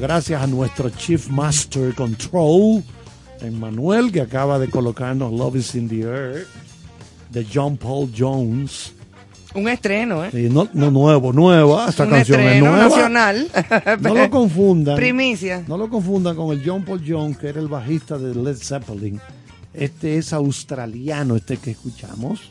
Gracias 0.00 0.42
a 0.42 0.46
nuestro 0.46 0.90
Chief 0.90 1.28
Master 1.28 1.94
Control, 1.94 2.82
Emmanuel, 3.40 4.10
que 4.12 4.20
acaba 4.20 4.58
de 4.58 4.68
colocarnos 4.68 5.32
Love 5.32 5.56
is 5.56 5.74
in 5.74 5.88
the 5.88 6.00
Air 6.02 6.46
de 7.30 7.46
John 7.52 7.76
Paul 7.76 8.10
Jones. 8.16 8.92
Un 9.54 9.68
estreno, 9.68 10.24
¿eh? 10.24 10.28
Sí, 10.30 10.48
no, 10.50 10.68
no 10.74 10.90
nuevo, 10.90 11.32
nueva. 11.32 11.88
Esta 11.88 12.04
Un 12.04 12.10
canción 12.10 12.40
es 12.40 12.46
estreno 12.46 12.70
nueva. 12.70 12.84
nacional. 12.88 13.48
No 14.00 14.14
lo 14.14 14.30
confundan. 14.30 14.96
Primicia. 14.96 15.64
No 15.66 15.78
lo 15.78 15.88
confundan 15.88 16.36
con 16.36 16.52
el 16.56 16.62
John 16.64 16.84
Paul 16.84 17.02
Jones, 17.06 17.38
que 17.38 17.48
era 17.48 17.60
el 17.60 17.68
bajista 17.68 18.18
de 18.18 18.34
Led 18.34 18.56
Zeppelin. 18.56 19.20
Este 19.72 20.18
es 20.18 20.32
australiano, 20.32 21.36
este 21.36 21.56
que 21.56 21.70
escuchamos. 21.72 22.50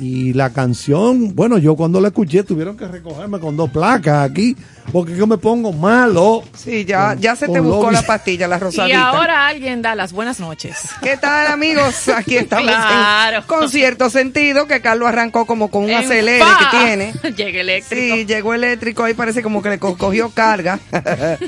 Y 0.00 0.32
la 0.32 0.48
canción, 0.50 1.34
bueno, 1.34 1.58
yo 1.58 1.76
cuando 1.76 2.00
la 2.00 2.08
escuché 2.08 2.42
tuvieron 2.42 2.74
que 2.74 2.88
recogerme 2.88 3.38
con 3.38 3.54
dos 3.54 3.68
placas 3.68 4.30
aquí, 4.30 4.56
porque 4.92 5.14
yo 5.14 5.26
me 5.26 5.36
pongo 5.36 5.74
malo. 5.74 6.42
Sí, 6.56 6.86
ya, 6.86 7.10
Con- 7.10 7.20
ya 7.20 7.36
se 7.36 7.46
te 7.48 7.60
buscó 7.60 7.90
la 7.90 8.00
pastilla, 8.00 8.48
la 8.48 8.56
Y 8.56 8.60
rosadita. 8.60 9.08
ahora 9.10 9.46
alguien 9.46 9.82
da 9.82 9.94
las 9.94 10.12
buenas 10.12 10.40
noches. 10.40 10.78
¿Qué 11.02 11.18
tal, 11.18 11.48
amigos? 11.48 12.08
Aquí 12.08 12.36
estamos 12.38 12.64
Claro. 12.72 13.36
en 13.38 13.42
con 13.44 13.68
cierto 13.68 14.08
sentido 14.08 14.66
que 14.66 14.80
Carlos 14.80 15.06
arrancó 15.06 15.44
como 15.44 15.70
con 15.70 15.84
un 15.84 15.90
En 15.90 15.96
acelere 15.98 16.44
que 16.44 16.78
tiene. 16.78 17.12
Llega 17.36 17.60
eléctrico. 17.60 18.16
Sí, 18.16 18.24
llegó 18.24 18.54
eléctrico, 18.54 19.04
ahí 19.04 19.12
parece 19.12 19.42
como 19.42 19.60
que 19.62 19.68
le 19.68 19.78
co- 19.78 19.98
cogió 19.98 20.30
carga. 20.30 20.78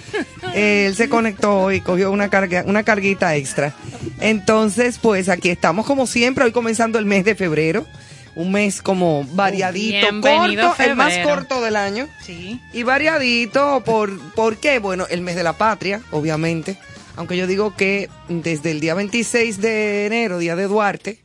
Eh, 0.54 0.84
Él 0.88 0.94
se 0.96 1.08
conectó 1.08 1.72
y 1.72 1.80
cogió 1.80 2.10
una 2.10 2.28
carga, 2.28 2.62
una 2.66 2.82
carguita 2.82 3.34
extra. 3.36 3.72
Entonces, 4.20 4.98
pues 5.00 5.30
aquí 5.30 5.48
estamos 5.48 5.86
como 5.86 6.06
siempre, 6.06 6.44
hoy 6.44 6.52
comenzando 6.52 6.98
el 6.98 7.06
mes 7.06 7.24
de 7.24 7.34
febrero. 7.34 7.86
Un 8.34 8.50
mes 8.50 8.80
como 8.80 9.24
variadito, 9.32 9.98
Bienvenido 10.00 10.68
corto, 10.68 10.82
el 10.82 10.96
más 10.96 11.18
corto 11.18 11.60
del 11.60 11.76
año. 11.76 12.08
Sí. 12.24 12.58
Y 12.72 12.82
variadito, 12.82 13.82
¿por, 13.84 14.18
¿por 14.32 14.56
qué? 14.56 14.78
Bueno, 14.78 15.06
el 15.10 15.20
mes 15.20 15.36
de 15.36 15.42
la 15.42 15.52
patria, 15.52 16.00
obviamente. 16.10 16.78
Aunque 17.16 17.36
yo 17.36 17.46
digo 17.46 17.76
que 17.76 18.08
desde 18.28 18.70
el 18.70 18.80
día 18.80 18.94
26 18.94 19.60
de 19.60 20.06
enero, 20.06 20.38
día 20.38 20.56
de 20.56 20.66
Duarte, 20.66 21.18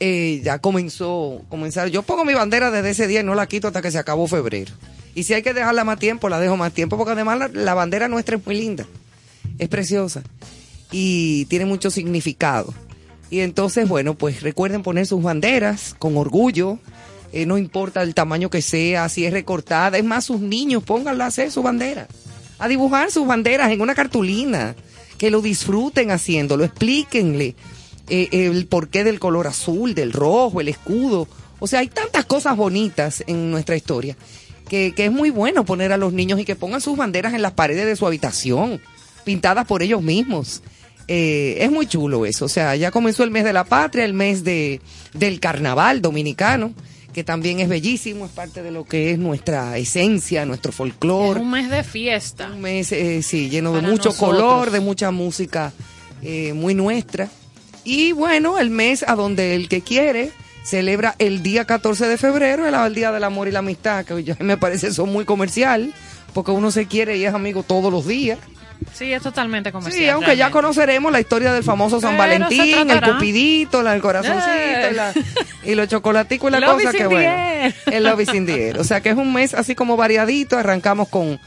eh, 0.00 0.40
ya 0.42 0.58
comenzó, 0.60 1.42
comenzar. 1.50 1.88
Yo 1.88 2.02
pongo 2.02 2.24
mi 2.24 2.32
bandera 2.32 2.70
desde 2.70 2.90
ese 2.90 3.06
día 3.06 3.20
y 3.20 3.24
no 3.24 3.34
la 3.34 3.46
quito 3.46 3.68
hasta 3.68 3.82
que 3.82 3.90
se 3.90 3.98
acabó 3.98 4.26
febrero. 4.26 4.72
Y 5.14 5.24
si 5.24 5.34
hay 5.34 5.42
que 5.42 5.52
dejarla 5.52 5.84
más 5.84 5.98
tiempo, 5.98 6.28
la 6.28 6.40
dejo 6.40 6.56
más 6.56 6.72
tiempo, 6.72 6.96
porque 6.96 7.12
además 7.12 7.38
la, 7.38 7.48
la 7.48 7.74
bandera 7.74 8.08
nuestra 8.08 8.36
es 8.36 8.46
muy 8.46 8.56
linda, 8.56 8.86
es 9.58 9.68
preciosa 9.68 10.22
y 10.90 11.44
tiene 11.46 11.66
mucho 11.66 11.90
significado. 11.90 12.72
Y 13.30 13.40
entonces, 13.40 13.88
bueno, 13.88 14.14
pues 14.14 14.42
recuerden 14.42 14.82
poner 14.82 15.06
sus 15.06 15.22
banderas 15.22 15.94
con 15.98 16.16
orgullo, 16.16 16.78
eh, 17.32 17.46
no 17.46 17.58
importa 17.58 18.02
el 18.02 18.14
tamaño 18.14 18.48
que 18.48 18.62
sea, 18.62 19.08
si 19.08 19.26
es 19.26 19.32
recortada, 19.32 19.98
es 19.98 20.04
más, 20.04 20.24
sus 20.24 20.40
niños, 20.40 20.84
pónganla 20.84 21.24
a 21.24 21.28
hacer 21.28 21.50
su 21.50 21.62
bandera, 21.62 22.06
a 22.58 22.68
dibujar 22.68 23.10
sus 23.10 23.26
banderas 23.26 23.72
en 23.72 23.80
una 23.80 23.94
cartulina, 23.94 24.76
que 25.18 25.30
lo 25.30 25.40
disfruten 25.40 26.10
haciéndolo, 26.10 26.64
explíquenle 26.64 27.56
eh, 28.08 28.28
el 28.30 28.66
porqué 28.66 29.04
del 29.04 29.18
color 29.18 29.46
azul, 29.46 29.94
del 29.94 30.12
rojo, 30.12 30.60
el 30.60 30.68
escudo. 30.68 31.26
O 31.58 31.66
sea, 31.66 31.80
hay 31.80 31.88
tantas 31.88 32.24
cosas 32.24 32.56
bonitas 32.56 33.24
en 33.26 33.50
nuestra 33.50 33.76
historia 33.76 34.16
que, 34.68 34.92
que 34.94 35.06
es 35.06 35.12
muy 35.12 35.30
bueno 35.30 35.64
poner 35.64 35.92
a 35.92 35.96
los 35.96 36.12
niños 36.12 36.38
y 36.38 36.44
que 36.44 36.56
pongan 36.56 36.80
sus 36.80 36.96
banderas 36.96 37.34
en 37.34 37.42
las 37.42 37.52
paredes 37.52 37.86
de 37.86 37.96
su 37.96 38.06
habitación, 38.06 38.80
pintadas 39.24 39.66
por 39.66 39.82
ellos 39.82 40.02
mismos. 40.02 40.62
Eh, 41.08 41.58
es 41.60 41.70
muy 41.70 41.86
chulo 41.86 42.24
eso. 42.26 42.46
O 42.46 42.48
sea, 42.48 42.76
ya 42.76 42.90
comenzó 42.90 43.24
el 43.24 43.30
mes 43.30 43.44
de 43.44 43.52
la 43.52 43.64
patria, 43.64 44.04
el 44.04 44.14
mes 44.14 44.44
de, 44.44 44.80
del 45.12 45.38
carnaval 45.40 46.00
dominicano, 46.02 46.72
que 47.12 47.22
también 47.24 47.60
es 47.60 47.68
bellísimo, 47.68 48.24
es 48.26 48.30
parte 48.32 48.62
de 48.62 48.70
lo 48.70 48.84
que 48.84 49.10
es 49.12 49.18
nuestra 49.18 49.76
esencia, 49.78 50.44
nuestro 50.46 50.70
Es 50.70 50.76
folclore. 50.76 51.40
un 51.40 51.50
mes 51.50 51.70
de 51.70 51.84
fiesta. 51.84 52.50
Un 52.52 52.60
mes, 52.62 52.90
eh, 52.92 53.22
sí, 53.22 53.48
lleno 53.50 53.72
de 53.72 53.82
mucho 53.82 54.08
nosotros. 54.10 54.16
color, 54.16 54.70
de 54.70 54.80
mucha 54.80 55.10
música 55.10 55.72
eh, 56.22 56.52
muy 56.54 56.74
nuestra. 56.74 57.28
Y 57.84 58.12
bueno, 58.12 58.58
el 58.58 58.70
mes 58.70 59.04
a 59.06 59.14
donde 59.14 59.54
el 59.54 59.68
que 59.68 59.82
quiere 59.82 60.30
celebra 60.64 61.14
el 61.18 61.42
día 61.42 61.66
14 61.66 62.06
de 62.06 62.16
febrero, 62.16 62.66
el, 62.66 62.74
el 62.74 62.94
Día 62.94 63.12
del 63.12 63.22
Amor 63.24 63.46
y 63.46 63.50
la 63.52 63.58
Amistad, 63.58 64.06
que 64.06 64.24
ya 64.24 64.34
me 64.40 64.56
parece 64.56 64.86
eso 64.88 65.04
muy 65.04 65.26
comercial, 65.26 65.92
porque 66.32 66.50
uno 66.50 66.70
se 66.70 66.86
quiere 66.86 67.18
y 67.18 67.26
es 67.26 67.34
amigo 67.34 67.62
todos 67.62 67.92
los 67.92 68.06
días. 68.06 68.38
Sí, 68.92 69.12
es 69.12 69.22
totalmente 69.22 69.72
comercial. 69.72 70.04
Sí, 70.04 70.08
aunque 70.08 70.36
ya 70.36 70.50
conoceremos 70.50 71.10
la 71.10 71.18
historia 71.20 71.52
del 71.52 71.64
famoso 71.64 72.00
San 72.00 72.16
Pero 72.16 72.44
Valentín, 72.44 72.90
el 72.90 73.00
cupidito, 73.00 73.82
la- 73.82 73.94
el 73.94 74.00
corazoncito, 74.00 74.90
la- 74.94 75.12
y 75.64 75.74
los 75.74 75.88
chocolaticos 75.88 76.48
y 76.48 76.52
la 76.52 76.66
cosa 76.66 76.92
que 76.92 77.06
bueno. 77.06 77.74
El 77.86 78.04
love 78.04 78.20
is 78.20 78.34
in 78.34 78.46
the 78.46 78.68
air. 78.68 78.78
O 78.78 78.84
sea 78.84 79.00
que 79.00 79.10
es 79.10 79.16
un 79.16 79.32
mes 79.32 79.54
así 79.54 79.74
como 79.74 79.96
variadito, 79.96 80.56
arrancamos 80.58 81.08
con 81.08 81.40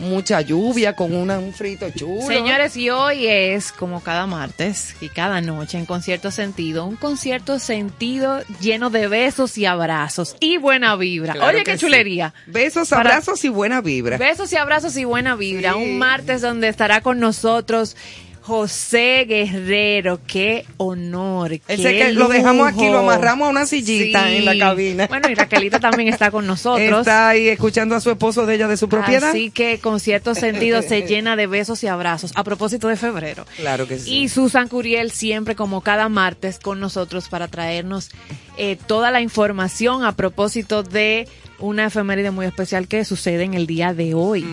mucha 0.00 0.40
lluvia, 0.40 0.96
con 0.96 1.14
una, 1.14 1.38
un 1.38 1.52
frito 1.52 1.88
chulo. 1.90 2.26
Señores, 2.26 2.76
y 2.76 2.90
hoy 2.90 3.26
es, 3.26 3.70
como 3.70 4.02
cada 4.02 4.26
martes 4.26 4.96
y 5.00 5.08
cada 5.08 5.40
noche 5.40 5.78
en 5.78 5.86
Concierto 5.86 6.30
Sentido, 6.30 6.86
un 6.86 6.96
concierto 6.96 7.58
sentido 7.58 8.40
lleno 8.60 8.90
de 8.90 9.06
besos 9.08 9.56
y 9.58 9.66
abrazos 9.66 10.36
y 10.40 10.56
buena 10.56 10.96
vibra. 10.96 11.34
Claro 11.34 11.54
Oye, 11.56 11.64
qué 11.64 11.74
sí. 11.74 11.78
chulería. 11.86 12.34
Besos, 12.46 12.88
Para- 12.88 13.10
abrazos 13.10 13.44
y 13.44 13.48
buena 13.48 13.80
vibra. 13.80 14.16
Besos 14.16 14.52
y 14.52 14.56
abrazos 14.56 14.96
y 14.96 15.04
buena 15.04 15.36
vibra. 15.36 15.74
Sí. 15.74 15.78
Un 15.78 15.98
martes 15.98 16.40
donde 16.40 16.68
estará 16.68 17.00
con 17.02 17.20
nosotros 17.20 17.96
José 18.42 19.26
Guerrero. 19.28 20.20
Qué 20.26 20.64
honor. 20.76 21.50
Qué 21.50 21.76
que 21.76 22.12
lo 22.12 22.28
dejamos 22.28 22.68
aquí, 22.68 22.86
lo 22.88 22.98
amarramos 22.98 23.46
a 23.46 23.50
una 23.50 23.66
sillita 23.66 24.26
Sí. 24.28 24.36
en 24.36 24.44
la 24.44 24.58
cabina. 24.58 25.06
Bueno, 25.06 25.28
y 25.30 25.34
Raquelita 25.34 25.78
también 25.80 26.08
está 26.08 26.30
con 26.30 26.46
nosotros. 26.46 27.00
Está 27.00 27.28
ahí 27.28 27.48
escuchando 27.48 27.94
a 27.94 28.00
su 28.00 28.10
esposo 28.10 28.46
de 28.46 28.54
ella 28.54 28.68
de 28.68 28.76
su 28.76 28.88
propiedad. 28.88 29.30
Así 29.30 29.50
que 29.50 29.78
Concierto 29.78 30.34
Sentido 30.34 30.82
se 30.82 31.02
llena 31.06 31.36
de 31.36 31.46
besos 31.46 31.82
y 31.84 31.86
abrazos 31.86 32.32
a 32.34 32.44
propósito 32.44 32.88
de 32.88 32.96
febrero. 32.96 33.46
Claro 33.56 33.86
que 33.86 33.98
sí. 33.98 34.14
Y 34.22 34.28
Susan 34.28 34.68
Curiel 34.68 35.10
siempre 35.10 35.54
como 35.54 35.80
cada 35.82 36.08
martes 36.08 36.58
con 36.58 36.80
nosotros 36.80 37.28
para 37.28 37.48
traernos 37.48 38.10
eh, 38.56 38.76
toda 38.86 39.10
la 39.10 39.20
información 39.20 40.04
a 40.04 40.12
propósito 40.16 40.82
de 40.82 41.28
una 41.60 41.86
efeméride 41.86 42.30
muy 42.30 42.46
especial 42.46 42.88
que 42.88 43.04
sucede 43.04 43.44
en 43.44 43.54
el 43.54 43.66
día 43.66 43.94
de 43.94 44.14
hoy. 44.14 44.44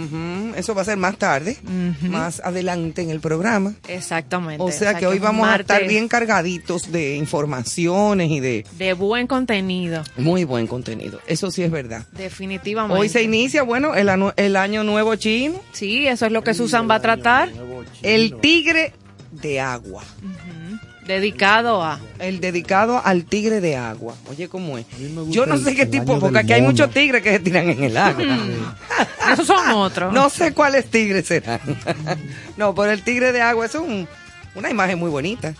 Eso 0.55 0.75
va 0.75 0.81
a 0.81 0.85
ser 0.85 0.97
más 0.97 1.17
tarde, 1.17 1.57
más 2.01 2.39
adelante 2.43 3.01
en 3.01 3.09
el 3.09 3.19
programa. 3.19 3.73
Exactamente. 3.87 4.63
O 4.63 4.71
sea 4.71 4.93
que 4.95 5.07
hoy 5.07 5.19
vamos 5.19 5.47
a 5.47 5.55
estar 5.55 5.87
bien 5.87 6.07
cargaditos 6.07 6.91
de 6.91 7.15
informaciones 7.15 8.29
y 8.31 8.39
de 8.39 8.65
De 8.77 8.93
buen 8.93 9.27
contenido, 9.27 10.03
muy 10.17 10.43
buen 10.43 10.67
contenido. 10.67 11.19
Eso 11.27 11.51
sí 11.51 11.63
es 11.63 11.71
verdad. 11.71 12.05
definitivamente. 12.11 12.99
Hoy 12.99 13.09
se 13.09 13.23
inicia, 13.23 13.63
bueno, 13.63 13.95
el, 13.95 14.09
anu- 14.09 14.33
el 14.35 14.55
año 14.55 14.83
nuevo 14.83 15.15
chino, 15.15 15.59
Sí, 15.71 16.07
eso 16.07 16.25
es 16.25 16.31
lo 16.31 16.43
que 16.43 16.53
Susan 16.53 16.89
va 16.89 16.95
a 16.95 17.01
tratar, 17.01 17.49
el 18.01 18.35
tigre 18.41 18.93
de 19.31 19.59
agua. 19.59 20.03
Dedicado 21.07 21.81
a... 21.83 21.99
El 22.19 22.39
dedicado 22.39 23.01
al 23.03 23.25
tigre 23.25 23.61
de 23.61 23.75
agua. 23.75 24.15
Oye, 24.29 24.47
¿cómo 24.47 24.77
es? 24.77 24.85
Yo 25.29 25.45
no 25.45 25.55
el- 25.55 25.63
sé 25.63 25.75
qué 25.75 25.83
el 25.83 25.89
tipo, 25.89 26.19
porque 26.19 26.39
aquí 26.39 26.53
hay 26.53 26.61
muchos 26.61 26.91
tigres 26.91 27.23
que 27.23 27.31
se 27.31 27.39
tiran 27.39 27.69
en 27.69 27.83
el 27.83 27.97
agua. 27.97 28.23
Esos 29.33 29.47
son 29.47 29.69
otros. 29.71 30.13
No 30.13 30.29
sé 30.29 30.53
cuáles 30.53 30.85
tigres 30.91 31.25
serán. 31.27 31.59
no, 32.57 32.75
pero 32.75 32.91
el 32.91 33.01
tigre 33.03 33.31
de 33.31 33.41
agua 33.41 33.65
es 33.65 33.75
un- 33.75 34.07
una 34.55 34.69
imagen 34.69 34.99
muy 34.99 35.09
bonita. 35.09 35.53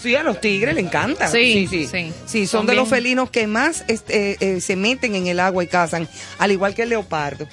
Sí, 0.00 0.14
a 0.14 0.22
los 0.22 0.40
tigres 0.40 0.74
le 0.76 0.80
encanta. 0.80 1.26
Sí, 1.26 1.66
sí, 1.68 1.86
sí. 1.86 1.86
sí. 1.88 2.12
Sí, 2.24 2.46
son 2.46 2.66
de 2.66 2.74
los 2.76 2.88
felinos 2.88 3.30
que 3.30 3.48
más 3.48 3.84
este, 3.88 4.32
eh, 4.32 4.36
eh, 4.40 4.60
se 4.60 4.76
meten 4.76 5.16
en 5.16 5.26
el 5.26 5.40
agua 5.40 5.64
y 5.64 5.66
cazan, 5.66 6.08
al 6.38 6.52
igual 6.52 6.74
que 6.74 6.82
el 6.84 6.90
leopardo. 6.90 7.48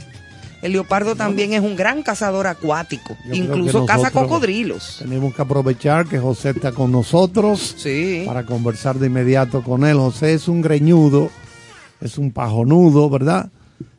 El 0.66 0.72
leopardo 0.72 1.16
también 1.16 1.54
es 1.54 1.62
un 1.62 1.76
gran 1.76 2.02
cazador 2.02 2.48
acuático. 2.48 3.16
Yo 3.28 3.36
Incluso 3.36 3.86
caza 3.86 4.10
cocodrilos. 4.10 4.96
Tenemos 4.98 5.36
que 5.36 5.44
aprovechar 5.44 6.08
que 6.08 6.18
José 6.18 6.50
está 6.50 6.72
con 6.72 6.92
nosotros 6.92 7.76
Sí. 7.78 8.24
para 8.26 8.48
conversar 8.48 8.98
de 8.98 9.06
inmediato 9.06 9.62
con 9.62 9.86
él. 9.86 9.96
José 9.98 10.34
es 10.34 10.48
un 10.48 10.64
greñudo, 10.64 11.30
es 12.02 12.18
un 12.18 12.32
pajonudo, 12.32 13.12
¿verdad? 13.12 13.52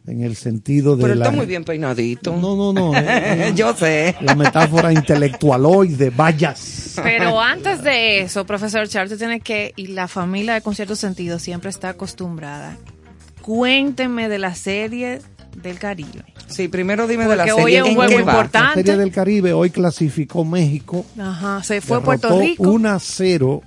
En 0.09 0.25
el 0.25 0.35
sentido 0.35 0.97
de 0.97 1.03
Pero 1.03 1.13
él 1.13 1.21
la... 1.21 1.27
está 1.27 1.37
muy 1.37 1.47
bien 1.47 1.63
peinadito. 1.63 2.37
No, 2.37 2.57
no, 2.57 2.73
no. 2.73 2.93
eh, 2.99 3.53
Yo 3.55 3.73
sé. 3.73 4.17
la 4.21 4.35
metáfora 4.35 4.93
intelectualoide, 4.93 6.11
vayas. 6.11 6.95
Pero 7.01 7.41
antes 7.41 7.81
de 7.85 8.23
eso, 8.23 8.45
profesor 8.45 8.89
Charles, 8.89 9.13
usted 9.13 9.25
tiene 9.25 9.41
que, 9.41 9.73
y 9.77 9.87
la 9.87 10.09
familia 10.09 10.55
de 10.55 10.63
Concierto 10.63 10.97
Sentido 10.97 11.39
siempre 11.39 11.71
está 11.71 11.91
acostumbrada. 11.91 12.77
Cuénteme 13.41 14.29
de 14.29 14.39
la 14.41 14.57
serie 14.57 15.21
del 15.63 15.79
Caribe. 15.79 16.25
Sí, 16.49 16.69
primero 16.69 17.07
dime 17.07 17.27
de 17.27 17.37
la 17.37 17.45
Porque 17.45 17.53
hoy 17.53 17.73
serie. 17.73 17.79
es 17.79 17.85
un 17.85 17.91
¿En 17.91 17.97
juego 17.97 18.21
importante. 18.21 18.69
La 18.69 18.75
Serie 18.75 18.97
del 18.97 19.13
Caribe 19.13 19.53
hoy 19.53 19.71
clasificó 19.71 20.45
México. 20.45 21.05
Ajá, 21.19 21.63
se 21.63 21.81
fue 21.81 21.99
a 21.99 22.01
Puerto 22.01 22.39
Rico. 22.39 22.63
1 22.71 22.89
a 22.89 22.99
0 22.99 23.63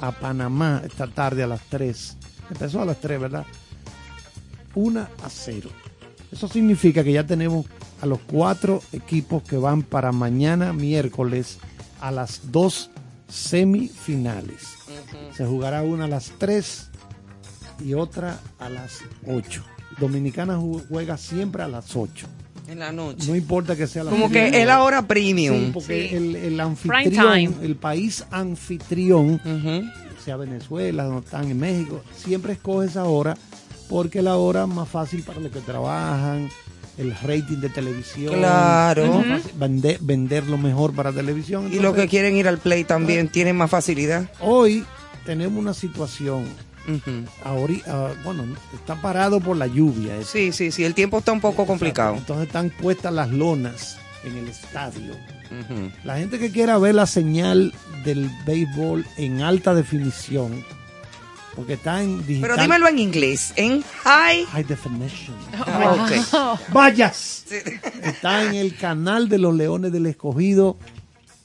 a 0.00 0.12
Panamá 0.12 0.82
esta 0.84 1.06
tarde 1.06 1.42
a 1.42 1.46
las 1.46 1.60
3. 1.68 2.16
Empezó 2.50 2.82
a 2.82 2.84
las 2.84 3.00
3, 3.00 3.20
¿verdad? 3.20 3.46
1 4.74 5.00
a 5.00 5.28
0. 5.28 5.70
Eso 6.30 6.48
significa 6.48 7.02
que 7.02 7.12
ya 7.12 7.24
tenemos 7.24 7.66
a 8.00 8.06
los 8.06 8.20
cuatro 8.20 8.82
equipos 8.92 9.42
que 9.42 9.56
van 9.56 9.82
para 9.82 10.12
mañana 10.12 10.72
miércoles 10.72 11.58
a 12.00 12.10
las 12.10 12.52
dos 12.52 12.90
semifinales. 13.28 14.74
Se 15.34 15.44
jugará 15.46 15.82
una 15.82 16.04
a 16.04 16.08
las 16.08 16.32
3 16.38 16.90
y 17.84 17.94
otra 17.94 18.38
a 18.58 18.68
las 18.68 18.98
8. 19.26 19.64
Dominicana 20.00 20.56
ju- 20.58 20.82
juega 20.88 21.16
siempre 21.16 21.62
a 21.62 21.68
las 21.68 21.94
8. 21.96 22.26
En 22.68 22.78
la 22.80 22.92
noche. 22.92 23.26
No 23.28 23.34
importa 23.34 23.74
que 23.76 23.86
sea 23.86 24.04
la 24.04 24.10
Como 24.10 24.30
que 24.30 24.48
es 24.60 24.66
la 24.66 24.82
hora 24.82 25.02
premium. 25.06 25.56
Sí, 25.66 25.70
porque 25.72 26.08
Sí. 26.10 26.14
el, 26.16 26.36
el 26.36 26.60
anfitrión, 26.60 27.54
el 27.62 27.76
país 27.76 28.24
anfitrión, 28.30 29.40
sea 30.24 30.36
Venezuela, 30.36 31.04
no 31.04 31.20
están 31.20 31.50
en 31.50 31.58
México, 31.58 32.02
siempre 32.14 32.52
escoge 32.52 32.86
esa 32.86 33.04
hora 33.04 33.36
porque 33.88 34.18
es 34.18 34.24
la 34.24 34.36
hora 34.36 34.66
más 34.66 34.86
fácil 34.88 35.22
para 35.22 35.40
los 35.40 35.50
que 35.50 35.60
trabajan, 35.60 36.50
el 36.98 37.14
rating 37.22 37.56
de 37.60 37.70
televisión. 37.70 38.34
Claro. 38.34 39.24
vender, 39.58 39.98
vender 40.02 40.46
lo 40.46 40.58
mejor 40.58 40.92
para 40.94 41.10
televisión. 41.12 41.70
Y 41.72 41.78
los 41.78 41.94
que 41.94 42.06
quieren 42.06 42.36
ir 42.36 42.48
al 42.48 42.58
play 42.58 42.84
también 42.84 43.28
tienen 43.28 43.56
más 43.56 43.70
facilidad. 43.70 44.28
Hoy 44.40 44.84
tenemos 45.24 45.58
una 45.58 45.72
situación, 45.72 46.44
Ujú. 46.88 47.24
ahori- 47.44 47.82
ah, 47.86 48.08
bueno, 48.24 48.44
está 48.74 48.94
parado 49.00 49.40
por 49.40 49.56
la 49.56 49.66
lluvia. 49.66 50.16
eso. 50.16 50.30
Sí, 50.32 50.52
sí, 50.52 50.72
sí, 50.72 50.84
el 50.84 50.94
tiempo 50.94 51.18
está 51.18 51.32
un 51.32 51.40
poco 51.40 51.66
complicado. 51.66 52.14
Entonces 52.16 52.46
están 52.46 52.70
puestas 52.70 53.12
las 53.12 53.30
lonas 53.30 53.98
en 54.24 54.36
el 54.38 54.48
estadio. 54.48 55.14
La 56.04 56.18
gente 56.18 56.38
que 56.38 56.50
quiera 56.50 56.76
ver 56.78 56.94
la 56.94 57.06
señal 57.06 57.72
del 58.04 58.30
béisbol 58.46 59.06
en 59.16 59.40
alta 59.42 59.74
definición, 59.74 60.62
porque 61.56 61.72
está 61.74 62.02
en 62.02 62.18
digital. 62.26 62.50
Pero 62.50 62.62
dímelo 62.62 62.88
en 62.88 62.98
inglés, 62.98 63.52
en 63.56 63.82
high. 64.04 64.44
High 64.44 64.64
definition. 64.64 65.34
Ok. 65.68 66.58
¡Vayas! 66.72 67.44
Está 68.02 68.44
en 68.44 68.54
el 68.54 68.76
canal 68.76 69.28
de 69.30 69.38
los 69.38 69.54
Leones 69.54 69.90
del 69.90 70.06
Escogido, 70.06 70.76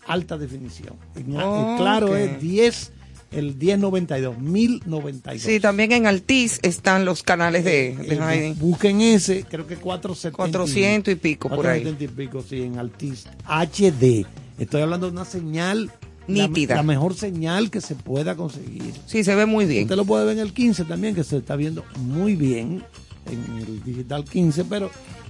alta 0.08 0.38
definición. 0.38 0.96
En- 1.16 1.38
Ok. 1.40 1.78
Claro, 1.78 2.16
es 2.18 2.40
10, 2.42 2.92
el 3.34 3.56
1092, 3.56 4.38
1092. 4.40 5.42
Sí, 5.42 5.60
también 5.60 5.92
en 5.92 6.08
Altiz 6.08 6.60
están 6.62 7.06
los 7.06 7.24
canales 7.24 7.63
de, 7.63 7.96
de 7.96 8.50
Eh. 8.50 8.56
Busquen 8.58 9.02
ese, 9.02 9.44
creo 9.44 9.68
que 9.68 9.78
470. 9.78 10.36
400 10.36 11.12
y 11.12 11.16
pico 11.16 11.50
por 11.50 11.68
ahí. 11.68 11.82
470 11.82 12.04
y 12.04 12.25
pico, 12.25 12.44
sí, 12.48 12.62
en 12.62 12.80
Altis. 12.80 13.25
HD. 13.46 14.25
Estoy 14.58 14.82
hablando 14.82 15.08
de 15.08 15.13
una 15.13 15.25
señal 15.25 15.92
Nítida. 16.28 16.75
La, 16.75 16.84
mejor 16.84 17.16
señal 17.16 17.70
que 17.70 17.82
se 17.82 17.96
pueda 17.96 18.36
conseguir. 18.36 18.94
Sí, 19.06 19.24
se 19.24 19.36
ve 19.36 19.46
muy 19.46 19.66
bien. 19.66 19.84
Usted 19.84 19.96
lo 19.96 20.06
puede 20.06 20.25
ver 20.25 20.38
en 20.38 20.44
el 20.44 20.54
15 20.54 20.86
también, 20.86 21.16
que 21.16 21.24
se 21.24 21.38
está 21.38 21.56
viendo 21.56 21.84
muy 21.98 22.36
bien 22.36 22.84
en 23.30 23.58
el 23.58 23.84
digital 23.84 24.24
15, 24.24 24.66
pero 24.66 24.90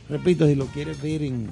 repito, 0.09 0.45
si 0.47 0.55
lo 0.55 0.67
quieres 0.67 1.01
ver 1.01 1.23
en, 1.23 1.49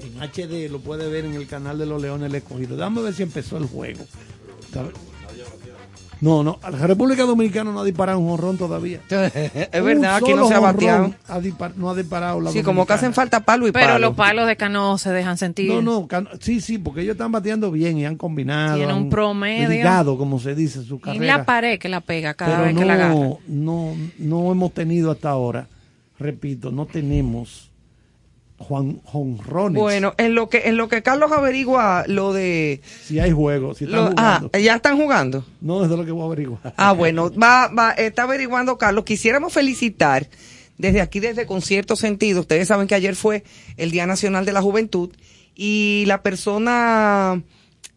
en 0.00 0.22
HD, 0.22 0.70
lo 0.70 0.80
puede 0.80 1.08
ver 1.08 1.24
en 1.24 1.34
el 1.34 1.46
canal 1.46 1.78
de 1.78 1.86
los 1.86 2.00
Leones 2.00 2.30
del 2.30 2.42
Escogido. 2.42 2.76
Dame 2.76 3.02
ver 3.02 3.14
si 3.14 3.22
empezó 3.22 3.56
el 3.56 3.66
juego. 3.66 4.04
No, 6.20 6.42
no, 6.42 6.58
la 6.62 6.86
República 6.86 7.22
Dominicana 7.24 7.70
no 7.70 7.80
ha 7.80 7.84
disparado 7.84 8.18
un 8.18 8.28
honrón 8.30 8.58
todavía. 8.58 9.00
es 9.08 9.84
verdad, 9.84 10.18
Un 10.20 10.24
aquí 10.24 10.34
no 10.34 10.48
se 10.48 10.54
ha 10.54 10.58
jonrón 10.58 10.62
bateado. 10.74 11.14
ha 11.28 11.38
dispar- 11.40 11.74
no 11.76 11.90
ha 11.90 11.94
disparado 11.94 12.40
la 12.40 12.50
Sí, 12.50 12.62
como 12.64 12.84
que 12.86 12.92
hacen 12.92 13.14
falta 13.14 13.40
palo 13.40 13.68
y 13.68 13.72
Pero 13.72 13.86
palo. 13.86 13.98
los 14.08 14.16
palos 14.16 14.46
de 14.48 14.56
Cano 14.56 14.98
se 14.98 15.10
dejan 15.12 15.38
sentir. 15.38 15.72
No, 15.72 15.80
no, 15.80 16.08
sí, 16.40 16.60
sí, 16.60 16.78
porque 16.78 17.02
ellos 17.02 17.12
están 17.12 17.30
bateando 17.30 17.70
bien 17.70 17.98
y 17.98 18.04
han 18.04 18.16
combinado. 18.16 18.76
Tiene 18.78 18.92
un 18.94 19.04
han 19.04 19.10
promedio. 19.10 19.68
ligado, 19.68 20.18
como 20.18 20.40
se 20.40 20.54
dice, 20.56 20.82
su 20.82 20.96
Y 20.96 20.98
carrera. 21.00 21.36
la 21.38 21.44
pared 21.44 21.78
que 21.78 21.88
la 21.88 22.00
pega 22.00 22.34
cada 22.34 22.50
pero 22.52 22.64
vez 22.64 22.74
no, 22.74 22.80
que 22.80 22.86
la 22.86 22.94
agarra. 22.94 23.14
no, 23.46 23.94
no 24.18 24.50
hemos 24.52 24.72
tenido 24.74 25.12
hasta 25.12 25.30
ahora, 25.30 25.68
repito, 26.18 26.72
no 26.72 26.86
tenemos 26.86 27.67
Juan 28.58 29.00
Jonrones. 29.04 29.80
Bueno, 29.80 30.14
en 30.18 30.34
lo 30.34 30.48
que 30.48 30.62
en 30.68 30.76
lo 30.76 30.88
que 30.88 31.02
Carlos 31.02 31.30
averigua 31.32 32.04
lo 32.08 32.32
de 32.32 32.80
si 33.04 33.18
hay 33.20 33.30
juego, 33.30 33.74
si 33.74 33.84
están 33.84 34.00
lo- 34.04 34.14
ah, 34.16 34.36
jugando. 34.40 34.58
ya 34.58 34.74
están 34.74 34.96
jugando. 34.96 35.44
No, 35.60 35.84
eso 35.84 35.92
es 35.94 35.98
lo 36.00 36.04
que 36.04 36.10
voy 36.12 36.22
a 36.22 36.26
averiguar. 36.26 36.74
Ah, 36.76 36.92
bueno, 36.92 37.30
va, 37.32 37.68
va, 37.68 37.92
está 37.92 38.24
averiguando 38.24 38.76
Carlos. 38.76 39.04
Quisiéramos 39.04 39.52
felicitar 39.52 40.26
desde 40.76 41.00
aquí, 41.00 41.20
desde 41.20 41.46
Concierto 41.46 41.94
Sentido. 41.96 42.40
Ustedes 42.40 42.68
saben 42.68 42.88
que 42.88 42.94
ayer 42.96 43.14
fue 43.16 43.44
el 43.76 43.90
Día 43.90 44.06
Nacional 44.06 44.44
de 44.44 44.52
la 44.52 44.62
Juventud 44.62 45.10
y 45.54 46.04
la 46.06 46.22
persona 46.22 47.42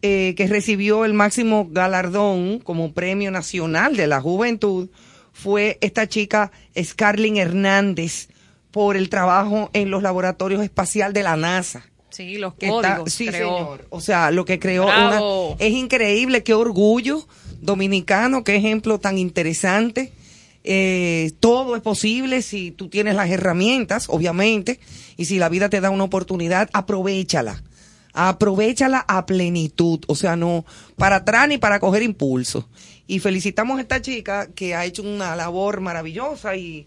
eh, 0.02 0.34
que 0.36 0.46
recibió 0.46 1.04
el 1.04 1.12
máximo 1.14 1.68
galardón 1.70 2.58
como 2.60 2.92
Premio 2.92 3.30
Nacional 3.30 3.96
de 3.96 4.06
la 4.06 4.20
Juventud 4.20 4.88
fue 5.32 5.78
esta 5.80 6.08
chica 6.08 6.50
Scarlin 6.80 7.36
Hernández 7.36 8.28
por 8.72 8.96
el 8.96 9.08
trabajo 9.08 9.70
en 9.74 9.90
los 9.90 10.02
laboratorios 10.02 10.62
espacial 10.64 11.12
de 11.12 11.22
la 11.22 11.36
NASA 11.36 11.84
Sí, 12.10 12.36
los 12.38 12.54
está- 12.58 12.68
códigos. 12.96 13.12
sí, 13.12 13.26
creó. 13.28 13.56
señor. 13.56 13.86
O 13.90 14.00
sea, 14.00 14.30
lo 14.30 14.44
que 14.44 14.58
creó 14.58 14.86
Bravo. 14.86 15.50
una- 15.52 15.56
es 15.64 15.72
increíble, 15.72 16.42
qué 16.42 16.52
orgullo 16.54 17.26
dominicano, 17.60 18.42
qué 18.44 18.56
ejemplo 18.56 18.98
tan 18.98 19.16
interesante. 19.18 20.12
Eh, 20.64 21.32
todo 21.40 21.74
es 21.74 21.82
posible 21.82 22.42
si 22.42 22.70
tú 22.70 22.88
tienes 22.88 23.14
las 23.14 23.30
herramientas, 23.30 24.06
obviamente, 24.08 24.78
y 25.16 25.24
si 25.24 25.38
la 25.38 25.48
vida 25.48 25.68
te 25.68 25.80
da 25.80 25.90
una 25.90 26.04
oportunidad, 26.04 26.68
aprovechala. 26.72 27.62
Aprovechala 28.14 29.04
a 29.08 29.24
plenitud, 29.26 30.00
o 30.06 30.14
sea, 30.14 30.36
no 30.36 30.64
para 30.96 31.16
atrás 31.16 31.48
ni 31.48 31.56
para 31.58 31.80
coger 31.80 32.02
impulso. 32.02 32.68
Y 33.06 33.18
felicitamos 33.20 33.78
a 33.78 33.82
esta 33.82 34.02
chica 34.02 34.48
que 34.54 34.74
ha 34.74 34.84
hecho 34.84 35.02
una 35.02 35.34
labor 35.34 35.80
maravillosa 35.80 36.54
y, 36.56 36.86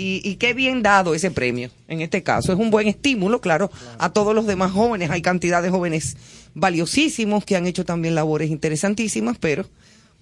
y, 0.00 0.22
y 0.24 0.36
qué 0.36 0.54
bien 0.54 0.82
dado 0.82 1.14
ese 1.14 1.30
premio 1.30 1.70
en 1.88 2.00
este 2.00 2.22
caso. 2.22 2.52
Es 2.52 2.58
un 2.58 2.70
buen 2.70 2.88
estímulo, 2.88 3.40
claro, 3.40 3.70
a 3.98 4.12
todos 4.12 4.34
los 4.34 4.46
demás 4.46 4.72
jóvenes. 4.72 5.10
Hay 5.10 5.22
cantidad 5.22 5.62
de 5.62 5.70
jóvenes 5.70 6.16
valiosísimos 6.54 7.44
que 7.44 7.56
han 7.56 7.66
hecho 7.66 7.84
también 7.84 8.14
labores 8.14 8.50
interesantísimas, 8.50 9.36
pero 9.38 9.66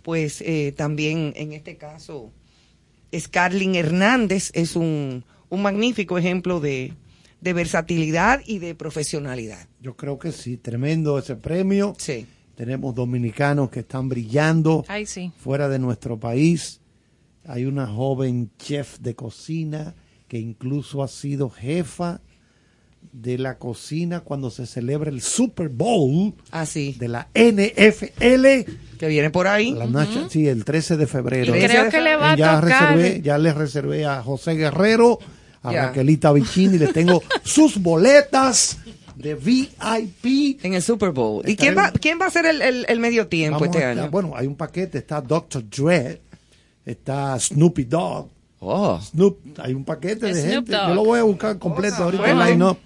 pues 0.03 0.41
eh, 0.41 0.73
también 0.77 1.33
en 1.37 1.53
este 1.53 1.77
caso 1.77 2.33
Scarlin 3.17 3.75
Hernández 3.75 4.51
es 4.55 4.77
un, 4.77 5.25
un 5.49 5.63
magnífico 5.63 6.19
ejemplo 6.19 6.61
de, 6.61 6.93
de 7.41 7.53
versatilidad 7.53 8.41
y 8.47 8.59
de 8.59 8.75
profesionalidad. 8.75 9.67
Yo 9.81 9.97
creo 9.97 10.19
que 10.19 10.33
sí, 10.33 10.57
tremendo 10.57 11.19
ese 11.19 11.37
premio. 11.37 11.95
Sí. 11.99 12.27
Tenemos 12.57 12.95
dominicanos 12.95 13.71
que 13.71 13.81
están 13.81 14.09
brillando 14.09 14.85
Ay, 14.89 15.07
sí. 15.07 15.31
fuera 15.39 15.69
de 15.69 15.79
nuestro 15.79 16.19
país. 16.19 16.81
Hay 17.49 17.65
una 17.65 17.87
joven 17.87 18.51
chef 18.59 18.99
de 19.01 19.15
cocina 19.17 19.95
que 20.29 20.39
incluso 20.39 21.03
ha 21.03 21.09
sido 21.09 21.49
jefa 21.51 22.21
de 23.13 23.39
la 23.39 23.57
cocina 23.59 24.21
cuando 24.21 24.51
se 24.51 24.67
celebra 24.67 25.09
el 25.11 25.23
Super 25.23 25.69
Bowl 25.71 26.35
Así, 26.51 26.95
de 26.99 27.09
la 27.09 27.29
NFL. 27.35 28.67
que 28.99 29.09
viene 29.09 29.31
por 29.31 29.47
ahí. 29.47 29.73
La 29.73 29.87
Nacho- 29.87 30.29
Sí, 30.29 30.47
el 30.47 30.65
13 30.65 30.97
de 30.97 31.07
febrero. 31.07 31.57
Y 31.57 31.61
Creo 31.61 31.89
que 31.91 32.01
le 32.01 32.17
va 32.17 32.33
a 32.33 32.37
ya, 32.37 32.61
tocar. 32.61 32.95
reservé, 32.95 33.23
ya 33.23 33.39
le 33.39 33.53
reservé 33.55 34.05
a 34.05 34.23
José 34.23 34.55
Guerrero, 34.55 35.19
a 35.63 35.73
Ya. 35.73 35.87
Raquelita 35.87 36.33
Vicini, 36.33 36.79
le 36.79 36.89
tengo 36.89 37.23
sus 37.45 37.79
boletas 37.81 38.79
de 39.17 39.35
VIP. 39.35 40.63
En 40.65 40.75
el 40.75 40.83
Super 40.83 41.11
Bowl. 41.13 41.49
¿Y 41.49 41.57
quién 41.57 41.77
va, 41.77 41.91
quién 41.93 42.19
va 42.21 42.27
a 42.27 42.31
ser 42.31 42.47
el, 42.47 42.61
el, 42.61 42.85
el 42.89 43.01
medio 43.01 43.27
tiempo 43.29 43.65
este 43.65 43.85
a 43.85 43.91
año? 43.93 44.11
Bueno, 44.11 44.33
hay 44.37 44.47
un 44.47 44.55
paquete, 44.57 44.99
está 44.99 45.21
Dr. 45.21 45.65
Dre, 45.71 46.21
está 46.91 47.39
Snoopy 47.39 47.85
Dogg, 47.85 48.29
Oh. 48.61 48.99
Snoop, 49.01 49.39
hay 49.61 49.73
un 49.73 49.85
paquete 49.85 50.27
de 50.27 50.35
Snoop 50.35 50.53
gente. 50.53 50.73
Dogg. 50.73 50.89
Yo 50.89 50.95
lo 50.95 51.05
voy 51.05 51.21
a 51.21 51.23
buscar 51.23 51.59
completo 51.61 52.03
ahorita 52.03 52.23
bueno. 52.25 52.43
el 52.45 52.51
line-up. 52.51 52.79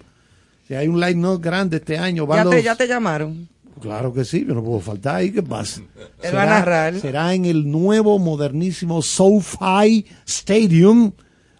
Si 0.67 0.75
hay 0.75 0.87
un 0.87 0.99
line-up 0.99 1.41
grande 1.41 1.77
este 1.77 1.97
año, 1.97 2.27
van 2.27 2.45
¿Ya 2.45 2.49
te, 2.51 2.63
ya 2.63 2.75
te 2.75 2.87
llamaron. 2.87 3.49
Claro 3.81 4.13
que 4.13 4.23
sí, 4.23 4.45
yo 4.47 4.53
no 4.53 4.63
puedo 4.63 4.79
faltar 4.79 5.15
ahí, 5.15 5.31
¿qué 5.31 5.41
pasa? 5.41 5.81
Él 6.21 6.35
va 6.35 6.43
a 6.43 6.45
narrar. 6.45 6.93
Será 6.99 7.33
en 7.33 7.45
el 7.45 7.69
nuevo, 7.71 8.19
modernísimo 8.19 9.01
SoFi 9.01 10.05
Stadium, 10.27 11.11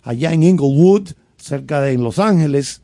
allá 0.03 0.31
en 0.31 0.43
Inglewood, 0.43 1.09
cerca 1.37 1.81
de 1.81 1.97
Los 1.97 2.19
Ángeles. 2.19 2.81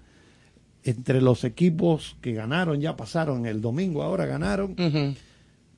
Entre 0.83 1.21
los 1.21 1.43
equipos 1.43 2.17
que 2.21 2.33
ganaron, 2.33 2.81
ya 2.81 2.95
pasaron 2.95 3.45
el 3.45 3.61
domingo, 3.61 4.01
ahora 4.01 4.25
ganaron. 4.25 4.71
Ujú. 4.71 5.13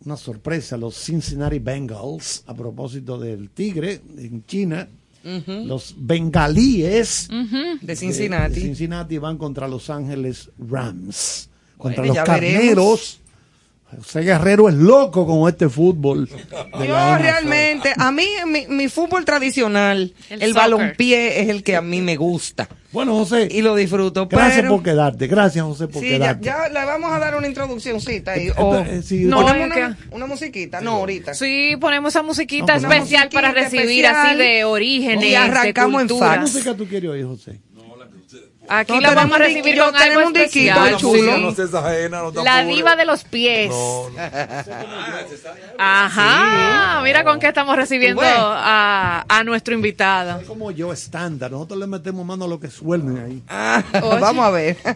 Una 0.06 0.18
sorpresa, 0.18 0.78
los 0.78 0.96
Cincinnati 0.96 1.60
Bengals, 1.60 2.44
a 2.48 2.54
propósito 2.56 3.20
del 3.20 3.50
Tigre 3.52 4.02
en 4.18 4.44
China. 4.46 4.88
Los 5.46 5.94
bengalíes 5.96 7.30
De 7.82 7.96
Cincinnati. 7.96 8.56
de 8.56 8.62
Cincinnati 8.62 9.20
van 9.20 9.38
contra 9.38 9.68
Los 9.68 9.92
Ángeles 9.92 10.50
Rams. 10.58 11.48
Contra 11.78 12.02
Bueno, 12.02 12.16
los 12.16 12.24
carneros. 12.26 13.21
José 13.98 14.22
Guerrero 14.22 14.70
es 14.70 14.76
loco 14.76 15.26
con 15.28 15.50
este 15.50 15.68
fútbol. 15.70 16.30
Yo 16.30 17.18
realmente, 17.18 17.94
a 17.98 18.12
mí 18.12 18.26
mi, 18.48 18.68
mi 18.68 18.88
fútbol 18.88 19.26
tradicional, 19.26 20.14
El 20.30 20.42
el, 20.42 20.54
balompié 20.54 21.42
es 21.42 21.50
el 21.50 21.64
que 21.64 21.76
a 21.76 21.82
mí 21.82 22.02
me 22.02 22.16
gusta 22.16 22.68
Bueno, 22.94 23.14
José, 23.16 23.48
y 23.52 23.62
lo 23.62 23.76
disfruto. 23.76 24.28
gracias 24.28 24.56
pero, 24.62 24.70
por 24.76 24.84
quedarte. 24.84 25.28
Gracias, 25.28 25.64
José, 25.66 25.88
por 25.88 26.02
Sí, 26.02 26.10
ya, 26.12 26.18
quedarte. 26.18 26.46
ya 26.46 26.70
le 26.70 26.86
vamos 26.86 27.12
a 27.12 27.20
dar 27.20 27.36
una 27.36 27.48
introduccióncita 27.48 28.32
ahí. 28.32 28.48
Eh, 28.48 28.54
eh, 28.58 29.02
sí, 29.04 29.26
No, 29.26 29.42
ponemos 29.46 29.78
es 29.78 29.84
una, 29.84 29.98
una 30.12 30.26
musiquita, 30.26 30.80
no 30.82 30.92
ahorita. 30.92 31.34
Sí, 31.34 31.76
ponemos 31.80 32.14
esa 32.14 32.24
musiquita 32.24 32.78
No, 32.78 32.90
especial 32.92 33.00
musiquita 33.26 33.30
para 33.30 33.52
recibir 33.52 34.06
especial. 34.06 34.16
así 34.28 34.38
de 34.38 34.64
orígenes, 34.64 35.26
Y 35.26 35.36
arrancamos 35.36 35.98
de 35.98 36.02
en 36.04 36.08
¿Qué 36.08 36.14
cultura. 36.14 36.30
fax. 36.36 36.42
música 36.54 36.74
tú 36.76 36.86
quieres 36.88 37.10
oír, 37.12 37.26
José? 37.26 37.60
Aquí 38.74 38.94
No, 38.94 39.02
la 39.02 39.14
vamos 39.14 39.36
a 39.36 39.40
recibir 39.40 39.78
con 39.78 39.94
algo 39.94 40.28
un 40.28 40.34
diquito 40.34 40.72
especial. 40.86 40.98
chulo. 40.98 41.38
No 41.40 41.52
seas 41.54 41.74
ajena, 41.74 42.22
no 42.22 42.32
te 42.32 42.42
La 42.42 42.64
diva 42.64 42.96
de 42.96 43.04
los 43.04 43.26
pies. 43.26 43.70
No, 43.70 44.10
no. 44.10 44.18
Ajá. 45.78 47.02
Mira 47.04 47.26
con 47.26 47.40
qué 47.40 47.48
estamos 47.48 47.76
recibiendo 47.76 48.22
a, 48.24 49.26
a 49.28 49.44
nuestro 49.44 49.74
invitado. 49.74 50.40
Es 50.40 50.48
como 50.48 50.72
yo 50.72 50.94
estándar. 50.94 51.52
Nosotros 51.52 51.80
le 51.80 51.88
metemos 51.88 52.26
mano 52.26 52.46
a 52.46 52.48
lo 52.48 52.60
que 52.62 52.70
suelten 52.70 53.18
ahí. 53.18 53.44
Ah, 53.50 53.84
vamos 54.22 54.46
a 54.46 54.50
ver. 54.52 54.78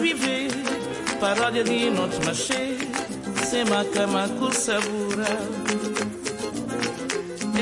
viver, 0.00 0.50
paródia 1.20 1.64
de 1.64 1.90
noite 1.90 2.24
machê, 2.24 2.76
sem 3.44 3.64
cama 3.92 4.28
com 4.38 4.52
sabura. 4.52 5.38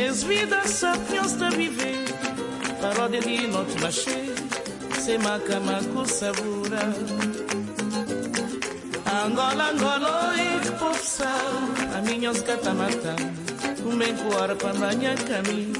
És 0.06 0.22
vida 0.22 0.66
sapiens 0.66 1.32
de 1.32 1.50
viver, 1.50 2.04
paródia 2.80 3.20
de 3.20 3.46
noite 3.46 3.80
machê, 3.80 4.34
sem 5.00 5.18
cama 5.18 5.80
com 5.92 6.04
sabura. 6.04 6.94
Angola, 9.24 9.70
Angola, 9.70 10.34
e 10.36 10.70
popsal, 10.78 11.28
a 11.96 12.00
minha 12.00 12.30
os 12.30 12.40
catamatã, 12.40 13.14
um 13.84 13.96
bem 13.96 14.16
coar 14.16 14.56
para 14.56 14.72
banhar 14.74 15.16
caminho. 15.18 15.72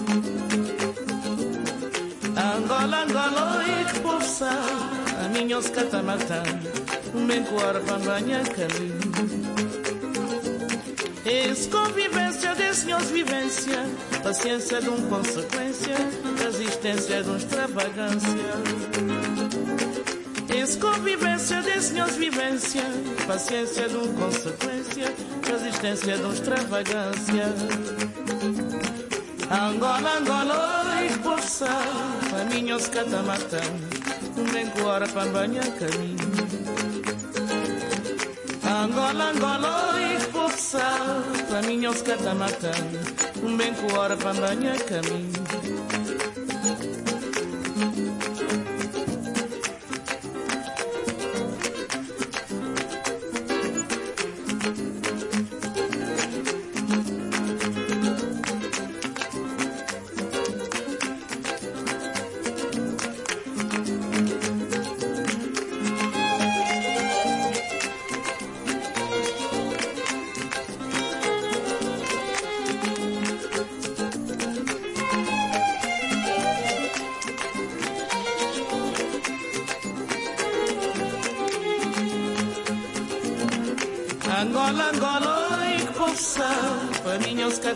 Angola, 2.36 3.02
Angola, 3.02 3.64
e 3.66 4.00
popsa, 4.00 4.50
a 4.50 4.54
minha 4.54 5.01
os 5.58 5.68
catamatan, 5.68 6.42
para 7.82 7.98
banhar 7.98 8.44
caminho. 8.48 9.00
Es 11.24 11.66
convivência 11.66 12.54
de 12.54 12.72
vivência, 13.12 13.78
paciência 14.22 14.80
de 14.80 14.88
um 14.90 15.08
consequência, 15.08 15.96
resistência 16.42 17.22
de 17.22 17.30
um 17.30 17.36
extravagância. 17.36 18.52
Es 20.54 20.76
convivência 20.76 21.62
de 21.62 22.18
vivência, 22.18 22.82
paciência 23.26 23.88
de 23.88 23.96
um 23.96 24.12
consequência, 24.14 25.14
resistência 25.46 26.16
de 26.16 26.24
um 26.24 26.32
extravagância. 26.32 27.54
Angola, 29.50 30.18
Angola, 30.18 31.04
e 31.04 31.10
força, 31.22 31.68
caminhos 32.30 32.88
catamatã, 32.88 33.60
um 34.36 34.52
bem 34.52 34.66
coara 34.70 35.06
para 35.08 35.30
banhar 35.30 35.66
caminho. 35.72 36.16
Angola, 38.64 39.30
Angola, 39.30 40.00
e 40.00 40.20
força, 40.20 40.80
caminhos 41.50 42.02
catamatã, 42.02 42.72
um 43.42 43.56
bem 43.56 43.72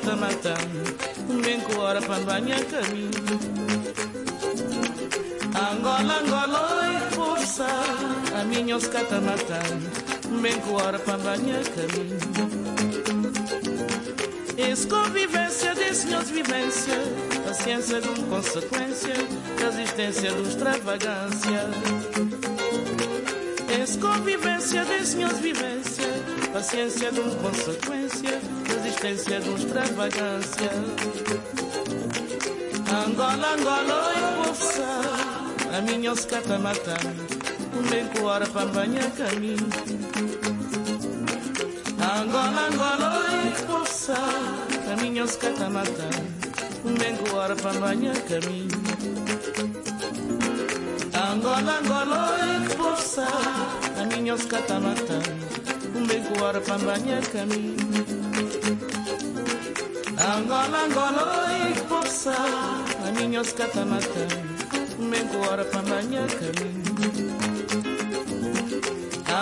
paninhos 0.06 0.36
catamatã, 0.36 0.54
um 1.28 1.40
bem 1.40 1.60
coara 1.60 2.00
para 2.00 2.20
banhar 2.20 2.64
caminho. 2.66 3.10
Angola, 5.72 6.20
Angola, 6.20 6.92
e 6.92 7.10
que 7.10 7.16
possa, 7.16 7.66
a 8.38 8.44
minha 8.44 8.76
os 8.76 8.86
catamatã, 8.86 9.60
um 10.30 10.40
bem 10.40 10.58
coara 10.60 10.98
para 11.00 11.18
banhar 11.18 11.62
caminho. 11.64 12.18
Es 14.56 14.84
convivência 14.84 15.74
de 15.74 15.94
senhores 15.94 16.30
vivência, 16.30 16.94
paciência 17.44 18.00
de 18.00 18.08
um 18.08 18.28
consequência, 18.28 19.14
resistência 19.58 20.30
de 20.30 20.42
extravagância. 20.48 21.70
Es 23.82 23.96
convivência 23.96 24.84
de 24.84 25.04
senhores 25.04 25.38
vivência, 25.40 26.06
paciência 26.52 27.10
de 27.10 27.20
um 27.20 27.34
consequência, 27.36 28.05
resistência 28.96 29.40
de 29.40 29.50
um 29.50 29.56
extravagância. 29.56 30.70
Angola, 33.06 33.54
Angola 33.54 34.12
e 34.14 34.44
força, 34.44 34.86
a 35.76 35.80
minha 35.82 36.12
os 36.12 36.24
catamatã, 36.24 36.96
um 37.76 37.82
bem 37.88 38.06
coara 38.08 38.46
para 38.46 38.66
banhar 38.66 39.10
caminho. 39.12 39.68
Angola, 42.00 42.68
Angola 42.68 43.26
e 43.44 43.66
força, 43.66 44.14
a 44.14 45.02
minha 45.02 45.24
os 45.24 45.36
catamatã, 45.36 46.08
um 46.84 46.94
bem 46.94 47.16
coara 47.16 47.54
para 47.56 47.78
banhar 47.78 48.16
caminho. 48.22 48.86
Angola, 51.32 51.80
Angola 51.80 52.38
e 52.46 52.68
força, 52.76 53.26
a 54.00 54.04
minha 54.06 54.34
os 54.34 54.46
catamatã, 54.46 55.20
um 55.94 56.06
bem 56.06 56.22
coara 56.22 56.60
para 56.60 56.78
banhar 56.78 57.22
caminho. 57.26 58.15
Angola, 60.26 60.84
Angola 60.86 61.46
e 61.70 61.74
força, 61.88 62.32
a 62.32 63.12
minha 63.12 63.40
bem 64.98 65.24
coara 65.28 65.64
para 65.64 65.82
caminho. 66.26 66.82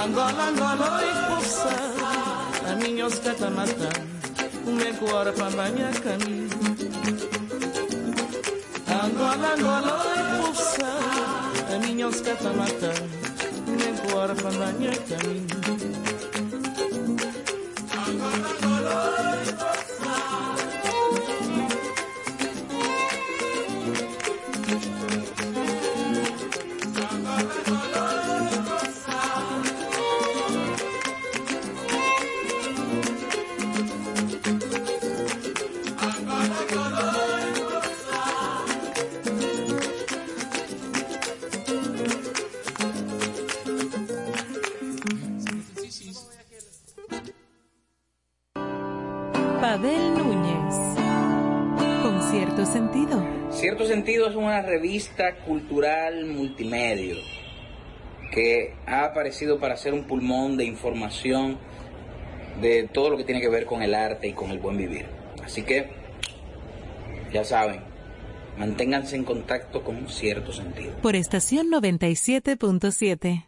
Angola, 0.04 0.48
Angola 0.50 1.00
e 1.02 1.14
força, 1.30 1.70
a 2.70 2.76
minha 2.76 3.06
bem 4.76 4.94
coara 4.96 5.32
para 5.32 5.50
caminho. 6.00 6.50
Angola, 8.86 9.54
Angola 9.54 9.94
e 10.14 10.42
força, 10.42 10.86
a 11.74 11.78
minha 11.78 12.08
bem 13.66 13.96
coara 14.06 14.34
para 14.34 14.50
banhar 14.50 14.98
caminho. 14.98 15.63
Revista 55.16 55.44
cultural 55.44 56.26
multimedia 56.26 57.16
que 58.32 58.74
ha 58.86 59.04
aparecido 59.04 59.58
para 59.60 59.76
ser 59.76 59.94
un 59.94 60.04
pulmón 60.04 60.56
de 60.56 60.64
información 60.64 61.58
de 62.60 62.88
todo 62.92 63.10
lo 63.10 63.16
que 63.16 63.24
tiene 63.24 63.40
que 63.40 63.48
ver 63.48 63.64
con 63.64 63.82
el 63.82 63.94
arte 63.94 64.28
y 64.28 64.32
con 64.32 64.50
el 64.50 64.58
buen 64.58 64.76
vivir. 64.76 65.06
Así 65.44 65.62
que, 65.62 65.90
ya 67.32 67.44
saben, 67.44 67.80
manténganse 68.58 69.14
en 69.16 69.24
contacto 69.24 69.84
con 69.84 69.96
un 69.96 70.08
cierto 70.08 70.52
sentido. 70.52 70.94
Por 71.02 71.14
estación 71.14 71.68
97.7. 71.70 73.44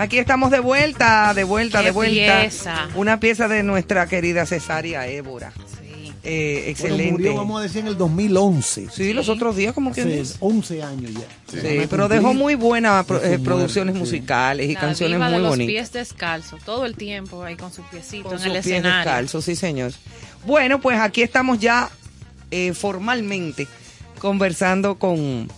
Aquí 0.00 0.18
estamos 0.18 0.50
de 0.50 0.60
vuelta, 0.60 1.34
de 1.34 1.44
vuelta, 1.44 1.80
Qué 1.80 1.84
de 1.86 1.90
vuelta. 1.90 2.40
pieza. 2.40 2.88
Una 2.94 3.20
pieza 3.20 3.48
de 3.48 3.62
nuestra 3.62 4.06
querida 4.06 4.46
cesárea 4.46 5.06
Évora. 5.06 5.52
Sí. 5.56 6.12
Eh, 6.22 6.54
Bueno, 6.54 6.70
excelente. 6.70 7.12
murió, 7.12 7.34
vamos 7.34 7.60
a 7.60 7.62
decir, 7.62 7.80
en 7.80 7.88
el 7.88 7.96
2011. 7.98 8.88
Sí, 8.90 9.12
los 9.12 9.28
otros 9.28 9.56
días, 9.56 9.74
como 9.74 9.92
que 9.92 10.00
Hace 10.00 10.10
dice. 10.20 10.36
11 10.40 10.82
años 10.82 11.12
ya. 11.12 11.20
Sí, 11.60 11.86
pero 11.90 12.08
dejó 12.08 12.32
muy 12.34 12.54
buenas 12.54 13.04
eh, 13.22 13.38
producciones 13.44 13.94
musicales 13.94 14.70
y 14.70 14.74
La 14.74 14.80
canciones 14.80 15.16
diva 15.18 15.26
muy 15.28 15.36
de 15.36 15.42
los 15.42 15.50
bonitas. 15.50 15.70
pies 15.70 15.92
descalzos, 15.92 16.62
todo 16.64 16.86
el 16.86 16.94
tiempo 16.96 17.42
ahí 17.44 17.56
con 17.56 17.70
sus 17.72 17.84
piecitos 17.86 18.24
Con 18.24 18.32
en 18.34 18.38
sus 18.38 18.46
el 18.46 18.52
pies 18.52 18.66
escenario. 18.66 18.96
descalzos, 18.98 19.44
sí, 19.44 19.54
señor. 19.54 19.92
Bueno, 20.46 20.80
pues 20.80 20.98
aquí 20.98 21.20
estamos 21.22 21.58
ya 21.58 21.90
eh, 22.50 22.72
formalmente 22.74 23.66
conversando 24.18 24.98
con, 24.98 25.48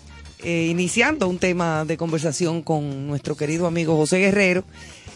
eh, 0.43 0.67
iniciando 0.71 1.29
un 1.29 1.39
tema 1.39 1.85
de 1.85 1.97
conversación 1.97 2.63
con 2.63 3.07
nuestro 3.07 3.37
querido 3.37 3.67
amigo 3.67 3.97
José 3.97 4.19
Guerrero. 4.19 4.65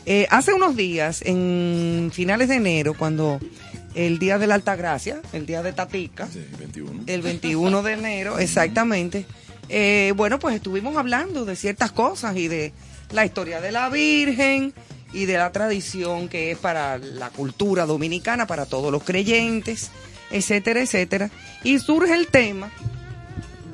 Eh, 0.05 0.27
hace 0.31 0.53
unos 0.53 0.77
días, 0.77 1.23
en 1.25 2.11
finales 2.13 2.49
de 2.49 2.57
enero, 2.57 2.95
cuando 2.97 3.41
el 3.95 4.19
día 4.19 4.39
de 4.39 4.47
la 4.47 4.55
Altagracia, 4.55 5.21
el 5.33 5.47
día 5.47 5.63
de 5.63 5.73
Tatica, 5.73 6.29
Sí, 6.29 6.45
21. 6.59 7.05
el 7.07 7.23
21 7.23 7.83
de 7.83 7.93
enero, 7.93 8.39
exactamente. 8.39 9.27
Eh, 9.69 10.13
bueno, 10.17 10.39
pues 10.39 10.55
estuvimos 10.55 10.97
hablando 10.97 11.45
de 11.45 11.57
ciertas 11.57 11.91
cosas 11.91 12.37
y 12.37 12.47
de 12.47 12.73
la 13.11 13.25
historia 13.25 13.61
de 13.61 13.73
la 13.73 13.89
Virgen 13.89 14.73
y 15.13 15.25
de 15.25 15.39
la 15.39 15.51
tradición 15.51 16.29
que 16.29 16.53
es 16.53 16.59
para 16.59 16.99
la 16.99 17.31
cultura 17.31 17.85
dominicana, 17.87 18.47
para 18.47 18.67
todos 18.67 18.93
los 18.93 19.03
creyentes, 19.03 19.91
etcétera, 20.31 20.83
etcétera. 20.83 21.31
Y 21.65 21.79
surge 21.81 22.15
el 22.15 22.29
tema 22.29 22.71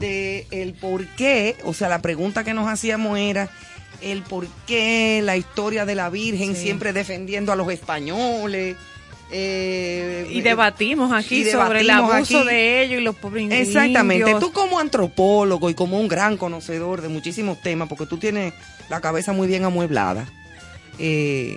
de 0.03 0.47
el 0.51 0.75
por 0.75 1.07
qué, 1.17 1.57
o 1.65 1.73
sea, 1.73 1.89
la 1.89 2.03
pregunta 2.03 2.45
que 2.45 2.53
nos 2.53 2.69
hacíamos 2.69 3.19
era 3.19 3.49
el 4.03 4.23
por 4.23 4.47
qué 4.67 5.21
la 5.25 5.37
historia 5.37 5.87
de 5.87 5.95
la 5.95 6.11
Virgen 6.11 6.55
Sí. 6.57 6.63
siempre 6.65 6.93
defendiendo 6.93 7.53
a 7.53 7.57
los 7.57 7.71
españoles. 7.73 8.77
eh, 9.35 10.27
Y 10.31 10.43
debatimos 10.43 11.11
aquí 11.13 11.37
y 11.43 11.45
sobre 11.51 11.81
el 11.81 11.89
abuso 11.91 12.41
aquí. 12.41 12.47
de 12.49 12.83
ellos 12.83 13.01
y 13.01 13.05
los 13.05 13.15
pobres 13.17 13.51
Exactamente. 13.51 14.25
indios. 14.25 14.41
Tú 14.41 14.53
como 14.53 14.79
antropólogo 14.79 15.71
y 15.71 15.75
como 15.75 15.99
un 15.99 16.07
gran 16.09 16.37
conocedor 16.37 17.01
de 17.01 17.09
muchísimos 17.09 17.59
temas, 17.63 17.89
porque 17.89 18.05
tú 18.05 18.19
tienes 18.19 18.53
la 18.91 19.01
cabeza 19.01 19.33
muy 19.33 19.47
bien 19.49 19.65
amueblada, 19.65 20.27
eh, 20.99 21.57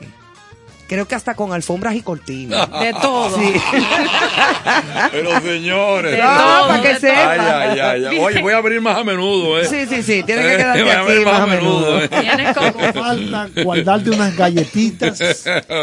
creo 0.88 1.08
que 1.08 1.15
hasta 1.15 1.36
con 1.36 1.54
alfombras 1.54 1.95
y 1.95 2.02
cortinas. 2.02 2.69
De 2.80 2.93
todo. 2.93 3.38
Sí. 3.38 3.54
Pero 5.12 5.41
señores. 5.41 6.17
No, 6.19 6.67
para 6.67 6.82
que 6.82 7.00
sepa. 7.00 7.32
Ay, 7.32 7.80
ay, 7.80 8.06
ay. 8.06 8.17
Oye, 8.19 8.41
voy 8.41 8.54
a 8.54 8.58
abrir 8.58 8.82
más 8.82 8.98
a 8.98 9.04
menudo, 9.04 9.60
¿eh? 9.60 9.65
Sí, 9.67 9.86
sí, 9.88 10.04
sí. 10.04 10.24
Tienes 10.24 10.45
que 10.45 10.54
Eh, 10.54 10.58
quedarte 10.58 10.82
voy 10.84 10.91
a 10.91 11.00
abrir 11.00 11.17
aquí 11.17 11.26
más 11.26 11.41
a 11.41 11.45
menudo. 11.48 12.02
¿eh? 12.02 12.08
Tienes 12.10 12.58
como- 12.58 12.93
Falta 12.93 13.50
guardarte 13.63 14.10
unas 14.12 14.36
galletitas. 14.36 15.19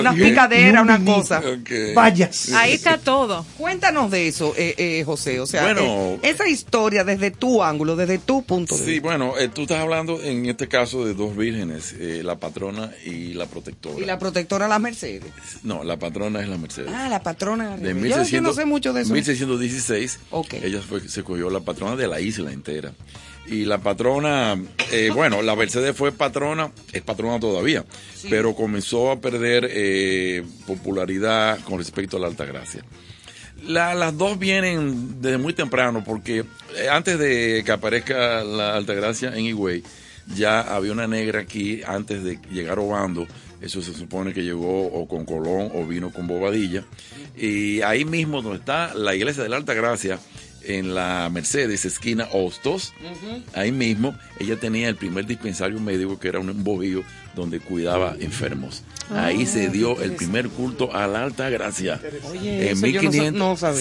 Una 0.01 0.15
y 0.15 0.21
un- 0.23 0.29
picadera, 0.29 0.67
y 0.79 0.83
un 0.83 0.91
una 0.91 1.05
cosa. 1.05 1.39
Ok. 1.41 1.71
Vayas. 1.95 2.53
Ahí 2.53 2.73
está 2.73 2.99
todo. 2.99 3.45
Cuéntanos 3.59 4.11
de 4.11 4.29
eso, 4.29 4.55
eh, 4.57 4.75
eh, 4.79 5.03
José. 5.05 5.41
O 5.41 5.47
sea, 5.47 5.63
Bueno. 5.63 5.81
eh, 5.83 6.19
esa 6.23 6.47
historia 6.49 7.05
desde 7.05 7.31
tu 7.31 7.63
ángulo, 7.63 7.97
desde 7.97 8.19
tu 8.19 8.43
punto 8.43 8.77
de 8.77 8.85
Sí, 8.85 8.91
vista. 8.93 9.09
bueno, 9.09 9.35
eh, 9.39 9.49
tú 9.49 9.63
estás 9.63 9.79
hablando 9.81 10.21
en 10.23 10.47
este 10.47 10.69
caso 10.69 11.05
de 11.05 11.15
dos 11.15 11.37
vírgenes, 11.37 11.95
eh, 11.99 12.23
la 12.25 12.37
patrona 12.37 12.91
y 13.05 13.35
la 13.35 13.47
protectora. 13.47 14.01
Y 14.01 14.05
la 14.05 14.19
protectora 14.19 14.69
Las 14.69 14.81
Mercedes. 14.93 15.33
No, 15.63 15.83
la 15.85 15.99
patrona 15.99 16.41
es 16.43 16.49
la 16.49 16.59
Mercedes. 16.59 16.91
Ah, 16.95 17.09
la 17.09 17.23
patrona. 17.23 17.77
de 17.77 17.89
yo, 17.89 17.95
1600, 17.95 18.31
yo 18.31 18.41
no 18.43 18.53
sé 18.53 18.65
mucho 18.67 18.93
de 18.93 19.03
eso. 19.03 19.13
1616, 19.15 20.19
Ok. 20.31 20.55
ella 20.63 20.81
fue, 20.83 21.01
se 21.09 21.23
cogió 21.23 21.49
la 21.51 21.61
patrona 21.61 21.97
de 21.97 22.07
la 22.07 22.21
isla 22.21 22.53
entera. 22.53 22.93
Y 23.47 23.65
la 23.65 23.79
patrona, 23.79 24.57
eh, 24.93 25.11
bueno, 25.13 25.43
la 25.43 25.57
Mercedes 25.57 25.97
fue 25.97 26.13
patrona, 26.13 26.71
es 26.93 27.03
patrona 27.03 27.41
todavía, 27.41 27.85
pero 28.31 28.55
comenzó 28.55 29.11
a 29.11 29.21
perder 29.21 29.67
eh, 29.71 30.45
popularidad 30.67 31.59
con 31.65 31.79
respecto 31.79 32.19
a 32.19 32.21
la 32.21 32.27
Altagracia. 32.29 32.85
La- 33.67 33.95
las 33.95 34.17
dos 34.17 34.39
vienen 34.39 35.21
desde 35.21 35.39
muy 35.39 35.55
temprano, 35.55 36.05
porque 36.05 36.45
eh, 36.77 36.89
antes 36.91 37.19
de 37.19 37.63
que 37.65 37.73
aparezca 37.73 38.45
la 38.45 38.77
Altagracia 38.77 39.31
en 39.35 39.45
Higüey, 39.47 39.83
ya 40.37 40.61
había 40.61 40.93
una 40.93 41.09
negra 41.09 41.41
aquí 41.41 41.81
antes 41.85 42.23
de 42.23 42.39
llegar 42.53 42.79
Obando. 42.79 43.27
Eso 43.63 43.81
se 43.81 43.95
supone 43.95 44.33
que 44.35 44.43
llegó 44.43 44.87
o 44.89 45.07
con 45.07 45.25
Colón 45.25 45.71
o 45.75 45.87
vino 45.87 46.11
con 46.13 46.27
Bobadilla. 46.27 46.85
Y 47.37 47.81
ahí 47.83 48.05
mismo 48.05 48.43
donde 48.43 48.59
está 48.59 48.93
la 48.95 49.15
iglesia 49.15 49.43
de 49.45 49.49
la 49.49 49.57
Altagracia, 49.57 50.19
en 50.65 50.95
la 50.95 51.29
Mercedes, 51.33 51.85
esquina 51.85 52.29
Hostos, 52.33 52.93
ahí 53.55 53.73
mismo, 53.73 54.15
ella 54.39 54.57
tenía 54.61 54.89
el 54.89 54.95
primer 54.97 55.27
dispensario 55.27 55.81
médico 55.81 56.21
que 56.21 56.29
era 56.29 56.39
un 56.39 56.63
bojío 56.63 57.03
donde 57.35 57.59
cuidaba 57.61 58.15
enfermos. 58.21 58.83
Ahí 59.11 59.45
se 59.47 59.69
dio 59.71 60.01
el 60.01 60.13
primer 60.13 60.49
culto 60.49 60.95
a 60.95 61.07
la 61.09 61.25
Alta 61.25 61.49
Gracia. 61.51 62.01
Oye, 62.31 62.71
eso 62.71 62.87
yo 62.87 63.01
no 63.03 63.09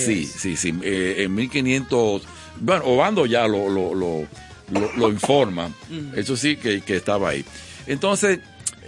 Sí, 0.05 0.25
sí, 0.25 0.55
sí. 0.57 0.73
eh, 0.83 1.15
en 1.19 1.35
1500. 1.35 2.23
Bueno, 2.59 2.83
Obando 2.85 3.25
ya 3.27 3.47
lo, 3.47 3.69
lo, 3.69 3.93
lo, 3.93 4.27
lo- 4.71 4.91
lo 4.97 5.09
informa. 5.09 5.71
Eso 6.15 6.35
sí 6.35 6.55
que, 6.57 6.81
que 6.81 6.95
estaba 6.97 7.29
ahí. 7.29 7.45
Entonces, 7.87 8.39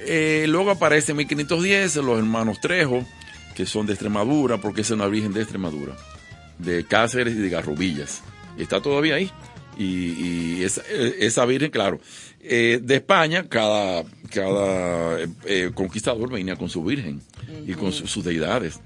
eh, 0.05 0.45
luego 0.47 0.71
aparece 0.71 1.11
en 1.11 1.17
1510 1.17 1.95
los 1.97 2.17
hermanos 2.17 2.59
Trejo, 2.61 3.05
que 3.55 3.65
son 3.65 3.85
de 3.85 3.93
Extremadura, 3.93 4.57
porque 4.59 4.81
es 4.81 4.91
una 4.91 5.07
virgen 5.07 5.33
de 5.33 5.41
Extremadura, 5.41 5.95
de 6.59 6.85
Cáceres 6.85 7.35
y 7.35 7.39
de 7.39 7.49
Garrobillas. 7.49 8.21
Está 8.57 8.81
todavía 8.81 9.15
ahí. 9.15 9.31
Y, 9.77 9.85
y 10.57 10.63
esa, 10.63 10.81
eh, 10.89 11.15
esa 11.21 11.45
virgen, 11.45 11.71
claro, 11.71 11.99
eh, 12.41 12.79
de 12.81 12.95
España, 12.95 13.47
cada, 13.49 14.03
cada 14.31 15.17
eh, 15.45 15.71
conquistador 15.73 16.31
venía 16.31 16.55
con 16.55 16.69
su 16.69 16.83
virgen 16.83 17.21
y 17.65 17.73
con 17.73 17.91
su- 17.91 18.05
sus 18.05 18.23
deidades. 18.23 18.79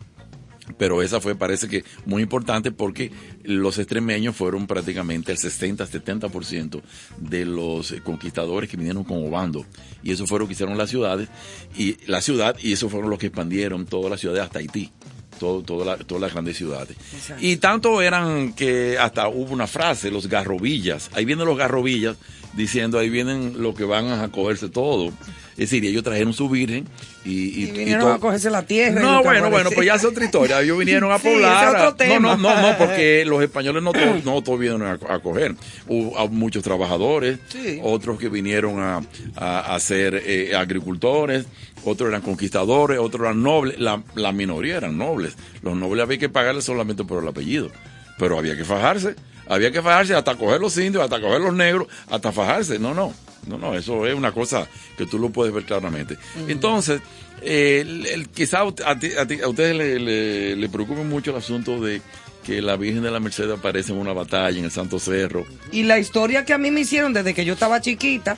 Pero 0.78 1.02
esa 1.02 1.22
fue, 1.22 1.36
parece 1.36 1.68
que, 1.70 1.84
muy 2.06 2.22
importante 2.22 2.72
porque 2.72 3.12
los 3.44 3.78
extremeños 3.80 4.36
fueron 4.36 4.68
prácticamente 4.68 5.32
el 5.32 5.38
60-70% 5.38 6.82
de 7.18 7.46
los 7.46 7.92
eh, 7.92 8.02
conquistadores 8.04 8.70
que 8.70 8.78
vinieron 8.78 9.04
con 9.04 9.26
Obando. 9.26 9.66
Y 10.04 10.12
eso 10.12 10.28
fueron 10.28 10.44
lo 10.44 10.48
que 10.48 10.54
hicieron 10.54 10.78
las 10.78 10.90
ciudades, 10.90 11.30
y 11.78 11.98
la 12.06 12.22
ciudad, 12.22 12.56
y 12.62 12.74
eso 12.74 12.90
fueron 12.90 13.10
los 13.10 13.20
que 13.20 13.28
expandieron 13.28 13.86
todas 13.86 14.12
las 14.12 14.20
ciudades 14.20 14.44
hasta 14.44 14.60
Haití. 14.60 14.92
Todo, 15.40 15.62
toda 15.62 15.86
la- 15.86 15.98
todas 16.04 16.20
las 16.22 16.34
grandes 16.34 16.58
ciudades. 16.58 16.98
Y 17.40 17.58
tanto 17.58 18.02
eran 18.02 18.54
que 18.54 18.98
hasta 18.98 19.28
hubo 19.28 19.54
una 19.54 19.68
frase, 19.68 20.10
los 20.10 20.28
garrobillas. 20.28 21.12
Ahí 21.14 21.26
vienen 21.26 21.46
los 21.46 21.56
garrobillas 21.58 22.18
diciendo, 22.56 22.98
ahí 22.98 23.10
vienen 23.12 23.62
los 23.62 23.76
que 23.76 23.84
van 23.84 24.08
a 24.08 24.30
cogerse 24.32 24.68
todo. 24.68 25.10
Es 25.52 25.70
decir, 25.70 25.86
ellos 25.86 26.04
trajeron 26.04 26.34
su 26.34 26.50
virgen 26.50 26.88
y, 27.28 27.64
y, 27.64 27.72
vinieron 27.72 28.02
todo- 28.02 28.14
a 28.14 28.20
cogerse 28.20 28.50
la 28.50 28.64
tierra. 28.66 29.02
no, 29.02 29.22
bueno, 29.24 29.50
bueno, 29.50 29.70
pues 29.74 29.86
ya 29.86 29.96
es 29.96 30.06
otra 30.06 30.26
historia. 30.26 30.62
Ellos 30.62 30.78
vinieron 30.80 31.12
a 31.12 31.18
poblar. 31.20 31.96
No, 32.08 32.20
no, 32.20 32.38
no, 32.38 32.62
no, 32.62 32.78
porque 32.78 33.24
los 33.28 33.42
españoles 33.44 33.84
no 33.84 33.92
todos, 33.94 34.24
no 34.26 34.42
todos 34.42 34.60
vinieron 34.60 34.84
a, 34.84 34.94
a 35.14 35.20
coger. 35.20 35.56
Hubo 35.88 36.18
a 36.18 36.28
muchos 36.28 36.64
trabajadores, 36.64 37.40
Sí. 37.50 37.80
otros 37.84 38.18
que 38.20 38.30
vinieron 38.30 38.80
a, 38.80 39.02
a, 39.36 39.76
a 39.76 39.80
ser 39.80 40.22
eh, 40.26 40.56
agricultores, 40.56 41.46
otros 41.84 42.10
eran 42.10 42.22
conquistadores, 42.22 43.00
otros 43.00 43.22
eran 43.24 43.44
nobles. 43.44 43.80
La, 43.80 44.02
la 44.16 44.32
minoría 44.32 44.78
eran 44.78 44.98
nobles. 44.98 45.36
Los 45.62 45.76
nobles 45.76 46.04
había 46.04 46.18
que 46.18 46.30
pagarles 46.30 46.64
solamente 46.66 47.04
por 47.04 47.22
el 47.22 47.28
apellido, 47.30 47.70
pero 48.18 48.38
había 48.38 48.56
que 48.56 48.64
fajarse. 48.66 49.16
Había 49.50 49.72
que 49.72 49.82
fajarse 49.82 50.14
hasta 50.14 50.36
coger 50.36 50.60
los 50.60 50.78
indios, 50.78 51.02
hasta 51.04 51.22
coger 51.22 51.40
los 51.40 51.54
negros, 51.54 51.88
hasta 52.10 52.32
fajarse. 52.34 52.80
No, 52.80 52.94
no. 52.94 53.14
No, 53.48 53.58
no, 53.58 53.76
eso 53.76 54.06
es 54.06 54.14
una 54.14 54.32
cosa 54.32 54.68
que 54.98 55.06
tú 55.06 55.18
lo 55.20 55.30
puedes 55.30 55.54
ver 55.54 55.64
claramente. 55.64 56.18
Entonces, 56.48 57.02
eh, 57.42 57.80
el, 57.82 58.06
el- 58.06 58.30
quizá 58.30 58.62
a, 58.62 58.98
ti- 59.00 59.12
a 59.18 59.26
ti- 59.28 59.42
a 59.42 59.48
ustedes 59.48 59.76
le, 59.76 60.00
le, 60.00 60.56
le 60.56 60.70
preocupe 60.70 61.04
mucho 61.04 61.32
el 61.32 61.38
asunto 61.38 61.80
de 61.82 62.02
que 62.46 62.62
la 62.62 62.76
Virgen 62.78 63.04
de 63.04 63.12
la 63.12 63.20
Merced 63.20 63.50
aparece 63.52 63.92
en 63.92 63.98
una 64.00 64.14
batalla 64.14 64.58
en 64.58 64.66
el 64.66 64.72
Santo 64.72 65.00
Cerro. 65.00 65.46
Y 65.72 65.84
la 65.84 66.00
historia 66.00 66.46
que 66.46 66.54
a 66.54 66.58
mí 66.58 66.72
me 66.72 66.82
hicieron 66.82 67.14
desde 67.14 67.34
que 67.34 67.44
yo 67.46 67.54
estaba 67.54 67.82
chiquita 67.82 68.38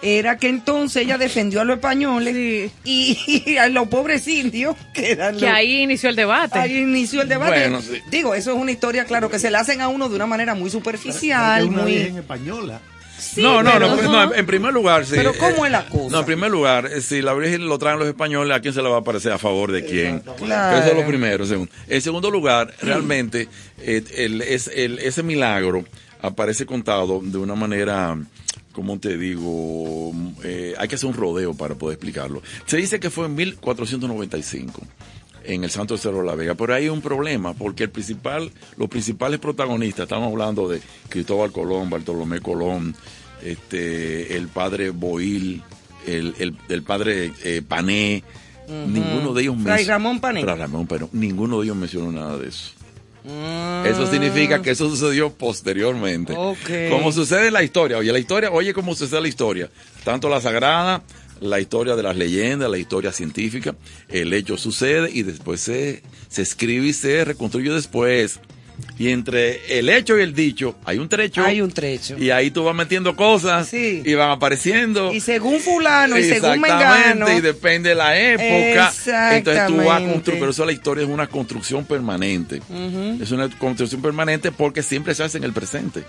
era 0.00 0.36
que 0.38 0.48
entonces 0.48 1.02
ella 1.02 1.18
defendió 1.18 1.60
a 1.60 1.64
los 1.64 1.74
españoles 1.78 2.70
y, 2.84 3.18
y 3.26 3.56
a 3.56 3.66
los 3.68 3.88
pobres 3.88 4.28
indios, 4.28 4.76
que 4.94 5.10
eran 5.10 5.34
Que 5.36 5.46
los- 5.46 5.50
ahí 5.54 5.82
inició 5.82 6.08
el 6.08 6.14
debate. 6.14 6.56
Ahí 6.56 6.76
inició 6.78 7.22
el 7.22 7.28
debate. 7.28 7.58
Bueno, 7.58 7.82
sí. 7.82 7.98
Digo, 8.08 8.32
eso 8.36 8.52
es 8.52 8.56
una 8.58 8.70
historia, 8.70 9.04
claro, 9.06 9.28
que 9.28 9.40
se 9.40 9.50
la 9.50 9.58
hacen 9.58 9.80
a 9.80 9.88
uno 9.88 10.08
de 10.08 10.14
una 10.14 10.26
manera 10.26 10.54
muy 10.54 10.70
superficial, 10.70 11.62
es 11.64 11.68
una 11.68 11.82
muy... 11.82 11.92
virgen 11.94 12.18
española. 12.18 12.80
No, 13.36 13.62
no, 13.62 13.78
no, 13.78 13.96
no, 14.02 14.34
en 14.34 14.46
primer 14.46 14.72
lugar, 14.72 15.04
sí. 15.06 15.12
Pero 15.16 15.32
¿cómo 15.38 15.64
es 15.66 15.72
la 15.72 15.86
cosa? 15.88 16.10
No, 16.10 16.20
en 16.20 16.26
primer 16.26 16.50
lugar, 16.50 16.86
eh, 16.86 17.00
si 17.00 17.22
la 17.22 17.34
Virgen 17.34 17.66
lo 17.68 17.78
traen 17.78 17.98
los 17.98 18.08
españoles, 18.08 18.56
¿a 18.56 18.60
quién 18.60 18.74
se 18.74 18.82
le 18.82 18.88
va 18.88 18.98
a 18.98 19.04
parecer 19.04 19.32
a 19.32 19.38
favor 19.38 19.70
de 19.72 19.84
quién? 19.84 20.20
Claro. 20.20 20.78
Eso 20.78 20.88
es 20.90 20.96
lo 20.96 21.06
primero. 21.06 21.46
Segundo. 21.46 21.72
En 21.88 22.00
segundo 22.02 22.30
lugar, 22.30 22.72
realmente, 22.82 23.48
eh, 23.80 24.02
el- 24.16 24.42
es- 24.42 24.70
el- 24.74 24.98
ese 24.98 25.22
milagro 25.22 25.84
aparece 26.20 26.66
contado 26.66 27.20
de 27.22 27.38
una 27.38 27.54
manera, 27.54 28.16
¿cómo 28.72 28.98
te 28.98 29.16
digo? 29.16 30.12
Eh, 30.42 30.74
hay 30.78 30.88
que 30.88 30.94
hacer 30.96 31.08
un 31.08 31.14
rodeo 31.14 31.54
para 31.54 31.74
poder 31.74 31.94
explicarlo. 31.94 32.42
Se 32.66 32.76
dice 32.76 32.98
que 33.00 33.10
fue 33.10 33.26
en 33.26 33.34
1495 33.34 34.82
en 35.48 35.64
el 35.64 35.70
Santo 35.70 35.96
Cerro 35.96 36.18
de 36.20 36.26
la 36.26 36.34
Vega. 36.34 36.54
Pero 36.54 36.74
hay 36.74 36.88
un 36.88 37.00
problema, 37.00 37.54
porque 37.54 37.84
el 37.84 37.90
principal, 37.90 38.50
los 38.76 38.88
principales 38.88 39.40
protagonistas, 39.40 40.04
estamos 40.04 40.30
hablando 40.30 40.68
de 40.68 40.80
Cristóbal 41.08 41.50
Colón, 41.52 41.88
Bartolomé 41.90 42.40
Colón, 42.40 42.94
este, 43.42 44.36
el 44.36 44.48
padre 44.48 44.90
Boil, 44.90 45.62
el, 46.06 46.34
el, 46.38 46.56
el 46.68 46.82
padre 46.82 47.32
eh, 47.44 47.62
Pané, 47.66 48.22
ninguno 48.68 49.32
de 49.32 49.42
ellos 49.42 49.54
Fray 49.62 49.76
mencionó- 49.78 49.88
Ramón 49.88 50.20
Pané. 50.20 50.42
Fray 50.42 50.56
Ramón 50.58 50.86
Pané, 50.86 51.06
ninguno 51.12 51.58
de 51.60 51.64
ellos 51.64 51.76
mencionó 51.76 52.12
nada 52.12 52.36
de 52.36 52.48
eso. 52.48 52.72
Mm. 53.24 53.86
Eso 53.86 54.06
significa 54.10 54.62
que 54.62 54.70
eso 54.70 54.88
sucedió 54.88 55.30
posteriormente. 55.30 56.34
Como 56.90 57.12
sucede 57.12 57.48
en 57.48 57.52
la 57.54 57.62
historia. 57.62 57.98
Oye, 57.98 58.12
la 58.12 58.18
historia, 58.18 58.50
oye 58.50 58.72
cómo 58.72 58.94
sucede 58.94 59.20
la 59.20 59.28
historia. 59.28 59.70
Tanto 60.04 60.28
la 60.30 60.40
sagrada, 60.40 61.02
la 61.40 61.60
historia 61.60 61.96
de 61.96 62.02
las 62.02 62.16
leyendas, 62.16 62.70
la 62.70 62.78
historia 62.78 63.12
científica, 63.12 63.74
el 64.08 64.32
hecho 64.32 64.56
sucede 64.56 65.10
y 65.12 65.22
después 65.22 65.60
se, 65.60 66.02
se 66.28 66.42
escribe 66.42 66.86
y 66.88 66.92
se 66.92 67.24
reconstruye 67.24 67.70
después. 67.70 68.40
Y 68.96 69.08
entre 69.08 69.78
el 69.78 69.88
hecho 69.88 70.16
y 70.16 70.22
el 70.22 70.34
dicho 70.34 70.76
hay 70.84 70.98
un 70.98 71.08
trecho. 71.08 71.42
Hay 71.44 71.60
un 71.60 71.72
trecho. 71.72 72.16
Y 72.16 72.30
ahí 72.30 72.52
tú 72.52 72.62
vas 72.62 72.76
metiendo 72.76 73.16
cosas 73.16 73.68
Sí. 73.68 74.02
y 74.04 74.14
van 74.14 74.30
apareciendo. 74.30 75.12
Y 75.12 75.20
según 75.20 75.58
fulano 75.58 76.16
y 76.16 76.22
según 76.22 76.60
mengano. 76.60 77.28
y 77.36 77.40
depende 77.40 77.88
de 77.88 77.94
la 77.96 78.16
época. 78.16 78.92
Entonces 79.36 79.66
tú 79.66 79.76
vas 79.78 80.00
construir, 80.02 80.38
pero 80.38 80.52
eso 80.52 80.64
la 80.64 80.70
historia 80.72 81.02
es 81.02 81.10
una 81.10 81.26
construcción 81.26 81.84
permanente. 81.86 82.62
Es 83.20 83.32
una 83.32 83.48
construcción 83.58 84.00
permanente 84.00 84.52
porque 84.52 84.82
siempre 84.84 85.12
se 85.14 85.24
hace 85.24 85.38
en 85.38 85.44
el 85.44 85.52
presente. 85.52 86.04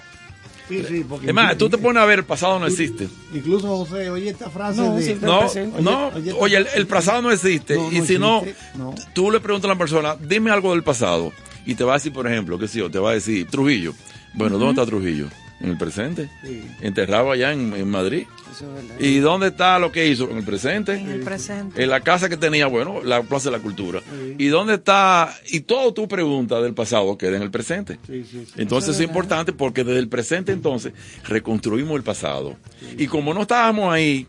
Sí, 0.69 0.83
sí, 0.87 1.05
porque 1.07 1.27
Es 1.27 1.33
más, 1.33 1.57
tú 1.57 1.67
te 1.69 1.77
pones 1.77 2.01
a 2.01 2.05
ver, 2.05 2.19
el 2.19 2.25
pasado 2.25 2.59
no 2.59 2.67
existe. 2.67 3.09
Incluso 3.33 3.67
José, 3.77 4.09
oye 4.09 4.29
esta 4.29 4.49
frase 4.49 4.81
No, 4.81 4.95
de... 4.95 5.15
No, 5.15 5.81
no, 5.81 6.07
Oye, 6.09 6.31
oye, 6.33 6.57
el, 6.57 6.67
el 6.75 6.87
pasado 6.87 7.21
no 7.23 7.31
existe. 7.31 7.75
No, 7.75 7.91
y 7.91 7.99
no 7.99 8.05
si 8.05 8.13
existe, 8.15 8.55
no. 8.77 8.93
tú 9.13 9.31
le 9.31 9.39
preguntas 9.39 9.69
a 9.69 9.73
la 9.73 9.77
persona, 9.79 10.15
dime 10.15 10.51
algo 10.51 10.71
del 10.71 10.83
pasado. 10.83 11.33
Y 11.65 11.75
te 11.75 11.83
va 11.83 11.93
a 11.93 11.97
decir, 11.97 12.13
por 12.13 12.25
ejemplo, 12.27 12.57
qué 12.57 12.67
sé 12.67 12.79
yo, 12.79 12.89
te 12.89 12.99
va 12.99 13.11
a 13.11 13.13
decir, 13.15 13.47
Trujillo. 13.49 13.93
Bueno, 14.33 14.57
¿dónde 14.57 14.81
está 14.81 14.85
Trujillo? 14.85 15.27
En 15.61 15.71
el 15.71 15.77
presente. 15.77 16.29
Sí. 16.43 16.63
Enterrado 16.81 17.31
allá 17.31 17.51
en, 17.51 17.73
en 17.73 17.89
Madrid. 17.89 18.25
Eso 18.49 18.65
es 18.65 18.87
verdad. 18.87 18.99
¿Y 18.99 19.17
dónde 19.19 19.47
está 19.47 19.77
lo 19.77 19.91
que 19.91 20.07
hizo? 20.07 20.29
En 20.29 20.37
el 20.37 20.43
presente. 20.43 20.93
En 20.93 21.09
el 21.09 21.19
presente. 21.19 21.83
En 21.83 21.89
la 21.89 21.99
casa 21.99 22.29
que 22.29 22.37
tenía, 22.37 22.67
bueno, 22.67 23.03
la 23.03 23.21
Plaza 23.23 23.49
de 23.51 23.57
la 23.57 23.61
Cultura. 23.61 24.01
¿Y 24.37 24.47
dónde 24.47 24.75
está? 24.75 25.35
Y 25.49 25.61
todo 25.61 25.93
tu 25.93 26.07
pregunta 26.07 26.61
del 26.61 26.73
pasado 26.73 27.17
queda 27.17 27.35
en 27.35 27.43
el 27.43 27.51
presente. 27.51 27.99
Sí, 28.07 28.23
sí, 28.23 28.45
sí. 28.45 28.53
Entonces 28.55 28.95
es 28.95 29.01
importante 29.01 29.51
porque 29.51 29.83
desde 29.83 29.99
el 29.99 30.07
presente 30.07 30.53
entonces 30.53 30.93
reconstruimos 31.27 31.97
el 31.97 32.03
pasado. 32.03 32.55
Y 32.97 33.07
como 33.07 33.33
no 33.33 33.41
estábamos 33.41 33.93
ahí, 33.93 34.27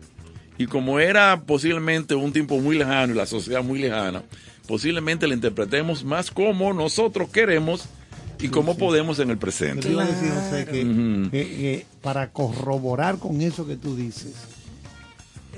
y 0.57 0.67
como 0.67 0.99
era 0.99 1.41
posiblemente 1.41 2.13
un 2.13 2.33
tiempo 2.33 2.59
muy 2.59 2.77
lejano 2.77 3.13
y 3.13 3.15
la 3.15 3.25
sociedad 3.25 3.63
muy 3.63 3.79
lejana, 3.79 4.23
posiblemente 4.67 5.27
la 5.27 5.33
interpretemos 5.33 6.03
más 6.03 6.29
como 6.29 6.73
nosotros 6.73 7.29
queremos 7.29 7.87
y 8.41 8.49
como 8.49 8.75
podemos 8.77 9.19
en 9.19 9.29
el 9.29 9.37
presente. 9.37 9.87
te 9.87 9.91
iba 9.93 10.03
a 10.03 10.07
decir, 10.07 10.29
José, 10.31 10.65
que, 10.65 10.83
Ujú. 10.85 11.29
que- 11.31 11.47
que 11.47 11.85
para 12.01 12.31
corroborar 12.31 13.17
con 13.17 13.41
eso 13.41 13.65
que 13.67 13.75
tú 13.77 13.95
dices, 13.95 14.33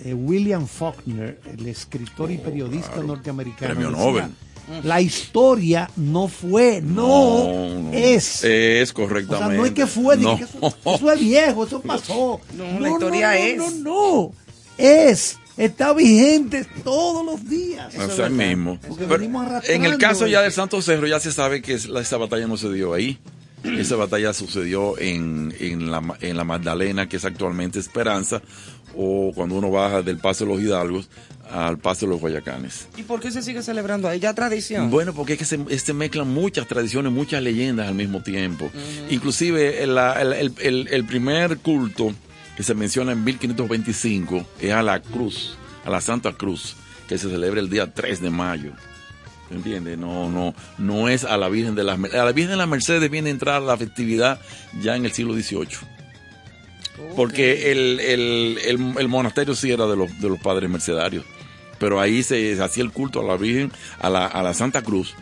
eh, 0.04 0.14
William 0.14 0.68
Faulkner, 0.68 1.40
el 1.58 1.68
escritor 1.68 2.32
y 2.32 2.38
periodista 2.38 2.98
norteamericano, 2.98 3.74
Premio 3.74 3.90
decía, 3.92 4.06
Nobel. 4.06 4.84
la 4.84 5.02
historia 5.02 5.90
no 5.96 6.28
fue, 6.28 6.82
no, 6.82 7.80
no. 7.82 7.94
es. 7.94 8.44
Es 8.44 8.92
o 8.92 8.94
correctamente. 8.94 9.48
sea, 9.54 9.58
no 9.58 9.66
es 9.66 9.72
que 9.72 9.86
fue, 9.88 10.18
No. 10.18 10.38
que 10.38 10.44
eso, 10.44 10.76
eso 10.86 11.12
es 11.12 11.20
viejo, 11.20 11.66
eso 11.66 11.82
pasó. 11.82 12.42
No, 12.58 12.80
la 12.80 12.90
historia 12.90 13.28
no, 13.30 13.34
es. 13.34 13.58
No, 13.58 13.72
no, 13.72 14.32
es. 14.78 15.38
Está 15.58 15.94
vigente 15.94 16.66
todos 16.84 17.26
los 17.26 17.48
días. 17.48 17.94
Así 17.96 18.22
mismo. 18.32 18.80
Pero 18.98 19.24
en 19.68 19.86
el 19.86 19.98
caso 19.98 20.26
ya 20.28 20.38
eso. 20.40 20.44
del 20.44 20.52
Santo 20.52 20.82
Cerro 20.82 21.06
ya 21.08 21.20
se 21.20 21.32
sabe 21.32 21.62
que 21.62 21.74
esa 21.74 22.18
batalla 22.18 22.48
no 22.48 22.58
se 22.58 22.72
dio 22.74 22.94
ahí. 22.94 23.20
Esa 23.64 23.96
batalla 23.96 24.34
sucedió 24.34 24.98
en, 25.00 25.54
en, 25.60 25.90
la, 25.90 26.02
en 26.20 26.36
la 26.36 26.44
Magdalena, 26.44 27.08
que 27.08 27.16
es 27.16 27.24
actualmente 27.24 27.80
Esperanza, 27.80 28.42
o 28.94 29.32
cuando 29.34 29.56
uno 29.56 29.72
baja 29.72 30.02
del 30.02 30.18
Paso 30.18 30.44
de 30.46 30.52
los 30.54 30.62
Hidalgos 30.62 31.08
al 31.50 31.78
Paso 31.78 32.06
de 32.06 32.12
los 32.12 32.20
Guayacanes. 32.20 32.88
¿Y 32.98 33.04
por 33.04 33.22
qué 33.22 33.32
se 33.32 33.42
sigue 33.42 33.62
celebrando 33.64 34.10
ahí? 34.10 34.20
Ya 34.20 34.34
tradición. 34.34 34.90
Bueno, 34.92 35.14
porque 35.14 35.34
es 35.34 35.40
que 35.40 35.46
se, 35.46 35.80
se 35.80 35.94
mezclan 35.94 36.28
muchas 36.28 36.68
tradiciones, 36.68 37.14
muchas 37.14 37.42
leyendas 37.42 37.88
al 37.88 37.96
mismo 37.96 38.22
tiempo. 38.22 38.70
Inclusive 39.10 39.82
el, 39.84 39.96
la- 39.96 40.22
el- 40.22 40.34
el- 40.34 40.54
el- 40.60 40.88
el 40.92 41.06
primer 41.06 41.58
culto 41.60 42.14
que 42.58 42.64
se 42.64 42.74
menciona 42.76 43.12
en 43.14 43.24
1525 43.24 44.46
es 44.60 44.72
a 44.72 44.82
la 44.84 45.00
cruz, 45.02 45.58
a 45.86 45.90
la 45.90 46.02
Santa 46.02 46.34
Cruz, 46.34 46.76
que 47.08 47.18
se 47.18 47.30
celebra 47.30 47.60
el 47.60 47.70
día 47.70 47.94
3 47.94 48.22
de 48.22 48.30
mayo. 48.30 48.72
¿Entiendes? 49.52 49.98
No, 49.98 50.30
no, 50.32 50.56
no 50.78 51.10
es 51.10 51.24
a 51.26 51.38
la 51.38 51.48
Virgen 51.50 51.76
de 51.76 51.84
las 51.84 52.00
Mer- 52.00 52.16
A 52.16 52.26
la 52.26 52.32
Virgen 52.32 52.52
de 52.52 52.58
las 52.58 52.68
Mercedes 52.68 53.10
viene 53.12 53.30
a 53.30 53.34
entrar 53.34 53.62
la 53.62 53.78
festividad 53.78 54.40
ya 54.82 54.96
en 54.96 55.06
el 55.06 55.12
siglo 55.12 55.34
XVIII. 55.34 55.68
Porque 57.16 57.72
el, 57.72 58.00
el, 58.00 58.58
el, 58.66 58.94
el 58.98 59.08
monasterio 59.08 59.56
sí 59.56 59.72
era 59.72 59.86
de 59.88 59.96
los, 59.96 60.20
de 60.20 60.30
los 60.30 60.40
padres 60.40 60.70
mercedarios. 60.70 61.26
Pero 61.80 62.00
ahí 62.00 62.24
se, 62.24 62.56
se 62.56 62.64
hacía 62.64 62.84
el 62.84 62.92
culto 62.92 63.20
a 63.20 63.24
la 63.24 63.36
Virgen, 63.36 63.72
a 64.00 64.10
la, 64.10 64.26
a 64.28 64.42
la 64.44 64.54
Santa 64.54 64.82
Cruz. 64.84 65.16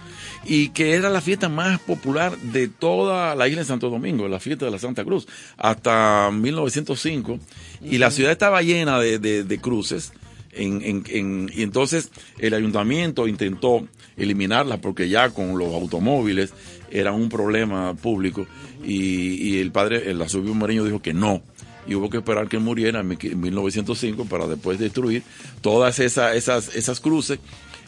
Y 0.46 0.70
que 0.70 0.94
era 0.94 1.10
la 1.10 1.22
fiesta 1.22 1.50
más 1.50 1.80
popular 1.80 2.36
de 2.38 2.68
toda 2.68 3.36
la 3.36 3.48
isla 3.48 3.62
de 3.62 3.68
Santo 3.68 3.90
Domingo, 3.90 4.28
la 4.28 4.40
fiesta 4.40 4.66
de 4.66 4.72
la 4.72 4.80
Santa 4.80 5.04
Cruz, 5.04 5.28
hasta 5.58 6.32
1905. 6.32 7.40
Y 7.84 7.98
la 8.00 8.10
ciudad 8.12 8.32
estaba 8.32 8.62
llena 8.62 9.00
de, 9.00 9.20
de- 9.20 9.44
de 9.44 9.58
cruces. 9.60 10.14
En, 10.54 10.82
en- 10.82 11.04
en- 11.08 11.52
y 11.56 11.62
entonces 11.64 12.10
el 12.40 12.54
ayuntamiento 12.54 13.28
intentó 13.28 13.88
eliminarlas 14.18 14.80
porque 14.80 15.08
ya 15.08 15.30
con 15.30 15.58
los 15.58 15.74
automóviles 15.74 16.54
era 16.92 17.14
un 17.14 17.30
problema 17.30 17.94
público 17.94 18.46
y, 18.84 19.36
y 19.36 19.60
el 19.60 19.72
padre, 19.72 20.12
el 20.12 20.22
arzobispo 20.22 20.54
Moreño 20.54 20.84
dijo 20.84 21.02
que 21.02 21.14
no 21.14 21.42
y 21.88 21.96
hubo 21.96 22.10
que 22.10 22.18
esperar 22.18 22.50
que 22.50 22.60
muriera 22.60 23.00
en 23.00 23.08
1905 23.40 24.26
para 24.26 24.46
después 24.48 24.78
destruir 24.78 25.24
todas 25.62 26.00
esas, 26.00 26.36
esas, 26.36 26.76
esas 26.76 27.00
cruces 27.00 27.40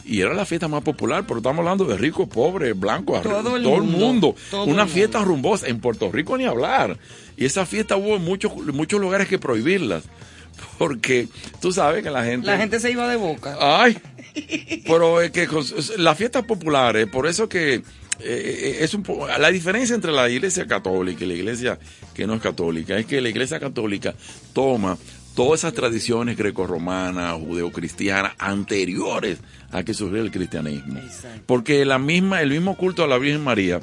y 0.04 0.20
era 0.20 0.34
la 0.34 0.44
fiesta 0.44 0.68
más 0.68 0.82
popular, 0.82 1.24
pero 1.26 1.38
estamos 1.38 1.60
hablando 1.60 1.84
de 1.84 1.96
rico, 1.96 2.28
pobre, 2.28 2.72
blanco, 2.74 3.16
arre- 3.16 3.22
Todo 3.30 3.56
el 3.56 3.62
todo 3.62 3.76
el 3.76 3.82
mundo, 3.82 3.98
mundo. 3.98 4.36
todo 4.50 4.64
Una 4.64 4.82
el 4.82 4.88
fiesta 4.88 5.18
mundo. 5.18 5.32
rumbosa. 5.34 5.66
En 5.68 5.80
Puerto 5.80 6.10
Rico 6.12 6.36
ni 6.36 6.44
hablar. 6.44 6.98
Y 7.36 7.44
esa 7.46 7.64
fiesta 7.66 7.96
hubo 7.96 8.16
en 8.16 8.22
muchos, 8.22 8.54
muchos 8.72 9.00
lugares 9.00 9.28
que 9.28 9.38
prohibirlas. 9.38 10.04
Porque 10.78 11.28
tú 11.60 11.72
sabes 11.72 12.02
que 12.02 12.10
la 12.10 12.24
gente... 12.24 12.46
La 12.46 12.58
gente 12.58 12.78
se 12.80 12.90
iba 12.90 13.08
de 13.08 13.16
boca. 13.16 13.56
Ay, 13.60 13.98
pero 14.86 15.20
es 15.20 15.30
que 15.30 15.48
las 15.98 16.16
fiestas 16.18 16.44
populares, 16.44 17.06
por 17.08 17.26
eso 17.26 17.48
que 17.48 17.82
eh, 18.20 18.78
es 18.80 18.94
un 18.94 19.02
po- 19.02 19.26
la 19.26 19.50
diferencia 19.50 19.94
entre 19.94 20.12
la 20.12 20.28
iglesia 20.28 20.66
católica 20.66 21.24
y 21.24 21.28
la 21.28 21.34
iglesia 21.34 21.78
que 22.14 22.26
no 22.26 22.34
es 22.34 22.40
católica 22.40 22.96
es 22.96 23.06
que 23.06 23.20
la 23.20 23.28
iglesia 23.28 23.58
católica 23.58 24.14
toma 24.52 24.96
todas 25.34 25.60
esas 25.60 25.74
tradiciones 25.74 26.36
grecorromanas, 26.36 27.34
judeocristianas 27.40 28.34
anteriores 28.38 29.38
a 29.72 29.82
que 29.82 29.94
surgiera 29.94 30.24
el 30.24 30.30
cristianismo. 30.30 30.98
Exacto. 30.98 31.42
Porque 31.46 31.84
la 31.84 31.98
misma, 31.98 32.40
el 32.40 32.50
mismo 32.50 32.76
culto 32.76 33.02
a 33.04 33.08
la 33.08 33.18
Virgen 33.18 33.42
María, 33.42 33.80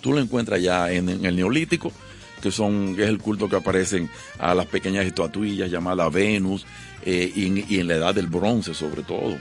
tú 0.00 0.12
lo 0.12 0.20
encuentras 0.20 0.62
ya 0.62 0.90
en, 0.92 1.08
en 1.08 1.24
el 1.24 1.36
Neolítico, 1.36 1.92
que 2.40 2.50
son 2.50 2.96
que 2.96 3.02
es 3.04 3.08
el 3.08 3.18
culto 3.18 3.48
que 3.48 3.56
aparecen 3.56 4.10
a 4.38 4.54
las 4.54 4.66
pequeñas 4.66 5.06
estatuillas 5.06 5.70
llamadas 5.70 6.12
Venus, 6.12 6.66
eh, 7.04 7.32
y, 7.34 7.46
en, 7.46 7.64
y 7.68 7.78
en 7.80 7.88
la 7.88 7.94
edad 7.94 8.14
del 8.14 8.28
bronce 8.28 8.74
sobre 8.74 9.02
todo, 9.02 9.36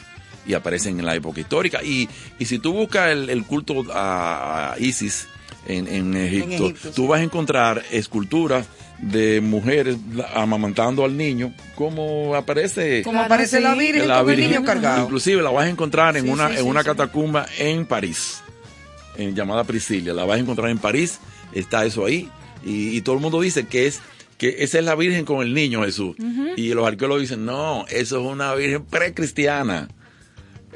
y 0.45 0.53
aparecen 0.53 0.99
en 0.99 1.05
la 1.05 1.15
época 1.15 1.39
histórica. 1.39 1.83
Y, 1.83 2.09
y 2.39 2.45
si 2.45 2.57
tú 2.57 2.73
buscas 2.73 3.11
el, 3.11 3.29
el 3.29 3.43
culto 3.45 3.85
a, 3.93 4.73
a 4.73 4.79
Isis 4.79 5.27
en, 5.67 5.87
en 5.87 6.15
Egipto, 6.15 6.65
Egipto, 6.65 6.91
tú 6.91 7.03
sí. 7.03 7.07
vas 7.07 7.19
a 7.21 7.23
encontrar 7.23 7.83
esculturas 7.91 8.67
de 9.01 9.41
mujeres 9.41 9.97
amamantando 10.35 11.03
al 11.03 11.17
niño, 11.17 11.53
como 11.75 12.35
aparece 12.35 13.01
Como 13.03 13.19
aparece 13.21 13.59
la 13.59 13.73
Virgen 13.75 14.07
la 14.07 14.19
con 14.21 14.29
el 14.29 14.35
Virgen. 14.35 14.51
niño 14.53 14.65
cargado. 14.65 15.03
Inclusive 15.03 15.41
la 15.41 15.49
vas 15.49 15.65
a 15.65 15.69
encontrar 15.69 16.15
en 16.17 16.25
Sí, 16.25 16.29
una, 16.29 16.47
sí, 16.49 16.53
en 16.53 16.59
sí, 16.59 16.65
una 16.65 16.81
sí. 16.81 16.85
catacumba 16.87 17.45
en 17.57 17.85
París, 17.85 18.41
en, 19.17 19.35
llamada 19.35 19.63
Priscilia. 19.63 20.13
La 20.13 20.25
vas 20.25 20.37
a 20.37 20.39
encontrar 20.39 20.69
en 20.69 20.77
París, 20.77 21.19
está 21.53 21.83
eso 21.85 22.05
ahí. 22.05 22.29
Y, 22.63 22.95
y 22.95 23.01
todo 23.01 23.15
el 23.15 23.21
mundo 23.21 23.41
dice 23.41 23.65
que 23.65 23.87
es 23.87 24.01
que 24.37 24.57
esa 24.63 24.79
es 24.79 24.85
la 24.85 24.95
Virgen 24.95 25.23
con 25.25 25.41
el 25.45 25.53
niño 25.53 25.83
Jesús. 25.83 26.15
Y 26.57 26.73
los 26.73 26.87
arqueólogos 26.87 27.21
dicen, 27.21 27.45
no, 27.45 27.85
eso 27.89 28.19
es 28.19 28.25
una 28.25 28.53
Virgen 28.55 28.83
precristiana. 28.85 29.87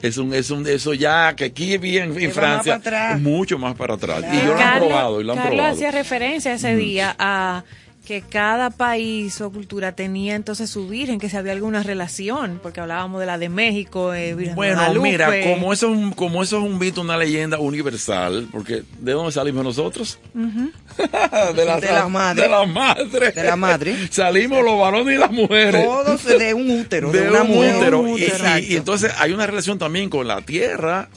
Es 0.01 0.17
un, 0.17 0.33
es 0.33 0.51
un, 0.51 0.67
eso 0.67 0.93
ya, 0.93 1.35
que 1.35 1.45
aquí 1.45 1.77
bien 1.77 2.15
en, 2.19 2.31
Francia, 2.31 2.79
mucho 3.19 3.57
más 3.57 3.75
para 3.75 3.95
atrás. 3.95 4.23
Y 4.31 4.38
yo 4.45 4.53
lo 4.53 4.59
han 4.59 4.79
probado, 4.79 5.21
y 5.21 5.23
lo 5.23 5.31
han 5.33 5.38
Carlos 5.38 5.55
probado. 5.55 5.73
hacía 5.75 5.91
referencia 5.91 6.53
ese 6.53 6.75
día 6.75 7.15
a 7.17 7.63
que 8.05 8.21
cada 8.21 8.69
país 8.69 9.41
o 9.41 9.51
cultura 9.51 9.93
tenía 9.95 10.35
entonces 10.35 10.69
su 10.69 10.87
virgen, 10.87 11.19
que 11.19 11.29
si 11.29 11.35
había 11.37 11.51
alguna 11.51 11.83
relación, 11.83 12.59
porque 12.63 12.79
hablábamos 12.79 13.19
de 13.19 13.25
la 13.25 13.37
de 13.37 13.49
México, 13.49 14.13
eh, 14.13 14.33
Virgen 14.35 14.51
de 14.51 14.55
Bueno, 14.55 14.75
Guadalupe. 14.75 15.09
mira, 15.11 15.29
como 15.43 15.73
eso, 15.73 15.87
es 15.91 15.97
un- 15.97 16.11
como 16.13 16.43
eso 16.43 16.57
es 16.59 16.63
un 16.63 16.77
mito, 16.77 17.01
una 17.01 17.17
leyenda 17.17 17.57
universal, 17.59 18.47
porque 18.51 18.83
¿de 18.99 19.11
dónde 19.11 19.31
salimos 19.31 19.63
nosotros? 19.63 20.19
de, 20.35 21.65
la, 21.65 21.79
De 21.79 21.91
la 21.91 22.07
madre. 22.07 22.41
De 22.43 22.49
la 22.49 22.65
madre. 22.65 23.31
De 23.31 23.43
la 23.43 23.55
madre. 23.55 23.95
Salimos 24.11 24.63
los 24.63 24.79
varones 24.79 25.15
y 25.15 25.19
las 25.19 25.31
mujeres. 25.31 25.83
Todos 25.85 26.23
de 26.25 26.53
un 26.53 26.69
útero, 26.69 27.11
de, 27.11 27.21
de 27.21 27.29
una 27.29 27.41
un 27.43 27.47
mujer. 27.49 27.95
útero. 27.95 28.17
Y 28.59 28.75
entonces 28.75 29.11
hay 29.17 29.31
una 29.33 29.47
relación 29.47 29.77
también 29.79 30.09
con 30.09 30.27
la 30.27 30.41
tierra, 30.41 31.09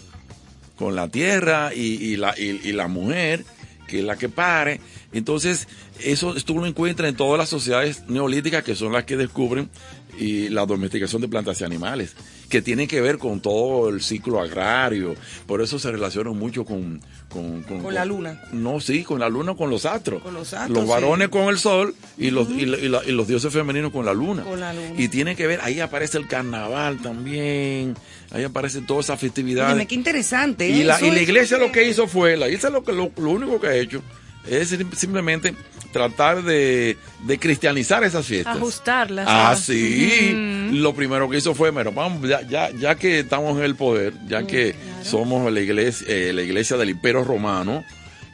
con 0.77 0.97
la 0.97 1.09
tierra 1.09 1.73
y, 1.75 1.81
y 2.13 2.17
la, 2.17 2.35
y, 2.39 2.61
y 2.65 2.73
la 2.73 2.89
mujer, 2.89 3.45
que 3.87 3.99
es 4.01 4.05
la 4.05 4.17
que 4.17 4.29
pare. 4.29 4.81
Entonces, 5.13 5.69
eso 6.05 6.35
tú 6.45 6.59
lo 6.59 6.67
encuentras 6.67 7.09
en 7.09 7.17
todas 7.17 7.39
las 7.39 7.49
sociedades 7.49 8.03
neolíticas 8.09 8.63
que 8.63 8.75
son 8.75 8.93
las 8.93 9.05
que 9.05 9.17
descubren 9.17 9.71
y 10.19 10.49
la 10.49 10.67
domesticación 10.67 11.23
de 11.23 11.29
plantas 11.29 11.61
y 11.61 11.65
animales, 11.65 12.15
que 12.49 12.61
tienen 12.61 12.89
que 12.89 13.01
ver 13.01 13.19
con 13.19 13.41
todo 13.41 13.89
el 13.89 14.03
ciclo 14.03 14.41
agrario. 14.41 15.15
Por 15.47 15.63
eso 15.63 15.79
se 15.79 15.91
relacionan 15.93 16.37
mucho 16.37 16.65
con... 16.65 17.01
Con, 17.29 17.63
Con 17.63 17.93
la 17.95 18.05
luna. 18.07 18.43
No, 18.53 18.81
sí, 18.81 19.05
con 19.05 19.21
la 19.21 19.29
luna, 19.29 19.55
con 19.55 19.69
los 19.71 19.85
astros. 19.87 20.23
Con 20.23 20.33
los 20.35 20.55
astros, 20.55 20.71
Los 20.79 20.85
sí. 20.85 20.91
varones 20.91 21.29
con 21.29 21.49
el 21.49 21.59
sol 21.59 21.95
y 22.17 22.31
los, 22.31 22.49
y, 22.51 22.65
la- 22.67 22.79
y 22.79 22.89
la- 22.89 23.05
y 23.07 23.13
los 23.13 23.29
dioses 23.29 23.53
femeninos 23.53 23.93
con 23.93 24.05
la 24.07 24.15
luna. 24.15 24.45
Con 24.45 24.59
la 24.61 24.73
luna. 24.73 24.95
Y 24.97 25.09
tiene 25.09 25.37
que 25.37 25.47
ver, 25.47 25.61
ahí 25.63 25.79
aparece 25.81 26.17
el 26.19 26.27
carnaval 26.27 27.01
también, 27.03 27.95
ahí 28.31 28.45
aparece 28.45 28.81
toda 28.81 29.01
esa 29.01 29.17
festividad. 29.19 29.67
Óyeme, 29.69 29.87
qué 29.87 29.95
interesante. 29.95 30.69
Y 30.71 30.81
¿eh? 30.81 30.85
la, 30.85 31.01
y 31.03 31.11
la 31.11 31.17
es- 31.17 31.23
iglesia 31.23 31.59
lo 31.59 31.71
que 31.71 31.87
hizo 31.89 32.09
fue, 32.09 32.37
la 32.39 32.47
iglesia 32.47 32.71
lo, 32.71 32.83
que- 32.83 32.93
lo, 32.93 33.13
lo 33.19 33.31
único 33.31 33.61
que 33.61 33.67
ha 33.69 33.77
hecho 33.77 34.03
es 34.51 34.71
sim- 34.71 34.93
simplemente 34.95 35.55
tratar 35.93 36.43
de, 36.43 36.97
de 37.25 37.39
cristianizar 37.39 38.05
esas 38.05 38.27
fiestas. 38.27 38.57
Ajustarlas. 38.57 39.27
Ah, 39.29 39.51
ah. 39.53 39.57
sí. 39.57 40.31
Ujú. 40.69 40.77
Lo 40.77 40.95
primero 40.95 41.29
que 41.31 41.39
hizo 41.39 41.55
fue, 41.55 41.73
mira, 41.73 41.91
vamos, 41.91 42.29
ya, 42.29 42.43
ya, 42.43 42.71
ya 42.71 42.95
que 42.97 43.21
estamos 43.21 43.57
en 43.59 43.65
el 43.65 43.75
poder, 43.75 44.13
ya 44.27 44.47
que 44.47 44.75
somos 45.03 45.51
la 45.53 45.61
iglesia, 45.61 46.07
eh, 46.09 46.33
la 46.33 46.43
iglesia 46.43 46.77
del 46.77 46.91
Imperio 46.91 47.25
Romano, 47.25 47.85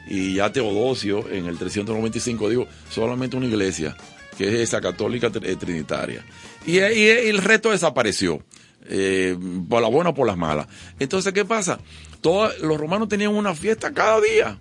y 0.07 0.35
ya 0.35 0.51
Teodosio 0.51 1.29
en 1.31 1.45
el 1.47 1.57
395 1.57 2.49
dijo, 2.49 2.67
solamente 2.91 3.37
una 3.37 3.45
iglesia, 3.47 3.95
que 4.37 4.47
es 4.49 4.53
esa 4.55 4.81
católica 4.81 5.31
eh, 5.41 5.55
trinitaria. 5.55 6.23
Y, 6.67 6.79
y- 6.79 7.03
y 7.03 7.07
el 7.29 7.37
resto 7.39 7.71
desapareció. 7.71 8.43
eh, 8.87 9.35
por 9.67 9.81
la 9.81 9.87
buena 9.87 10.11
o 10.11 10.13
por 10.13 10.27
las 10.27 10.37
malas. 10.37 10.67
Entonces, 10.99 11.33
¿qué 11.33 11.43
pasa? 11.43 11.79
Todos 12.21 12.59
los 12.59 12.77
romanos 12.79 13.07
tenían 13.09 13.33
una 13.33 13.55
fiesta 13.55 13.91
cada 13.91 14.21
día. 14.21 14.59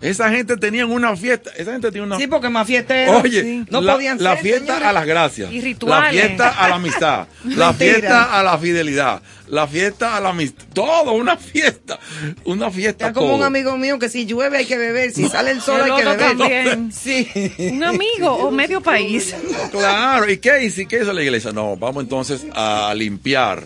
Esa 0.00 0.30
gente 0.30 0.56
tenía 0.56 0.86
una 0.86 1.16
fiesta. 1.16 1.50
Esa 1.56 1.72
gente 1.72 1.88
tenía 1.90 2.04
una 2.04 2.18
Sí, 2.18 2.28
porque 2.28 2.48
más 2.48 2.68
fiesteros. 2.68 3.24
Oye, 3.24 3.42
sí. 3.42 3.64
no 3.68 3.80
la, 3.80 3.94
podían 3.94 4.22
la 4.22 4.34
ser, 4.34 4.42
fiesta 4.42 4.66
señores. 4.66 4.86
a 4.88 4.92
las 4.92 5.06
gracias. 5.06 5.52
Y 5.52 5.60
rituales. 5.60 6.14
La 6.14 6.20
fiesta 6.22 6.48
a 6.50 6.68
la 6.68 6.74
amistad. 6.76 7.26
la 7.44 7.74
fiesta 7.74 8.38
a 8.38 8.42
la 8.44 8.58
fidelidad. 8.58 9.22
La 9.48 9.66
fiesta 9.66 10.16
a 10.16 10.20
la 10.20 10.28
amistad. 10.28 10.64
Todo, 10.72 11.12
una 11.12 11.36
fiesta. 11.36 11.98
Una 12.44 12.70
fiesta. 12.70 13.08
Está 13.08 13.12
como 13.20 13.34
un 13.34 13.42
amigo 13.42 13.76
mío 13.76 13.98
que 13.98 14.08
si 14.08 14.24
llueve 14.24 14.58
hay 14.58 14.66
que 14.66 14.78
beber, 14.78 15.10
si 15.10 15.28
sale 15.28 15.50
el 15.50 15.60
sol 15.60 15.80
El 15.80 15.90
hay 15.90 15.98
que 15.98 16.04
beber. 16.04 16.18
también. 16.18 16.92
Sí. 16.98 17.28
Un 17.72 17.82
amigo 17.82 18.32
o 18.34 18.50
medio 18.52 18.80
país. 18.80 19.34
Claro, 19.72 20.30
¿y 20.30 20.38
qué 20.38 20.62
hizo? 20.64 20.82
¿Y 20.82 20.86
qué 20.86 21.02
hizo 21.02 21.12
la 21.12 21.22
iglesia? 21.22 21.50
No, 21.52 21.76
vamos 21.76 22.04
entonces 22.04 22.46
a 22.54 22.94
limpiar. 22.94 23.64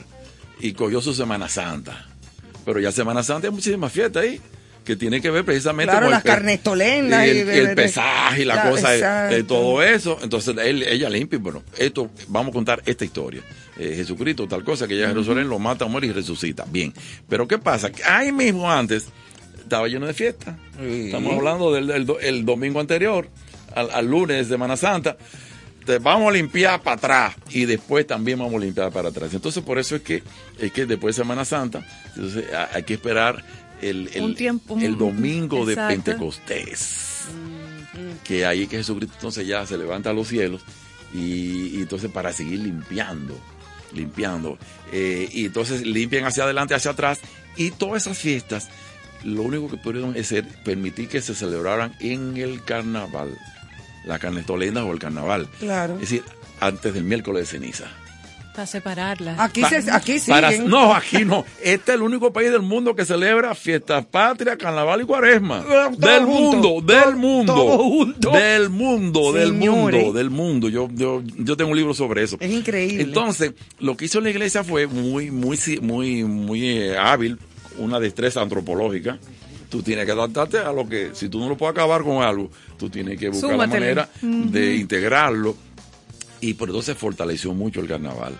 Y 0.60 0.72
cogió 0.72 1.02
su 1.02 1.12
Semana 1.12 1.48
Santa. 1.50 2.06
Pero 2.64 2.80
ya 2.80 2.90
Semana 2.90 3.22
Santa 3.22 3.48
hay 3.48 3.52
muchísimas 3.52 3.92
fiestas 3.92 4.22
ahí. 4.22 4.40
Que 4.84 4.96
tiene 4.96 5.20
que 5.20 5.30
ver 5.30 5.44
precisamente 5.44 5.90
Claro, 5.92 6.06
con 6.06 6.10
las 6.12 6.22
pe- 6.22 6.28
carnestolendas 6.30 7.24
y 7.26 7.30
el, 7.30 7.36
y 7.46 7.58
el 7.58 7.74
pesaje 7.76 8.42
y 8.42 8.44
la 8.44 8.68
cosa 8.68 8.90
de, 8.90 9.36
de 9.36 9.42
todo 9.44 9.80
eso. 9.82 10.18
Entonces 10.22 10.56
él, 10.58 10.82
ella 10.82 11.08
limpia. 11.08 11.38
Bueno, 11.38 11.62
esto, 11.78 12.10
vamos 12.26 12.50
a 12.50 12.52
contar 12.54 12.82
esta 12.84 13.04
historia. 13.04 13.42
Eh, 13.78 13.94
Jesucristo, 13.96 14.48
tal 14.48 14.64
cosa, 14.64 14.88
que 14.88 14.98
ya 14.98 15.06
Jerusalén 15.08 15.48
lo 15.48 15.58
mata, 15.60 15.86
muere 15.86 16.08
y 16.08 16.12
resucita. 16.12 16.64
Bien. 16.68 16.92
Pero 17.28 17.46
¿qué 17.46 17.58
pasa? 17.58 17.92
Que 17.92 18.02
ahí 18.02 18.32
mismo 18.32 18.70
antes 18.70 19.06
estaba 19.60 19.86
lleno 19.86 20.06
de 20.06 20.14
fiesta. 20.14 20.58
Estamos 20.80 21.32
hablando 21.34 21.72
del, 21.72 21.86
del 21.86 22.04
do- 22.04 22.18
el 22.20 22.44
domingo 22.44 22.80
anterior, 22.80 23.28
al, 23.76 23.88
al 23.90 24.06
lunes 24.06 24.48
de 24.48 24.54
Semana 24.54 24.76
Santa. 24.76 25.16
Te 25.86 25.98
vamos 25.98 26.28
a 26.28 26.32
limpiar 26.32 26.80
para 26.82 26.96
atrás 26.96 27.34
y 27.50 27.64
después 27.64 28.06
también 28.06 28.38
vamos 28.38 28.54
a 28.54 28.64
limpiar 28.64 28.92
para 28.92 29.08
atrás. 29.08 29.32
Entonces, 29.34 29.62
por 29.64 29.78
eso 29.78 29.96
es 29.96 30.02
que, 30.02 30.22
es 30.58 30.70
que 30.72 30.86
después 30.86 31.16
de 31.16 31.22
Semana 31.22 31.44
Santa, 31.44 31.84
entonces 32.14 32.44
hay 32.72 32.82
que 32.84 32.94
esperar 32.94 33.44
el, 33.82 34.08
el, 34.14 34.22
Un 34.22 34.34
tiempo, 34.34 34.78
el 34.78 34.92
un- 34.92 34.98
domingo 34.98 35.66
de. 35.66 35.76
Pentecostés. 35.76 37.26
Que 38.24 38.46
ahí 38.46 38.66
que 38.66 38.78
Jesucristo 38.78 39.14
entonces 39.16 39.46
ya 39.46 39.66
se 39.66 39.76
levanta 39.76 40.10
a 40.10 40.12
los 40.12 40.28
cielos 40.28 40.62
y, 41.14 41.76
y 41.76 41.82
entonces 41.82 42.10
para 42.10 42.32
seguir 42.32 42.60
limpiando, 42.60 43.38
limpiando. 43.92 44.58
Eh, 44.92 45.28
y 45.30 45.46
entonces 45.46 45.82
limpian 45.86 46.24
hacia 46.24 46.44
adelante, 46.44 46.74
hacia 46.74 46.92
atrás. 46.92 47.20
Y 47.56 47.70
todas 47.72 48.02
esas 48.06 48.16
fiestas, 48.18 48.68
lo 49.24 49.42
único 49.42 49.68
que 49.68 49.76
pudieron 49.76 50.16
hacer, 50.18 50.46
permitir 50.64 51.08
que 51.08 51.20
se 51.20 51.34
celebraran 51.34 51.94
en 52.00 52.36
el 52.38 52.64
carnaval. 52.64 53.36
La 54.06 54.18
carnestolenda 54.18 54.84
o 54.84 54.92
el 54.92 54.98
carnaval. 54.98 55.48
Claro. 55.60 55.94
Es 55.94 56.00
decir, 56.00 56.22
antes 56.60 56.94
del 56.94 57.04
miércoles 57.04 57.42
de 57.50 57.58
ceniza. 57.58 57.90
Para 58.54 58.66
separarlas. 58.66 59.40
Aquí, 59.40 59.62
se, 59.64 59.90
aquí 59.90 60.16
Para- 60.28 60.50
siguen. 60.50 60.68
no, 60.68 60.94
aquí 60.94 61.24
no. 61.24 61.44
Este 61.62 61.92
es 61.92 61.96
el 61.96 62.02
único 62.02 62.32
país 62.34 62.50
del 62.50 62.60
mundo 62.62 62.94
que 62.94 63.04
celebra 63.06 63.54
fiestas 63.54 64.04
patrias, 64.04 64.56
carnaval 64.58 65.00
y 65.00 65.04
cuaresma. 65.04 65.60
Del 65.96 66.24
junto, 66.24 66.26
mundo, 66.26 66.68
todo- 66.68 66.80
del 66.82 67.16
mundo. 67.16 67.54
todo 67.54 67.78
junto. 67.78 68.30
Del 68.32 68.68
mundo, 68.68 69.32
del 69.32 69.52
mundo, 69.54 70.12
del 70.12 70.28
mundo. 70.30 70.68
Yo, 70.68 70.88
yo, 70.92 71.22
yo 71.38 71.56
tengo 71.56 71.70
un 71.70 71.76
libro 71.78 71.94
sobre 71.94 72.22
eso. 72.24 72.36
Es 72.40 72.52
increíble. 72.52 73.02
Entonces, 73.02 73.52
lo 73.80 73.96
que 73.96 74.04
hizo 74.04 74.20
la 74.20 74.28
iglesia 74.30 74.62
fue 74.62 74.86
muy, 74.86 75.30
muy, 75.30 75.56
si- 75.56 75.80
muy, 75.80 76.24
muy 76.24 76.66
eh, 76.68 76.98
hábil, 76.98 77.38
una 77.78 77.98
destreza 78.00 78.42
antropológica. 78.42 79.18
Tú 79.70 79.82
tienes 79.82 80.04
que 80.04 80.12
adaptarte 80.12 80.58
a 80.58 80.70
lo 80.72 80.86
que, 80.86 81.12
si 81.14 81.30
tú 81.30 81.38
no 81.40 81.48
lo 81.48 81.56
puedes 81.56 81.72
acabar 81.72 82.02
con 82.02 82.22
algo, 82.22 82.50
tú 82.78 82.90
tienes 82.90 83.18
que 83.18 83.30
buscar 83.30 83.52
Súmatele. 83.52 83.94
la 83.94 84.06
manera 84.06 84.50
de 84.50 84.76
integrarlo. 84.76 85.56
Y 86.42 86.54
por 86.54 86.68
eso 86.68 86.82
se 86.82 86.94
fortaleció 86.94 87.54
mucho 87.54 87.80
el 87.80 87.88
carnaval. 87.88 88.34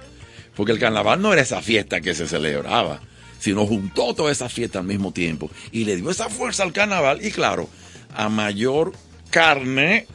Porque 0.55 0.73
el 0.73 0.79
carnaval 0.79 1.23
no 1.23 1.33
era 1.33 1.41
esa 1.41 1.63
fiesta 1.63 2.03
que 2.03 2.15
se 2.15 2.29
celebraba, 2.29 3.01
sino 3.39 3.65
juntó 3.65 4.13
toda 4.13 4.31
esa 4.31 4.51
fiesta 4.51 4.81
al 4.81 4.85
mismo 4.85 5.13
tiempo 5.13 5.51
y 5.71 5.85
le 5.85 5.97
dio 5.97 6.11
esa 6.11 6.29
fuerza 6.29 6.65
al 6.65 6.73
carnaval. 6.73 7.25
Y 7.25 7.31
claro, 7.31 7.69
a 8.15 8.29
mayor 8.29 8.93
carne, 9.31 10.07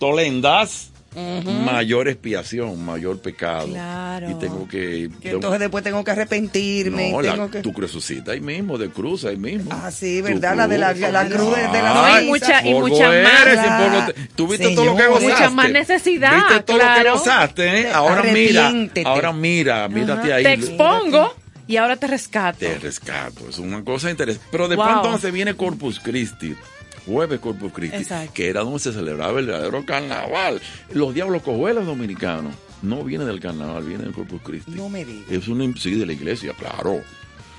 tolendas, 0.00 0.90
mayor 1.14 2.08
expiación, 2.08 2.84
mayor 2.84 3.20
pecado. 3.20 3.68
Claro. 3.68 4.30
Y 4.30 4.34
tengo 4.34 4.66
que. 4.68 5.10
Que 5.20 5.30
entonces 5.30 5.60
después 5.60 5.84
tengo 5.84 6.02
que 6.04 6.10
arrepentirme. 6.10 7.12
no, 7.12 7.20
tengo 7.22 7.36
la, 7.44 7.50
que... 7.50 7.60
tu 7.60 7.72
crucecita 7.72 8.32
ahí 8.32 8.40
mismo, 8.40 8.78
de 8.78 8.88
cruz 8.90 9.24
ahí 9.24 9.36
mismo. 9.36 9.70
Ah, 9.72 9.90
sí, 9.90 10.20
¿verdad? 10.22 10.56
La 10.56 10.68
de 10.68 10.78
la- 10.78 10.92
cruz, 10.94 11.10
la 11.12 11.26
cruz 11.28 11.56
de- 11.56 11.62
de 11.68 11.82
la 11.82 11.94
No, 11.94 12.20
y 12.20 12.26
mucha- 12.26 12.66
y 12.66 12.72
polvo 12.72 12.88
mucha 12.88 13.14
eres, 13.14 13.56
más. 13.56 13.66
y 13.66 13.84
polvo 13.84 14.06
te- 14.12 14.28
Tú 14.34 14.48
viste 14.48 14.74
todo 14.74 14.84
lo 14.86 14.96
que 14.96 15.06
gozaste. 15.06 15.32
Mucha 15.32 15.50
más 15.50 15.70
necesidad, 15.70 16.34
Viste 16.48 16.62
todo 16.64 16.76
lo 16.78 16.82
que 16.84 16.88
claro. 16.90 17.12
gozaste, 17.12 17.80
¿eh? 17.80 17.90
Ahora 17.92 18.22
mira, 18.24 18.72
ahora 19.04 19.32
mira, 19.32 19.88
mírate 19.88 20.28
Ajá. 20.28 20.36
ahí. 20.36 20.44
Te 20.44 20.52
expongo 20.54 21.34
y 21.66 21.76
ahora 21.76 21.96
te 21.96 22.06
rescato. 22.06 22.58
Te 22.58 22.78
rescato, 22.78 23.48
es 23.48 23.58
una 23.58 23.82
cosa 23.84 24.10
interesante. 24.10 24.46
Pero 24.50 24.68
después 24.68 24.88
Wow. 24.88 24.96
entonces 25.04 25.32
viene 25.32 25.54
Corpus 25.54 26.00
Christi, 26.00 26.54
jueves 27.06 27.40
Corpus 27.40 27.72
Christi, 27.72 27.96
Exacto. 27.96 28.32
que 28.34 28.48
era 28.48 28.60
donde 28.62 28.78
se 28.78 28.92
celebraba 28.92 29.40
el 29.40 29.46
verdadero 29.46 29.84
carnaval. 29.84 30.60
Los 30.92 31.12
diablos 31.14 31.42
cojuelos 31.42 31.86
dominicanos 31.86 32.54
no 32.82 33.02
vienen 33.04 33.26
del 33.26 33.40
carnaval, 33.40 33.84
vienen 33.84 34.04
del 34.06 34.14
Corpus 34.14 34.40
Christi. 34.42 34.70
No 34.72 34.88
me 34.88 35.04
digas. 35.04 35.30
Es 35.30 35.48
un 35.48 35.76
sí 35.76 35.94
de 35.94 36.06
la 36.06 36.12
iglesia, 36.12 36.52
claro. 36.58 37.02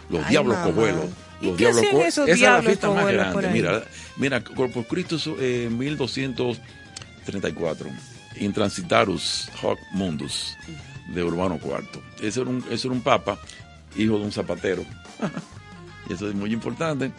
Los 0.10 0.24
Ay, 0.24 0.30
diablos 0.32 0.56
mamá. 0.58 0.68
cojuelos. 0.68 1.06
¿Y 1.42 1.46
Los 1.48 1.58
qué 1.58 1.72
diablos 1.72 2.06
esos 2.06 2.30
Esa 2.30 2.34
es 2.34 2.42
la 2.42 2.62
fiesta 2.62 2.90
más 2.92 3.12
grande. 3.12 3.50
Mira, 3.50 3.84
mira, 4.18 4.44
Corpus 4.44 4.86
Christi 4.88 5.16
es 5.16 5.28
eh, 5.40 5.70
1234. 5.72 7.90
Intransitatus 8.38 9.50
hoc 9.62 9.80
mundus 9.94 10.56
de 11.14 11.24
Urbano 11.24 11.60
IV. 11.64 12.02
Ese 12.22 12.42
era 12.42 12.50
un, 12.50 12.64
ese 12.70 12.88
era 12.88 12.96
un 12.96 13.02
papa, 13.02 13.40
hijo 13.96 14.18
de 14.18 14.26
un 14.26 14.32
zapatero. 14.32 14.84
y 16.10 16.14
eso 16.14 16.28
es 16.30 16.36
muy 16.36 16.52
importante. 16.54 17.12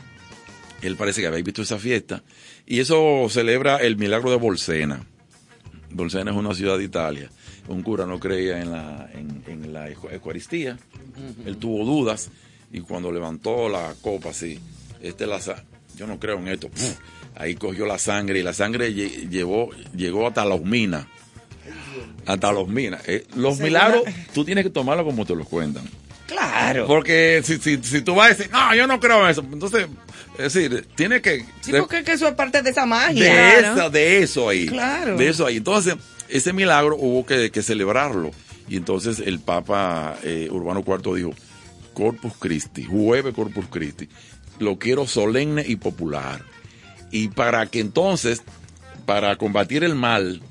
Él 0.83 0.97
parece 0.97 1.21
que 1.21 1.27
habéis 1.27 1.45
visto 1.45 1.63
esa 1.63 1.79
fiesta. 1.79 2.23
Y 2.67 2.81
eso 2.81 3.27
celebra 3.31 3.77
el 3.79 3.97
milagro 3.97 4.31
de 4.31 4.37
Bolsena. 4.37 5.05
Bolsena 5.91 6.31
es 6.31 6.37
una 6.37 6.55
ciudad 6.55 6.79
de 6.79 6.85
Italia. 6.85 7.31
Un 7.69 7.83
cura 7.83 8.07
no 8.07 8.21
creía 8.21 8.61
en 8.61 8.71
la, 8.73 9.09
en, 9.15 9.43
en 9.47 9.73
la 9.73 9.89
Eucaristía. 9.89 10.79
Él 11.45 11.57
tuvo 11.57 11.85
dudas 11.85 12.31
y 12.73 12.81
cuando 12.81 13.11
levantó 13.11 13.69
la 13.69 13.95
copa 14.03 14.31
así, 14.31 14.59
este 15.01 15.27
la 15.27 15.41
yo 15.97 16.07
no 16.07 16.19
creo 16.19 16.39
en 16.39 16.49
esto. 16.49 16.69
¡puf! 16.69 16.99
Ahí 17.35 17.55
cogió 17.55 17.87
la 17.87 17.99
sangre 17.99 18.39
y 18.41 18.43
la 18.43 18.53
sangre 18.53 18.95
lle- 18.95 19.29
llevó, 19.31 19.71
llegó 19.95 20.27
hasta 20.27 20.45
las 20.45 20.61
minas. 20.61 21.07
Hasta 22.27 22.53
los 22.53 22.69
minas. 22.69 23.03
Eh, 23.09 23.25
los 23.37 23.59
milagros, 23.61 24.03
la- 24.05 24.13
tú 24.35 24.45
tienes 24.45 24.65
que 24.65 24.71
tomarlo 24.71 25.05
como 25.05 25.25
te 25.25 25.35
los 25.35 25.49
cuentan. 25.49 25.85
Claro. 26.27 26.87
Porque 26.87 27.41
si, 27.45 27.59
si, 27.59 27.83
si 27.83 28.03
tú 28.03 28.15
vas 28.15 28.27
a 28.27 28.35
decir, 28.35 28.51
no, 28.51 28.75
yo 28.75 28.87
no 28.87 28.99
creo 29.01 29.25
en 29.25 29.31
eso, 29.31 29.45
entonces, 29.53 29.87
es 30.39 30.53
decir, 30.55 30.87
tiene 30.95 31.21
que... 31.21 31.45
Sí, 31.61 31.73
porque 31.79 31.99
es 31.99 32.05
que 32.05 32.13
eso 32.13 32.27
es 32.29 32.35
parte 32.35 32.63
de 32.63 32.71
esa 32.71 32.85
magia. 32.87 33.23
de, 33.23 33.31
Claro. 33.61 33.75
esa, 33.75 33.91
de 33.91 34.23
eso 34.23 34.49
ahí. 34.49 34.67
Claro. 34.67 35.17
De 35.17 35.29
eso 35.29 35.47
ahí. 35.47 35.59
Entonces, 35.59 35.95
ese 36.29 36.53
milagro 36.53 36.97
hubo 36.97 37.25
que, 37.25 37.51
que 37.51 37.63
celebrarlo. 37.63 38.33
Y 38.69 38.77
entonces 38.77 39.21
el 39.21 39.39
Papa 39.39 40.17
eh, 40.25 40.49
Urbano 40.51 40.83
IV 40.87 41.15
dijo, 41.15 41.31
Corpus 41.95 42.33
Christi, 42.39 42.83
jueves 42.85 43.33
Corpus 43.35 43.67
Christi, 43.71 44.09
lo 44.59 44.79
quiero 44.79 45.07
solemne 45.07 45.65
y 45.67 45.77
popular. 45.77 46.43
Y 47.13 47.29
para 47.29 47.67
que 47.67 47.81
entonces, 47.81 48.43
para 49.07 49.37
combatir 49.37 49.85
el 49.85 49.95
mal, 49.95 50.43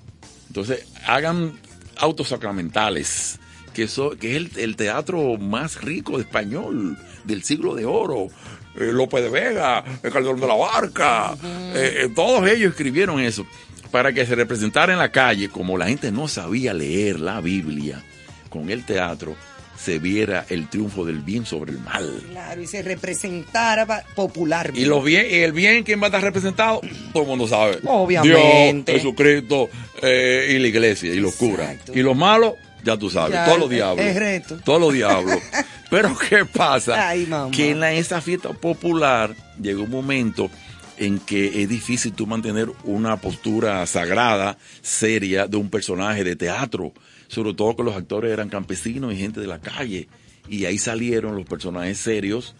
entonces 0.47 0.85
hagan 1.05 1.59
autos 1.97 2.29
sacramentales, 2.29 3.39
que, 3.75 3.83
es 3.83 3.97
el, 3.97 4.49
el 4.55 4.75
teatro 4.75 5.37
más 5.37 5.81
rico 5.81 6.17
de 6.17 6.23
español 6.23 6.97
del 7.25 7.43
siglo 7.43 7.75
de 7.75 7.85
oro. 7.85 8.29
Eh, 8.77 8.91
López 8.91 9.23
de 9.23 9.29
Vega, 9.29 9.83
el 10.03 10.11
Calderón 10.11 10.39
de 10.39 10.47
la 10.47 10.55
Barca, 10.55 11.33
eh, 11.73 11.99
eh, 12.03 12.09
todos 12.13 12.45
ellos 12.49 12.71
escribieron 12.71 13.21
eso 13.21 13.45
para 13.89 14.11
que 14.11 14.25
se 14.25 14.35
representara 14.35 14.91
en 14.91 14.99
la 14.99 15.13
calle, 15.13 15.47
como 15.47 15.77
la 15.77 15.87
gente 15.87 16.11
no 16.11 16.27
sabía 16.27 16.73
leer 16.73 17.21
la 17.21 17.39
Biblia, 17.39 18.03
con 18.49 18.69
el 18.69 18.83
teatro 18.83 19.37
se 19.77 19.99
viera 19.99 20.45
el 20.49 20.67
triunfo 20.67 21.05
del 21.05 21.19
bien 21.19 21.45
sobre 21.45 21.71
el 21.71 21.79
mal. 21.79 22.23
Claro, 22.31 22.61
y 22.61 22.67
se 22.67 22.81
representara 22.81 24.03
popularmente. 24.15 24.81
Y 24.81 24.85
los 24.85 25.03
bien, 25.03 25.25
y 25.29 25.35
el 25.35 25.51
bien, 25.51 25.83
¿quién 25.83 25.99
va 25.99 26.05
a 26.05 26.07
estar 26.07 26.23
representado? 26.23 26.81
Todo 27.13 27.23
el 27.23 27.29
mundo 27.29 27.47
sabe. 27.47 27.79
Obviamente. 27.85 28.93
Dios, 28.93 29.03
Jesucristo 29.03 29.69
eh, 30.01 30.53
y 30.55 30.59
la 30.59 30.67
iglesia 30.67 31.13
y 31.13 31.19
los 31.19 31.35
curas. 31.35 31.77
Y 31.93 32.01
los 32.01 32.15
malos, 32.15 32.55
ya 32.85 32.97
tú 32.97 33.09
sabes, 33.09 33.33
Ya, 33.33 33.45
todos 33.45 33.59
los 33.59 33.69
diablos. 33.69 34.05
es 34.05 34.15
reto. 34.15 34.57
Todos 34.63 34.79
los 34.79 34.93
diablos. 34.93 35.39
Pero 35.89 36.15
¿qué 36.17 36.45
pasa? 36.45 37.09
Ay, 37.09 37.27
que 37.51 37.71
en 37.71 37.79
la- 37.79 37.91
esa 37.93 38.21
fiesta 38.21 38.49
popular 38.49 39.35
llegó 39.61 39.83
un 39.83 39.89
momento 39.91 40.49
en 40.97 41.19
que 41.19 41.61
es 41.61 41.67
difícil 41.69 42.13
tú 42.13 42.25
mantener 42.27 42.69
una 42.85 43.17
postura 43.17 43.85
sagrada, 43.85 44.57
seria, 44.81 45.47
de 45.47 45.57
un 45.57 45.69
personaje 45.69 46.23
de 46.23 46.35
teatro. 46.35 46.93
Sobre 47.27 47.53
todo 47.53 47.75
que 47.75 47.83
los 47.83 47.95
actores 47.95 48.31
eran 48.31 48.49
campesinos 48.49 49.13
y 49.13 49.17
gente 49.17 49.39
de 49.41 49.47
la 49.47 49.59
calle. 49.59 50.07
Y 50.47 50.65
ahí 50.65 50.77
salieron 50.77 51.35
los 51.35 51.45
personajes 51.45 51.97
serios, 51.97 52.55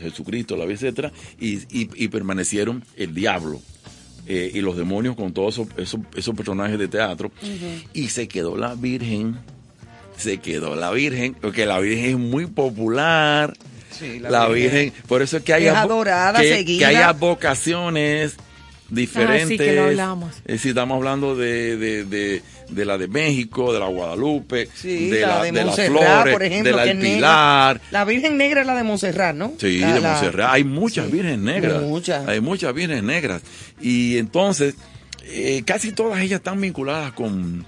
Jesucristo, 0.00 0.56
la 0.56 0.64
vida, 0.64 0.74
etcétera, 0.76 1.12
y, 1.38 1.56
y- 1.76 1.90
y 1.94 2.08
permanecieron 2.08 2.84
el 2.96 3.14
diablo. 3.14 3.60
Eh, 4.26 4.50
y 4.54 4.60
los 4.60 4.76
demonios 4.76 5.16
con 5.16 5.32
todos 5.32 5.54
esos, 5.54 5.68
esos- 5.76 6.00
esos 6.16 6.34
personajes 6.34 6.78
de 6.78 6.88
teatro. 6.88 7.30
Y 7.92 8.08
se 8.08 8.28
quedó 8.28 8.56
la 8.56 8.74
Virgen, 8.74 9.38
se 10.16 10.38
quedó 10.38 10.76
la 10.76 10.90
Virgen, 10.90 11.34
porque 11.40 11.66
la 11.66 11.78
Virgen 11.80 12.04
es 12.10 12.18
muy 12.18 12.46
popular. 12.46 13.56
Sí, 13.90 14.18
la, 14.20 14.46
Virgen, 14.48 14.92
por 15.08 15.20
eso 15.22 15.36
es 15.38 15.42
que 15.42 15.52
hay, 15.52 15.66
adorada, 15.66 16.40
que, 16.40 16.54
seguida. 16.56 16.88
que 16.90 16.96
hay 16.96 17.14
vocaciones 17.18 18.36
diferentes. 18.88 19.44
Ah, 19.44 19.48
sí, 19.48 19.58
que 19.58 19.72
lo 19.74 19.84
hablamos. 19.84 20.36
Es 20.38 20.44
decir, 20.54 20.70
estamos 20.70 20.96
hablando 20.96 21.36
de, 21.36 21.76
de, 21.76 22.04
de, 22.04 22.42
de 22.70 22.84
la 22.84 22.96
de 22.98 23.08
México, 23.08 23.72
de 23.72 23.80
la 23.80 23.86
Guadalupe, 23.86 24.68
Sí, 24.74 25.10
de 25.10 25.20
la, 25.22 25.38
la, 25.38 25.42
de 25.44 25.52
Montserrat, 25.52 25.90
Flores, 25.90 26.32
por 26.32 26.42
ejemplo, 26.42 26.70
de 26.70 26.76
la 26.76 26.82
del 26.84 26.96
es 26.98 27.02
negra. 27.02 27.16
Pilar. 27.18 27.80
La 27.90 28.04
Virgen 28.04 28.36
Negra 28.36 28.60
es 28.62 28.66
la 28.66 28.74
de 28.76 28.82
Montserrat, 28.84 29.34
¿no? 29.34 29.52
Sí, 29.58 29.78
La- 29.78 29.94
de 29.94 30.00
la- 30.00 30.10
Montserrat. 30.12 30.50
Hay 30.54 30.64
muchas 30.64 31.10
vírgenes 31.10 31.38
negras. 31.38 31.82
Muchas. 31.82 32.28
Hay 32.28 32.40
muchas 32.40 32.72
vírgenes 32.74 33.02
negras. 33.02 33.42
Y 33.80 34.18
entonces, 34.18 34.74
eh, 35.24 35.62
casi 35.66 35.92
todas 35.92 36.20
ellas 36.20 36.38
están 36.38 36.60
vinculadas 36.60 37.12
con, 37.12 37.66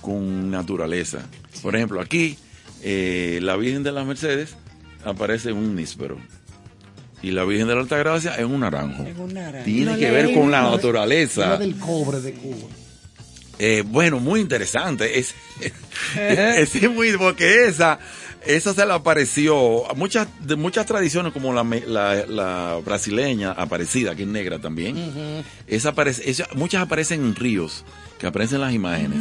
con 0.00 0.50
naturaleza. 0.50 1.20
Por 1.62 1.76
ejemplo, 1.76 2.00
aquí, 2.00 2.36
eh, 2.82 3.38
la 3.42 3.56
Virgen 3.56 3.82
de 3.82 3.92
las 3.92 4.06
Mercedes 4.06 4.54
aparece 5.04 5.50
en 5.50 5.56
un 5.56 5.74
níspero. 5.74 6.18
Y 7.22 7.30
la 7.30 7.44
Virgen 7.44 7.68
de 7.68 7.74
la 7.74 7.80
Altagracia 7.80 8.36
en 8.36 8.46
un 8.46 8.60
naranjo. 8.60 9.02
Es 9.04 9.16
un 9.16 9.32
naranjo. 9.32 9.64
Tiene 9.64 9.92
No 9.92 9.96
que 9.98 10.10
ver 10.10 10.34
con 10.34 10.50
la 10.50 10.60
naturaleza. 10.70 11.46
La 11.48 11.56
del 11.56 11.76
cobre 11.78 12.20
de 12.20 12.32
Cuba. 12.34 12.68
Eh, 13.58 13.82
bueno, 13.86 14.18
muy 14.20 14.40
interesante. 14.40 15.18
Es, 15.18 15.34
es, 16.16 16.74
es 16.74 16.90
muy, 16.90 17.12
porque 17.16 17.66
esa, 17.66 17.98
esa 18.44 18.74
se 18.74 18.84
le 18.84 18.92
apareció 18.92 19.90
a 19.90 19.94
muchas, 19.94 20.26
de 20.40 20.56
muchas 20.56 20.86
tradiciones 20.86 21.32
como 21.32 21.52
la, 21.52 21.62
la, 21.86 22.26
la 22.26 22.80
brasileña 22.84 23.52
aparecida, 23.52 24.14
que 24.14 24.22
es 24.22 24.28
negra 24.28 24.58
también. 24.58 25.44
esa 25.66 25.90
aparece, 25.90 26.28
esa- 26.30 26.48
muchas 26.54 26.82
aparecen 26.82 27.24
en 27.24 27.34
ríos, 27.36 27.84
que 28.18 28.26
aparecen 28.26 28.56
en 28.56 28.60
las 28.62 28.72
imágenes. 28.74 29.18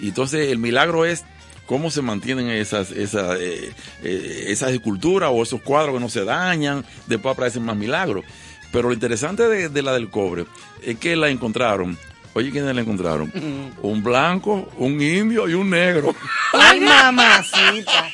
Y 0.00 0.08
entonces 0.08 0.48
el 0.50 0.58
milagro 0.58 1.04
es 1.04 1.24
cómo 1.66 1.90
se 1.90 2.02
mantienen 2.02 2.48
esas, 2.48 2.90
esas, 2.90 3.38
eh, 3.40 3.70
eh, 4.02 4.44
esas 4.48 4.72
esculturas 4.72 5.30
o 5.32 5.42
esos 5.42 5.60
cuadros 5.60 5.94
que 5.94 6.00
no 6.00 6.08
se 6.08 6.24
dañan, 6.24 6.84
después 7.06 7.32
aparecen 7.34 7.62
más 7.64 7.76
milagros. 7.76 8.24
Pero 8.72 8.88
lo 8.88 8.94
interesante 8.94 9.48
de, 9.48 9.68
de 9.68 9.82
la 9.82 9.92
del 9.92 10.10
cobre 10.10 10.44
es 10.82 10.98
que 10.98 11.16
la 11.16 11.28
encontraron. 11.30 11.96
Oye, 12.34 12.50
¿quiénes 12.50 12.74
la 12.74 12.80
encontraron? 12.82 13.32
Un 13.82 14.02
blanco, 14.02 14.68
un 14.76 15.00
indio 15.00 15.48
y 15.48 15.54
un 15.54 15.70
negro. 15.70 16.14
Ay, 16.52 16.80
mamacita. 16.80 18.10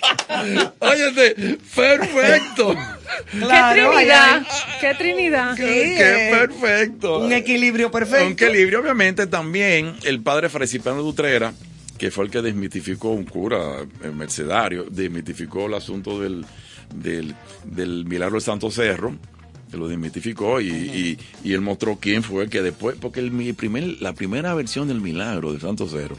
Óyete, 0.78 1.58
perfecto. 1.74 2.74
Claro, 3.38 3.90
¡Qué 3.90 3.96
trinidad! 3.96 4.46
¡Qué 4.80 4.94
trinidad! 4.94 5.56
Sí, 5.56 5.62
Qué 5.62 6.28
eh, 6.28 6.30
perfecto. 6.30 7.18
Un 7.18 7.32
equilibrio 7.32 7.90
perfecto. 7.90 8.26
Un 8.26 8.32
equilibrio, 8.32 8.80
obviamente, 8.80 9.26
también 9.26 9.94
el 10.04 10.20
padre 10.22 10.48
Fracipano 10.48 10.96
de 10.96 11.08
Utrera, 11.08 11.52
que 11.98 12.10
fue 12.10 12.24
el 12.24 12.30
que 12.30 12.42
desmitificó 12.42 13.10
un 13.10 13.24
cura 13.24 13.82
eh, 14.02 14.08
mercedario, 14.10 14.84
desmitificó 14.90 15.66
el 15.66 15.74
asunto 15.74 16.20
del, 16.20 16.44
del, 16.94 17.34
del 17.64 18.04
milagro 18.04 18.34
del 18.34 18.42
Santo 18.42 18.70
Cerro, 18.70 19.14
que 19.75 19.81
lo 19.81 19.89
desmitificó 19.89 20.61
y, 20.61 20.68
y, 20.68 21.18
y 21.43 21.53
él 21.53 21.61
mostró 21.61 21.99
quién 22.01 22.22
fue 22.22 22.49
que 22.49 22.62
después, 22.62 22.97
porque 23.01 23.18
el, 23.18 23.33
mi 23.33 23.53
primer, 23.53 24.01
la 24.01 24.12
primera 24.12 24.55
versión 24.55 24.87
del 24.87 25.01
milagro 25.01 25.51
del 25.51 25.61
Santo 25.61 25.89
Cerro, 25.89 26.16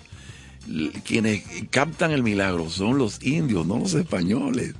l- 0.69 0.91
quienes 1.05 1.41
captan 1.69 2.11
el 2.11 2.21
milagro 2.21 2.69
son 2.69 2.97
los 2.97 3.23
indios, 3.23 3.65
no 3.65 3.77
los 3.79 3.93
españoles. 3.93 4.73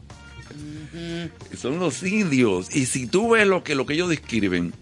Son 1.57 1.79
los 1.79 2.03
indios. 2.03 2.73
Y 2.75 2.85
si 2.85 3.07
tú 3.07 3.31
ves 3.31 3.47
lo 3.47 3.63
que, 3.63 3.75
lo 3.75 3.85
que 3.85 3.93
ellos 3.93 4.09
describen, 4.09 4.73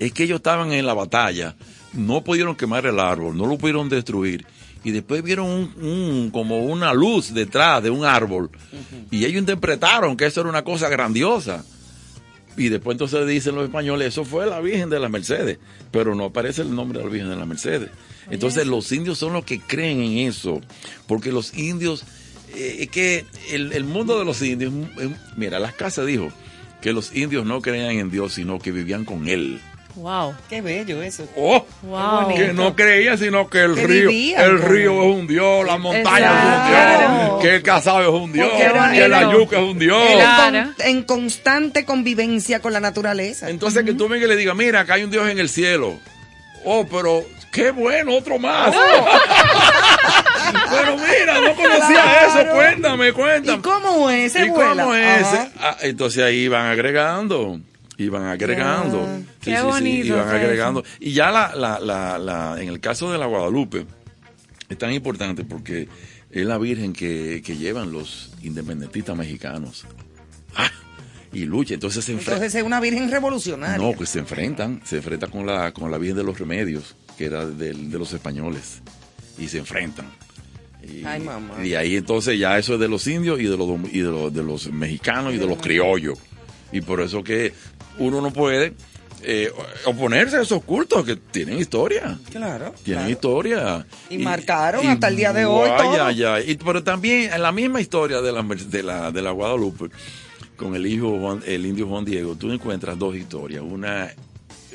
es 0.00 0.12
que 0.12 0.24
ellos 0.24 0.36
estaban 0.36 0.72
en 0.72 0.84
la 0.86 0.94
batalla, 0.94 1.54
no 1.92 2.22
pudieron 2.24 2.56
quemar 2.56 2.84
el 2.86 2.98
árbol, 3.00 3.36
no 3.36 3.46
lo 3.46 3.58
pudieron 3.58 3.88
destruir. 3.88 4.44
Y 4.84 4.90
después 4.92 5.22
vieron 5.22 5.46
un, 5.48 5.84
un- 5.84 6.30
como 6.30 6.64
una 6.64 6.92
luz 6.94 7.32
detrás 7.34 7.80
de 7.82 7.90
un 7.90 8.04
árbol. 8.04 8.50
Y 9.10 9.24
ellos 9.24 9.38
interpretaron 9.40 10.16
que 10.16 10.26
eso 10.26 10.40
era 10.40 10.50
una 10.50 10.62
cosa 10.64 10.88
grandiosa. 10.88 11.64
Y 12.58 12.68
después 12.68 12.94
entonces 12.94 13.26
dicen 13.26 13.54
los 13.54 13.64
españoles, 13.64 14.08
eso 14.08 14.24
fue 14.24 14.46
la 14.46 14.60
Virgen 14.60 14.90
de 14.90 14.98
las 14.98 15.10
Mercedes. 15.10 15.58
Pero 15.90 16.14
no 16.14 16.24
aparece 16.26 16.62
el 16.62 16.74
nombre 16.74 16.98
de 16.98 17.04
la 17.04 17.10
Virgen 17.10 17.30
de 17.30 17.36
las 17.36 17.46
Mercedes. 17.46 17.90
Entonces 18.30 18.66
los 18.66 18.90
indios 18.92 19.18
son 19.18 19.32
los 19.32 19.44
que 19.44 19.60
creen 19.60 20.02
en 20.02 20.28
eso. 20.28 20.60
Porque 21.06 21.32
los 21.32 21.56
indios, 21.56 22.04
eh, 22.54 22.78
es 22.80 22.90
que 22.90 23.24
el, 23.50 23.72
el 23.72 23.84
mundo 23.84 24.18
de 24.18 24.24
los 24.24 24.42
indios, 24.42 24.72
eh, 24.98 25.14
mira, 25.36 25.58
las 25.58 25.72
casas 25.74 26.06
dijo 26.06 26.30
que 26.82 26.92
los 26.92 27.14
indios 27.14 27.46
no 27.46 27.60
creían 27.60 27.92
en 27.92 28.10
Dios, 28.10 28.34
sino 28.34 28.58
que 28.58 28.72
vivían 28.72 29.04
con 29.04 29.28
Él. 29.28 29.60
¡Wow! 29.96 30.34
Qué 30.48 30.60
bello 30.60 31.02
eso. 31.02 31.26
Oh, 31.36 31.64
¡Wow! 31.82 32.28
que 32.34 32.52
no 32.52 32.76
creían, 32.76 33.18
sino 33.18 33.48
que 33.50 33.62
el 33.62 33.74
Que 33.74 33.86
río, 33.86 34.38
el 34.38 34.58
con 34.60 34.68
río 34.70 35.02
es 35.02 35.16
un 35.16 35.26
dios, 35.26 35.66
la 35.66 35.76
montaña 35.76 36.18
Exacto. 36.18 36.68
es 36.68 37.08
un 37.08 37.28
dios, 37.28 37.40
que 37.42 37.56
el 37.56 37.62
casabe 37.62 38.02
es 38.04 38.10
un 38.10 38.32
dios, 38.32 38.48
que 38.92 39.08
la 39.08 39.32
yuca 39.32 39.56
es 39.58 39.62
un 39.64 39.78
dios. 39.78 40.02
Con- 40.44 40.74
en 40.86 41.02
constante 41.02 41.84
convivencia 41.84 42.60
con 42.60 42.72
la 42.72 42.80
naturaleza. 42.80 43.50
Entonces 43.50 43.84
que 43.84 43.94
tú 43.94 44.08
vengas 44.08 44.26
y 44.26 44.28
le 44.28 44.36
digas, 44.36 44.54
mira, 44.54 44.80
acá 44.80 44.94
hay 44.94 45.02
un 45.04 45.10
dios 45.10 45.28
en 45.28 45.38
el 45.40 45.48
cielo. 45.48 45.98
Oh, 46.64 46.86
pero 46.86 47.24
qué 47.50 47.70
bueno, 47.72 48.14
otro 48.14 48.38
más. 48.38 48.74
pero 50.70 50.96
mira, 50.96 51.40
no 51.40 51.54
conocía 51.54 52.02
Claro. 52.02 52.40
eso, 52.40 52.50
cuéntame, 52.52 53.12
cuéntame. 53.12 53.58
¿Y 53.58 53.60
cómo 53.60 54.10
es? 54.10 54.32
¿Se 54.32 54.46
¿Y 54.46 54.48
cómo 54.50 54.94
es? 54.94 55.26
Ah, 55.60 55.76
entonces 55.80 56.22
ahí 56.22 56.46
van 56.48 56.66
agregando, 56.66 57.58
iban 57.98 58.24
agregando. 58.24 59.04
Ya. 59.04 59.18
Sí, 59.18 59.24
Qué 59.42 59.50
sí, 59.50 59.56
sí, 59.56 59.62
bonito 59.62 60.06
iban 60.06 60.24
fue 60.28 60.36
agregando. 60.40 60.84
Y 61.00 61.12
ya 61.12 61.30
la, 61.30 61.54
la, 61.54 61.78
la, 61.80 62.18
la, 62.18 62.62
en 62.62 62.68
el 62.68 62.80
caso 62.80 63.10
de 63.12 63.18
la 63.18 63.26
Guadalupe, 63.26 63.84
es 64.68 64.78
tan 64.78 64.92
importante 64.92 65.44
porque 65.44 65.88
es 66.30 66.46
la 66.46 66.58
Virgen 66.58 66.92
que, 66.92 67.42
que 67.44 67.56
llevan 67.56 67.92
los 67.92 68.32
independentistas 68.42 69.16
mexicanos. 69.16 69.84
Ah, 70.54 70.70
y 71.32 71.44
lucha, 71.44 71.74
entonces 71.74 72.04
se 72.04 72.12
enfrentan. 72.12 72.34
Entonces 72.36 72.60
es 72.60 72.66
una 72.66 72.80
virgen 72.80 73.10
revolucionaria. 73.10 73.76
No, 73.78 73.92
pues 73.92 74.08
se 74.10 74.18
enfrentan, 74.18 74.80
se 74.84 74.96
enfrentan 74.96 75.30
con 75.30 75.44
la, 75.46 75.72
con 75.72 75.90
la 75.90 75.98
Virgen 75.98 76.16
de 76.16 76.24
los 76.24 76.38
Remedios, 76.38 76.96
que 77.18 77.26
era 77.26 77.44
del- 77.44 77.90
de 77.90 77.98
los 77.98 78.12
españoles, 78.14 78.80
y 79.38 79.48
se 79.48 79.58
enfrentan. 79.58 80.06
Y, 80.82 81.04
Ay, 81.04 81.20
mamá. 81.20 81.62
y 81.64 81.74
ahí 81.74 81.96
entonces 81.96 82.38
ya 82.38 82.56
eso 82.56 82.74
es 82.74 82.80
de 82.80 82.88
los 82.88 83.06
indios 83.06 83.40
y 83.40 83.44
de 83.44 83.56
los, 83.58 83.68
y 83.92 83.98
de 84.00 84.10
los, 84.10 84.32
de 84.32 84.42
los 84.42 84.72
mexicanos 84.72 85.34
y 85.34 85.38
de 85.38 85.46
los 85.46 85.58
criollos. 85.58 86.18
Y 86.72 86.80
por 86.80 87.00
eso 87.02 87.22
que 87.22 87.52
uno 87.98 88.20
no 88.20 88.32
puede 88.32 88.74
eh, 89.22 89.50
oponerse 89.84 90.36
a 90.36 90.42
esos 90.42 90.62
cultos 90.62 91.04
que 91.04 91.16
tienen 91.16 91.58
historia. 91.58 92.18
Claro. 92.30 92.72
Tienen 92.84 93.02
claro. 93.04 93.10
historia. 93.10 93.86
Y 94.10 94.18
marcaron 94.18 94.86
hasta 94.86 95.08
el 95.08 95.16
día 95.16 95.32
de 95.32 95.44
hoy 95.44 95.68
ay, 96.00 96.22
ay. 96.22 96.50
Y, 96.52 96.54
pero 96.56 96.82
también 96.84 97.32
en 97.32 97.42
la 97.42 97.50
misma 97.52 97.80
historia 97.80 98.20
de 98.20 98.30
la, 98.32 98.42
de 98.42 98.82
la, 98.82 99.10
de 99.10 99.22
la 99.22 99.30
Guadalupe, 99.32 99.86
con 100.56 100.74
el 100.74 100.86
hijo 100.86 101.18
Juan- 101.18 101.42
el 101.46 101.66
indio 101.66 101.86
Juan 101.88 102.04
Diego, 102.04 102.36
tú 102.36 102.50
encuentras 102.52 102.98
dos 102.98 103.16
historias. 103.16 103.62
Una, 103.62 104.12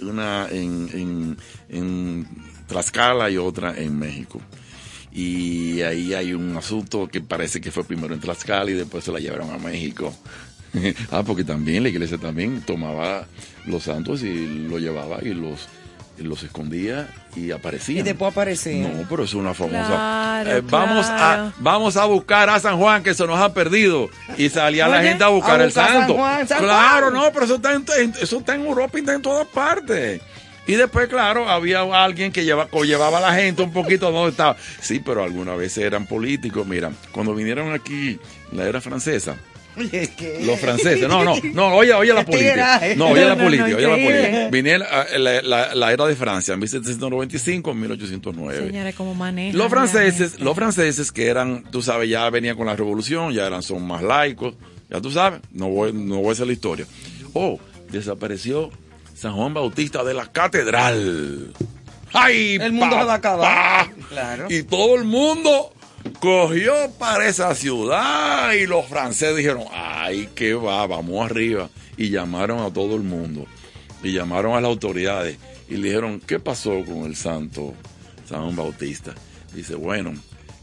una 0.02 0.48
en, 0.52 0.90
en, 0.94 1.38
en 1.70 2.28
Tlaxcala 2.68 3.30
y 3.30 3.38
otra 3.38 3.74
en 3.78 3.98
México. 3.98 4.42
Y 5.16 5.82
ahí 5.84 6.14
hay 6.16 6.34
un 6.34 6.58
asunto 6.58 7.08
que 7.08 7.22
parece 7.22 7.62
que 7.62 7.70
fue 7.72 7.84
primero 7.84 8.14
en 8.14 8.20
Tlaxcala 8.20 8.72
y 8.72 8.74
después 8.74 9.04
se 9.04 9.12
la 9.12 9.20
llevaron 9.20 9.52
a 9.52 9.58
México. 9.58 10.12
ah, 11.12 11.24
porque 11.26 11.44
también 11.44 11.84
la 11.84 11.90
iglesia 11.90 12.18
también 12.18 12.62
tomaba 12.62 13.26
los 13.66 13.84
santos 13.84 14.24
y 14.24 14.68
lo 14.70 14.80
llevaba 14.80 15.20
y 15.22 15.34
los, 15.34 15.68
los 16.18 16.44
escondía 16.44 17.10
y 17.36 17.52
aparecían. 17.52 18.00
Y 18.00 18.02
después 18.04 18.32
aparece. 18.32 18.76
No, 18.80 19.06
pero 19.10 19.24
es 19.24 19.34
una 19.34 19.54
famosa. 19.54 19.88
Claro, 19.88 20.52
Eh, 20.58 20.62
vamos 20.62 21.06
a 21.10 21.54
vamos 21.60 21.98
a 21.98 22.06
buscar 22.06 22.50
a 22.50 22.60
San 22.60 22.78
Juan 22.78 23.02
que 23.04 23.14
se 23.14 23.26
nos 23.26 23.40
ha 23.40 23.54
perdido 23.54 24.10
y 24.38 24.50
salía 24.50 24.88
la 24.88 25.02
gente 25.04 25.24
a 25.24 25.28
buscar 25.30 25.60
a 25.62 25.64
el 25.64 25.70
a 25.70 25.74
San 25.74 25.88
santo. 25.88 26.14
Juan, 26.16 26.48
San 26.48 26.60
claro, 26.60 27.12
Juan. 27.12 27.14
no, 27.14 27.32
pero 27.32 27.46
eso 27.46 27.56
está 27.56 27.74
en, 27.74 27.86
eso 28.22 28.38
está 28.40 28.56
en 28.56 28.66
Europa 28.66 28.98
y 28.98 29.02
está 29.02 29.14
en 29.14 29.22
todas 29.22 29.48
partes. 29.48 30.22
Y 30.66 30.74
después, 30.76 31.10
claro, 31.10 31.50
había 31.50 31.82
alguien 31.82 32.32
que 32.32 32.46
lleva, 32.46 32.68
co- 32.68 32.86
llevaba 32.86 33.18
a 33.18 33.22
la 33.22 33.34
gente 33.34 33.62
un 33.64 33.74
poquito 33.74 34.10
donde 34.12 34.32
estaba. 34.32 34.56
Sí, 34.80 35.02
pero 35.04 35.22
algunas 35.24 35.58
veces 35.58 35.84
eran 35.84 36.06
políticos. 36.08 36.66
Mira, 36.66 36.90
cuando 37.12 37.36
vinieron 37.36 37.74
aquí 37.74 38.18
en 38.52 38.58
la 38.58 38.64
era 38.66 38.80
francesa, 38.80 39.36
¿qué? 39.76 40.42
los 40.46 40.60
franceses, 40.60 41.08
no, 41.08 41.24
no, 41.24 41.36
no, 41.54 41.76
oye, 41.76 41.94
oye 41.94 42.14
la 42.14 42.26
política. 42.26 42.82
No, 42.96 43.08
oye 43.10 43.26
la 43.26 43.36
política, 43.38 43.76
oye 43.76 43.88
la 43.88 44.50
política. 44.50 44.88
Ah, 44.92 45.06
la, 45.18 45.42
la- 45.42 45.76
la 45.76 45.92
era 45.94 46.06
de 46.06 46.16
Francia, 46.16 46.54
en 46.54 46.60
1795, 46.60 47.74
1809. 47.74 48.68
Señores, 48.68 48.96
¿cómo 48.96 49.16
manejan? 49.16 49.58
Los 49.58 49.70
franceses, 49.70 50.40
los 50.40 50.56
franceses 50.56 51.12
que 51.12 51.28
eran, 51.28 51.64
tú 51.72 51.82
sabes, 51.82 52.10
ya 52.10 52.30
venían 52.30 52.56
con 52.56 52.68
la 52.68 52.76
revolución, 52.76 53.34
ya 53.34 53.46
eran, 53.48 53.64
son 53.64 53.86
más 53.88 54.04
laicos, 54.04 54.56
ya 54.90 55.02
tú 55.02 55.12
sabes, 55.12 55.42
no 55.52 55.70
voy, 55.70 55.92
no 55.94 56.18
voy 56.18 56.30
a 56.30 56.32
hacer 56.34 56.48
la 56.48 56.54
historia. 56.54 56.86
Oh, 57.34 57.60
desapareció 57.92 58.70
San 59.16 59.34
Juan 59.34 59.54
Bautista 59.54 60.04
de 60.04 60.14
la 60.14 60.28
catedral. 60.32 61.54
¡Ay, 62.14 62.58
El 62.62 62.74
mundo 62.74 62.96
se 63.00 63.06
va 63.06 63.14
a 63.14 63.16
acabar. 63.16 63.86
papá! 63.88 63.92
Claro. 64.10 64.46
Y 64.50 64.64
todo 64.64 64.96
el 64.96 65.04
mundo 65.04 65.74
cogió 66.20 66.74
para 66.98 67.28
esa 67.28 67.54
ciudad 67.56 68.54
y 68.54 68.66
los 68.66 68.86
franceses 68.88 69.38
dijeron, 69.38 69.64
ay, 69.72 70.30
qué 70.36 70.54
va, 70.54 70.86
vamos 70.88 71.26
arriba. 71.26 71.70
Y 71.98 72.10
llamaron 72.10 72.60
a 72.60 72.72
todo 72.72 72.96
el 72.96 73.04
mundo 73.04 73.46
y 74.04 74.12
llamaron 74.12 74.54
a 74.56 74.62
las 74.62 74.70
autoridades 74.70 75.38
y 75.70 75.78
le 75.78 75.90
dijeron, 75.90 76.20
¿qué 76.20 76.40
pasó 76.40 76.84
con 76.86 77.06
el 77.06 77.16
santo 77.16 77.74
San 78.28 78.56
Bautista? 78.56 79.14
Dice, 79.54 79.76
bueno, 79.76 80.14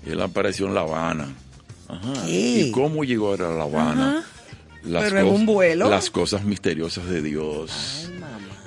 él 0.06 0.20
apareció 0.20 0.66
en 0.66 0.74
La 0.74 0.82
Habana. 0.82 1.34
Ajá. 1.88 2.12
¿Qué? 2.26 2.66
¿Y 2.66 2.70
cómo 2.70 3.04
llegó 3.04 3.32
a 3.32 3.36
La 3.36 3.62
Habana? 3.62 4.24
Las 4.82 5.04
Pero 5.04 5.20
en 5.20 5.26
un 5.26 5.46
vuelo. 5.46 5.88
Las 5.90 6.10
cosas 6.10 6.44
misteriosas 6.44 7.06
de 7.06 7.22
Dios. 7.22 8.10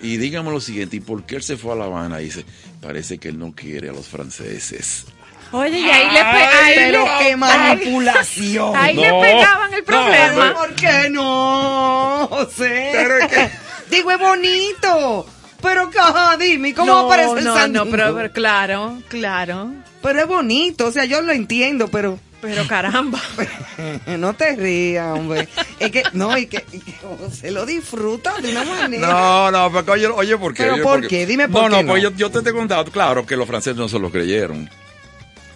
Y 0.02 0.18
dígame 0.18 0.52
lo 0.52 0.60
siguiente, 0.60 0.98
¿y 0.98 1.00
por 1.00 1.24
qué 1.24 1.38
él 1.38 1.44
se 1.44 1.56
fue 1.56 1.74
a 1.74 1.76
La 1.76 1.86
Habana? 1.86 2.18
Dice, 2.18 2.46
parece 2.82 3.18
que 3.18 3.30
él 3.30 3.40
no 3.40 3.54
quiere 3.54 3.90
a 3.90 3.94
los 3.94 4.08
franceses. 4.08 5.06
Oye, 5.54 5.80
y 5.80 5.90
ahí 5.90 6.10
le, 6.12 6.20
Ay, 6.20 6.44
ahí 6.64 6.74
Pero 6.76 7.06
le- 7.06 7.12
qué 7.26 7.36
manipulación. 7.38 8.76
ahí 8.76 8.96
le 8.96 9.08
No. 9.10 9.22
pegaban 9.22 9.74
el 9.74 9.80
No, 9.80 9.86
problema. 9.86 10.54
¿Por 10.56 10.74
qué 10.76 11.10
no, 11.12 12.28
José? 12.30 12.90
Pero 12.94 13.18
es 13.20 13.28
que- 13.28 13.50
Digo, 13.90 14.12
es 14.12 14.20
bonito. 14.20 15.26
Pero, 15.62 15.90
ajá, 15.98 16.36
dime, 16.38 16.74
¿cómo 16.74 16.92
no, 16.92 17.00
aparece 17.06 17.40
el 17.40 17.46
no, 17.46 17.56
santo? 17.56 17.86
no, 17.86 17.92
pero, 17.92 18.14
pero 18.16 18.32
claro, 18.34 18.98
claro. 19.08 19.72
Pero 20.02 20.20
es 20.20 20.28
bonito, 20.28 20.88
o 20.88 20.92
sea, 20.92 21.06
yo 21.06 21.22
lo 21.22 21.32
entiendo, 21.32 21.88
pero 21.88 22.20
Pero 22.42 22.68
caramba. 22.68 23.22
no 24.18 24.34
te 24.34 24.56
rías, 24.58 25.08
hombre. 25.18 25.48
Es 25.80 25.92
que, 25.92 26.04
no, 26.12 26.38
y 26.38 26.48
que, 26.48 26.66
y 26.74 26.80
que 26.80 26.94
se 27.32 27.52
lo 27.52 27.66
disfruta 27.66 28.34
de 28.42 28.52
una 28.52 28.66
manera. 28.66 29.08
No, 29.08 29.52
no, 29.52 29.72
porque 29.72 29.92
oye, 29.92 30.08
oye, 30.08 30.38
¿por 30.38 30.54
qué? 30.54 30.64
¿Pero 30.64 30.74
Oye, 30.74 30.84
por 30.84 30.92
porque- 31.00 31.08
qué? 31.08 31.26
Dime 31.26 31.48
por 31.48 31.70
no, 31.72 31.78
qué 31.78 31.84
No, 31.84 31.90
pues 31.92 32.04
no. 32.04 32.10
yo, 32.10 32.16
yo 32.18 32.30
te 32.44 32.50
he 32.50 32.54
contado, 32.54 32.86
claro, 32.92 33.26
que 33.26 33.38
los 33.38 33.48
franceses 33.48 33.78
no 33.78 33.88
se 33.88 33.98
lo 34.00 34.10
creyeron. 34.12 34.70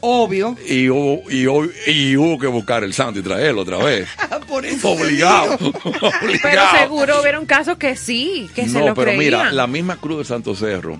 Obvio. 0.01 0.55
Y 0.67 0.89
hubo, 0.89 1.23
y, 1.29 1.47
hubo, 1.47 1.65
y 1.87 2.15
hubo 2.17 2.37
que 2.37 2.47
buscar 2.47 2.83
el 2.83 2.93
santo 2.93 3.19
y 3.19 3.23
traerlo 3.23 3.61
otra 3.61 3.77
vez. 3.77 4.07
Por 4.47 4.65
eso 4.65 4.91
Obligado. 4.91 5.57
Pero 6.41 6.61
seguro 6.79 7.21
hubieron 7.21 7.45
casos 7.45 7.77
que 7.77 7.95
sí, 7.95 8.49
que 8.55 8.67
se 8.67 8.79
no, 8.79 8.87
lo 8.87 8.93
pero 8.93 9.11
creían. 9.11 9.19
mira, 9.19 9.51
la 9.51 9.67
misma 9.67 9.97
cruz 9.97 10.17
del 10.17 10.25
Santo 10.25 10.55
Cerro, 10.55 10.99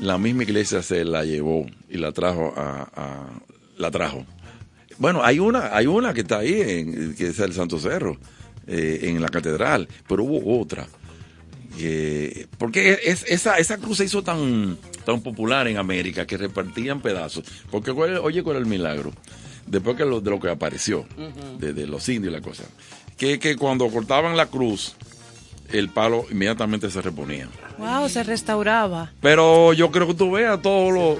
la 0.00 0.18
misma 0.18 0.42
iglesia 0.44 0.82
se 0.82 1.04
la 1.04 1.24
llevó 1.24 1.66
y 1.90 1.96
la 1.98 2.12
trajo 2.12 2.52
a, 2.56 2.88
a- 2.94 3.28
la 3.76 3.90
trajo. 3.90 4.24
Bueno, 4.98 5.24
hay 5.24 5.40
una, 5.40 5.74
hay 5.76 5.86
una 5.86 6.14
que 6.14 6.20
está 6.20 6.38
ahí, 6.38 6.60
en, 6.60 7.14
que 7.16 7.28
es 7.28 7.38
el 7.40 7.52
Santo 7.52 7.78
Cerro, 7.80 8.16
eh, 8.68 9.00
en 9.02 9.20
la 9.20 9.28
catedral, 9.28 9.88
pero 10.06 10.22
hubo 10.22 10.60
otra. 10.60 10.86
Que- 11.78 12.46
porque 12.58 12.98
es, 13.04 13.24
esa, 13.28 13.58
esa 13.58 13.78
cruz 13.78 13.98
se 13.98 14.04
hizo 14.04 14.22
tan, 14.22 14.76
tan 15.04 15.20
popular 15.22 15.66
en 15.68 15.76
América 15.76 16.26
que 16.26 16.36
repartían 16.36 17.00
pedazos. 17.00 17.44
Porque 17.70 17.92
cuál- 17.92 18.18
oye, 18.18 18.42
¿cuál 18.42 18.56
es 18.56 18.62
el 18.62 18.68
milagro? 18.68 19.12
Después 19.66 19.96
que 19.96 20.04
lo, 20.04 20.20
de 20.20 20.30
lo 20.30 20.38
que 20.40 20.50
apareció, 20.50 21.06
de, 21.58 21.72
de 21.72 21.86
los 21.86 22.08
indios 22.08 22.32
y 22.32 22.36
la 22.36 22.42
cosa, 22.42 22.64
que, 23.16 23.38
que 23.38 23.56
cuando 23.56 23.88
cortaban 23.88 24.36
la 24.36 24.46
cruz, 24.46 24.94
el 25.72 25.88
palo 25.88 26.26
inmediatamente 26.30 26.90
se 26.90 27.00
reponía. 27.00 27.48
Wow, 27.78 28.08
se 28.10 28.22
restauraba. 28.22 29.10
Pero 29.22 29.72
yo 29.72 29.90
creo 29.90 30.06
que 30.06 30.14
tú 30.14 30.30
veas 30.32 30.60
todo 30.60 30.90
lo. 30.90 31.18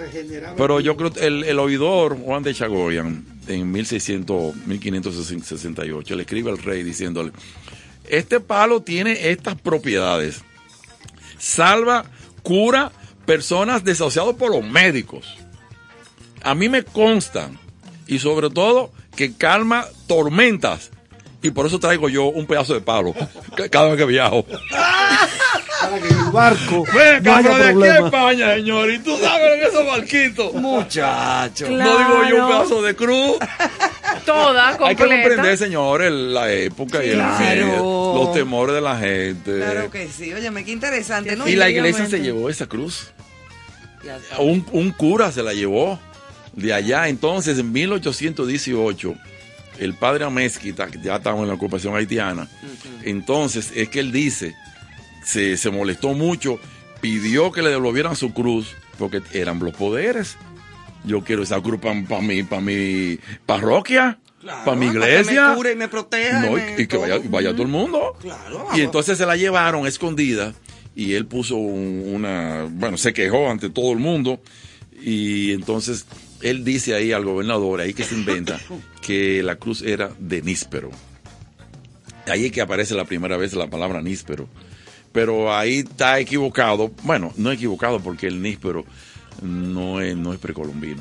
Pero 0.57 0.79
yo 0.81 0.97
creo 0.97 1.11
que 1.13 1.27
el, 1.27 1.43
el 1.45 1.59
oidor 1.59 2.17
Juan 2.19 2.43
de 2.43 2.55
Chagoyan, 2.55 3.25
en 3.49 3.73
1600, 3.73 4.55
1568, 4.67 6.15
le 6.15 6.23
escribe 6.23 6.51
al 6.51 6.59
rey 6.59 6.83
diciéndole: 6.83 7.33
Este 8.09 8.41
palo 8.41 8.83
tiene 8.83 9.31
estas 9.31 9.61
propiedades. 9.61 10.43
Salva, 11.39 12.05
cura 12.43 12.93
personas 13.27 13.85
desahuciadas 13.85 14.35
por 14.37 14.51
los 14.51 14.65
médicos. 14.65 15.27
A 16.43 16.55
mí 16.55 16.69
me 16.69 16.83
consta, 16.85 17.51
y 18.07 18.19
sobre 18.19 18.51
todo, 18.51 18.93
que 19.17 19.35
calma 19.35 19.87
tormentas. 20.07 20.91
Y 21.43 21.51
por 21.51 21.67
eso 21.67 21.79
traigo 21.79 22.09
yo 22.09 22.25
un 22.27 22.47
pedazo 22.47 22.75
de 22.75 22.81
palo 22.81 23.15
ca- 23.57 23.69
cada 23.71 23.89
vez 23.89 23.97
que 23.99 24.05
viajo. 24.07 24.45
Para 25.91 26.01
que 26.01 26.09
en 26.09 26.19
el 26.19 26.31
barco 26.33 26.85
Ven, 26.95 27.23
no 27.45 27.59
de 27.59 27.65
aquí 27.69 27.83
a. 27.85 28.05
España, 28.07 28.55
señor. 28.55 28.91
Y 28.91 28.99
tú 29.01 29.17
sabes 29.19 29.51
lo 29.51 29.57
que 29.57 29.63
es 29.63 29.69
esos 29.75 29.87
barquitos. 29.87 30.55
Muchacho. 30.55 31.69
No 31.71 31.99
digo 31.99 32.09
yo 32.29 32.37
un 32.37 32.47
Claro. 32.47 32.49
pedazo 32.49 32.83
de 32.83 32.95
cruz. 32.97 33.37
Toda 34.25 34.69
Hay 34.69 34.75
que 34.75 34.79
completa. 34.79 35.07
comprender, 35.23 35.59
señor, 35.59 36.03
el- 36.03 36.33
la 36.35 36.51
época 36.53 37.05
y 37.05 37.09
el 37.11 37.15
Claro. 37.17 37.39
medio, 37.45 38.15
los 38.15 38.33
temores 38.33 38.75
de 38.75 38.81
la 38.81 38.99
gente. 38.99 39.57
Claro 39.59 39.91
que 39.91 40.09
sí. 40.09 40.33
Óyeme, 40.33 40.65
qué 40.65 40.73
interesante, 40.73 41.37
¿no? 41.37 41.47
y 41.49 41.57
la 41.57 41.69
iglesia 41.69 42.07
se 42.07 42.21
llevó 42.21 42.49
esa 42.49 42.67
cruz. 42.67 43.09
Un, 44.39 44.67
un 44.73 44.91
cura 44.93 45.33
se 45.33 45.43
la 45.43 45.53
llevó 45.55 45.99
de 46.53 46.73
allá. 46.73 47.09
Entonces, 47.09 47.59
en 47.59 47.73
1818, 47.73 49.15
el 49.79 49.95
padre 49.95 50.25
Amezquita, 50.25 50.87
que 50.89 50.99
ya 51.03 51.17
estaba 51.17 51.39
en 51.41 51.49
la 51.49 51.55
ocupación 51.55 51.97
haitiana, 51.97 52.47
entonces 53.03 53.73
es 53.75 53.89
que 53.89 54.01
él 54.01 54.13
dice, 54.13 54.55
se, 55.25 55.57
se 55.57 55.71
molestó 55.71 56.15
mucho, 56.15 56.59
pidió 57.01 57.51
que 57.53 57.63
le 57.63 57.71
devolvieran 57.71 58.17
su 58.17 58.33
cruz, 58.33 58.75
porque 58.99 59.23
eran 59.33 59.59
los 59.59 59.75
poderes. 59.75 60.37
Yo 61.05 61.23
quiero 61.23 61.43
esa 61.43 61.61
cruz 61.61 61.81
para 61.81 61.95
mi, 62.23 62.43
pa 62.45 62.61
mi 62.61 63.19
parroquia, 63.47 64.19
Claro, 64.41 64.65
para 64.65 64.77
mi 64.77 64.87
que 64.89 64.93
iglesia. 64.93 65.49
me 65.51 65.57
cure 65.57 65.73
y 65.73 65.77
me 65.77 65.89
proteja. 65.89 66.41
No, 66.41 66.59
y, 66.59 66.61
me 66.77 66.89
que 66.89 66.97
vaya, 66.97 67.17
todo. 67.19 67.31
vaya 67.31 67.53
todo 67.53 67.63
el 67.63 67.69
mundo. 67.69 68.17
Claro, 68.21 68.67
Y 68.75 68.81
entonces 68.83 69.17
se 69.19 69.25
la 69.27 69.37
llevaron 69.37 69.87
escondida 69.87 70.55
y 70.95 71.15
él 71.15 71.27
puso 71.27 71.57
un- 71.57 72.05
una, 72.15 72.67
bueno, 72.71 72.97
se 72.99 73.13
quejó 73.13 73.51
ante 73.51 73.69
todo 73.71 73.93
el 73.93 73.99
mundo 73.99 74.41
y 75.03 75.53
entonces 75.53 76.07
él 76.43 76.63
dice 76.65 76.95
ahí 76.95 77.13
al 77.13 77.25
gobernador, 77.25 77.81
ahí 77.81 77.95
que 77.95 78.05
se 78.05 78.15
inventa, 78.15 78.61
que 79.03 79.43
la 79.43 79.57
cruz 79.57 79.81
era 79.83 80.11
de 80.19 80.43
níspero. 80.43 80.91
Ahí 82.27 82.47
es 82.47 82.53
que 82.53 82.61
aparece 82.63 82.95
la 82.95 83.05
primera 83.05 83.37
vez 83.37 83.53
la 83.55 83.67
palabra 83.69 84.01
níspero. 84.01 84.49
Pero 85.15 85.55
ahí 85.55 85.79
está 85.79 86.19
equivocado, 86.19 86.91
bueno, 87.05 87.33
no 87.37 87.53
equivocado 87.53 88.01
porque 88.01 88.27
el 88.27 88.43
níspero 88.43 88.85
no 89.41 90.01
es, 90.01 90.17
no 90.17 90.33
es 90.33 90.41
precolombino. 90.41 91.01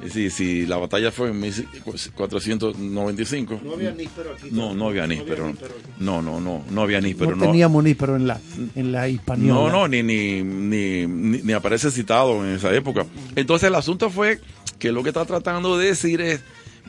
Es 0.00 0.14
decir, 0.14 0.30
si 0.30 0.64
la 0.64 0.78
batalla 0.78 1.12
fue 1.12 1.28
en 1.28 1.38
1495. 1.40 3.60
No 3.62 3.74
había 3.74 3.90
níspero 3.90 4.32
aquí. 4.32 4.48
No, 4.50 4.72
no 4.72 4.88
había 4.88 5.06
níspero. 5.06 5.52
No, 5.98 6.22
no, 6.22 6.40
no, 6.40 6.64
no 6.70 6.82
había 6.82 7.02
níspero. 7.02 7.36
no 7.36 7.44
teníamos 7.44 7.84
níspero 7.84 8.16
en 8.16 8.28
la, 8.28 8.40
en 8.74 8.92
la 8.92 9.10
hispaniola. 9.10 9.60
No, 9.60 9.70
no, 9.70 9.88
ni, 9.88 10.02
ni, 10.02 10.42
ni, 10.42 11.06
ni, 11.06 11.42
ni 11.42 11.52
aparece 11.52 11.90
citado 11.90 12.42
en 12.46 12.54
esa 12.54 12.74
época. 12.74 13.04
Entonces 13.36 13.68
el 13.68 13.74
asunto 13.74 14.08
fue 14.08 14.40
que 14.78 14.90
lo 14.90 15.02
que 15.02 15.10
está 15.10 15.26
tratando 15.26 15.76
de 15.76 15.88
decir 15.88 16.22
es, 16.22 16.40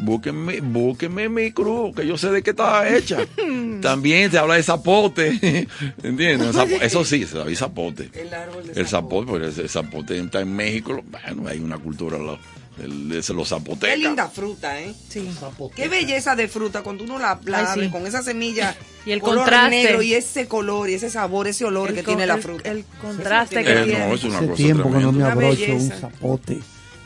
Búsquenme, 0.02 0.62
búsquenme 0.62 1.28
mi 1.30 1.52
cruz, 1.52 1.94
que 1.96 2.08
yo 2.08 2.18
sé 2.18 2.30
de 2.32 2.42
qué 2.42 2.52
está 2.52 2.88
hecha. 2.96 3.18
También 3.82 4.32
se 4.32 4.38
habla 4.38 4.56
de 4.56 4.64
zapote, 4.64 5.68
¿entiendes? 6.04 6.56
Eso 6.82 7.04
sí, 7.04 7.26
se 7.26 7.38
habla 7.38 7.50
de 7.50 7.56
zapote. 7.56 8.10
El 8.14 8.34
árbol 8.34 8.66
de 8.74 8.80
El 8.80 8.88
zapote, 8.88 9.28
porque 9.30 9.48
ese 9.50 9.68
zapote 9.68 10.18
está 10.18 10.40
en 10.42 10.56
México. 10.56 11.02
Bueno, 11.06 11.48
hay 11.50 11.60
una 11.60 11.78
cultura 11.78 12.18
de 12.18 12.24
los 12.24 12.40
Qué 12.80 13.22
zapotecas. 13.46 14.00
linda 14.00 14.30
fruta, 14.30 14.80
¿eh? 14.80 14.94
Sí. 15.10 15.30
Qué 15.76 15.90
belleza 15.90 16.34
de 16.38 16.48
fruta 16.48 16.82
cuando 16.82 17.04
uno 17.04 17.20
la, 17.20 17.38
la 17.44 17.60
Ay, 17.60 17.66
abre 17.68 17.86
sí. 17.88 17.92
con 17.92 18.08
esa 18.08 18.24
semilla 18.24 18.74
Y 19.06 19.12
el 19.12 19.20
color 19.20 19.40
contraste. 19.40 19.70
negro 19.84 20.02
y 20.02 20.14
ese 20.14 20.48
color 20.48 20.90
y 20.90 20.94
ese 20.94 21.10
sabor, 21.10 21.48
ese 21.50 21.66
olor 21.66 21.90
El 21.90 21.96
que 21.96 22.04
con- 22.04 22.14
tiene 22.16 22.26
la 22.28 22.36
el- 22.36 22.42
fruta. 22.42 22.70
El 22.72 22.86
contraste 23.02 23.64
que 23.66 23.72
Eh, 23.82 23.84
tiene. 23.84 24.08
no, 24.08 24.14
es 24.14 24.24
una 24.24 24.38
Hace 24.38 24.48
cosa 24.48 24.56
tiempo 24.64 24.92
que 24.92 24.98
no 25.00 25.12
me 25.12 25.24
abrocho 25.26 25.62
un 25.64 25.78
belleza. 25.78 25.96
zapote 26.00 26.60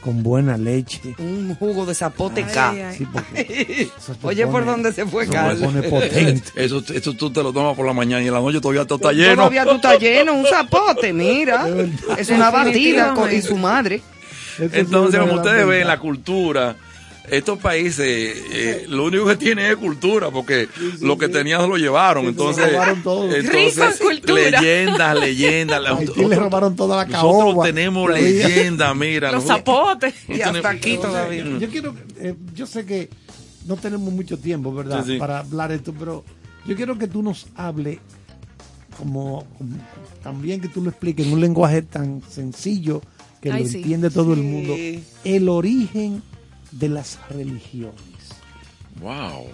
con 0.04 0.22
buena 0.22 0.58
leche. 0.58 1.16
Un 1.18 1.56
jugo 1.56 1.86
de 1.86 1.96
zapote 1.96 2.46
Ay. 2.56 2.96
Sí, 2.98 3.08
porque 3.12 3.90
Oye, 4.22 4.46
¿por 4.48 4.66
dónde 4.66 4.92
se 4.92 5.06
fue, 5.06 5.28
Carlos? 5.28 5.60
pone 5.60 5.84
potente. 5.84 6.52
Eso, 6.56 6.84
eso 6.94 7.14
tú 7.14 7.32
te 7.32 7.42
lo 7.42 7.54
tomas 7.54 7.76
por 7.76 7.86
la 7.86 7.94
mañana 7.94 8.22
y 8.22 8.28
en 8.28 8.34
la 8.34 8.40
noche 8.40 8.60
todavía 8.60 8.86
todo 8.86 8.98
está 8.98 9.12
lleno. 9.12 9.36
Todavía 9.36 9.66
tú 9.66 9.76
estás 9.76 10.00
lleno, 10.00 10.34
un 10.34 10.46
zapote, 10.46 11.14
mira. 11.14 11.66
Es 12.18 12.30
una 12.30 12.52
batida 12.52 13.14
con, 13.14 13.34
y 13.34 13.42
su 13.42 13.58
madre. 13.58 14.02
Entonces, 14.60 15.20
como 15.20 15.36
ustedes 15.36 15.66
ven, 15.66 15.88
la 15.88 16.00
cultura, 16.00 16.76
estos 17.30 17.58
países, 17.60 18.06
eh, 18.52 18.86
lo 18.90 19.06
único 19.06 19.26
que 19.26 19.36
tienen 19.38 19.66
es 19.72 19.78
cultura, 19.78 20.30
porque 20.30 20.68
lo 21.02 21.18
que 21.18 21.30
tenían 21.30 21.68
lo 21.70 21.78
llevaron. 21.78 22.24
Sí, 22.24 22.30
entonces, 22.30 22.66
todo. 23.04 23.34
entonces 23.34 24.24
leyendas, 24.26 25.20
leyendas. 25.20 25.82
Haití 26.00 26.26
le 26.26 26.36
robaron 26.36 26.76
toda 26.76 26.98
la 26.98 27.06
Nosotros 27.06 27.44
caoba. 27.54 27.66
tenemos 27.66 28.08
Todavía. 28.08 28.48
leyendas, 28.48 28.96
mira. 28.96 29.32
Los 29.32 29.46
nosotros- 29.46 29.76
zapotes. 29.88 30.14
Y 30.28 30.42
hasta 30.42 30.70
aquí 30.70 30.98
todavía. 30.98 31.46
Yo 31.60 31.70
quiero, 31.70 31.96
eh, 32.20 32.36
yo 32.54 32.66
sé 32.68 32.86
que 32.86 33.10
no 33.66 33.78
tenemos 33.78 34.12
mucho 34.14 34.38
tiempo, 34.38 34.74
¿verdad? 34.74 35.04
Sí, 35.06 35.14
sí. 35.14 35.18
Para 35.18 35.40
hablar 35.40 35.70
de 35.70 35.76
esto, 35.78 35.94
pero 35.98 36.26
yo 36.66 36.76
quiero 36.76 36.98
que 36.98 37.08
tú 37.08 37.24
nos 37.24 37.48
hables 37.56 38.00
como, 38.98 39.46
como- 39.58 39.78
también 40.22 40.62
que 40.62 40.68
tú 40.68 40.82
lo 40.82 40.90
expliques 40.90 41.26
en 41.26 41.34
un 41.34 41.42
lenguaje 41.42 41.82
tan 41.82 42.22
sencillo 42.30 43.02
que 43.42 43.52
Ay, 43.52 43.64
lo 43.64 43.70
sí. 43.70 43.78
entiende 43.78 44.10
todo 44.10 44.34
el 44.34 44.42
mundo, 44.42 44.76
el 45.24 45.50
origen 45.50 46.22
de 46.80 46.90
las 46.90 47.20
religiones. 47.30 47.94
Wow. 49.02 49.48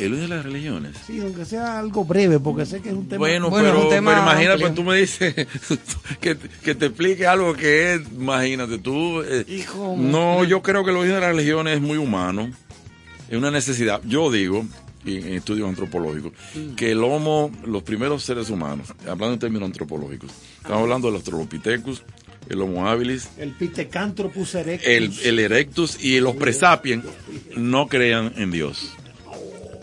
El 0.00 0.18
de 0.18 0.28
las 0.28 0.44
religiones. 0.44 0.96
Sí, 1.06 1.20
aunque 1.20 1.44
sea 1.44 1.78
algo 1.78 2.04
breve, 2.04 2.40
porque 2.40 2.66
sé 2.66 2.80
que 2.80 2.88
es 2.88 2.94
un 2.94 3.06
tema. 3.08 3.18
Bueno, 3.18 3.48
Bueno, 3.50 3.68
es 3.68 3.72
pero, 3.74 3.84
un 3.84 3.90
tema 3.90 4.10
pero 4.12 4.22
imagínate, 4.22 4.60
pues 4.62 4.74
tú 4.74 4.82
me 4.82 4.96
dices 4.96 5.34
que, 6.20 6.36
que 6.62 6.74
te 6.74 6.86
explique 6.86 7.26
algo 7.26 7.54
que 7.54 7.94
es, 7.94 8.00
imagínate 8.12 8.78
tú. 8.78 9.22
eh, 9.22 9.44
Hijo, 9.48 9.94
no, 9.96 10.42
yo 10.44 10.62
creo 10.62 10.84
que 10.84 10.90
el 10.90 10.96
origen 10.96 11.16
de 11.16 11.20
la 11.20 11.28
religión 11.28 11.68
es 11.68 11.80
muy 11.80 11.96
humano, 11.98 12.50
es 13.28 13.36
una 13.38 13.50
necesidad. 13.52 14.00
Yo 14.04 14.32
digo, 14.32 14.64
en 15.04 15.34
estudios 15.34 15.68
antropológicos, 15.68 16.32
Mm. 16.56 16.74
que 16.74 16.90
el 16.92 17.04
homo, 17.04 17.52
los 17.64 17.82
primeros 17.84 18.24
seres 18.24 18.50
humanos, 18.50 18.88
hablando 19.02 19.34
en 19.34 19.38
términos 19.38 19.66
antropológicos, 19.66 20.30
estamos 20.56 20.82
hablando 20.82 21.06
del 21.08 21.16
Australopithecus, 21.16 22.02
el 22.48 22.60
Homo 22.60 22.86
habilis, 22.88 23.28
El 23.38 23.52
Pithecanthropus 23.52 24.54
erectus. 24.54 24.86
el, 24.88 25.12
el 25.24 25.38
Erectus 25.38 26.02
y 26.02 26.20
los 26.20 26.36
Presapiens, 26.36 27.04
no 27.56 27.86
crean 27.88 28.32
en 28.36 28.50
Dios. 28.50 28.90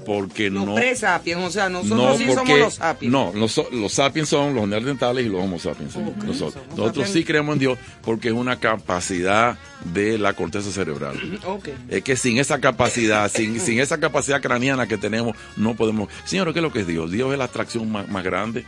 Porque 0.04 0.50
Los 0.50 0.66
no. 0.66 0.74
pre-sapiens, 0.74 1.40
o 1.44 1.52
sea, 1.52 1.70
nosotros 1.70 2.18
sí 2.18 2.26
somos 2.34 2.58
los 2.58 2.74
sapiens. 2.74 3.12
No, 3.14 3.32
los, 3.36 3.62
los 3.72 3.94
sapiens 3.94 4.30
son 4.30 4.56
los 4.56 4.68
neandertales 4.68 5.24
y 5.24 5.30
los 5.30 5.40
homo 5.44 5.60
sapiens. 5.60 5.94
son 5.94 6.06
nosotros 6.26 6.56
nosotros 6.76 7.08
sí 7.08 7.24
creemos 7.24 7.54
en 7.54 7.60
Dios 7.60 7.78
porque 8.02 8.30
es 8.30 8.34
una 8.34 8.60
capacidad 8.60 9.60
de 9.94 10.18
la 10.18 10.34
corteza 10.34 10.72
cerebral. 10.72 11.20
Ok. 11.46 11.70
Es 11.88 12.04
que 12.04 12.16
sin 12.16 12.40
esa 12.40 12.60
capacidad, 12.60 13.32
sin, 13.32 13.60
sin 13.60 13.80
esa 13.80 14.00
capacidad 14.00 14.42
craneana 14.42 14.88
que 14.88 14.98
tenemos, 14.98 15.36
no 15.56 15.76
podemos. 15.76 16.10
Señor, 16.26 16.52
¿qué 16.52 16.60
es 16.60 16.64
lo 16.64 16.72
que 16.74 16.80
es 16.80 16.88
Dios? 16.88 17.12
Dios 17.12 17.32
es 17.32 17.38
la 17.38 17.46
atracción 17.46 17.92
más, 17.92 18.10
más 18.10 18.24
grande. 18.24 18.66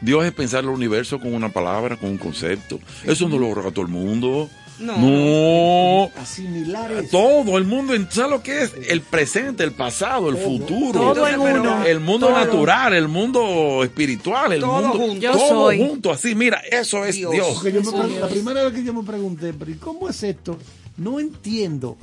Dios 0.00 0.24
es 0.24 0.32
pensar 0.32 0.64
el 0.64 0.70
universo 0.70 1.18
con 1.20 1.34
una 1.34 1.48
palabra, 1.48 1.96
con 1.96 2.10
un 2.10 2.18
concepto. 2.18 2.78
Eso 3.04 3.28
no 3.28 3.38
lo 3.38 3.48
logra 3.48 3.70
todo 3.70 3.84
el 3.84 3.90
mundo. 3.90 4.48
No. 4.78 4.96
no. 4.96 6.10
Asimilar 6.20 6.92
eso. 6.92 7.08
Todo 7.10 7.58
el 7.58 7.64
mundo, 7.64 7.94
¿sabes 8.10 8.30
lo 8.30 8.42
que 8.44 8.62
es? 8.62 8.72
El 8.88 9.00
presente, 9.00 9.64
el 9.64 9.72
pasado, 9.72 10.28
el 10.30 10.36
futuro. 10.36 10.92
Todo 11.14 11.26
en 11.26 11.40
Pero- 11.40 11.60
uno. 11.62 11.84
El 11.84 11.98
mundo 11.98 12.28
Todo. 12.28 12.38
natural, 12.38 12.94
el 12.94 13.08
mundo 13.08 13.82
espiritual, 13.82 14.52
el 14.52 14.60
Todo 14.60 14.80
mundo. 14.80 14.98
junto. 14.98 15.20
Yo 15.20 15.32
todo 15.32 15.48
soy. 15.48 15.78
junto, 15.78 16.12
así, 16.12 16.36
mira, 16.36 16.60
eso 16.70 17.04
es 17.04 17.16
Dios. 17.16 17.32
Dios. 17.32 17.48
Porque 17.54 17.72
yo 17.72 17.82
me 17.82 17.90
pregunto- 17.90 18.20
la 18.20 18.28
primera 18.28 18.62
vez 18.62 18.72
que 18.72 18.84
yo 18.84 18.94
me 18.94 19.02
pregunté, 19.02 19.52
pero 19.52 19.70
¿y 19.72 19.74
cómo 19.74 20.08
es 20.08 20.22
esto? 20.22 20.56
No 20.96 21.18
entiendo. 21.18 21.96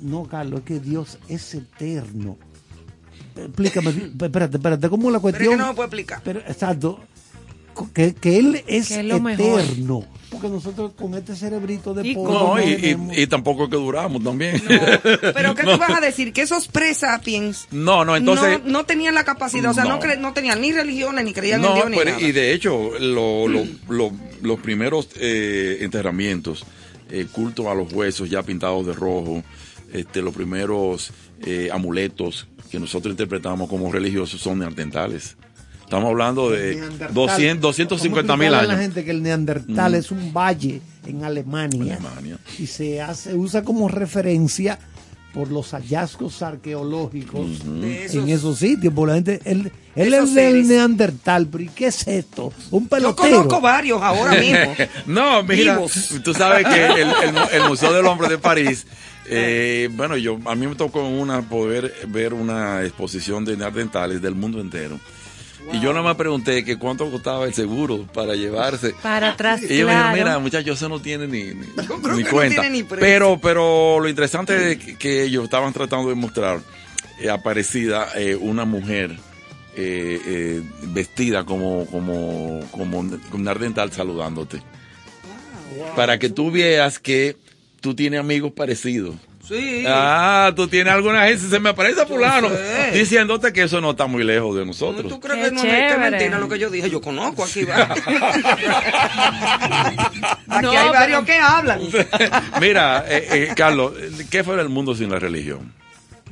No, 0.00 0.24
Carlos, 0.24 0.60
es 0.60 0.66
que 0.66 0.80
Dios 0.80 1.18
es 1.28 1.54
eterno. 1.54 2.36
Explícame, 3.36 3.90
espérate, 4.20 4.56
espérate, 4.56 4.88
¿cómo 4.88 5.08
es 5.08 5.12
la 5.12 5.20
Pero 5.20 5.28
es 5.28 5.34
cuestión? 5.36 5.52
que 5.52 5.56
no 5.58 5.68
me 5.68 5.74
puede 5.74 5.86
explicar. 5.86 6.20
Pero, 6.24 6.40
exacto, 6.40 6.98
que, 7.94 8.14
que 8.14 8.38
Él 8.38 8.62
es, 8.66 8.88
Que 8.88 9.02
lo 9.02 9.20
mejor. 9.20 9.60
eterno. 9.60 10.04
Porque 10.30 10.48
nosotros 10.48 10.92
con 10.92 11.14
este 11.14 11.34
cerebrito 11.34 11.94
de 11.94 12.14
polvo 12.14 12.56
No, 12.58 12.62
y, 12.62 12.96
y- 13.16 13.26
tampoco 13.28 13.64
es 13.64 13.70
que 13.70 13.76
duramos 13.76 14.22
también. 14.22 14.60
Pero 14.66 15.54
¿qué 15.56 15.62
No. 15.62 15.72
tú 15.72 15.78
vas 15.78 15.90
a 15.96 16.00
decir? 16.00 16.32
Que 16.34 16.42
esos 16.42 16.68
pre-sapiens 16.68 17.66
No, 17.70 18.04
no, 18.04 18.14
entonces. 18.14 18.60
no, 18.64 18.70
no 18.70 18.84
tenían 18.84 19.14
la 19.14 19.24
capacidad, 19.24 19.70
o 19.70 19.74
sea, 19.74 19.84
no, 19.84 19.96
No. 19.96 20.00
cre- 20.02 20.18
no 20.18 20.34
tenían 20.34 20.60
ni 20.60 20.72
religiones, 20.72 21.24
ni 21.24 21.32
creían 21.32 21.62
No, 21.62 21.68
en 21.68 21.74
Dios, 21.76 21.90
ni 21.90 21.96
pero- 21.96 22.10
nada. 22.10 22.22
y 22.22 22.32
de 22.32 22.52
hecho, 22.52 22.90
lo- 22.98 23.48
lo- 23.48 23.64
lo- 23.88 24.12
los 24.42 24.60
primeros 24.60 25.08
eh, 25.16 25.78
enterramientos, 25.80 26.64
eh, 27.10 27.26
culto 27.32 27.70
a 27.70 27.74
los 27.74 27.90
huesos 27.92 28.28
ya 28.28 28.42
pintados 28.42 28.86
de 28.86 28.92
rojo, 28.92 29.42
este, 29.94 30.20
los 30.20 30.34
primeros 30.34 31.10
eh, 31.46 31.70
amuletos 31.72 32.48
que 32.70 32.78
nosotros 32.78 33.12
interpretamos 33.12 33.68
como 33.70 33.90
religiosos 33.90 34.40
son 34.42 34.58
neandertales. 34.58 35.36
Estamos 35.88 36.10
hablando 36.10 36.50
de 36.50 36.74
Neandertal. 36.76 37.14
200, 37.14 37.62
250 37.62 38.36
mil 38.36 38.50
Vamos 38.50 38.58
a 38.58 38.58
explicarle 38.58 38.58
a 38.58 38.66
la 38.66 38.72
años. 38.74 38.82
gente 38.82 39.04
que 39.06 39.10
el 39.10 39.22
Neandertal 39.22 39.92
Mm. 39.92 39.94
es 39.94 40.10
un 40.10 40.32
valle 40.34 40.82
en 41.06 41.24
Alemania, 41.24 41.94
Alemania. 41.94 42.36
y 42.58 42.66
se 42.66 43.00
hace 43.00 43.34
usa 43.34 43.62
como 43.62 43.88
referencia 43.88 44.78
por 45.32 45.50
los 45.50 45.70
hallazgos 45.72 46.42
arqueológicos 46.42 47.48
esos- 48.04 48.14
en 48.22 48.28
esos 48.28 48.58
sitios. 48.58 48.92
Por 48.92 49.08
la 49.08 49.14
gente, 49.14 49.40
él, 49.46 49.72
él 49.96 50.12
es 50.14 50.34
del 50.34 50.52
seres. 50.52 50.66
Neandertal, 50.66 51.46
pero 51.46 51.64
¿y 51.64 51.68
qué 51.68 51.86
es 51.86 52.06
esto? 52.06 52.52
Un 52.70 52.82
Yo 52.84 52.88
pelotero. 52.90 53.36
conozco 53.38 53.60
varios 53.62 54.02
ahora 54.02 54.32
mismo. 54.40 54.74
No, 55.06 55.42
mira, 55.42 55.76
Vivos. 55.76 56.10
tú 56.22 56.34
sabes 56.34 56.66
que 56.66 56.84
el, 56.84 57.08
el- 57.08 57.62
el 57.62 57.68
Museo 57.68 57.94
del 57.94 58.04
Hombre 58.06 58.28
de 58.28 58.36
París, 58.36 58.86
eh, 59.26 59.88
bueno, 59.92 60.18
yo 60.18 60.38
a 60.44 60.54
mí 60.54 60.66
me 60.66 60.74
tocó 60.74 61.02
una 61.08 61.40
poder 61.48 61.94
ver 62.08 62.34
una 62.34 62.82
exposición 62.84 63.44
de 63.46 63.56
neandertales 63.56 64.20
del 64.20 64.34
mundo 64.34 64.60
entero. 64.60 64.98
Y 65.72 65.80
yo 65.80 65.92
nada 65.92 66.02
más 66.02 66.16
pregunté 66.16 66.64
que 66.64 66.78
cuánto 66.78 67.10
costaba 67.10 67.44
el 67.46 67.54
seguro 67.54 68.06
para 68.14 68.34
llevarse. 68.34 68.94
Para 69.02 69.30
atrás, 69.30 69.60
Y 69.62 69.64
ellos 69.64 69.86
me 69.86 69.92
dijeron, 69.92 70.02
claro. 70.02 70.16
mira, 70.16 70.38
muchachos, 70.38 70.76
eso 70.76 70.88
no 70.88 71.00
tiene 71.00 71.26
ni, 71.26 71.44
ni, 71.54 71.66
no 71.76 72.30
cuenta. 72.30 72.62
tiene 72.62 72.70
ni 72.70 72.82
precio. 72.84 73.00
pero, 73.00 73.38
pero 73.40 74.00
lo 74.00 74.08
interesante 74.08 74.72
es 74.72 74.96
que, 74.96 75.24
ellos 75.24 75.44
estaban 75.44 75.72
tratando 75.72 76.08
de 76.08 76.14
mostrar 76.14 76.60
eh, 77.20 77.28
aparecida 77.28 78.08
eh, 78.16 78.34
una 78.34 78.64
mujer 78.64 79.18
eh, 79.80 80.20
eh, 80.26 80.62
vestida 80.88 81.44
como, 81.44 81.86
como, 81.86 82.60
como 82.72 82.98
un 82.98 83.48
ardental 83.48 83.92
saludándote. 83.92 84.60
Para 85.94 86.18
que 86.18 86.30
tú 86.30 86.50
veas 86.50 86.98
que 86.98 87.36
tú 87.80 87.94
tienes 87.94 88.18
amigos 88.18 88.52
parecidos. 88.52 89.14
Sí. 89.48 89.84
Ah, 89.86 90.52
tú 90.54 90.68
tienes 90.68 90.92
alguna 90.92 91.24
gente, 91.24 91.48
se 91.48 91.58
me 91.58 91.70
aparece 91.70 92.04
fulano, 92.04 92.50
diciéndote 92.92 93.52
que 93.52 93.62
eso 93.62 93.80
no 93.80 93.92
está 93.92 94.06
muy 94.06 94.22
lejos 94.22 94.54
de 94.56 94.66
nosotros. 94.66 95.10
¿Tú 95.10 95.18
crees 95.20 95.38
Qué 95.38 95.44
que 95.48 95.54
no 95.54 95.62
es 95.62 95.98
mentira 96.10 96.38
lo 96.38 96.48
que 96.48 96.58
yo 96.58 96.68
dije? 96.68 96.90
Yo 96.90 97.00
conozco 97.00 97.44
aquí. 97.44 97.66
aquí 97.70 98.02
No, 100.48 100.70
hay 100.70 100.76
pero- 100.76 100.92
varios 100.92 101.24
que 101.24 101.38
hablan. 101.38 101.80
Mira, 102.60 103.04
eh, 103.08 103.28
eh, 103.30 103.52
Carlos, 103.56 103.92
¿qué 104.30 104.44
fuera 104.44 104.62
el 104.62 104.68
mundo 104.68 104.94
sin 104.94 105.10
la 105.10 105.18
religión? 105.18 105.72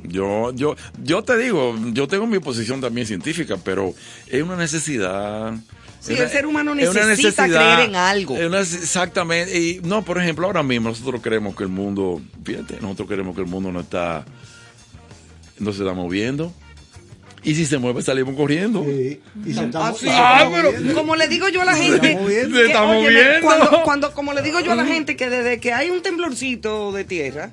Yo, 0.07 0.51
yo, 0.53 0.75
yo 1.03 1.23
te 1.23 1.37
digo, 1.37 1.75
yo 1.93 2.07
tengo 2.07 2.25
mi 2.27 2.39
posición 2.39 2.79
también 2.81 3.05
científica, 3.07 3.57
pero 3.63 3.93
es 4.27 4.41
una 4.43 4.55
necesidad. 4.55 5.53
Sí, 5.99 6.13
una- 6.13 6.23
el 6.23 6.29
ser 6.29 6.45
humano 6.45 6.71
una 6.73 6.81
necesita 6.83 7.07
necesidad, 7.45 7.75
creer 7.75 7.89
en 7.89 7.95
algo. 7.95 8.37
es 8.37 8.45
una- 8.47 8.59
exactamente. 8.61 9.57
Y 9.59 9.81
no, 9.83 10.03
por 10.05 10.17
ejemplo, 10.21 10.45
ahora 10.45 10.63
mismo 10.63 10.89
nosotros 10.89 11.21
creemos 11.21 11.55
que 11.55 11.63
el 11.63 11.69
mundo, 11.69 12.21
fíjate, 12.43 12.77
nosotros 12.81 13.07
creemos 13.07 13.35
que 13.35 13.41
el 13.41 13.47
mundo 13.47 13.71
no 13.71 13.79
está, 13.81 14.23
no 15.59 15.73
se 15.73 15.79
está 15.83 15.93
moviendo. 15.93 16.53
Y 17.43 17.55
si 17.55 17.65
se 17.65 17.77
mueve, 17.77 18.01
salimos 18.01 18.35
corriendo. 18.35 18.83
Sí, 18.83 19.21
y 19.45 19.53
se 19.53 19.65
está- 19.65 19.87
Ah, 19.87 19.93
sí. 19.97 20.07
está 20.07 20.39
Ah, 20.39 20.49
pero-. 20.51 20.93
Como 20.93 21.15
le 21.15 21.27
digo 21.27 21.47
yo 21.49 21.61
a 21.61 21.65
la 21.65 21.75
Se 21.75 21.83
gente, 21.83 22.07
está 22.11 22.19
moviendo. 22.21 22.57
Se 22.57 22.65
está 22.65 22.83
óyeme, 22.83 23.03
moviendo. 23.03 23.41
Cuando, 23.41 23.83
cuando, 23.83 24.13
como 24.13 24.33
le 24.33 24.41
digo 24.41 24.59
yo 24.59 24.71
a 24.71 24.75
la 24.75 24.85
gente 24.85 25.15
que 25.15 25.29
desde 25.29 25.59
que 25.59 25.71
hay 25.71 25.89
un 25.89 26.01
temblorcito 26.01 26.91
de 26.91 27.03
tierra, 27.05 27.51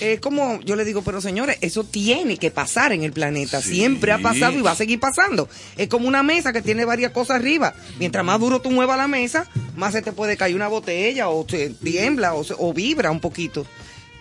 es 0.00 0.20
como 0.20 0.60
yo 0.60 0.76
le 0.76 0.84
digo, 0.84 1.02
pero 1.02 1.20
señores, 1.20 1.58
eso 1.60 1.84
tiene 1.84 2.36
que 2.36 2.50
pasar 2.50 2.92
en 2.92 3.02
el 3.02 3.12
planeta. 3.12 3.60
Sí. 3.62 3.74
Siempre 3.74 4.12
ha 4.12 4.18
pasado 4.18 4.52
y 4.58 4.62
va 4.62 4.70
a 4.72 4.76
seguir 4.76 5.00
pasando. 5.00 5.48
Es 5.76 5.88
como 5.88 6.06
una 6.08 6.22
mesa 6.22 6.52
que 6.52 6.62
tiene 6.62 6.84
varias 6.84 7.12
cosas 7.12 7.36
arriba. 7.36 7.74
Mientras 7.98 8.24
más 8.24 8.38
duro 8.40 8.60
tú 8.60 8.70
muevas 8.70 8.96
la 8.98 9.08
mesa, 9.08 9.48
más 9.76 9.92
se 9.92 10.02
te 10.02 10.12
puede 10.12 10.36
caer 10.36 10.54
una 10.54 10.68
botella 10.68 11.28
o 11.28 11.46
se 11.48 11.70
tiembla 11.70 12.34
o, 12.34 12.44
se- 12.44 12.54
o 12.56 12.72
vibra 12.72 13.10
un 13.10 13.20
poquito. 13.20 13.66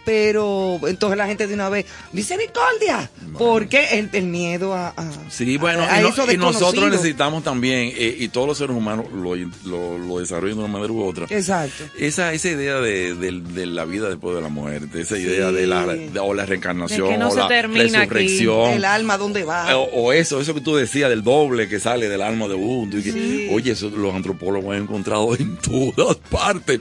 Pero 0.07 0.79
entonces 0.87 1.17
la 1.17 1.27
gente 1.27 1.47
de 1.47 1.53
una 1.53 1.67
vez, 1.67 1.85
misericordia, 2.13 3.09
porque 3.37 3.99
el, 3.99 4.09
el 4.13 4.23
miedo 4.27 4.73
a, 4.73 4.93
a- 4.95 5.11
Sí, 5.29 5.57
bueno, 5.57 5.83
a 5.83 5.99
y, 5.99 6.03
no- 6.03 6.09
eso 6.09 6.31
y 6.31 6.37
nosotros 6.37 6.89
necesitamos 6.89 7.43
también, 7.43 7.91
eh, 7.93 8.15
y 8.17 8.29
todos 8.29 8.47
los 8.47 8.57
seres 8.57 8.73
humanos 8.75 9.07
lo, 9.13 9.35
lo, 9.65 9.97
lo 9.97 10.19
desarrollan 10.19 10.57
de 10.59 10.63
una 10.63 10.71
manera 10.71 10.93
u 10.93 11.03
otra, 11.03 11.25
Exacto. 11.29 11.83
esa, 11.99 12.31
esa 12.33 12.47
idea 12.49 12.75
de, 12.75 13.15
de- 13.15 13.41
de 13.41 13.65
la 13.65 13.83
vida 13.83 14.07
después 14.07 14.33
de 14.35 14.41
la 14.41 14.47
muerte, 14.47 15.01
esa 15.01 15.17
idea 15.17 15.51
de 15.51 15.67
la, 15.67 15.85
de- 15.85 16.17
o 16.21 16.33
la 16.33 16.45
reencarnación, 16.45 17.07
De 17.07 17.13
que 17.13 17.17
no 17.19 17.27
o 17.27 17.31
se 17.31 17.39
la 17.39 17.47
termina 17.49 17.83
aquí. 18.03 18.09
resurrección. 18.13 18.71
El 18.71 18.85
alma, 18.85 19.17
¿dónde 19.17 19.43
va? 19.43 19.69
Eh, 19.71 19.73
O, 19.75 19.83
o 20.03 20.13
eso, 20.13 20.39
eso 20.39 20.53
que 20.53 20.61
tú 20.61 20.75
decías 20.77 21.09
del 21.09 21.21
doble 21.23 21.67
que 21.67 21.81
sale 21.81 22.07
del 22.07 22.21
alma 22.21 22.47
de 22.47 22.55
uno. 22.55 22.97
y 22.97 23.03
que- 23.03 23.11
Sí. 23.11 23.49
Oye, 23.51 23.71
eso 23.73 23.89
los 23.89 24.15
antropólogos 24.15 24.73
han 24.73 24.83
encontrado 24.83 25.35
en 25.35 25.57
todas 25.57 26.15
partes, 26.31 26.79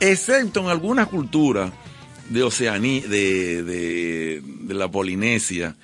excepto 0.00 0.60
en 0.60 0.66
algunas 0.68 1.06
culturas 1.06 1.70
de 2.34 2.42
Oceanía, 2.42 3.06
de, 3.06 3.62
de, 3.62 4.42
de 4.44 4.74
la 4.74 4.90
Polinesia, 4.90 5.76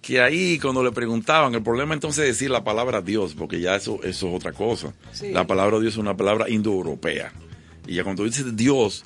que 0.00 0.20
ahí 0.20 0.58
cuando 0.58 0.82
le 0.84 0.92
preguntaban, 0.92 1.54
el 1.54 1.62
problema 1.62 1.92
entonces 1.94 2.24
es 2.24 2.36
decir 2.36 2.50
la 2.50 2.62
palabra 2.64 3.02
Dios, 3.02 3.34
porque 3.34 3.60
ya 3.60 3.74
eso, 3.76 4.00
eso 4.04 4.28
es 4.28 4.34
otra 4.34 4.52
cosa. 4.52 4.94
Sí. 5.12 5.30
La 5.32 5.46
palabra 5.46 5.78
Dios 5.80 5.94
es 5.94 5.98
una 5.98 6.16
palabra 6.16 6.48
indoeuropea. 6.48 7.32
Y 7.88 7.94
ya 7.96 8.04
cuando 8.04 8.24
dices 8.24 8.56
Dios, 8.56 9.04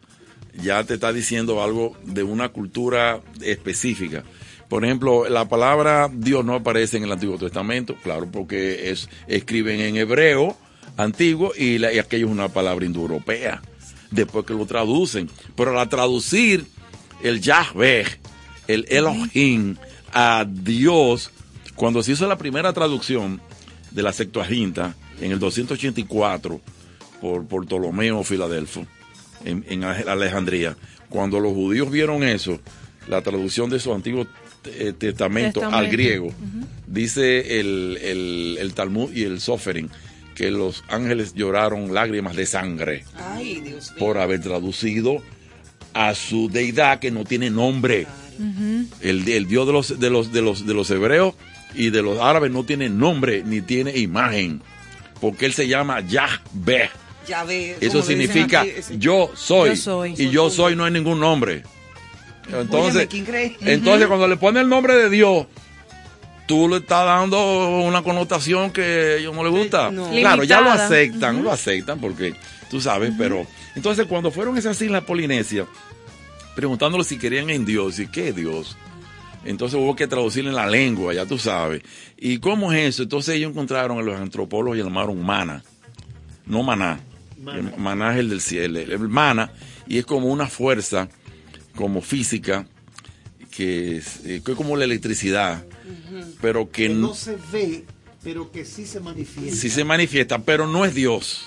ya 0.63 0.85
te 0.85 0.95
está 0.95 1.13
diciendo 1.13 1.63
algo 1.63 1.97
de 2.05 2.23
una 2.23 2.51
cultura 2.51 3.21
específica. 3.43 4.25
Por 4.69 4.85
ejemplo, 4.85 5.29
la 5.29 5.49
palabra 5.49 6.11
Dios 6.13 6.45
no 6.45 6.55
aparece 6.55 6.97
en 6.99 7.05
el 7.05 7.13
Antiguo 7.13 7.39
Testamento, 7.39 7.97
claro, 8.03 8.29
porque 8.31 8.91
es 8.91 9.09
escriben 9.27 9.81
en 9.81 9.97
hebreo 9.97 10.57
antiguo 10.97 11.53
y, 11.57 11.79
la- 11.79 11.93
y 11.93 11.99
aquello 11.99 12.27
es 12.27 12.33
una 12.33 12.49
palabra 12.51 12.85
indoeuropea. 12.85 13.63
Después 14.11 14.45
que 14.45 14.55
lo 14.55 14.67
traducen, 14.67 15.31
pero 15.57 15.79
al 15.79 15.89
traducir 15.89 16.67
el 17.23 17.41
Yahweh, 17.41 18.05
el 18.69 18.87
Elohim 18.89 19.77
a 20.13 20.45
Dios, 20.49 21.31
cuando 21.75 22.03
se 22.03 22.13
hizo 22.13 22.27
la 22.27 22.39
primera 22.39 22.73
traducción 22.73 23.41
de 23.91 24.03
la 24.03 24.13
Septuaginta 24.13 24.95
en 25.21 25.33
el 25.33 25.39
284 25.39 26.61
por, 27.21 27.47
por 27.47 27.67
Ptolomeo 27.67 28.23
Filadelfo 28.25 28.87
en, 29.45 29.65
en 29.69 29.85
Alejandría, 29.85 30.77
cuando 31.09 31.41
los 31.41 31.53
judíos 31.53 31.91
vieron 31.91 32.23
eso, 32.23 32.61
la 33.09 33.23
traducción 33.23 33.71
de 33.71 33.81
su 33.81 33.93
antiguo 33.93 34.27
eh, 34.65 34.93
testamento, 34.97 35.65
al 35.65 35.89
griego, 35.89 36.33
dice 36.87 37.61
el, 37.61 37.99
el, 38.03 38.59
el 38.61 38.75
Talmud 38.75 39.11
y 39.13 39.25
el 39.25 39.41
Soferin 39.41 39.91
que 40.35 40.51
los 40.51 40.85
ángeles 40.89 41.35
lloraron 41.35 41.93
lágrimas 41.93 42.37
de 42.37 42.47
sangre 42.47 43.05
Ay, 43.17 43.61
Dios 43.61 43.91
mío. 43.91 43.99
por 43.99 44.19
haber 44.19 44.41
traducido 44.41 45.23
a 45.95 46.15
su 46.15 46.49
deidad 46.49 46.99
que 46.99 47.11
no 47.11 47.25
tiene 47.25 47.51
nombre. 47.51 48.07
el, 49.01 49.29
el 49.29 49.47
Dios 49.47 49.67
de 49.67 49.73
los, 49.73 50.01
de, 50.01 50.11
los, 50.11 50.33
de, 50.33 50.43
los, 50.43 50.67
de 50.67 50.75
los 50.75 50.91
hebreos 50.91 51.35
y 51.75 51.91
de 51.91 52.03
los 52.03 52.21
árabes 52.21 52.51
no 52.51 52.65
tiene 52.65 52.89
nombre 52.89 53.43
ni 53.45 53.61
tiene 53.61 53.97
imagen, 53.97 54.63
porque 55.21 55.47
él 55.47 55.53
se 55.53 55.69
llama 55.69 56.01
Yahweh. 56.01 56.91
Ya 57.27 57.45
ve, 57.45 57.77
Eso 57.81 58.03
significa 58.03 58.63
aquí, 58.63 58.73
yo 58.99 59.31
soy. 59.35 59.71
Yo 59.71 59.77
soy. 59.77 60.15
Y 60.17 60.31
yo 60.31 60.51
soy 60.51 60.75
no 60.75 60.85
hay 60.85 60.91
ningún 60.91 61.21
nombre. 61.21 61.63
Entonces, 62.47 62.95
Óyeme, 62.95 63.07
¿quién 63.07 63.25
cree? 63.25 63.57
entonces 63.61 64.09
cuando 64.09 64.27
le 64.27 64.37
pone 64.37 64.61
el 64.61 64.69
nombre 64.69 64.97
de 64.97 65.11
Dios, 65.11 65.47
tú 66.47 66.69
le 66.69 66.79
estás 66.79 67.05
dando 67.05 67.81
una 67.81 68.03
connotación 68.03 68.73
que 68.73 68.83
a 68.83 69.17
ellos 69.17 69.35
no 69.35 69.45
le 69.45 69.51
gusta. 69.51 69.91
No. 69.91 70.11
Claro, 70.11 70.43
ya 70.43 70.61
lo 70.61 70.71
aceptan, 70.71 71.45
lo 71.45 71.53
aceptan 71.53 72.01
porque 72.01 72.35
tú 72.69 72.81
sabes, 72.81 73.13
pero 73.17 73.47
entonces 73.75 74.07
cuando 74.07 74.31
fueron 74.31 74.57
esas 74.57 74.81
islas 74.81 75.05
Polinesia, 75.05 75.67
preguntándole 76.55 77.05
si 77.05 77.19
querían 77.19 77.51
en 77.51 77.65
Dios 77.65 77.99
y 77.99 78.07
qué 78.09 78.29
es 78.29 78.37
Dios. 78.37 78.77
Entonces 79.45 79.81
hubo 79.81 79.97
que 79.97 80.07
traducir 80.07 80.47
en 80.47 80.55
la 80.55 80.67
lengua, 80.67 81.15
ya 81.15 81.25
tú 81.25 81.39
sabes. 81.39 81.83
¿Y 82.19 82.39
cómo 82.39 82.73
es 82.73 82.89
eso? 82.89 83.03
Entonces 83.05 83.37
ellos 83.37 83.51
encontraron 83.51 83.99
a 83.99 84.03
los 84.03 84.21
antropólogos 84.21 84.79
y 84.79 84.83
llamaron 84.83 85.25
mana, 85.25 85.65
no 86.47 86.63
maná. 86.63 87.01
El 87.55 87.75
maná 87.79 88.13
es 88.13 88.19
el 88.19 88.29
del 88.29 88.43
cielo, 88.43 88.79
el, 88.79 88.93
el 88.93 88.99
mana, 88.99 89.51
y 89.87 89.97
es 89.97 90.05
como 90.05 90.27
una 90.27 90.47
fuerza, 90.47 91.09
como 91.75 92.03
física, 92.03 92.67
que 93.51 93.97
es, 93.97 94.21
eh, 94.27 94.43
que 94.45 94.53
es 94.53 94.57
como 94.57 94.77
la 94.77 94.85
electricidad, 94.85 95.65
pero 96.43 96.71
que 96.71 96.89
Que 96.89 96.89
no, 96.91 97.09
no 97.09 97.15
se 97.15 97.39
ve, 97.51 97.85
pero 98.23 98.53
que 98.53 98.67
sí 98.67 98.85
se 98.87 99.01
manifiesta. 99.01 99.57
sí 99.57 99.71
se 99.71 99.85
manifiesta, 99.85 100.41
pero 100.41 100.67
no 100.67 100.85
es 100.85 100.95
Dios. 100.95 101.47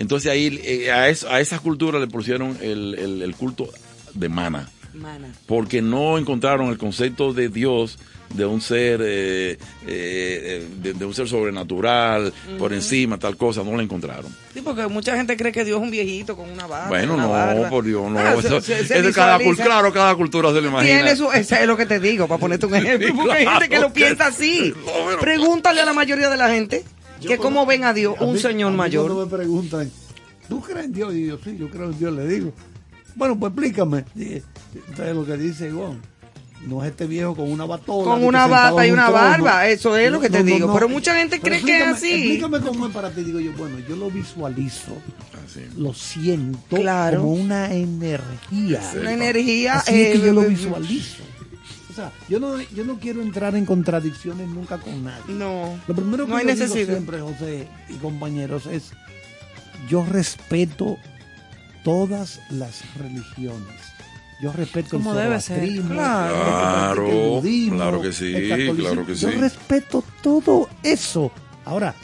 Entonces 0.00 0.32
ahí 0.32 0.60
eh, 0.64 0.90
a, 0.90 1.08
eso- 1.08 1.28
a 1.30 1.40
esas 1.40 1.60
culturas 1.60 2.00
le 2.00 2.08
pusieron 2.08 2.58
el, 2.60 2.96
el- 2.98 3.22
el 3.22 3.36
culto 3.36 3.68
de 4.14 4.28
mana 4.28 4.68
Mana. 4.92 5.28
porque 5.46 5.80
no 5.82 6.18
encontraron 6.18 6.68
el 6.70 6.76
concepto 6.78 7.32
de 7.32 7.48
Dios 7.48 7.96
de 8.34 8.44
un 8.46 8.60
ser 8.60 9.00
eh, 9.04 9.56
eh, 9.86 10.66
de, 10.82 10.92
de 10.94 11.04
un 11.04 11.12
ser 11.14 11.28
sobrenatural 11.28 12.32
por 12.58 12.72
encima 12.72 13.18
tal 13.18 13.36
cosa 13.36 13.62
no 13.62 13.72
lo 13.72 13.80
encontraron 13.82 14.34
Sí, 14.54 14.60
porque 14.62 14.86
mucha 14.88 15.16
gente 15.16 15.36
cree 15.36 15.52
que 15.52 15.64
Dios 15.64 15.78
es 15.78 15.82
un 15.82 15.90
viejito 15.90 16.36
con 16.36 16.48
una 16.50 16.66
barba. 16.66 16.88
bueno 16.88 17.14
una 17.14 17.22
no 17.24 17.28
barba. 17.30 17.68
por 17.68 17.84
Dios 17.84 18.10
no 18.10 18.18
Ah, 18.20 18.34
eso, 18.38 18.60
se- 18.60 18.84
se 18.84 18.98
es 18.98 19.04
de 19.04 19.12
cada 19.12 19.38
claro 19.38 19.92
cada 19.92 20.14
cultura 20.16 20.52
se 20.52 20.60
lo 20.60 20.68
imagina 20.68 20.94
Tiene 20.96 21.16
su, 21.16 21.30
eso 21.30 21.54
es 21.56 21.66
lo 21.66 21.76
que 21.76 21.86
te 21.86 22.00
digo, 22.00 22.26
para 22.26 22.40
ponerte 22.40 22.66
un 22.66 22.74
ejemplo. 22.76 23.06
Sí, 23.08 23.14
porque 23.14 23.32
hay 23.32 23.46
gente 23.46 23.68
que 23.68 23.78
lo 23.78 23.92
piensa 23.92 24.26
así. 24.28 24.56
sí. 24.58 24.74
No, 24.86 24.92
pero- 25.06 25.20
Pregúntale 25.20 25.80
a 25.80 25.84
la 25.84 25.92
mayoría 25.92 26.28
de 26.30 26.36
la 26.36 26.50
gente 26.50 26.84
que 27.26 27.38
cómo 27.38 27.66
ven 27.66 27.84
a 27.84 27.92
Dios, 27.92 28.14
A 28.18 28.24
un 28.24 28.34
mí- 28.34 28.38
señor 28.40 28.68
a 28.68 28.70
mí 28.72 28.76
mayor. 28.76 29.06
Cuando 29.12 29.26
me 29.26 29.30
preguntan, 29.36 29.90
¿tú 30.48 30.60
crees 30.60 30.86
en 30.86 30.92
Dios? 30.92 31.14
Y 31.14 31.26
yo, 31.26 31.38
sí, 31.42 31.56
yo 31.58 31.68
creo 31.70 31.90
en 31.90 31.98
Dios, 31.98 32.12
le 32.14 32.26
digo. 32.26 32.52
Bueno, 33.14 33.38
pues 33.38 33.50
explícame. 33.52 34.04
Entonces 34.16 35.14
lo 35.14 35.24
que 35.26 35.36
dice 35.36 35.68
Ivonne, 35.68 35.98
no 36.66 36.84
es 36.84 36.90
este 36.90 37.06
viejo 37.06 37.34
con 37.34 37.50
una 37.50 37.64
batola. 37.66 38.04
Con 38.04 38.22
una 38.24 38.46
bata 38.46 38.86
y 38.86 38.90
una 38.90 39.06
trono. 39.06 39.20
barba, 39.20 39.66
eso 39.68 39.96
es 39.96 40.12
lo 40.12 40.20
que 40.20 40.28
te 40.30 40.42
digo. 40.44 40.72
Pero 40.74 40.88
mucha 40.88 41.16
gente 41.16 41.40
Pero 41.42 41.56
cree 41.56 41.64
que 41.64 41.82
es 41.82 41.88
así. 41.88 42.12
Explícame 42.12 42.60
cómo 42.60 42.86
es 42.86 42.92
para 42.92 43.10
ti. 43.10 43.22
Digo 43.24 43.40
yo, 43.40 43.52
bueno, 43.54 43.78
yo 43.88 43.96
lo 43.96 44.10
visualizo, 44.10 44.92
Así. 45.44 45.60
lo 45.76 45.92
siento 45.94 46.76
Claro. 46.76 47.20
como 47.22 47.32
una 47.32 47.72
energía. 47.74 48.80
Una 49.00 49.12
energía. 49.12 49.74
Así 49.78 50.00
es 50.02 50.12
que 50.12 50.18
eh, 50.18 50.26
yo 50.26 50.32
lo 50.34 50.42
eh, 50.42 50.48
visualizo. 50.48 51.22
Yo 52.28 52.40
no, 52.40 52.60
yo 52.60 52.84
no 52.84 52.98
quiero 52.98 53.22
entrar 53.22 53.54
en 53.54 53.64
contradicciones 53.66 54.48
nunca 54.48 54.78
con 54.78 55.04
nadie. 55.04 55.22
No. 55.34 55.78
Lo 55.86 55.94
primero 55.94 56.24
que 56.26 56.30
No 56.30 56.36
hay 56.36 56.46
yo 56.46 56.54
digo 56.54 56.74
siempre, 56.74 57.20
José 57.20 57.68
y 57.88 57.94
compañeros, 57.94 58.66
es 58.66 58.92
yo 59.88 60.04
respeto 60.04 60.96
todas 61.84 62.40
las 62.50 62.82
religiones. 62.96 63.80
Yo 64.42 64.52
respeto 64.52 64.90
Como 64.96 65.12
el 65.12 65.18
debe 65.18 65.40
ser. 65.40 65.56
zoroastrismo, 65.58 65.90
Claro. 65.94 66.34
el 66.34 66.42
Claro, 66.42 67.28
budismo, 67.30 67.76
claro 67.76 68.00
que 68.02 68.12
sí, 68.12 68.34
el 68.34 68.76
claro 68.76 69.06
que 69.06 69.14
Yo 69.14 69.30
sí. 69.30 69.36
respeto 69.36 70.02
todo 70.22 70.68
eso. 70.82 71.30
Ahora, 71.66 71.94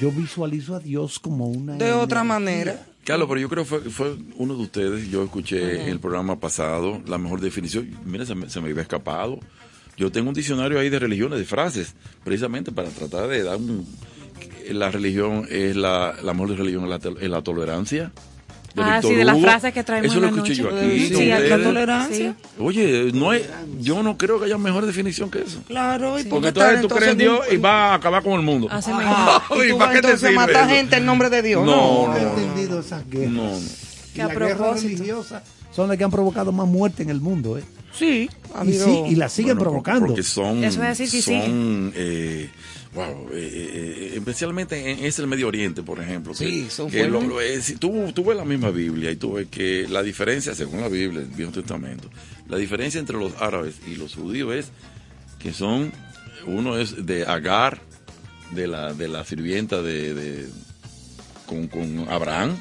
yo 0.00 0.10
visualizo 0.12 0.76
a 0.76 0.80
Dios 0.80 1.18
como 1.18 1.46
una 1.46 1.74
De 1.74 1.92
otra 1.92 2.22
manera. 2.24 2.86
Carlos, 3.04 3.28
pero 3.28 3.40
yo 3.40 3.48
creo 3.48 3.64
que 3.64 3.68
fue, 3.68 3.80
fue 3.90 4.16
uno 4.36 4.54
de 4.54 4.62
ustedes, 4.62 5.10
yo 5.10 5.24
escuché 5.24 5.82
en 5.82 5.88
el 5.88 5.98
programa 5.98 6.38
pasado 6.38 7.02
la 7.06 7.18
mejor 7.18 7.40
definición, 7.40 7.90
mira, 8.04 8.24
se 8.24 8.34
me, 8.34 8.48
se 8.48 8.60
me 8.60 8.70
había 8.70 8.82
escapado. 8.82 9.40
Yo 9.96 10.10
tengo 10.10 10.28
un 10.28 10.34
diccionario 10.34 10.78
ahí 10.78 10.88
de 10.88 10.98
religiones, 10.98 11.38
de 11.38 11.44
frases, 11.44 11.94
precisamente 12.24 12.72
para 12.72 12.88
tratar 12.90 13.28
de 13.28 13.42
dar 13.42 13.56
un... 13.56 13.86
La 14.70 14.90
religión 14.90 15.46
es 15.50 15.76
la, 15.76 16.14
la 16.22 16.32
mejor 16.32 16.56
religión 16.56 16.84
es 16.84 16.90
la, 16.90 17.28
la 17.28 17.42
tolerancia. 17.42 18.12
De 18.74 18.82
Ah, 18.82 18.94
Víctor 18.94 19.10
sí, 19.10 19.16
de 19.16 19.24
las 19.24 19.34
Hugo. 19.36 19.44
frases 19.44 19.72
que 19.74 19.84
traemos 19.84 20.10
Eso 20.10 20.20
lo 20.20 20.26
la 20.26 20.32
escuché 20.32 20.54
yo 20.54 20.70
noche. 20.70 20.86
aquí. 20.86 21.06
Sí, 21.08 21.14
con 21.30 21.48
la 21.50 21.62
tolerancia. 21.62 22.34
Oye, 22.58 23.10
no 23.12 23.32
es, 23.32 23.42
yo 23.80 24.02
no 24.02 24.16
creo 24.16 24.38
que 24.38 24.46
haya 24.46 24.58
mejor 24.58 24.86
definición 24.86 25.30
que 25.30 25.40
eso. 25.42 25.60
Claro, 25.66 26.18
y 26.18 26.24
Porque 26.24 26.48
entonces 26.48 26.80
tú 26.80 26.88
crees 26.88 27.12
en 27.12 27.18
Dios 27.18 27.40
y 27.50 27.56
va 27.56 27.72
vas 27.72 27.90
a 27.92 27.94
acabar 27.94 28.22
con 28.22 28.32
el 28.34 28.42
mundo. 28.42 28.68
Ah, 28.70 28.80
y 29.56 29.66
¿Y 29.66 29.68
tú 29.70 29.78
para 29.78 29.92
vas 29.92 29.94
qué 29.96 30.02
te 30.02 30.06
entonces 30.08 30.12
a 30.14 30.16
sirve 30.28 30.34
matar 30.34 30.66
eso? 30.66 30.74
gente 30.76 30.96
en 30.96 31.06
nombre 31.06 31.30
de 31.30 31.42
Dios. 31.42 31.64
No, 31.64 32.06
No, 32.06 32.14
no, 32.14 32.16
entendido 32.18 32.80
esas 32.80 33.08
guerras. 33.10 33.30
No, 33.32 33.42
no. 33.50 33.56
Y 33.58 34.14
Que 34.14 34.22
a 34.22 34.26
las 34.28 34.34
guerras 34.36 34.56
propósito. 34.58 34.88
religiosas 34.88 35.42
son 35.74 35.88
las 35.88 35.96
que 35.98 36.04
han 36.04 36.10
provocado 36.10 36.52
más 36.52 36.66
muerte 36.68 37.02
en 37.02 37.10
el 37.10 37.20
mundo. 37.20 37.58
¿eh? 37.58 37.62
Sí, 37.94 38.28
ha 38.54 38.64
Y, 38.64 38.72
sí, 38.72 39.02
y 39.08 39.14
la 39.16 39.28
siguen 39.28 39.56
Bueno, 39.56 39.70
provocando. 39.70 40.06
Porque 40.06 40.22
son. 40.22 40.64
Eso 40.64 40.82
es 40.82 40.98
decir 40.98 41.10
que 41.10 41.22
son, 41.22 41.92
eh, 41.94 42.50
wow, 42.94 43.28
eh, 43.32 43.34
eh, 43.34 44.12
especialmente 44.16 44.90
en, 44.90 45.04
es 45.04 45.18
el 45.18 45.26
Medio 45.26 45.48
Oriente, 45.48 45.82
por 45.82 46.00
ejemplo. 46.00 46.32
que- 46.32 46.38
Sí, 46.38 46.66
son 46.70 46.90
que 46.90 47.06
lo- 47.06 47.20
fuertes. 47.20 47.28
lo- 47.28 47.40
eh, 47.40 47.62
si 47.62 47.76
tú, 47.76 48.12
tú 48.14 48.24
ves 48.24 48.36
la 48.36 48.44
misma 48.44 48.70
Biblia 48.70 49.10
y 49.10 49.16
tú 49.16 49.34
ves 49.34 49.48
que 49.50 49.86
la 49.88 50.02
diferencia, 50.02 50.54
según 50.54 50.80
la 50.80 50.88
Biblia, 50.88 51.20
el 51.22 51.28
Viejo 51.28 51.52
Testamento, 51.52 52.08
la 52.48 52.56
diferencia 52.58 52.98
entre 53.00 53.16
los 53.18 53.32
árabes 53.40 53.76
y 53.86 53.94
los 53.96 54.14
judíos 54.14 54.54
es 54.54 54.70
que 55.38 55.52
son. 55.52 55.92
Uno 56.44 56.76
es 56.76 57.06
de 57.06 57.24
Agar, 57.24 57.80
de 58.50 58.66
la, 58.66 58.92
de 58.94 59.08
la 59.08 59.24
sirvienta 59.24 59.80
de. 59.80 60.12
de- 60.14 60.48
con, 61.46 61.68
con 61.68 62.06
Abraham, 62.08 62.56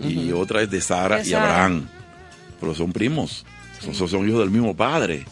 y 0.00 0.30
otra 0.32 0.62
es 0.62 0.70
de 0.70 0.80
Sara 0.80 1.24
y. 1.26 1.32
Abraham. 1.34 1.88
Pero 2.60 2.74
son 2.74 2.92
primos, 2.92 3.44
son, 3.82 3.94
son 4.08 4.26
hijos 4.28 4.40
del 4.40 4.50
mismo 4.50 4.74
padre. 4.76 5.26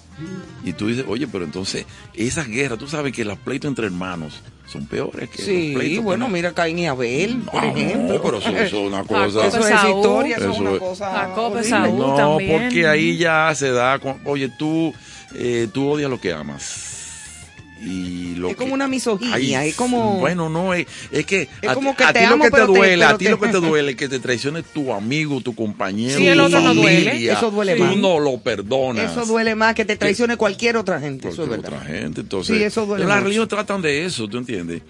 Y 0.64 0.72
tú 0.74 0.86
dices, 0.88 1.04
oye, 1.08 1.26
pero 1.26 1.44
entonces, 1.44 1.86
esas 2.14 2.46
guerras, 2.48 2.78
tú 2.78 2.86
sabes 2.88 3.12
que 3.12 3.24
los 3.24 3.38
pleitos 3.38 3.68
entre 3.68 3.86
hermanos 3.86 4.40
son 4.66 4.86
peores 4.86 5.28
que 5.28 5.38
los 5.38 5.46
Sí, 5.46 5.72
pleitos 5.74 6.04
bueno, 6.04 6.26
que 6.26 6.30
no- 6.30 6.34
mira 6.34 6.52
Caín 6.52 6.78
y 6.78 6.86
Abel, 6.86 7.38
por 7.50 7.62
Ah, 7.64 7.66
ejemplo. 7.68 8.14
no, 8.14 8.22
pero 8.22 8.38
eso, 8.38 8.48
eso 8.50 8.62
es 8.62 8.72
una 8.74 8.96
Jacob 9.02 9.16
cosa. 9.26 9.46
Eso 9.48 9.58
es 9.58 9.66
Saúl. 9.66 9.96
historia, 9.98 10.36
eso, 10.36 10.50
es 10.52 10.58
una 10.58 10.78
cosa. 10.78 11.10
Jacob 11.12 11.52
horrible. 11.52 11.68
Saúl. 11.68 11.98
No, 11.98 12.14
también. 12.14 12.62
porque 12.62 12.86
ahí 12.86 13.16
ya 13.18 13.52
se 13.54 13.70
da, 13.72 13.98
con- 13.98 14.20
oye, 14.24 14.48
tú, 14.58 14.94
eh, 15.34 15.68
tú 15.72 15.88
odias 15.90 16.08
lo 16.10 16.20
que 16.20 16.32
amas. 16.32 16.93
Y 17.86 18.34
lo 18.36 18.48
Es 18.48 18.56
como 18.56 18.68
que- 18.68 18.74
una 18.74 18.88
misoginia, 18.88 19.34
Ay, 19.60 19.68
es 19.70 19.74
como- 19.76 20.18
Bueno, 20.18 20.48
no, 20.48 20.72
es, 20.72 20.86
es 21.12 21.26
que 21.26 21.48
Es 21.60 21.68
a, 21.68 21.74
como 21.74 21.90
ti- 21.90 21.96
que 21.98 22.04
a 22.04 22.12
te 22.12 22.20
ti 22.20 22.24
amo, 22.24 22.36
lo 22.44 22.50
que 22.50 22.56
te 22.56 22.66
duele, 22.66 23.04
a 23.04 23.18
ti 23.18 23.28
lo 23.28 23.38
que 23.38 23.48
te 23.48 23.60
duele 23.60 23.90
es 23.90 23.96
que 23.96 24.08
te 24.08 24.18
traicione 24.20 24.62
tu 24.62 24.92
amigo, 24.92 25.40
tu 25.42 25.54
compañero, 25.54 26.16
Sí, 26.18 26.26
el 26.26 26.38
tu 26.38 26.44
otro 26.44 26.60
no 26.60 26.74
duele. 26.74 27.10
familia. 27.10 27.32
Eso 27.34 27.50
duele 27.50 27.76
Tú 27.76 27.84
más. 27.84 27.96
no 27.98 28.18
lo 28.20 28.38
perdonas. 28.38 29.12
Eso 29.12 29.26
duele 29.26 29.54
más 29.54 29.74
que 29.74 29.84
te 29.84 29.96
traicione 29.96 30.36
cualquier 30.36 30.76
otra 30.78 30.98
gente, 31.00 31.28
eso 31.28 31.42
es 31.44 31.48
verdad. 31.48 31.66
otra 31.74 31.80
gente. 31.82 32.22
Entonces, 32.22 32.56
Sí, 32.56 32.62
eso 32.62 32.86
duele 32.86 33.04
las 33.04 33.22
religiones 33.22 33.48
tratan 33.48 33.82
de 33.82 34.04
eso, 34.06 34.26
¿tú 34.28 34.38
entiendes? 34.38 34.80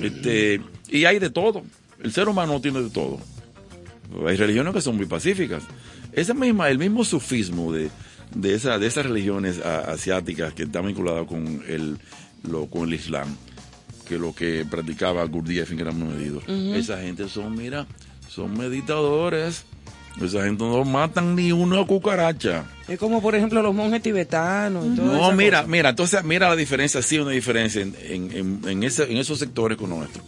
Este, 0.00 0.60
y 0.88 1.04
hay 1.04 1.18
de 1.18 1.30
todo. 1.30 1.62
El 2.02 2.12
ser 2.12 2.28
humano 2.28 2.60
tiene 2.60 2.82
de 2.82 2.90
todo. 2.90 3.20
Hay 4.26 4.36
religiones 4.36 4.72
que 4.74 4.80
son 4.80 4.96
muy 4.96 5.06
pacíficas. 5.06 5.62
Esa 6.12 6.34
misma, 6.34 6.68
el 6.70 6.78
mismo 6.78 7.04
sufismo 7.04 7.72
de, 7.72 7.90
de, 8.34 8.54
esa, 8.54 8.78
de 8.78 8.86
esas 8.86 9.06
religiones 9.06 9.60
a- 9.64 9.92
asiáticas 9.92 10.52
que 10.54 10.64
están 10.64 10.86
vinculadas 10.86 11.26
con 11.26 11.62
el, 11.68 11.98
lo, 12.48 12.66
con 12.66 12.88
el 12.88 12.94
Islam, 12.94 13.28
que 14.08 14.18
lo 14.18 14.34
que 14.34 14.64
practicaba 14.68 15.24
Gurdjieff 15.24 15.70
en 15.72 15.76
gran 15.78 15.98
medida. 16.08 16.40
Esa 16.76 16.98
gente 17.00 17.28
son, 17.28 17.54
mira, 17.56 17.86
son 18.28 18.56
meditadores. 18.58 19.64
Esa 20.20 20.42
gente 20.42 20.64
no 20.64 20.84
matan 20.84 21.36
ni 21.36 21.52
una 21.52 21.86
cucaracha. 21.86 22.64
Es 22.88 22.98
como, 22.98 23.22
por 23.22 23.36
ejemplo, 23.36 23.62
los 23.62 23.72
monjes 23.72 24.02
tibetanos 24.02 24.84
y 24.84 24.96
todo 24.96 25.06
No, 25.06 25.32
mira, 25.32 25.62
mira, 25.62 25.90
entonces 25.90 26.24
mira 26.24 26.48
la 26.48 26.56
diferencia, 26.56 27.00
sí, 27.00 27.16
una 27.20 27.30
diferencia 27.30 27.80
en, 27.80 27.94
en, 28.02 28.32
en- 28.36 28.60
en 28.68 28.82
ese- 28.82 29.04
en 29.10 29.16
esos 29.18 29.38
sectores 29.38 29.78
con 29.78 29.90
nuestros. 29.90 30.24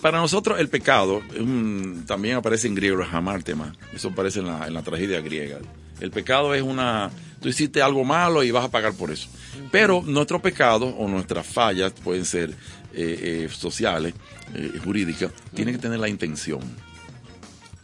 Para 0.00 0.18
nosotros 0.18 0.58
el 0.58 0.68
pecado 0.70 1.20
mm, 1.38 2.04
también 2.06 2.36
aparece 2.36 2.68
en 2.68 2.74
griego, 2.74 3.02
el 3.02 3.08
hamártema, 3.12 3.74
eso 3.94 4.08
aparece 4.08 4.40
en 4.40 4.46
la, 4.46 4.66
en 4.66 4.72
la 4.72 4.82
tragedia 4.82 5.20
griega. 5.20 5.58
El 6.00 6.10
pecado 6.10 6.54
es 6.54 6.62
una, 6.62 7.10
tú 7.40 7.48
hiciste 7.48 7.82
algo 7.82 8.04
malo 8.04 8.42
y 8.42 8.50
vas 8.50 8.64
a 8.64 8.70
pagar 8.70 8.92
por 8.92 9.10
eso. 9.10 9.28
Pero 9.70 10.02
nuestros 10.02 10.40
pecados 10.40 10.94
o 10.96 11.08
nuestras 11.08 11.46
fallas 11.46 11.92
pueden 11.92 12.24
ser 12.24 12.50
eh, 12.50 13.44
eh, 13.44 13.48
sociales, 13.50 14.14
eh, 14.54 14.78
jurídicas, 14.82 15.30
tienen 15.54 15.74
que 15.74 15.80
tener 15.80 15.98
la 15.98 16.08
intención. 16.08 16.60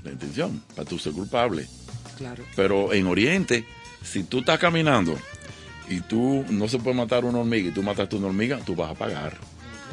La 0.03 0.13
intención, 0.13 0.63
para 0.75 0.89
tú 0.89 0.99
ser 0.99 1.13
culpable. 1.13 1.67
Claro. 2.17 2.45
Pero 2.55 2.93
en 2.93 3.07
Oriente, 3.07 3.65
si 4.03 4.23
tú 4.23 4.41
estás 4.41 4.59
caminando 4.59 5.19
y 5.89 6.01
tú 6.01 6.45
no 6.51 6.69
se 6.69 6.79
puede 6.79 6.97
matar 6.97 7.25
una 7.25 7.39
hormiga 7.39 7.69
y 7.69 7.73
tú 7.73 7.83
mataste 7.83 8.17
una 8.17 8.29
hormiga, 8.29 8.59
tú 8.65 8.75
vas 8.77 8.91
a 8.91 8.95
pagar. 8.95 9.37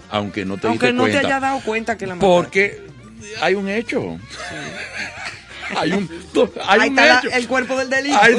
Aunque 0.10 0.46
no 0.46 0.58
te 0.58 0.68
Aunque 0.68 0.92
no 0.92 1.04
cuenta. 1.04 1.22
te 1.22 1.28
haya 1.28 1.40
dado 1.40 1.62
cuenta 1.62 1.98
que 1.98 2.06
la 2.06 2.16
mataron. 2.16 2.44
Porque 2.44 2.82
hay 3.42 3.56
un 3.56 3.70
hecho. 3.70 4.20
hay 5.78 5.92
un, 5.94 6.10
hay 6.68 6.80
Ahí 6.82 6.90
un 6.90 7.00
está 7.00 7.20
hecho. 7.20 7.30
el 7.36 7.48
cuerpo 7.48 7.78
del 7.78 7.90
delito. 7.90 8.18
Hay, 8.22 8.36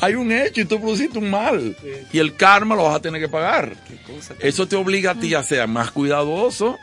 hay 0.00 0.14
un 0.14 0.32
hecho 0.32 0.60
y 0.60 0.64
tú 0.64 0.78
produciste 0.80 1.18
un 1.18 1.30
mal. 1.30 1.76
Y 2.12 2.18
el 2.18 2.36
karma 2.36 2.74
lo 2.74 2.84
vas 2.84 2.96
a 2.96 3.00
tener 3.02 3.20
que 3.20 3.28
pagar. 3.28 3.74
cosa 4.06 4.34
Eso 4.40 4.66
te 4.66 4.76
obliga 4.76 5.12
a 5.12 5.14
ti 5.14 5.34
a 5.34 5.42
ser 5.42 5.66
más 5.68 5.90
cuidadoso. 5.90 6.78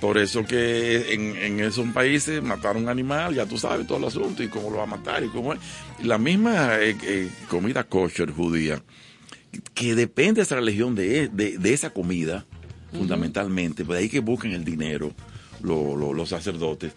Por 0.00 0.18
eso 0.18 0.44
que 0.44 1.12
en, 1.14 1.36
en 1.36 1.60
esos 1.60 1.86
países 1.90 2.42
matar 2.42 2.76
un 2.76 2.88
animal, 2.88 3.34
ya 3.36 3.46
tú 3.46 3.56
sabes 3.56 3.86
todo 3.86 3.98
el 3.98 4.04
asunto 4.04 4.42
y 4.42 4.48
cómo 4.48 4.68
lo 4.70 4.78
va 4.78 4.82
a 4.82 4.86
matar 4.86 5.22
y 5.22 5.28
cómo 5.28 5.52
es. 5.52 5.60
La 6.02 6.18
misma 6.18 6.74
eh, 6.80 6.96
eh, 7.04 7.28
comida 7.48 7.84
kosher 7.84 8.32
judía, 8.32 8.82
que 9.74 9.94
depende 9.94 10.40
de 10.40 10.42
esa 10.42 10.56
religión 10.56 10.96
de, 10.96 11.28
de, 11.28 11.56
de 11.56 11.72
esa 11.72 11.90
comida, 11.90 12.44
fundamentalmente, 12.92 13.84
pues 13.84 14.00
ahí 14.00 14.08
que 14.08 14.18
buscan 14.20 14.50
el 14.52 14.64
dinero 14.64 15.12
lo- 15.62 15.96
lo- 15.96 16.12
los 16.12 16.28
sacerdotes. 16.28 16.92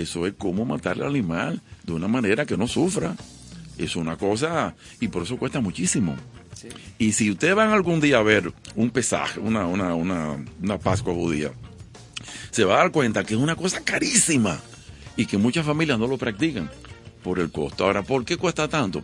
Eso 0.00 0.26
es 0.26 0.32
cómo 0.38 0.64
matar 0.64 0.96
al 0.96 1.08
animal 1.08 1.60
de 1.84 1.92
una 1.92 2.08
manera 2.08 2.46
que 2.46 2.56
no 2.56 2.66
sufra. 2.66 3.14
Es 3.76 3.96
una 3.96 4.16
cosa, 4.16 4.74
y 4.98 5.08
por 5.08 5.24
eso 5.24 5.36
cuesta 5.36 5.60
muchísimo. 5.60 6.16
Y 6.98 7.12
si 7.12 7.30
ustedes 7.30 7.54
van 7.54 7.70
algún 7.70 8.00
día 8.00 8.18
a 8.18 8.22
ver 8.22 8.52
un 8.76 8.90
pesaje, 8.90 9.40
una, 9.40 9.66
una, 9.66 9.94
una, 9.94 10.42
una 10.62 10.78
Pascua 10.78 11.14
judía, 11.14 11.52
se 12.50 12.64
va 12.64 12.74
a 12.74 12.78
dar 12.78 12.92
cuenta 12.92 13.24
que 13.24 13.34
es 13.34 13.40
una 13.40 13.56
cosa 13.56 13.82
carísima 13.82 14.58
y 15.16 15.26
que 15.26 15.38
muchas 15.38 15.66
familias 15.66 15.98
no 15.98 16.06
lo 16.06 16.16
practican 16.16 16.70
por 17.22 17.38
el 17.38 17.50
costo. 17.50 17.84
Ahora, 17.84 18.02
¿por 18.02 18.24
qué 18.24 18.36
cuesta 18.36 18.68
tanto? 18.68 19.02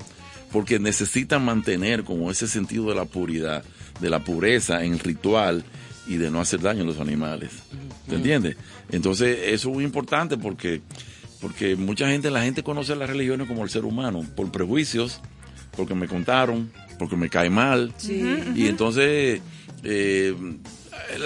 Porque 0.50 0.78
necesitan 0.78 1.44
mantener 1.44 2.04
como 2.04 2.30
ese 2.30 2.48
sentido 2.48 2.88
de 2.88 2.94
la 2.94 3.04
puridad, 3.04 3.64
de 4.00 4.10
la 4.10 4.24
pureza 4.24 4.82
en 4.82 4.94
el 4.94 4.98
ritual 5.00 5.64
y 6.06 6.16
de 6.16 6.30
no 6.30 6.40
hacer 6.40 6.60
daño 6.60 6.82
a 6.82 6.86
los 6.86 7.00
animales. 7.00 7.50
¿Te 8.08 8.14
entiendes? 8.14 8.56
Entonces, 8.92 9.38
eso 9.46 9.68
es 9.68 9.74
muy 9.74 9.84
importante 9.84 10.36
porque, 10.36 10.80
porque 11.40 11.76
mucha 11.76 12.08
gente, 12.08 12.30
la 12.30 12.42
gente 12.42 12.62
conoce 12.62 12.94
las 12.96 13.08
religiones 13.08 13.46
como 13.48 13.64
el 13.64 13.70
ser 13.70 13.84
humano, 13.84 14.24
por 14.36 14.50
prejuicios, 14.50 15.20
porque 15.76 15.94
me 15.94 16.08
contaron, 16.08 16.70
porque 16.98 17.16
me 17.16 17.28
cae 17.28 17.50
mal. 17.50 17.92
Y 18.54 18.66
entonces, 18.68 19.40
eh, 19.82 20.34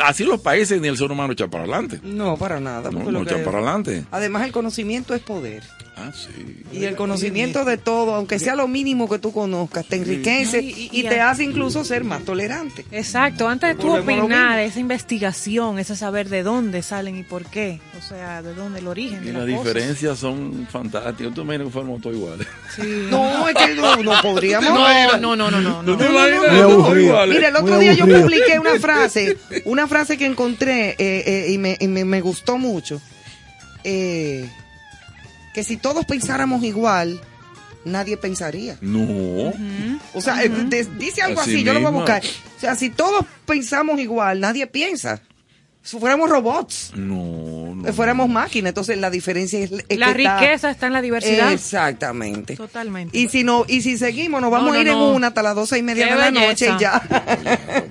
así 0.05 0.25
los 0.25 0.41
países 0.41 0.81
ni 0.81 0.89
el 0.89 0.97
ser 0.97 1.11
humano 1.11 1.33
echa 1.33 1.49
para 1.49 1.65
adelante. 1.65 2.01
No, 2.03 2.37
para 2.37 2.61
nada. 2.61 2.91
No, 2.91 3.11
no 3.11 3.23
echa 3.23 3.37
que- 3.37 3.43
para 3.45 3.59
adelante. 3.59 4.05
Además, 4.11 4.45
el 4.45 4.53
conocimiento 4.53 5.15
es 5.15 5.23
poder. 5.23 5.63
Ah, 6.03 6.12
sí. 6.14 6.62
Y 6.72 6.84
el 6.84 6.96
conocimiento 6.96 7.64
de 7.64 7.76
todo, 7.76 8.14
aunque 8.14 8.38
sea 8.38 8.55
lo 8.57 8.66
mínimo 8.68 9.09
que 9.09 9.18
tú 9.18 9.32
conozcas, 9.32 9.84
te 9.86 9.96
enriquece 9.96 10.61
y- 10.62 10.90
y, 10.92 11.01
y- 11.01 11.03
te 11.03 11.20
hace 11.20 11.44
incluso 11.44 11.84
ser 11.84 12.05
más 12.05 12.22
tolerante. 12.24 12.86
Exacto, 12.90 13.48
antes 13.48 13.68
de 13.76 13.82
tú 13.82 13.94
opinar, 13.94 14.59
esa 14.61 14.80
investigación, 14.80 15.78
ese 15.78 15.96
saber 15.96 16.28
de 16.28 16.42
dónde 16.42 16.82
salen 16.82 17.16
y 17.18 17.22
por 17.22 17.44
qué, 17.46 17.80
o 17.98 18.03
sea, 18.03 18.40
de 18.42 18.55
dónde 18.55 18.78
el 18.78 18.86
origen 18.86 19.22
Y 19.22 19.26
de 19.26 19.32
las 19.34 19.46
diferencias 19.46 20.18
son 20.18 20.66
fantásticas. 20.70 21.34
Tú 21.34 21.44
me 21.44 21.55
imaginas 21.57 21.66
que 21.68 21.72
fuéramos 21.72 22.01
todos 22.01 22.16
iguales. 22.16 22.46
Sí. 22.74 23.07
No, 23.11 23.48
es 23.48 23.55
que 23.57 23.74
no, 23.74 23.96
no 23.96 24.12
podríamos. 24.22 24.70
no, 25.18 25.18
no, 25.18 25.51
no, 25.51 25.51
no, 25.51 25.61
no, 25.61 25.96
¿Tú 25.96 26.03
no. 26.03 26.11
No? 26.11 27.26
Mira, 27.26 27.48
el 27.48 27.57
otro 27.57 27.78
día 27.78 27.92
yo 27.94 28.07
publiqué 28.07 28.59
una 28.59 28.78
frase, 28.78 29.36
una 29.64 29.86
frase 29.86 30.16
que 30.16 30.26
encontré 30.26 30.90
eh, 30.90 30.96
eh, 30.98 31.46
y, 31.51 31.59
me, 31.59 31.76
y 31.80 31.88
me- 31.88 32.05
me 32.05 32.20
gustó 32.20 32.57
mucho. 32.59 33.01
Eh, 33.84 34.48
que 35.55 35.64
si 35.64 35.76
todos 35.76 36.05
pensáramos 36.05 36.62
igual, 36.64 37.20
nadie 37.84 38.16
pensaría. 38.16 38.76
No. 38.80 39.53
O 40.14 40.20
sea, 40.20 40.36
de- 40.36 40.84
dice 40.98 41.22
algo 41.22 41.40
Así 41.40 41.55
así, 41.55 41.64
yo 41.64 41.72
lo 41.72 41.80
voy 41.80 41.88
a 41.88 41.92
buscar. 41.92 42.22
O 42.57 42.61
sea, 42.61 42.74
si 42.74 42.90
todos 42.90 43.24
pensamos 43.46 43.98
igual, 44.01 44.40
nadie 44.40 44.66
piensa. 44.66 45.20
Si 45.82 45.98
fuéramos 45.98 46.28
robots, 46.28 46.92
No, 46.94 47.74
no. 47.74 47.88
eh, 47.88 47.92
fuéramos 47.94 48.28
máquinas, 48.28 48.68
entonces 48.68 48.98
la 48.98 49.09
diferencia 49.09 49.59
es, 49.61 49.72
es 49.88 49.98
La 49.98 50.09
que 50.09 50.12
riqueza 50.14 50.70
está 50.70 50.86
en 50.88 50.92
la 50.92 51.01
diversidad. 51.01 51.51
Exactamente. 51.53 52.55
Totalmente. 52.55 53.16
Y 53.16 53.28
si 53.30 53.44
no, 53.44 53.64
y 53.66 53.80
si 53.80 53.96
seguimos, 53.96 54.42
nos 54.42 54.51
vamos 54.51 54.66
No, 54.66 54.72
a 54.72 54.76
no, 54.76 54.80
ir 54.82 54.88
en 54.88 54.96
una 54.98 55.28
hasta 55.28 55.42
las 55.42 55.55
doce 55.55 55.78
y 55.78 55.82
media 55.82 56.05
Qué 56.07 56.12
de 56.12 56.18
la 56.18 56.24
belleza. 56.30 56.46
noche 56.48 56.70
y 56.76 56.80
ya. 56.80 57.03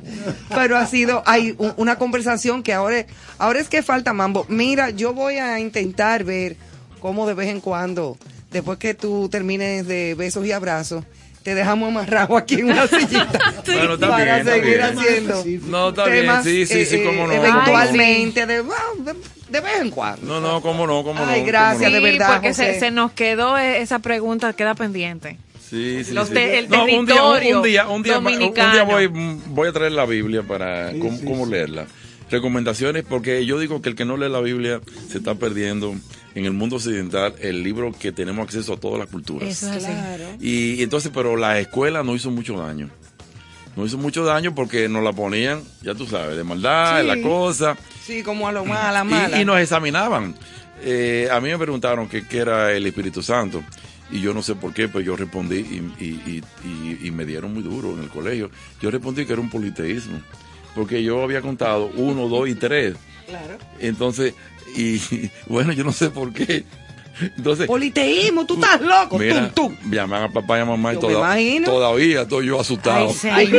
Pero 0.55 0.77
ha 0.77 0.85
sido, 0.85 1.23
hay 1.25 1.55
una 1.77 1.97
conversación 1.97 2.61
que 2.61 2.73
ahora, 2.73 3.05
ahora 3.39 3.59
es 3.59 3.69
que 3.69 3.81
falta 3.81 4.13
mambo. 4.13 4.45
Mira, 4.49 4.91
yo 4.91 5.13
voy 5.13 5.37
a 5.37 5.59
intentar 5.59 6.23
ver 6.23 6.57
cómo 6.99 7.27
de 7.27 7.33
vez 7.33 7.49
en 7.49 7.61
cuando, 7.61 8.17
después 8.51 8.77
que 8.79 8.93
tú 8.93 9.29
termines 9.29 9.87
de 9.87 10.15
besos 10.15 10.45
y 10.45 10.51
abrazos, 10.51 11.03
te 11.43 11.55
dejamos 11.55 11.87
amarrado 11.89 12.35
aquí 12.37 12.55
en 12.55 12.65
una 12.65 12.85
sillita 12.87 13.39
Bueno, 13.65 13.93
está 13.93 14.09
para 14.09 14.23
bien, 14.25 14.37
está 14.39 14.51
seguir 14.53 14.77
bien. 14.77 14.81
haciendo 14.83 15.43
No, 15.69 15.89
está 15.89 16.03
temas, 16.05 16.43
bien. 16.45 16.67
Sí, 16.67 16.73
sí, 16.73 16.85
sí, 16.85 16.95
eh, 16.97 17.03
cómo 17.05 17.27
no. 17.27 17.33
eh, 17.33 17.37
cómo 17.37 17.47
no. 17.49 17.53
Eventualmente, 17.61 18.45
de, 18.45 18.55
de, 18.63 19.13
de 19.49 19.59
vez 19.61 19.79
en 19.81 19.89
cuando. 19.91 20.25
No, 20.25 20.41
no, 20.41 20.61
cómo 20.61 20.85
no, 20.85 21.03
cómo 21.03 21.23
no. 21.25 21.25
Ay, 21.31 21.39
cómo 21.39 21.47
gracias, 21.51 21.91
no. 21.91 21.95
de 21.97 22.03
verdad, 22.03 22.33
porque 22.33 22.53
se, 22.53 22.67
José. 22.67 22.79
se 22.79 22.91
nos 22.91 23.11
quedó 23.13 23.57
e- 23.57 23.81
esa 23.81 23.99
pregunta, 23.99 24.51
queda 24.53 24.75
pendiente. 24.75 25.37
Sí, 25.69 26.03
sí, 26.03 26.13
Los 26.13 26.27
sí. 26.27 26.33
te- 26.33 26.59
el 26.59 26.69
No, 26.69 26.83
un 26.83 27.05
día, 27.05 27.23
un, 27.23 27.39
día, 27.63 27.87
un 27.87 28.03
día, 28.03 28.17
un 28.19 28.23
día 28.53 28.83
voy, 28.83 29.07
voy 29.07 29.69
a 29.69 29.71
traer 29.71 29.91
la 29.93 30.05
Biblia 30.05 30.43
para 30.43 30.91
cómo, 30.99 31.17
sí, 31.17 31.23
cómo 31.25 31.45
leerla. 31.45 31.85
Recomendaciones, 32.29 33.05
porque 33.07 33.45
yo 33.45 33.59
digo 33.59 33.81
que 33.81 33.89
el 33.89 33.95
que 33.95 34.05
no 34.05 34.17
lee 34.17 34.29
la 34.29 34.39
Biblia 34.41 34.81
se 35.09 35.17
está 35.19 35.35
perdiendo 35.35 35.95
en 36.35 36.45
el 36.45 36.51
mundo 36.53 36.75
occidental 36.77 37.33
el 37.39 37.63
libro 37.63 37.91
que 37.97 38.11
tenemos 38.11 38.43
acceso 38.45 38.73
a 38.73 38.77
todas 38.79 38.99
las 38.99 39.07
culturas. 39.09 39.49
Eso 39.49 39.71
es 39.73 39.85
así. 39.85 39.93
Y, 40.39 40.73
y 40.75 40.83
entonces, 40.83 41.11
pero 41.13 41.35
la 41.35 41.59
escuela 41.59 42.03
no 42.03 42.15
hizo 42.15 42.31
mucho 42.31 42.57
daño. 42.57 42.89
No 43.75 43.85
hizo 43.85 43.97
mucho 43.97 44.25
daño 44.25 44.53
porque 44.55 44.89
nos 44.89 45.03
la 45.03 45.13
ponían, 45.13 45.61
ya 45.81 45.95
tú 45.95 46.05
sabes, 46.05 46.35
de 46.35 46.43
maldad, 46.43 47.01
Sí. 47.01 47.07
la 47.07 47.21
cosa. 47.21 47.77
Sí, 48.03 48.23
como 48.23 48.47
a 48.47 48.51
lo 48.51 48.65
malo, 48.65 48.87
a 48.87 48.91
la 48.91 49.03
mala. 49.03 49.39
Y, 49.41 49.45
nos 49.45 49.59
examinaban. 49.59 50.35
Eh, 50.81 51.27
a 51.31 51.39
mí 51.39 51.49
me 51.49 51.57
preguntaron 51.57 52.07
qué 52.07 52.25
qué 52.27 52.39
era 52.39 52.71
el 52.73 52.85
Espíritu 52.85 53.21
Santo. 53.21 53.63
Y 54.11 54.21
yo 54.21 54.33
no 54.33 54.41
sé 54.41 54.55
por 54.55 54.73
qué, 54.73 54.87
pero 54.87 55.01
yo 55.01 55.15
respondí 55.15 55.57
y, 55.59 56.03
y- 56.03 56.21
y- 56.25 56.67
y- 56.67 57.07
y 57.07 57.11
me 57.11 57.25
dieron 57.25 57.53
muy 57.53 57.61
duro 57.61 57.93
en 57.93 57.99
el 58.03 58.09
colegio. 58.09 58.49
Yo 58.81 58.89
respondí 58.89 59.25
que 59.25 59.33
era 59.33 59.41
un 59.41 59.49
politeísmo. 59.51 60.19
Porque 60.75 61.03
yo 61.03 61.21
había 61.23 61.41
contado 61.41 61.91
uno, 61.95 62.27
dos 62.27 62.49
y 62.49 62.55
tres. 62.55 62.95
Claro. 63.27 63.57
Entonces, 63.79 64.33
y 64.75 65.31
bueno, 65.47 65.71
yo 65.73 65.83
no 65.83 65.91
sé 65.91 66.09
por 66.09 66.31
qué. 66.33 66.63
Entonces, 67.35 67.67
Politeísmo, 67.67 68.45
tú 68.45 68.53
estás 68.53 68.79
loco. 68.79 69.19
mira, 69.19 69.51
tum, 69.51 69.75
tum. 69.75 69.91
llaman 69.91 70.23
a 70.23 70.29
papá 70.29 70.57
y 70.57 70.61
a 70.61 70.65
mamá 70.65 70.91
y 70.93 70.95
Yo 70.95 71.01
toda- 71.01 71.35
todavía 71.65 72.21
estoy 72.21 72.45
yo 72.47 72.61
asustado. 72.61 73.13
Ay. 73.29 73.51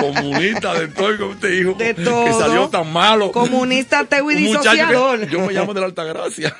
Comunista 0.00 0.74
de 0.80 0.88
todo 0.88 1.18
como 1.18 1.36
te 1.36 1.48
dijo 1.48 1.74
De 1.74 1.94
que 1.94 2.02
todo. 2.02 2.38
salió 2.38 2.68
tan 2.68 2.90
malo. 2.92 3.30
Comunista, 3.32 4.00
ateo 4.00 4.30
y 4.30 4.36
Un 4.36 4.42
muchacho 4.44 4.62
que- 4.62 4.76
disociador. 4.76 5.28
yo 5.28 5.40
me 5.40 5.52
llamo 5.52 5.74
de 5.74 5.80
la 5.80 5.86
Altagracia. 5.86 6.56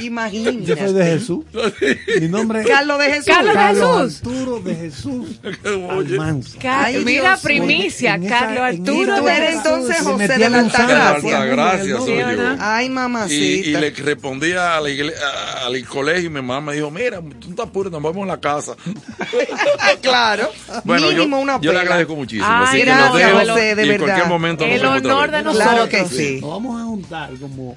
Imagínate. 0.00 0.64
Yo 0.64 0.76
soy 0.76 0.92
de 0.94 1.04
Jesús. 1.04 1.44
Mi 2.20 2.28
nombre 2.28 2.60
es 2.62 2.66
Carlos 2.66 2.98
de 2.98 3.04
Jesús. 3.06 3.26
Carlos 3.26 3.54
de 3.54 3.60
Jesús. 3.62 4.16
Arturo 4.22 4.60
de 4.60 4.74
Jesús 4.74 5.40
Oye, 5.90 6.14
Almanza. 6.14 6.58
Ay, 6.64 7.02
Mira, 7.04 7.30
Dios. 7.30 7.40
primicia, 7.42 8.14
En 8.14 8.24
esa- 8.24 8.38
Carlos 8.38 8.58
en 8.74 8.80
Arturo. 8.80 9.12
esa- 9.14 9.20
Tú 9.22 9.28
eres 9.28 9.54
entonces 9.56 9.96
José 10.02 10.28
de 10.28 10.38
la 10.38 10.46
en. 10.46 10.54
Altagracia. 10.54 11.42
Altagracia 11.42 11.96
soy 11.98 12.06
Sí, 12.06 12.36
yo. 12.36 12.56
Ay, 12.60 12.86
Y, 12.86 12.88
mamacita. 12.88 13.68
y 13.68 13.72
le 13.72 13.90
respondía 13.90 14.76
a 14.76 14.80
la 14.80 14.88
igle- 14.88 15.14
a- 15.16 15.66
al 15.66 15.84
colegio 15.86 16.24
y 16.26 16.28
mi 16.30 16.40
mamá 16.42 16.60
me 16.60 16.74
dijo, 16.76 16.90
mira, 16.90 17.20
tú 17.40 17.50
no 17.50 17.54
te 17.56 17.62
apures, 17.62 17.92
nos 17.92 18.02
vamos 18.02 18.24
a 18.24 18.26
la 18.26 18.40
casa. 18.40 18.74
claro. 20.02 20.50
Bueno, 20.84 21.08
Mínimo 21.08 21.36
yo, 21.36 21.42
una 21.42 21.60
yo 21.60 21.72
le 21.72 21.80
agradezco 21.80 22.16
muchísimo. 22.16 22.46
Ay, 22.48 22.64
así 22.68 22.78
que 22.78 22.84
gracias, 22.84 23.08
nos 23.08 23.18
dejo 23.18 23.38
José, 23.52 23.74
de 23.74 23.82
y 23.82 23.84
en 23.84 23.88
verdad. 23.92 24.04
cualquier 24.06 24.28
momento 24.28 24.66
nos 24.66 24.74
El 24.76 24.86
otra 24.86 24.96
honor 25.16 25.30
de 25.30 25.42
nosotros. 25.42 25.70
Claro 25.72 25.88
que 25.88 26.04
sí. 26.06 26.38
Nos 26.40 26.50
vamos 26.50 26.80
a 26.80 26.84
juntar 26.84 27.30
como 27.40 27.76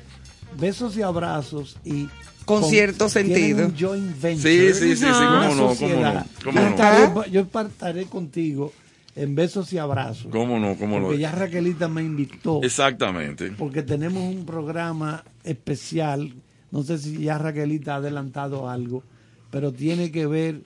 besos 0.58 0.96
y 0.98 1.02
abrazos 1.02 1.78
y 1.84 2.08
Con 2.46 2.64
cierto 2.64 3.08
tienen 3.08 3.34
sentido. 3.34 3.66
un 3.68 3.78
joint 3.78 4.22
venture. 4.22 4.74
Sí, 4.74 4.80
sí, 4.80 4.90
sí, 4.96 4.98
sí, 4.98 5.06
una 5.06 5.48
cómo 5.50 5.56
no, 5.56 5.58
cómo 5.58 5.70
sociedad. 5.76 6.14
no, 6.26 6.26
cómo 6.44 6.56
yo, 6.58 6.62
no. 6.64 6.70
estaré, 6.70 7.32
yo 7.32 7.42
estaré 7.42 8.06
contigo 8.06 8.74
en 9.16 9.34
besos 9.36 9.72
y 9.74 9.78
abrazos. 9.78 10.28
¿Cómo 10.32 10.60
no? 10.60 10.76
¿Cómo 10.76 11.00
no? 11.00 11.06
Porque 11.08 11.20
ya 11.20 11.32
Raquelita 11.32 11.88
me 11.88 12.04
invitó. 12.04 12.62
Exactamente. 12.64 13.52
Porque 13.58 13.82
tenemos 13.82 14.24
un 14.24 14.46
programa 14.46 15.24
especial. 15.44 16.34
No 16.72 16.84
sé 16.84 16.98
si 16.98 17.20
ya 17.20 17.38
Raquelita 17.38 17.94
ha 17.94 17.98
adelantado 17.98 18.70
algo, 18.70 19.04
pero 19.52 19.72
tiene 19.72 20.12
que 20.12 20.28
ver 20.28 20.62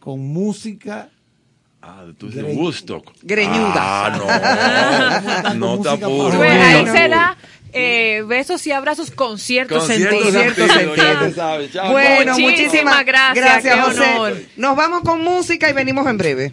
con 0.00 0.20
música. 0.20 1.10
Ah, 1.90 2.04
tú 2.18 2.26
dices 2.26 2.44
Gre- 2.44 2.54
Woodstock. 2.54 3.12
Greñuda. 3.22 3.72
Ah, 3.76 5.52
no. 5.54 5.76
no 5.76 5.82
para- 5.82 6.06
Pues 6.36 6.50
ahí 6.62 6.86
será 6.86 7.36
eh, 7.72 8.22
besos 8.26 8.66
y 8.66 8.72
abrazos 8.72 9.10
con 9.10 9.38
cierto 9.38 9.78
Con 9.78 9.86
sentido. 9.86 10.10
cierto 10.30 10.66
sentido, 10.68 10.96
ya 10.96 11.02
sentido. 11.02 11.20
te 11.28 11.32
sabes. 11.34 11.72
Chao, 11.72 11.92
Bueno, 11.92 12.32
Muchísimas 12.32 12.50
muchísimas 12.60 13.04
gracias, 13.06 13.44
gracias, 13.44 13.74
qué 13.74 13.80
José. 13.80 14.10
honor. 14.18 14.36
Nos 14.56 14.76
vamos 14.76 15.00
con 15.02 15.22
música 15.22 15.68
y 15.70 15.72
venimos 15.72 16.06
en 16.06 16.18
breve. 16.18 16.52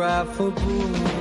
unphotographable. 0.00 1.18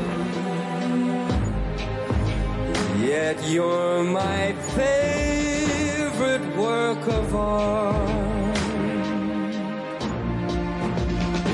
Yet 2.99 3.47
you're 3.47 4.03
my 4.03 4.53
favorite 4.75 6.55
work 6.57 7.07
of 7.07 7.36
art. 7.36 8.57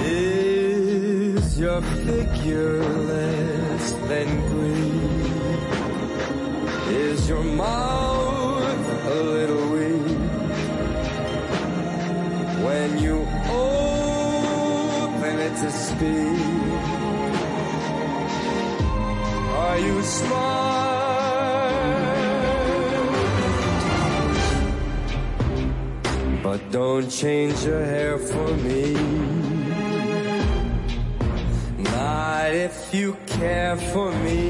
Is 0.05 1.59
your 1.59 1.81
figure 1.81 2.83
less 2.83 3.91
than 4.09 4.27
Greek? 4.49 4.93
Is 6.95 7.29
your 7.29 7.43
mouth 7.43 8.89
a 9.05 9.21
little 9.23 9.69
weak? 9.69 10.17
When 12.63 12.97
you 12.97 13.27
open 13.49 15.39
it 15.39 15.55
to 15.57 15.71
speak, 15.71 16.52
are 19.73 19.79
you 19.79 20.03
smile. 20.03 20.53
But 26.43 26.59
don't 26.71 27.09
change 27.09 27.65
your 27.65 27.83
hair 27.83 28.17
for 28.19 28.49
me. 28.65 28.93
Not 31.89 32.53
if 32.67 32.93
you 32.93 33.17
care 33.25 33.75
for 33.91 34.11
me. 34.25 34.41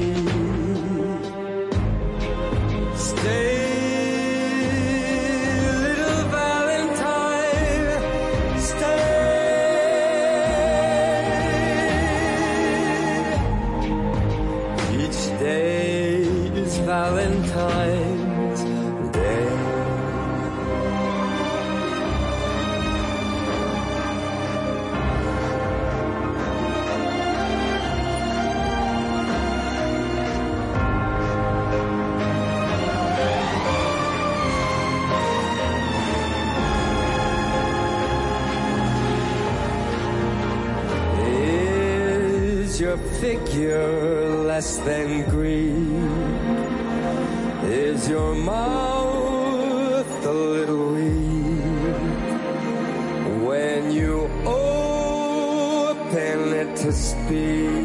Stay, 2.94 3.63
figure 43.54 44.44
less 44.44 44.78
than 44.78 45.22
Greek? 45.30 45.70
Is 47.70 48.08
your 48.08 48.34
mouth 48.34 50.26
a 50.26 50.32
little 50.32 50.92
weak? 50.94 51.94
When 53.46 53.92
you 53.92 54.28
open 54.44 55.32
it 56.52 56.76
to 56.78 56.92
speak, 56.92 57.83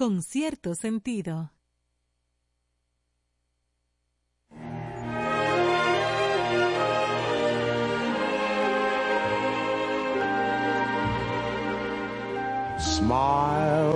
con 0.00 0.22
cierto 0.22 0.74
sentido. 0.74 1.50
Smile, 12.78 13.92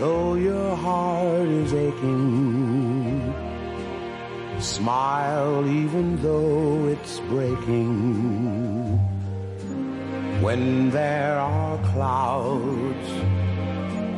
though 0.00 0.34
your 0.34 0.74
heart 0.74 1.46
is 1.46 1.72
aching. 1.72 3.32
Smile, 4.58 5.64
even 5.68 6.20
though 6.20 6.88
it's 6.88 7.20
breaking. 7.28 8.98
When 10.42 10.90
there 10.90 11.38
are 11.38 11.78
clouds 11.92 13.29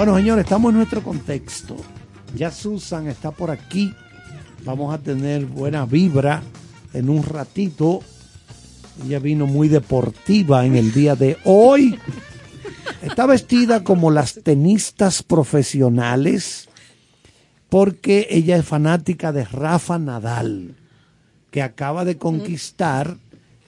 Bueno, 0.00 0.16
señores, 0.16 0.46
estamos 0.46 0.70
en 0.70 0.78
nuestro 0.78 1.02
contexto. 1.02 1.76
Ya 2.34 2.50
Susan 2.50 3.06
está 3.08 3.32
por 3.32 3.50
aquí. 3.50 3.92
Vamos 4.64 4.94
a 4.94 4.96
tener 4.96 5.44
buena 5.44 5.84
vibra 5.84 6.42
en 6.94 7.10
un 7.10 7.22
ratito. 7.22 8.00
Ella 9.04 9.18
vino 9.18 9.46
muy 9.46 9.68
deportiva 9.68 10.64
en 10.64 10.74
el 10.74 10.94
día 10.94 11.16
de 11.16 11.36
hoy. 11.44 11.98
Está 13.02 13.26
vestida 13.26 13.84
como 13.84 14.10
las 14.10 14.40
tenistas 14.42 15.22
profesionales 15.22 16.70
porque 17.68 18.26
ella 18.30 18.56
es 18.56 18.64
fanática 18.64 19.32
de 19.32 19.44
Rafa 19.44 19.98
Nadal, 19.98 20.76
que 21.50 21.60
acaba 21.60 22.06
de 22.06 22.16
conquistar 22.16 23.18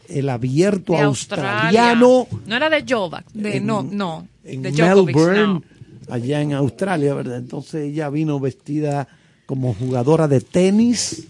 el 0.08 0.30
abierto 0.30 0.96
australiano 0.96 2.06
Australia. 2.20 2.42
No 2.46 2.56
era 2.56 2.70
de 2.70 2.84
Jovac. 2.88 3.26
De, 3.34 3.58
En- 3.58 3.66
no, 3.66 3.82
no. 3.82 4.26
en 4.44 4.62
de 4.62 4.72
Djokovic, 4.72 5.14
Melbourne, 5.14 5.46
no. 5.46 5.71
Allá 6.10 6.40
en 6.40 6.52
Australia, 6.54 7.14
¿verdad? 7.14 7.38
Entonces 7.38 7.84
ella 7.92 8.08
vino 8.10 8.38
vestida 8.40 9.08
como 9.46 9.74
jugadora 9.74 10.28
de 10.28 10.40
tenis 10.40 11.26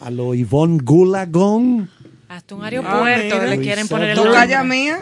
a 0.00 0.10
lo 0.10 0.34
Yvonne 0.34 0.78
Gulagon. 0.82 1.88
Hasta 2.28 2.54
un 2.54 2.64
aeropuerto 2.64 3.02
mira. 3.36 3.46
le 3.46 3.58
quieren 3.60 3.88
poner 3.88 4.10
el 4.10 4.16
¿Tú 4.16 4.22
Tú 4.22 4.28
nombre. 4.28 4.40
calla 4.40 4.64
mía? 4.64 4.98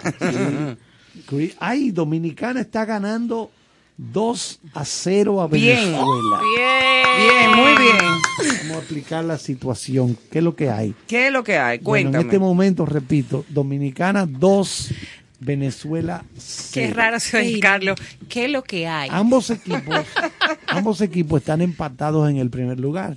Ay, 1.59 1.90
Dominicana 1.90 2.60
está 2.60 2.84
ganando 2.84 3.51
2 3.97 4.60
a 4.74 4.84
0 4.84 5.40
a 5.43 5.48
Bien. 5.48 5.76
Venezuela. 5.76 6.40
Bien, 7.18 7.51
muy 7.56 7.82
bien. 7.82 7.97
Vamos 8.62 8.76
a 8.76 8.78
explicar 8.80 9.24
la 9.24 9.38
situación. 9.38 10.16
¿Qué 10.30 10.38
es 10.38 10.44
lo 10.44 10.55
que 10.55 10.70
hay? 10.70 10.94
¿Qué 11.06 11.26
es 11.28 11.32
lo 11.32 11.43
que 11.43 11.56
hay? 11.59 11.78
Bueno, 11.78 12.10
Cuéntame. 12.10 12.22
en 12.22 12.26
este 12.28 12.38
momento, 12.38 12.86
repito, 12.86 13.44
Dominicana 13.48 14.26
2, 14.26 14.90
Venezuela 15.40 16.24
0. 16.36 16.70
Qué 16.72 16.94
raro 16.94 17.20
se 17.20 17.36
oye, 17.38 17.60
Carlos. 17.60 17.98
¿Qué 18.28 18.46
es 18.46 18.50
lo 18.50 18.62
que 18.62 18.86
hay? 18.86 19.08
Ambos 19.12 19.50
equipos, 19.50 20.06
ambos 20.66 21.00
equipos 21.00 21.40
están 21.40 21.60
empatados 21.60 22.28
en 22.30 22.36
el 22.38 22.50
primer 22.50 22.80
lugar. 22.80 23.16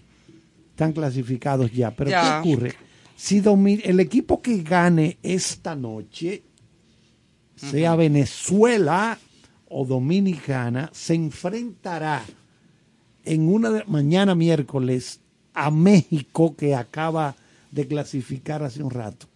Están 0.71 0.93
clasificados 0.93 1.71
ya. 1.71 1.91
Pero 1.91 2.09
Ya. 2.09 2.41
¿qué 2.43 2.49
ocurre? 2.49 2.75
Si 3.15 3.43
el 3.83 3.99
equipo 3.99 4.41
que 4.41 4.63
gane 4.63 5.17
esta 5.21 5.75
noche, 5.75 6.41
sea 7.57 7.95
Venezuela 7.97 9.17
o 9.67 9.85
Dominicana, 9.85 10.89
se 10.93 11.15
enfrentará 11.15 12.23
en 13.25 13.49
una 13.49 13.71
de, 13.71 13.83
mañana 13.85 14.35
miércoles 14.35 15.19
a 15.53 15.69
México 15.69 16.55
que 16.55 16.73
acaba 16.75 17.35
de 17.71 17.87
clasificar 17.87 18.63
hace 18.63 18.81
un 18.81 18.89
rato. 18.89 19.27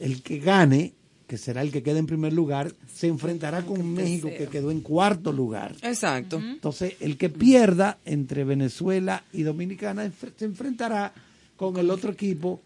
El 0.00 0.22
que 0.22 0.38
gane, 0.40 0.92
que 1.30 1.38
será 1.38 1.62
el 1.62 1.70
que 1.70 1.84
quede 1.84 2.00
en 2.00 2.06
primer 2.06 2.32
lugar, 2.32 2.72
se 2.92 3.06
enfrentará 3.06 3.62
con 3.62 3.94
México 3.94 4.28
que 4.36 4.48
quedó 4.48 4.72
en 4.72 4.80
cuarto 4.80 5.30
lugar. 5.30 5.76
Exacto. 5.80 6.40
Entonces, 6.40 6.94
el 6.98 7.16
que 7.16 7.28
pierda 7.28 7.98
entre 8.04 8.42
Venezuela 8.42 9.22
y 9.32 9.44
Dominicana 9.44 10.10
se 10.36 10.44
enfrentará 10.44 11.12
con 11.56 11.76
el 11.76 11.88
otro 11.88 12.10
equipo 12.10 12.60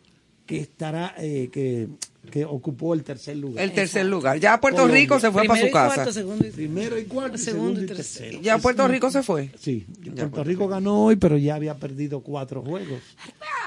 que 0.47 0.61
estará 0.61 1.15
eh, 1.19 1.51
que, 1.53 1.89
que 2.31 2.47
ocupó 2.47 2.95
el 2.95 3.05
tercer 3.05 3.37
lugar. 3.37 3.63
El 3.63 3.73
tercer 3.73 4.07
lugar. 4.07 4.41
Ya 4.41 4.59
Puerto 4.59 4.79
Colombia. 4.79 5.03
Rico 5.03 5.21
se 5.21 5.31
fue 5.31 5.45
para 5.45 5.61
su 5.61 5.71
casa. 5.71 6.07
Primero 6.55 6.99
y 6.99 7.05
cuarto, 7.05 7.37
segundo 7.37 7.83
y 7.83 7.87
tercero. 7.87 8.41
Ya 8.41 8.57
Puerto 8.57 8.89
Rico 8.89 9.11
se 9.11 9.23
fue. 9.23 9.51
Sí, 9.61 9.85
Puerto 10.17 10.43
Rico 10.43 10.69
ganó 10.69 11.05
hoy, 11.05 11.17
pero 11.17 11.37
ya 11.37 11.57
había 11.57 11.75
perdido 11.75 12.21
cuatro 12.21 12.63
juegos. 12.63 13.03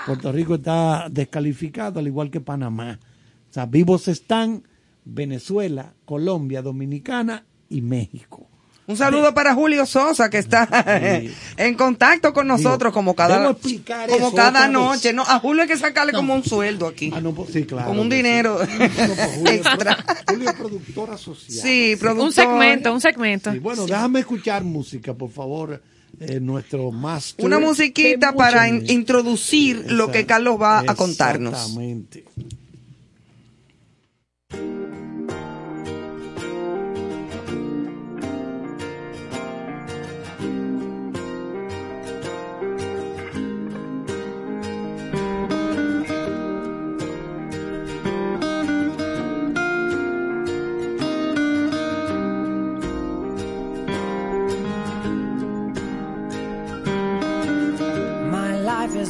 Puerto 0.07 0.31
Rico 0.31 0.55
está 0.55 1.07
descalificado, 1.07 1.99
al 1.99 2.07
igual 2.07 2.31
que 2.31 2.41
Panamá. 2.41 2.99
O 3.47 3.53
sea, 3.53 3.67
vivos 3.67 4.07
están 4.07 4.63
Venezuela, 5.09 5.93
Colombia, 6.05 6.61
Dominicana 6.61 7.45
y 7.69 7.81
México. 7.81 8.47
Un 8.87 8.95
saludo 8.95 9.33
para 9.33 9.53
Julio 9.53 9.85
Sosa 9.85 10.29
que 10.29 10.37
está 10.37 10.65
en 11.57 11.73
contacto 11.73 12.31
con 12.31 12.47
nosotros 12.47 12.93
como 12.93 13.15
cada 13.15 13.53
como 13.53 14.33
cada 14.33 14.61
vez. 14.61 14.71
noche. 14.71 15.11
No, 15.11 15.23
a 15.23 15.39
Julio 15.39 15.63
hay 15.63 15.67
que 15.67 15.75
sacarle 15.77 16.13
como 16.13 16.33
un 16.33 16.43
sueldo 16.45 16.87
aquí. 16.87 17.11
Ah, 17.13 17.19
no, 17.19 17.33
pues 17.33 17.51
sí, 17.51 17.65
claro. 17.65 17.87
como 17.87 18.01
un 18.01 18.09
dinero 18.09 18.59
No, 18.59 18.65
pues 18.65 19.35
Julio, 19.35 19.51
extra. 19.51 19.97
Julio 20.29 20.49
es 20.49 20.55
productor 20.55 21.09
asociado. 21.11 21.61
Sí, 21.67 21.95
productor. 21.99 22.27
Un 22.27 22.31
segmento, 22.33 22.93
un 22.93 23.01
segmento. 23.01 23.51
Sí, 23.51 23.59
bueno, 23.59 23.85
déjame 23.85 24.19
escuchar 24.21 24.63
música, 24.63 25.13
por 25.13 25.31
favor. 25.31 25.81
eh, 26.21 26.39
nuestro 26.39 26.89
master. 26.91 27.45
Una 27.45 27.59
musiquita 27.59 28.31
para 28.33 28.69
in- 28.69 28.89
introducir 28.89 29.91
lo 29.91 30.09
que 30.11 30.25
Carlos 30.25 30.61
va 30.61 30.79
a 30.79 30.95
contarnos. 30.95 31.53
Exactamente. 31.53 32.23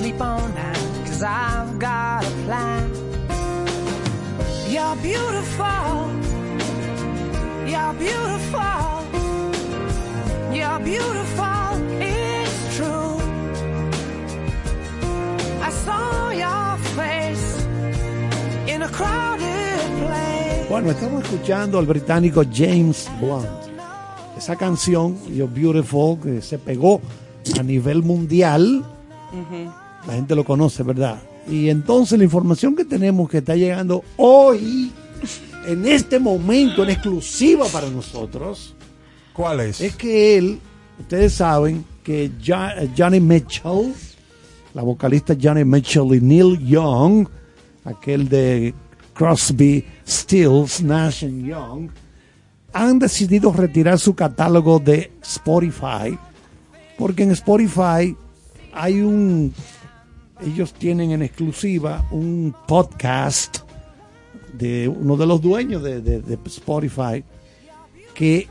sleep 0.00 0.20
on 0.22 0.54
that, 0.54 0.78
cause 1.04 1.22
I've 1.22 1.78
got 1.78 2.24
a 2.24 2.30
plan. 2.46 2.88
You're 4.72 4.96
beautiful. 5.02 5.92
You're 7.68 7.94
beautiful. 8.06 8.84
You're 10.56 10.80
beautiful. 10.92 11.68
It's 12.00 12.76
true. 12.76 13.20
I 15.68 15.70
saw 15.84 16.30
your 16.44 16.78
face 16.96 17.48
in 18.72 18.80
a 18.80 18.88
crowded 18.88 19.80
place. 20.00 20.68
Bueno, 20.70 20.90
estamos 20.92 21.24
escuchando 21.24 21.78
al 21.78 21.84
británico 21.84 22.42
James 22.50 23.06
Blunt. 23.20 23.48
Esa 24.38 24.56
canción, 24.56 25.18
You're 25.28 25.52
Beautiful, 25.52 26.18
que 26.18 26.40
se 26.40 26.58
pegó 26.58 27.02
a 27.58 27.62
nivel 27.62 28.02
mundial. 28.02 28.82
La 30.06 30.14
gente 30.14 30.34
lo 30.34 30.44
conoce, 30.44 30.82
¿verdad? 30.82 31.20
Y 31.48 31.68
entonces 31.68 32.18
la 32.18 32.24
información 32.24 32.74
que 32.74 32.84
tenemos 32.84 33.28
que 33.28 33.38
está 33.38 33.56
llegando 33.56 34.04
hoy, 34.16 34.90
en 35.66 35.86
este 35.86 36.18
momento, 36.18 36.82
en 36.82 36.90
exclusiva 36.90 37.66
para 37.66 37.88
nosotros, 37.88 38.74
¿Cuál 39.32 39.60
es? 39.60 39.80
es 39.80 39.96
que 39.96 40.38
él, 40.38 40.58
ustedes 40.98 41.34
saben 41.34 41.84
que 42.02 42.30
Johnny 42.96 43.20
Mitchell, 43.20 43.94
la 44.74 44.82
vocalista 44.82 45.36
Johnny 45.40 45.64
Mitchell 45.64 46.14
y 46.14 46.20
Neil 46.20 46.58
Young, 46.66 47.28
aquel 47.84 48.28
de 48.28 48.74
Crosby, 49.14 49.84
Stills, 50.06 50.82
Nash 50.82 51.24
and 51.24 51.46
Young, 51.46 51.90
han 52.72 52.98
decidido 52.98 53.52
retirar 53.52 53.98
su 53.98 54.14
catálogo 54.14 54.78
de 54.78 55.12
Spotify, 55.22 56.16
porque 56.96 57.24
en 57.24 57.32
Spotify 57.32 58.16
hay 58.72 59.00
un, 59.00 59.52
ellos 60.44 60.72
tienen 60.72 61.10
en 61.10 61.22
exclusiva 61.22 62.06
un 62.10 62.54
podcast 62.66 63.58
de 64.52 64.88
uno 64.88 65.16
de 65.16 65.26
los 65.26 65.40
dueños 65.40 65.82
de, 65.82 66.38
Spotify, 66.46 67.24
que 68.14 68.48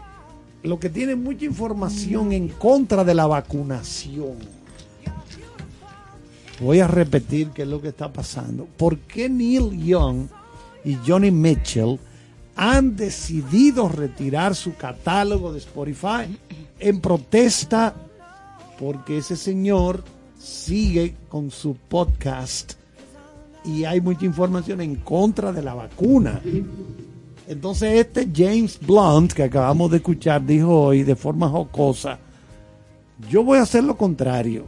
lo 0.63 0.79
que 0.79 0.89
tiene 0.89 1.15
mucha 1.15 1.45
información 1.45 2.31
en 2.31 2.49
contra 2.49 3.03
de 3.03 3.13
la 3.13 3.27
vacunación. 3.27 4.37
Voy 6.59 6.79
a 6.79 6.87
repetir 6.87 7.49
qué 7.49 7.61
es 7.61 7.67
lo 7.67 7.81
que 7.81 7.89
está 7.89 8.11
pasando. 8.11 8.67
¿Por 8.77 8.97
qué 8.99 9.29
Neil 9.29 9.83
Young 9.83 10.27
y 10.83 10.97
Johnny 11.05 11.31
Mitchell 11.31 11.99
han 12.55 12.97
decidido 12.97 13.87
retirar 13.87 14.55
su 14.55 14.75
catálogo 14.75 15.53
de 15.53 15.59
Spotify 15.59 16.37
en 16.79 16.99
protesta 16.99 17.95
porque 18.77 19.17
ese 19.17 19.35
señor 19.35 20.03
sigue 20.39 21.15
con 21.27 21.51
su 21.51 21.75
podcast 21.75 22.73
y 23.65 23.83
hay 23.83 24.01
mucha 24.01 24.25
información 24.25 24.81
en 24.81 24.95
contra 24.95 25.51
de 25.51 25.61
la 25.61 25.73
vacuna. 25.73 26.41
Entonces 27.47 27.99
este 27.99 28.29
James 28.33 28.79
Blunt 28.79 29.33
que 29.33 29.43
acabamos 29.43 29.91
de 29.91 29.97
escuchar 29.97 30.45
dijo 30.45 30.73
hoy 30.81 31.03
de 31.03 31.15
forma 31.15 31.49
jocosa, 31.49 32.17
yo 33.29 33.43
voy 33.43 33.59
a 33.59 33.63
hacer 33.63 33.83
lo 33.83 33.97
contrario. 33.97 34.65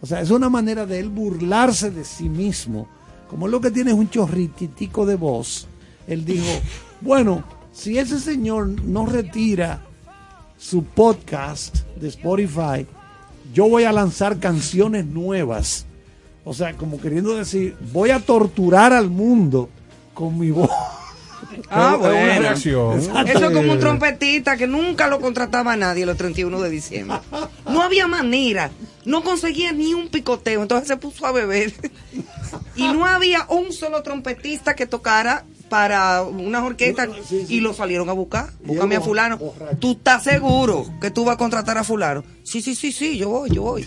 O 0.00 0.06
sea, 0.06 0.20
es 0.20 0.30
una 0.30 0.48
manera 0.48 0.86
de 0.86 0.98
él 0.98 1.10
burlarse 1.10 1.90
de 1.90 2.04
sí 2.04 2.28
mismo. 2.28 2.88
Como 3.28 3.46
lo 3.46 3.60
que 3.60 3.70
tiene 3.70 3.92
es 3.92 3.96
un 3.96 4.10
chorrititico 4.10 5.06
de 5.06 5.14
voz, 5.14 5.66
él 6.06 6.24
dijo, 6.24 6.50
bueno, 7.00 7.44
si 7.72 7.98
ese 7.98 8.18
señor 8.18 8.68
no 8.68 9.06
retira 9.06 9.82
su 10.58 10.84
podcast 10.84 11.78
de 11.96 12.08
Spotify, 12.08 12.86
yo 13.52 13.68
voy 13.68 13.84
a 13.84 13.92
lanzar 13.92 14.38
canciones 14.38 15.06
nuevas. 15.06 15.86
O 16.44 16.54
sea, 16.54 16.72
como 16.74 17.00
queriendo 17.00 17.36
decir, 17.36 17.76
voy 17.92 18.10
a 18.10 18.20
torturar 18.20 18.92
al 18.92 19.10
mundo 19.10 19.68
con 20.14 20.38
mi 20.38 20.50
voz. 20.50 20.70
Ah, 21.70 21.96
una 21.98 22.08
bueno. 22.08 22.40
reacción. 22.40 22.98
Eso 22.98 23.46
es 23.46 23.50
como 23.50 23.72
un 23.72 23.78
trompetista 23.78 24.56
que 24.56 24.66
nunca 24.66 25.08
lo 25.08 25.20
contrataba 25.20 25.76
nadie 25.76 26.06
los 26.06 26.16
31 26.16 26.60
de 26.60 26.70
diciembre. 26.70 27.18
No 27.66 27.82
había 27.82 28.06
manera. 28.06 28.70
No 29.04 29.22
conseguía 29.22 29.72
ni 29.72 29.92
un 29.94 30.08
picoteo. 30.08 30.62
Entonces 30.62 30.88
se 30.88 30.96
puso 30.96 31.26
a 31.26 31.32
beber. 31.32 31.72
Y 32.74 32.88
no 32.88 33.06
había 33.06 33.46
un 33.48 33.72
solo 33.72 34.02
trompetista 34.02 34.74
que 34.74 34.86
tocara 34.86 35.44
para 35.72 36.20
unas 36.20 36.62
orquestas 36.64 37.08
y 37.48 37.60
lo 37.60 37.72
salieron 37.72 38.10
a 38.10 38.12
buscar. 38.12 38.50
Búscame 38.62 38.96
a 38.96 39.00
fulano. 39.00 39.38
¿Tú 39.80 39.92
estás 39.92 40.22
seguro 40.22 40.84
que 41.00 41.10
tú 41.10 41.24
vas 41.24 41.36
a 41.36 41.38
contratar 41.38 41.78
a 41.78 41.82
fulano? 41.82 42.22
Sí, 42.42 42.60
sí, 42.60 42.74
sí, 42.74 42.92
sí, 42.92 43.16
yo 43.16 43.30
voy, 43.30 43.48
yo 43.48 43.62
voy. 43.62 43.86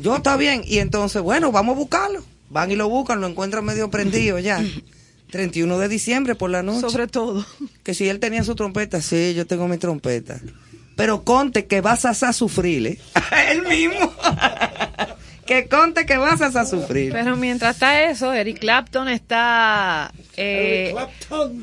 Yo 0.00 0.16
está 0.16 0.38
bien. 0.38 0.62
Y 0.64 0.78
entonces, 0.78 1.20
bueno, 1.20 1.52
vamos 1.52 1.76
a 1.76 1.78
buscarlo. 1.80 2.24
Van 2.48 2.70
y 2.70 2.76
lo 2.76 2.88
buscan, 2.88 3.20
lo 3.20 3.26
encuentran 3.26 3.62
medio 3.62 3.90
prendido 3.90 4.38
ya. 4.38 4.64
31 5.30 5.78
de 5.78 5.88
diciembre 5.88 6.34
por 6.34 6.48
la 6.48 6.62
noche. 6.62 6.80
Sobre 6.80 7.08
todo. 7.08 7.44
Que 7.82 7.92
si 7.92 8.08
él 8.08 8.18
tenía 8.18 8.42
su 8.42 8.54
trompeta, 8.54 9.02
sí, 9.02 9.34
yo 9.34 9.46
tengo 9.46 9.68
mi 9.68 9.76
trompeta. 9.76 10.40
Pero 10.96 11.24
conte 11.24 11.66
que 11.66 11.82
vas 11.82 12.06
a, 12.06 12.10
a 12.10 12.32
sufrir, 12.32 12.86
¿eh? 12.86 12.98
él 13.50 13.68
mismo. 13.68 14.14
Que 15.52 15.68
conte 15.68 16.06
que 16.06 16.16
vas 16.16 16.40
a 16.40 16.64
sufrir. 16.64 17.12
Pero 17.12 17.36
mientras 17.36 17.74
está 17.76 18.02
eso, 18.04 18.32
Eric 18.32 18.58
Clapton 18.60 19.08
está. 19.08 20.12
eh, 20.36 20.94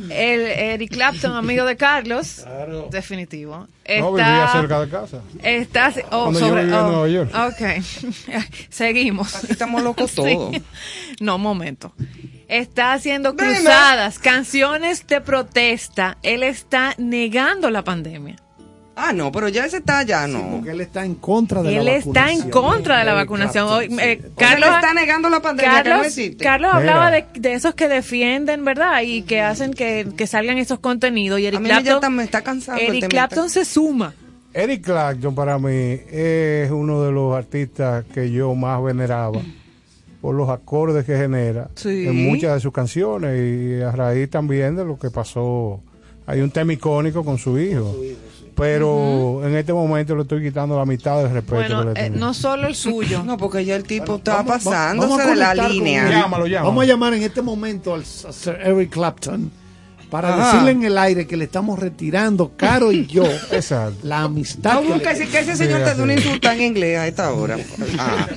El 0.10 0.42
Eric 0.42 0.92
Clapton, 0.92 1.32
amigo 1.36 1.66
de 1.66 1.76
Carlos. 1.76 2.46
Definitivo. 2.92 3.68
Está, 3.84 4.02
No, 4.02 4.12
vivía 4.14 4.50
cerca 4.52 4.80
de 4.82 4.90
casa. 4.90 5.22
Está. 5.42 5.94
oh, 6.12 6.24
Cuando 6.26 6.40
yo 6.40 6.48
sobre- 6.50 6.64
vivía 6.64 6.78
en 6.80 6.86
oh, 6.86 6.92
Nueva 6.92 7.08
York. 7.08 7.32
Ok. 7.36 8.44
Seguimos. 8.70 9.36
Aquí 9.36 9.52
estamos 9.54 9.82
locos 9.84 10.12
Sí. 10.12 10.18
todos. 10.18 10.56
No, 11.20 11.38
momento. 11.38 11.94
Está 12.48 12.94
haciendo 12.94 13.36
cruzadas, 13.36 14.18
canciones 14.20 15.06
de 15.08 15.22
protesta. 15.22 16.18
Él 16.24 16.44
está 16.44 16.96
negando 16.98 17.70
la 17.70 17.84
pandemia. 17.84 18.36
Ah, 19.02 19.14
no, 19.14 19.32
pero 19.32 19.48
ya 19.48 19.66
ese 19.66 19.78
está 19.78 20.04
ya, 20.04 20.28
no. 20.28 20.52
Porque 20.52 20.72
él 20.72 20.82
está 20.82 21.06
en 21.06 21.16
contra 21.16 21.62
de 21.64 21.78
Él 21.78 21.86
la 21.86 21.96
está 21.96 22.10
vacunación. 22.10 22.44
en 22.46 22.50
contra 22.52 23.00
de 23.00 23.06
la 23.06 23.14
vacunación. 23.14 23.68
Hoy, 23.70 23.86
eh, 24.02 24.22
Carlos, 24.38 24.68
él 24.70 24.76
está 24.76 24.94
negando 24.94 25.30
la 25.30 25.42
pandemia 25.42 25.72
que 25.84 25.90
no 25.90 25.96
Carlos, 25.96 26.08
existe. 26.08 26.44
Carlos 26.44 26.72
hablaba 26.74 27.10
de, 27.12 27.26
de 27.34 27.54
esos 27.54 27.74
que 27.76 27.88
defienden, 27.88 28.66
¿verdad? 28.66 29.02
Y 29.04 29.22
que 29.24 29.42
hacen 29.42 29.74
que, 29.74 30.08
que 30.18 30.28
salgan 30.28 30.58
esos 30.58 30.80
contenidos. 30.80 31.40
Y 31.40 31.46
Eric 31.46 31.58
A 31.60 31.62
mí 31.62 31.70
ya 31.70 31.76
Clapton, 31.82 31.96
está- 31.96 32.10
me 32.10 32.24
está 32.24 32.42
cansando 32.42 32.82
Eric. 32.82 33.08
Clapton 33.08 33.50
se 33.50 33.66
suma. 33.66 34.14
Eric 34.54 34.84
Clapton 34.84 35.36
para 35.36 35.58
mí 35.60 35.70
es 36.12 36.70
uno 36.72 37.04
de 37.04 37.12
los 37.12 37.36
artistas 37.36 38.04
que 38.14 38.32
yo 38.32 38.54
más 38.56 38.84
veneraba 38.84 39.40
por 40.22 40.36
los 40.36 40.50
acordes 40.50 41.06
que 41.06 41.16
genera 41.16 41.70
Sí. 41.76 42.06
en 42.08 42.26
muchas 42.26 42.56
de 42.56 42.60
sus 42.60 42.74
canciones 42.74 43.40
y 43.40 43.82
a 43.82 43.92
raíz 43.92 44.30
también 44.30 44.76
de 44.76 44.84
lo 44.84 45.00
que 45.00 45.10
pasó. 45.12 45.80
Hay 46.26 46.42
un 46.42 46.52
tema 46.52 46.74
icónico 46.74 47.24
con 47.24 47.38
su 47.38 47.58
hijo. 47.60 47.96
Pero 48.60 49.42
en 49.48 49.56
este 49.56 49.72
momento 49.74 50.16
le 50.16 50.24
estoy 50.24 50.44
quitando 50.44 50.78
la 50.78 50.86
mitad 50.86 51.18
del 51.24 51.32
respeto 51.32 51.80
que 51.94 51.94
le 52.02 52.06
eh, 52.08 52.10
no 52.10 52.34
solo 52.34 52.68
el 52.68 52.76
suyo. 52.76 53.24
No, 53.30 53.38
porque 53.38 53.64
ya 53.66 53.76
el 53.76 53.84
tipo 53.84 54.18
está 54.18 54.36
Vamos- 54.44 54.64
pasándose 54.64 55.26
de 55.30 55.36
la 55.36 55.56
con 55.56 55.70
línea. 55.72 56.04
Eric. 56.04 56.14
Llámalo, 56.18 56.48
llámalo. 56.48 56.70
Vamos 56.70 56.84
a 56.84 56.88
llamar 56.88 57.14
en 57.14 57.24
este 57.24 57.42
momento 57.42 57.94
al 57.94 58.02
a 58.02 58.34
Sir 58.34 58.58
Eric 58.64 58.90
Clapton 58.92 59.52
para 60.10 60.34
Ajá. 60.34 60.46
decirle 60.48 60.72
en 60.72 60.84
el 60.84 60.98
aire 60.98 61.28
que 61.28 61.38
le 61.38 61.46
estamos 61.46 61.78
retirando, 61.78 62.52
Caro 62.58 62.92
y 62.92 63.06
yo, 63.06 63.24
Exacto. 63.52 64.00
la 64.04 64.24
amistad 64.24 64.76
No 64.82 65.00
que 65.00 65.14
le- 65.14 65.28
que 65.28 65.40
ese 65.40 65.56
señor 65.56 65.84
te 65.84 65.94
dé 65.96 66.02
una 66.02 66.14
insulta 66.14 66.54
en 66.56 66.62
inglés 66.62 66.98
a 66.98 67.08
esta 67.08 67.32
hora. 67.32 67.58
Ah. 68.00 68.28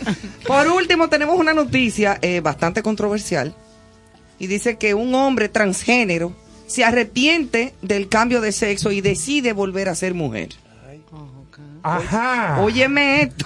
Por 0.46 0.68
último, 0.68 1.08
tenemos 1.08 1.38
una 1.38 1.52
noticia 1.54 2.18
eh, 2.20 2.40
bastante 2.40 2.82
controversial. 2.82 3.54
Y 4.38 4.48
dice 4.48 4.76
que 4.76 4.92
un 4.94 5.14
hombre 5.14 5.48
transgénero 5.48 6.32
se 6.72 6.84
arrepiente 6.84 7.74
del 7.82 8.08
cambio 8.08 8.40
de 8.40 8.52
sexo 8.52 8.90
y 8.92 9.00
decide 9.00 9.52
volver 9.52 9.88
a 9.88 9.94
ser 9.94 10.14
mujer. 10.14 10.48
Ajá. 11.84 12.60
Óyeme 12.60 13.22
esto. 13.22 13.44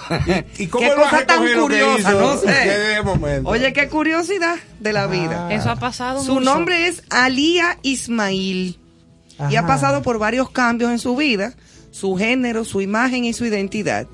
¿Y 0.59 0.67
cómo 0.67 0.87
qué 0.87 0.93
cosa 0.95 1.25
tan 1.25 1.39
curiosa, 1.59 2.11
no 2.13 2.37
sé. 2.37 2.99
Oye, 3.45 3.73
qué 3.73 3.87
curiosidad 3.89 4.57
de 4.79 4.93
la 4.93 5.07
vida. 5.07 5.51
Eso 5.51 5.71
ha 5.71 5.75
pasado 5.77 6.21
Su 6.23 6.35
mucho. 6.35 6.45
nombre 6.45 6.87
es 6.87 7.01
Alía 7.09 7.79
Ismail 7.81 8.77
y 9.49 9.55
ha 9.55 9.65
pasado 9.65 10.01
por 10.03 10.19
varios 10.19 10.49
cambios 10.51 10.91
en 10.91 10.99
su 10.99 11.15
vida, 11.15 11.55
su 11.91 12.15
género, 12.15 12.63
su 12.63 12.81
imagen 12.81 13.25
y 13.25 13.33
su 13.33 13.45
identidad, 13.45 14.07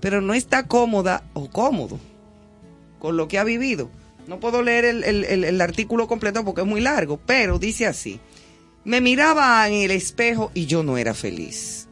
pero 0.00 0.20
no 0.20 0.34
está 0.34 0.66
cómoda 0.66 1.22
o 1.34 1.48
cómodo 1.48 2.00
con 2.98 3.16
lo 3.16 3.28
que 3.28 3.38
ha 3.38 3.44
vivido. 3.44 3.90
No 4.26 4.40
puedo 4.40 4.62
leer 4.62 4.84
el, 4.84 5.04
el- 5.04 5.24
el- 5.24 5.44
el 5.44 5.60
artículo 5.60 6.08
completo 6.08 6.44
porque 6.44 6.60
es 6.62 6.66
muy 6.66 6.80
largo, 6.80 7.18
pero 7.24 7.58
dice 7.60 7.86
así. 7.86 8.18
Me 8.88 9.02
miraba 9.02 9.68
en 9.68 9.74
el 9.74 9.90
espejo 9.90 10.50
y 10.54 10.64
yo 10.64 10.82
no 10.82 10.96
era 10.96 11.12
feliz. 11.12 11.88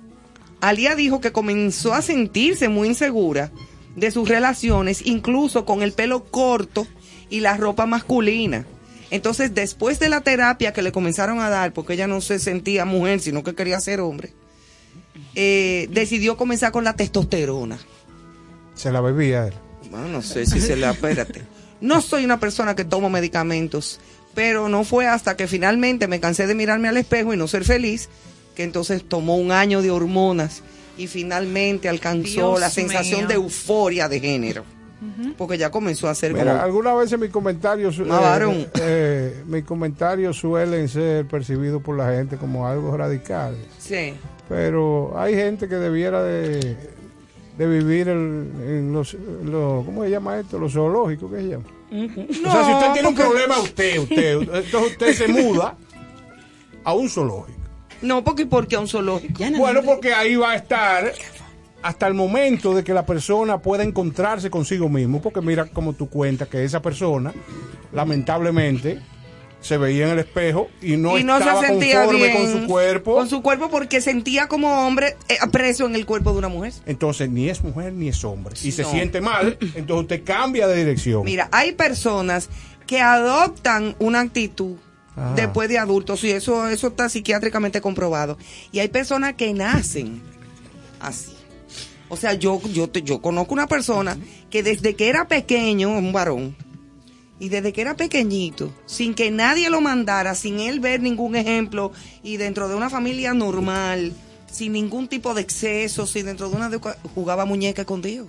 Alía 0.62 0.94
dijo 0.94 1.20
que 1.20 1.30
comenzó 1.30 1.92
a 1.92 2.00
sentirse 2.00 2.70
muy 2.70 2.88
insegura 2.88 3.52
de 3.96 4.10
sus 4.10 4.26
relaciones, 4.26 5.04
incluso 5.04 5.66
con 5.66 5.82
el 5.82 5.92
pelo 5.92 6.24
corto 6.24 6.86
y 7.28 7.40
la 7.40 7.58
ropa 7.58 7.84
masculina. 7.84 8.64
Entonces, 9.10 9.54
después 9.54 9.98
de 9.98 10.08
la 10.08 10.22
terapia 10.22 10.72
que 10.72 10.80
le 10.80 10.90
comenzaron 10.90 11.38
a 11.40 11.50
dar, 11.50 11.74
porque 11.74 11.92
ella 11.92 12.06
no 12.06 12.22
se 12.22 12.38
sentía 12.38 12.86
mujer, 12.86 13.20
sino 13.20 13.44
que 13.44 13.54
quería 13.54 13.78
ser 13.78 14.00
hombre, 14.00 14.32
eh, 15.34 15.88
decidió 15.90 16.38
comenzar 16.38 16.72
con 16.72 16.84
la 16.84 16.96
testosterona. 16.96 17.78
Se 18.74 18.90
la 18.90 19.02
bebía 19.02 19.48
él. 19.48 19.54
Bueno, 19.90 20.08
no 20.08 20.22
sé 20.22 20.46
si 20.46 20.62
se 20.62 20.76
la... 20.76 20.92
Espérate. 20.92 21.42
No 21.78 22.00
soy 22.00 22.24
una 22.24 22.40
persona 22.40 22.74
que 22.74 22.86
tomo 22.86 23.10
medicamentos, 23.10 24.00
pero 24.36 24.68
no 24.68 24.84
fue 24.84 25.08
hasta 25.08 25.36
que 25.36 25.48
finalmente 25.48 26.06
me 26.06 26.20
cansé 26.20 26.46
de 26.46 26.54
mirarme 26.54 26.86
al 26.88 26.96
espejo 26.96 27.34
y 27.34 27.36
no 27.36 27.48
ser 27.48 27.64
feliz, 27.64 28.08
que 28.54 28.62
entonces 28.62 29.02
tomó 29.08 29.36
un 29.36 29.50
año 29.50 29.82
de 29.82 29.90
hormonas 29.90 30.62
y 30.96 31.08
finalmente 31.08 31.88
alcanzó 31.88 32.28
Dios 32.30 32.60
la 32.60 32.70
sensación 32.70 33.20
mío. 33.22 33.28
de 33.28 33.34
euforia 33.34 34.08
de 34.08 34.20
género. 34.20 34.64
Porque 35.36 35.58
ya 35.58 35.70
comenzó 35.70 36.08
a 36.08 36.14
ser 36.14 36.32
Mira, 36.32 36.52
como... 36.52 36.62
algunas 36.64 36.96
veces 36.98 37.18
mis 37.18 37.30
comentarios, 37.30 37.98
varón. 38.08 38.52
eh, 38.54 38.68
eh, 38.80 39.42
mis 39.46 39.62
comentarios 39.64 40.38
suelen 40.38 40.88
ser 40.88 41.26
percibidos 41.28 41.82
por 41.82 41.96
la 41.96 42.12
gente 42.12 42.36
como 42.38 42.66
algo 42.66 42.96
radicales. 42.96 43.60
Sí. 43.78 44.14
Pero 44.48 45.12
hay 45.18 45.34
gente 45.34 45.68
que 45.68 45.74
debiera 45.76 46.22
de, 46.22 46.76
de 47.58 47.66
vivir 47.66 48.08
en, 48.08 48.50
en 48.66 48.92
los, 48.92 49.14
lo- 49.44 49.82
¿cómo 49.84 50.02
se 50.04 50.10
llama 50.10 50.38
esto? 50.40 50.58
Los 50.58 50.72
zoológicos, 50.72 51.30
¿qué 51.30 51.38
se 51.42 51.48
llama? 51.48 51.64
O 51.90 52.52
sea, 52.52 52.64
si 52.64 52.72
usted 52.72 52.92
tiene 52.92 53.08
un 53.08 53.14
problema, 53.14 53.58
usted, 53.58 53.98
usted, 53.98 54.40
entonces 54.40 54.92
usted 54.92 55.14
se 55.14 55.28
muda 55.28 55.76
a 56.84 56.92
un 56.94 57.08
zoológico. 57.08 57.58
No, 58.02 58.22
porque 58.22 58.46
porque 58.46 58.76
a 58.76 58.80
un 58.80 58.88
zoológico. 58.88 59.42
Bueno, 59.56 59.82
porque 59.82 60.12
ahí 60.12 60.36
va 60.36 60.52
a 60.52 60.56
estar 60.56 61.12
hasta 61.82 62.06
el 62.06 62.14
momento 62.14 62.74
de 62.74 62.82
que 62.82 62.92
la 62.92 63.06
persona 63.06 63.58
pueda 63.58 63.84
encontrarse 63.84 64.50
consigo 64.50 64.88
mismo, 64.88 65.20
porque 65.22 65.40
mira 65.40 65.66
como 65.66 65.92
tú 65.92 66.08
cuentas 66.08 66.48
que 66.48 66.64
esa 66.64 66.82
persona, 66.82 67.32
lamentablemente, 67.92 69.00
se 69.66 69.76
veía 69.78 70.04
en 70.06 70.12
el 70.12 70.18
espejo 70.20 70.68
y 70.80 70.96
no 70.96 71.18
y 71.18 71.24
no 71.24 71.36
estaba 71.38 71.60
se 71.60 71.66
sentía 71.68 72.04
conforme 72.04 72.26
bien 72.28 72.36
con 72.52 72.60
su 72.62 72.66
cuerpo. 72.68 73.14
Con 73.16 73.28
su 73.28 73.42
cuerpo 73.42 73.68
porque 73.70 74.00
sentía 74.00 74.46
como 74.48 74.86
hombre 74.86 75.16
eh, 75.28 75.36
preso 75.52 75.86
en 75.86 75.94
el 75.94 76.06
cuerpo 76.06 76.32
de 76.32 76.38
una 76.38 76.48
mujer. 76.48 76.72
Entonces 76.86 77.28
ni 77.28 77.48
es 77.48 77.62
mujer 77.62 77.92
ni 77.92 78.08
es 78.08 78.24
hombre. 78.24 78.54
Y 78.62 78.72
se 78.72 78.84
siente 78.84 79.20
mal, 79.20 79.58
entonces 79.74 80.02
usted 80.02 80.24
cambia 80.24 80.66
de 80.68 80.76
dirección. 80.76 81.24
Mira, 81.24 81.48
hay 81.52 81.72
personas 81.72 82.48
que 82.86 83.00
adoptan 83.00 83.96
una 83.98 84.20
actitud 84.20 84.76
Ah. 85.18 85.32
después 85.34 85.66
de 85.70 85.78
adultos 85.78 86.22
y 86.24 86.30
eso 86.30 86.68
eso 86.68 86.88
está 86.88 87.08
psiquiátricamente 87.08 87.80
comprobado. 87.80 88.36
Y 88.70 88.80
hay 88.80 88.88
personas 88.88 89.32
que 89.32 89.50
nacen 89.54 90.20
así. 91.00 91.32
O 92.10 92.18
sea, 92.18 92.34
yo 92.34 92.60
yo 92.72 92.88
te- 92.90 93.00
yo 93.02 93.22
conozco 93.22 93.54
una 93.54 93.66
persona 93.66 94.18
que 94.50 94.62
desde 94.62 94.94
que 94.94 95.08
era 95.08 95.26
pequeño, 95.26 95.88
un 95.88 96.12
varón, 96.12 96.54
y 97.38 97.48
desde 97.48 97.72
que 97.72 97.80
era 97.82 97.96
pequeñito, 97.96 98.72
sin 98.86 99.14
que 99.14 99.30
nadie 99.30 99.70
lo 99.70 99.80
mandara, 99.80 100.34
sin 100.34 100.60
él 100.60 100.80
ver 100.80 101.00
ningún 101.00 101.36
ejemplo, 101.36 101.92
y 102.22 102.36
dentro 102.36 102.68
de 102.68 102.74
una 102.74 102.90
familia 102.90 103.34
normal, 103.34 104.12
sin 104.50 104.72
ningún 104.72 105.08
tipo 105.08 105.34
de 105.34 105.42
exceso, 105.42 106.06
sin 106.06 106.26
dentro 106.26 106.48
de 106.48 106.56
una 106.56 106.70
jugaba 107.14 107.44
muñeca 107.44 107.82
escondido. 107.82 108.26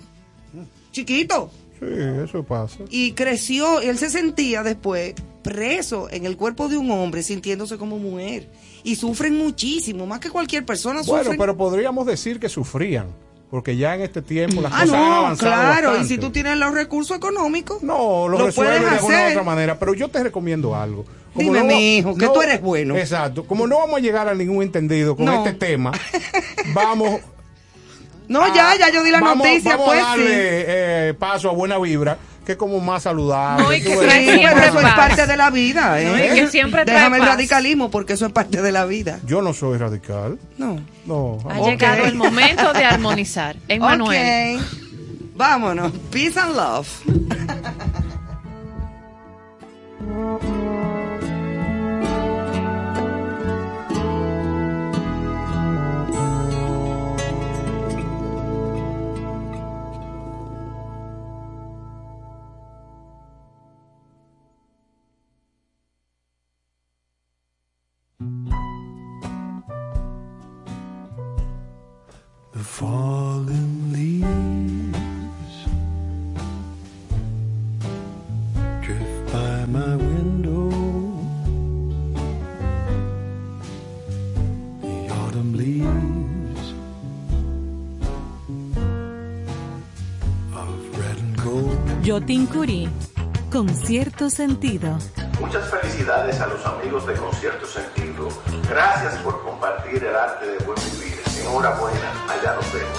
Chiquito. 0.92 1.50
Sí, 1.78 1.86
eso 2.24 2.42
pasa. 2.42 2.78
Y 2.90 3.12
creció, 3.12 3.82
y 3.82 3.86
él 3.86 3.98
se 3.98 4.10
sentía 4.10 4.62
después 4.62 5.14
preso 5.42 6.10
en 6.10 6.26
el 6.26 6.36
cuerpo 6.36 6.68
de 6.68 6.76
un 6.76 6.90
hombre, 6.90 7.22
sintiéndose 7.22 7.78
como 7.78 7.98
mujer. 7.98 8.48
Y 8.82 8.96
sufren 8.96 9.36
muchísimo, 9.36 10.06
más 10.06 10.20
que 10.20 10.30
cualquier 10.30 10.66
persona 10.66 11.02
Bueno, 11.02 11.24
sufren. 11.24 11.38
pero 11.38 11.56
podríamos 11.56 12.06
decir 12.06 12.40
que 12.40 12.48
sufrían, 12.48 13.06
porque 13.50 13.76
ya 13.76 13.94
en 13.94 14.02
este 14.02 14.20
tiempo 14.22 14.60
las 14.60 14.72
Ah, 14.72 14.80
cosas 14.82 14.94
han 14.94 15.00
no, 15.08 15.14
avanzado 15.16 15.52
claro, 15.52 16.00
y 16.02 16.04
si 16.06 16.18
tú 16.18 16.30
tienes 16.30 16.56
los 16.58 16.72
recursos 16.74 17.16
económicos, 17.16 17.82
No, 17.82 18.28
lo, 18.28 18.38
lo 18.38 18.52
puedes 18.52 18.80
de 18.80 18.88
alguna 18.88 19.26
u 19.26 19.30
otra 19.30 19.42
manera, 19.42 19.78
pero 19.78 19.94
yo 19.94 20.08
te 20.08 20.22
recomiendo 20.22 20.74
algo. 20.76 21.04
Dime, 21.34 21.58
va- 21.60 21.64
mijo, 21.64 22.14
que 22.16 22.26
tú 22.28 22.42
eres 22.42 22.60
bueno. 22.60 22.96
Exacto. 22.96 23.44
Como 23.44 23.66
no 23.66 23.78
vamos 23.78 23.96
a 23.98 24.00
llegar 24.00 24.28
a 24.28 24.34
ningún 24.34 24.62
entendido 24.62 25.14
con 25.16 25.24
No. 25.26 25.44
este 25.44 25.52
tema, 25.54 25.92
vamos. 26.74 27.20
No, 28.28 28.46
ya, 28.54 28.76
ya 28.78 28.90
yo 28.92 29.02
di 29.02 29.10
la 29.10 29.20
vamos, 29.20 29.38
noticia, 29.46 29.70
vamos 29.70 29.86
pues 29.86 30.00
a 30.02 30.08
darle 30.08 30.26
sí. 30.26 30.64
eh, 30.68 31.14
paso 31.18 31.48
a 31.48 31.54
buena 31.54 31.78
vibra, 31.78 32.18
que 32.48 32.52
es 32.52 32.58
como 32.58 32.80
más 32.80 33.02
saludable. 33.02 33.62
No, 33.62 33.72
y 33.74 33.82
que 33.82 33.90
Sí, 33.90 34.40
pero 34.42 34.58
eso 34.58 34.80
es 34.80 34.94
parte 34.94 35.26
de 35.26 35.36
la 35.36 35.50
vida, 35.50 36.00
¿eh? 36.00 36.06
No, 36.06 36.16
y 36.16 36.40
que 36.40 36.46
siempre 36.46 36.86
trae 36.86 36.96
Déjame 36.96 37.18
el 37.18 37.24
paz. 37.24 37.32
radicalismo 37.32 37.90
porque 37.90 38.14
eso 38.14 38.24
es 38.24 38.32
parte 38.32 38.62
de 38.62 38.72
la 38.72 38.86
vida. 38.86 39.20
Yo 39.26 39.42
no 39.42 39.52
soy 39.52 39.76
radical. 39.76 40.38
No. 40.56 40.80
No. 41.04 41.38
Ha 41.46 41.60
llegado 41.60 42.06
el 42.06 42.14
momento 42.14 42.72
de 42.72 42.86
armonizar. 42.86 43.56
Emmanuel. 43.68 44.60
Ok. 44.60 44.64
Vámonos. 45.36 45.92
Peace 46.10 46.40
and 46.40 46.56
love. 46.56 46.88
Jotin 92.18 92.46
Curie, 92.46 92.88
con 93.48 93.68
cierto 93.68 94.28
sentido. 94.28 94.98
Muchas 95.40 95.70
felicidades 95.70 96.40
a 96.40 96.48
los 96.48 96.66
amigos 96.66 97.06
de 97.06 97.14
Concierto 97.14 97.64
Sentido. 97.64 98.28
Gracias 98.68 99.18
por 99.18 99.40
compartir 99.44 100.02
el 100.02 100.16
arte 100.16 100.46
de 100.48 100.58
buen 100.64 100.76
vivir. 100.98 101.16
Enhorabuena, 101.40 102.10
allá 102.28 102.56
nos 102.56 102.72
vemos. 102.72 102.98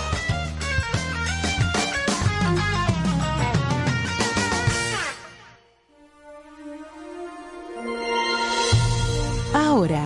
Ahora 9.53 10.05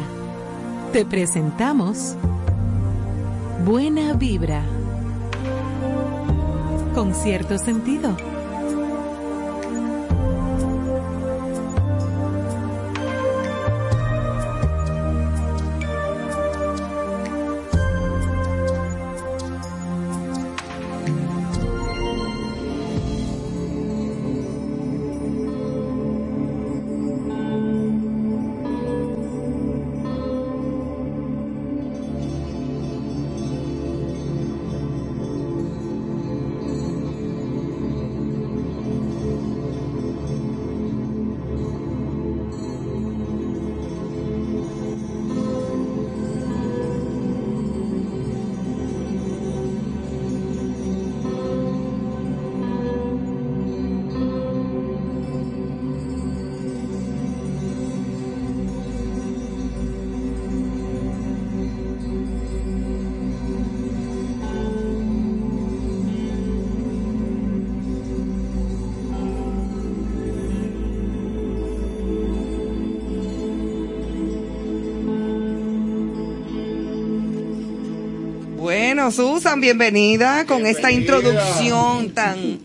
te 0.91 1.06
presentamos 1.06 2.15
Buena 3.64 4.14
Vibra, 4.14 4.64
con 6.95 7.14
cierto 7.14 7.60
sentido. 7.60 8.18
Bueno, 79.04 79.18
Susan, 79.18 79.60
bienvenida 79.60 80.46
con 80.46 80.66
esta 80.66 80.90
introducción 80.90 82.12
tan 82.12 82.62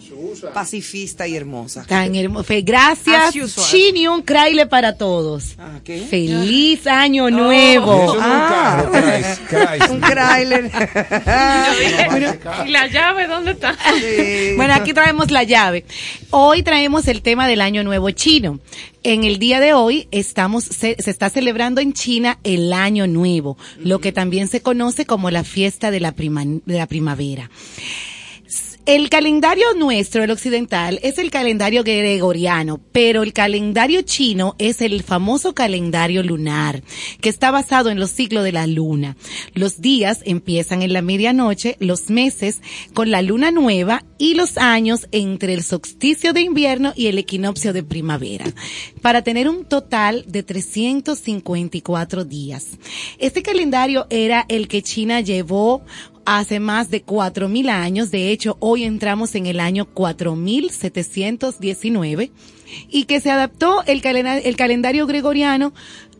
pacifista 0.55 1.27
y 1.27 1.35
hermosa. 1.35 1.85
Tan 1.85 2.15
hermoso. 2.15 2.55
Gracias, 2.62 3.35
As 3.35 3.35
usual. 3.35 3.66
Chini, 3.66 4.06
un 4.06 4.23
craile 4.23 4.65
para 4.66 4.97
todos. 4.97 5.56
¿Qué? 5.89 6.01
Feliz 6.09 6.86
año 6.86 7.31
nuevo. 7.31 7.94
Eso 8.05 8.12
es 8.12 8.19
un 8.19 8.23
Ah. 8.23 8.85
carro. 8.89 8.93
Un 9.93 10.01
Chrysler. 10.01 10.70
¿Y 12.66 12.70
la 12.70 12.86
llave 12.89 13.27
dónde 13.27 13.52
está? 13.52 13.74
Sí. 13.98 14.52
Bueno, 14.56 14.74
aquí 14.74 14.93
traemos 14.93 15.31
la 15.31 15.43
llave. 15.44 15.85
Hoy 16.31 16.62
traemos 16.62 17.09
el 17.09 17.23
tema 17.23 17.47
del 17.48 17.60
Año 17.60 17.82
Nuevo 17.85 18.10
Chino. 18.10 18.60
En 19.02 19.24
el 19.24 19.39
día 19.39 19.60
de 19.60 19.73
hoy 19.74 20.09
estamos 20.10 20.65
se, 20.65 20.97
se 20.98 21.10
está 21.10 21.31
celebrando 21.31 21.81
en 21.81 21.93
China 21.94 22.39
el 22.44 22.73
Año 22.73 23.06
Nuevo, 23.06 23.56
lo 23.78 24.01
que 24.01 24.12
también 24.12 24.48
se 24.48 24.60
conoce 24.60 25.06
como 25.06 25.31
la 25.31 25.44
fiesta 25.44 25.90
de 25.90 26.01
la, 26.01 26.12
prima- 26.12 26.44
de 26.44 26.77
la 26.77 26.86
primavera. 26.86 27.51
El 28.89 29.10
calendario 29.10 29.74
nuestro, 29.77 30.24
el 30.24 30.31
occidental, 30.31 30.98
es 31.02 31.19
el 31.19 31.31
calendario 31.31 31.85
gregoriano, 31.85 32.81
pero 32.90 33.23
el 33.23 33.35
calendario 33.35 34.01
chino 34.01 34.56
es 34.59 34.81
el 34.81 35.02
famoso 35.02 35.55
calendario 35.55 36.23
lunar, 36.23 36.82
que 37.20 37.28
está 37.28 37.51
basado 37.51 37.90
en 37.90 38.01
los 38.01 38.10
ciclos 38.10 38.44
de 38.44 38.52
la 38.52 38.66
luna. 38.66 39.19
Los 39.52 39.82
días 39.82 40.20
empiezan 40.24 40.81
en 40.81 40.94
la 40.94 41.02
medianoche, 41.02 41.77
los 41.81 42.09
meses 42.09 42.62
con 42.94 43.10
la 43.10 43.20
luna 43.20 43.51
nueva 43.51 44.06
y 44.16 44.32
los 44.32 44.56
años 44.56 45.06
entre 45.12 45.52
el 45.52 45.65
solsticio 45.65 46.32
de 46.32 46.40
invierno 46.40 46.94
y 46.97 47.09
el 47.09 47.19
equinoccio 47.19 47.74
de 47.74 47.82
primavera, 47.82 48.47
para 49.02 49.20
tener 49.20 49.51
un 49.51 49.66
total 49.66 50.24
de 50.27 50.43
354 50.43 52.24
días. 52.24 52.69
Este 53.19 53.43
calendario 53.43 54.06
era 54.09 54.47
el 54.48 54.66
que 54.66 54.81
China 54.81 55.20
llevó 55.20 55.85
hace 56.30 56.60
más 56.60 56.90
de 56.90 57.02
4.000 57.05 57.70
años. 57.70 58.10
De 58.10 58.30
hecho, 58.30 58.59
hoy 58.60 58.84
entramos 58.84 59.34
en 59.34 59.46
el 59.46 59.60
año 59.60 59.88
4.719 59.94 62.30
y 62.90 63.05
que 63.05 63.20
se 63.20 63.30
adaptó 63.30 63.82
el, 63.86 64.02
calena- 64.02 64.36
el 64.36 64.55
calendario 64.56 65.06
gregoriano 65.06 65.72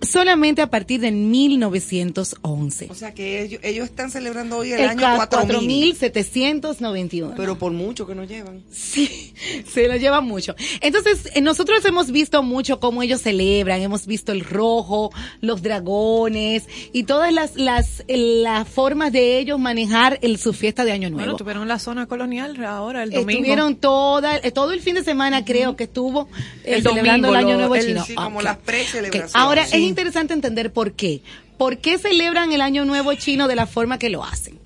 solamente 0.03 0.62
a 0.62 0.70
partir 0.70 1.01
de 1.01 1.11
1911. 1.12 2.89
O 2.91 2.95
sea 2.95 3.15
que 3.15 3.43
ellos, 3.43 3.61
ellos 3.62 3.85
están 3.87 4.11
celebrando 4.11 4.59
hoy 4.59 4.73
el, 4.73 4.81
El 4.81 4.89
año 4.91 5.01
ca- 5.01 5.16
4000. 5.16 5.95
4.791. 5.97 7.35
Pero 7.37 7.59
por 7.59 7.73
mucho 7.73 8.07
que 8.07 8.15
nos 8.15 8.29
llevan. 8.29 8.62
Sí, 8.70 9.35
se 9.73 9.89
lo 9.89 9.97
lleva 9.97 10.20
mucho. 10.20 10.55
Entonces, 10.81 11.29
eh, 11.35 11.41
nosotros 11.41 11.85
hemos 11.85 12.11
visto 12.11 12.43
mucho 12.43 12.81
cómo 12.81 13.03
ellos 13.03 13.20
celebran, 13.23 13.81
hemos 13.81 14.07
visto 14.07 14.33
el 14.33 14.41
rojo, 14.45 15.11
los 15.41 15.62
dragones 15.62 16.65
y 16.93 17.05
todas 17.05 17.33
las, 17.33 17.57
las, 17.57 18.05
eh, 18.09 18.16
las 18.43 18.69
formas 18.69 19.12
de 19.12 19.39
ellos 19.39 19.59
manejar 19.59 20.19
el, 20.23 20.39
su 20.39 20.53
fiesta 20.53 20.85
de 20.85 20.93
Año 20.93 21.11
Nuevo. 21.11 21.25
Bueno, 21.25 21.37
tuvieron 21.37 21.69
la 21.69 21.79
zona 21.79 22.07
colonial 22.07 22.62
ahora, 22.65 23.03
el 23.03 23.11
domingo. 23.11 23.31
Estuvieron 23.33 23.77
toda, 23.77 24.37
eh, 24.39 24.51
todo 24.53 24.73
el 24.73 24.81
fin 24.81 24.95
de 24.95 25.05
semana, 25.05 25.45
creo 25.45 25.77
que 25.77 25.85
estuvo 25.85 26.29
eh, 26.65 26.75
El 26.77 26.83
celebrando 26.83 27.29
domingo, 27.29 27.29
el 27.29 27.37
Año 27.47 27.57
Nuevo 27.59 27.75
el- 27.77 27.87
Chino. 27.87 28.05
Sí, 28.05 28.15
como 28.15 28.43
las 28.43 28.57
precelebraciones. 28.59 29.31
Ok. 29.31 29.37
Ahora, 29.41 29.66
Sí. 29.66 29.77
es 29.77 29.83
interesante 29.89 30.35
entender 30.35 30.73
por 30.73 30.93
qué. 30.93 31.23
¿Por 31.56 31.78
qué 31.78 31.98
celebran 31.98 32.52
el 32.52 32.60
Año 32.60 32.85
Nuevo 32.85 33.12
Chino 33.15 33.48
de 33.48 33.56
la 33.56 33.66
forma 33.66 33.98
que 33.98 34.10
lo 34.10 34.24
hacen? 34.24 34.59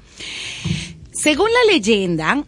Según 1.11 1.49
la 1.51 1.73
leyenda, 1.73 2.45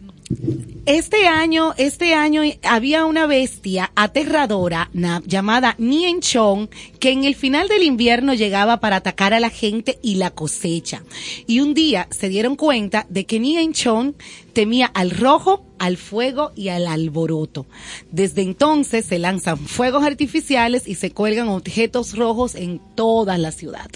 este 0.85 1.27
año, 1.27 1.73
este 1.77 2.13
año 2.13 2.43
había 2.63 3.05
una 3.05 3.25
bestia 3.25 3.91
aterradora 3.95 4.89
llamada 5.25 5.75
Nien 5.79 6.21
Chong 6.21 6.69
que 7.05 7.11
en 7.11 7.23
el 7.23 7.35
final 7.35 7.67
del 7.67 7.83
invierno 7.83 8.33
llegaba 8.33 8.79
para 8.79 8.95
atacar 8.95 9.35
a 9.35 9.39
la 9.39 9.51
gente 9.51 9.99
y 10.01 10.15
la 10.15 10.31
cosecha. 10.31 11.03
Y 11.45 11.59
un 11.59 11.75
día 11.75 12.07
se 12.09 12.29
dieron 12.29 12.55
cuenta 12.55 13.05
de 13.09 13.27
que 13.27 13.39
Nien 13.39 13.73
Chong 13.73 14.13
temía 14.53 14.87
al 14.87 15.11
rojo, 15.11 15.63
al 15.77 15.97
fuego 15.97 16.53
y 16.55 16.69
al 16.69 16.87
alboroto. 16.87 17.65
Desde 18.09 18.41
entonces 18.41 19.05
se 19.05 19.19
lanzan 19.19 19.57
fuegos 19.57 20.05
artificiales 20.05 20.87
y 20.87 20.95
se 20.95 21.11
cuelgan 21.11 21.49
objetos 21.49 22.15
rojos 22.17 22.55
en 22.55 22.79
toda 22.95 23.37
la 23.37 23.51
ciudad. 23.51 23.87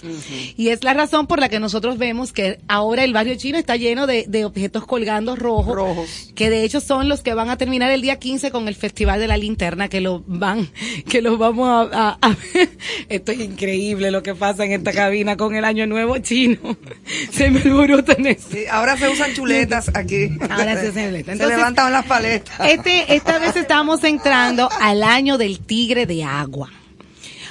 Y 0.58 0.68
es 0.68 0.84
la 0.84 0.94
razón 0.94 1.26
por 1.28 1.40
la 1.40 1.48
que 1.48 1.62
nosotros 1.62 1.98
vemos 1.98 2.34
que 2.34 2.60
ahora 2.68 3.06
el 3.06 3.14
barrio 3.14 3.36
chino 3.38 3.58
está 3.58 3.78
lleno 3.78 4.06
de, 4.06 4.26
de 4.28 4.44
objetos 4.44 4.86
colgando 4.86 5.38
rojos, 5.38 5.74
Rojos. 5.74 6.10
que 6.36 6.50
de 6.50 6.66
hecho 6.66 6.82
son 6.82 7.08
los 7.08 7.22
que 7.22 7.34
van 7.34 7.50
a 7.50 7.58
terminar 7.58 7.90
el 7.92 8.02
día 8.02 8.20
15 8.20 8.52
con 8.52 8.68
el 8.68 8.76
Festival 8.76 9.22
de 9.22 9.28
la 9.30 9.38
Linterna, 9.38 9.88
que 9.88 10.02
lo 10.02 10.22
van, 10.28 10.70
que 11.08 11.22
los 11.22 11.40
vamos 11.40 11.70
a, 11.70 11.82
a- 12.12 12.18
a 12.22 12.36
ver. 12.54 12.70
Esto 13.10 13.32
es 13.32 13.40
increíble 13.40 14.12
lo 14.12 14.22
que 14.22 14.36
pasa 14.36 14.64
en 14.66 14.72
esta 14.72 14.94
cabina 14.94 15.36
con 15.36 15.56
el 15.56 15.66
Año 15.66 15.88
Nuevo 15.88 16.20
chino. 16.20 16.78
Se 17.32 17.50
me 17.50 17.60
alborotan 17.60 18.26
eso. 18.28 18.48
Sí, 18.52 18.66
ahora 18.70 18.98
se 18.98 19.10
usan 19.10 19.34
chuletas 19.34 19.90
aquí. 19.96 20.30
Ahora 20.50 20.80
se 20.80 20.90
hacen 20.90 21.14
letras. 21.14 21.38
Se 21.38 21.48
levantan 21.48 21.92
las 21.92 22.06
paletas. 22.06 22.60
Este, 22.68 23.16
esta 23.16 23.40
vez 23.40 23.56
estamos 23.56 24.04
entrando 24.04 24.70
al 24.80 25.04
año 25.04 25.38
del 25.38 25.60
tigre 25.60 26.06
de 26.06 26.24
agua. 26.24 26.70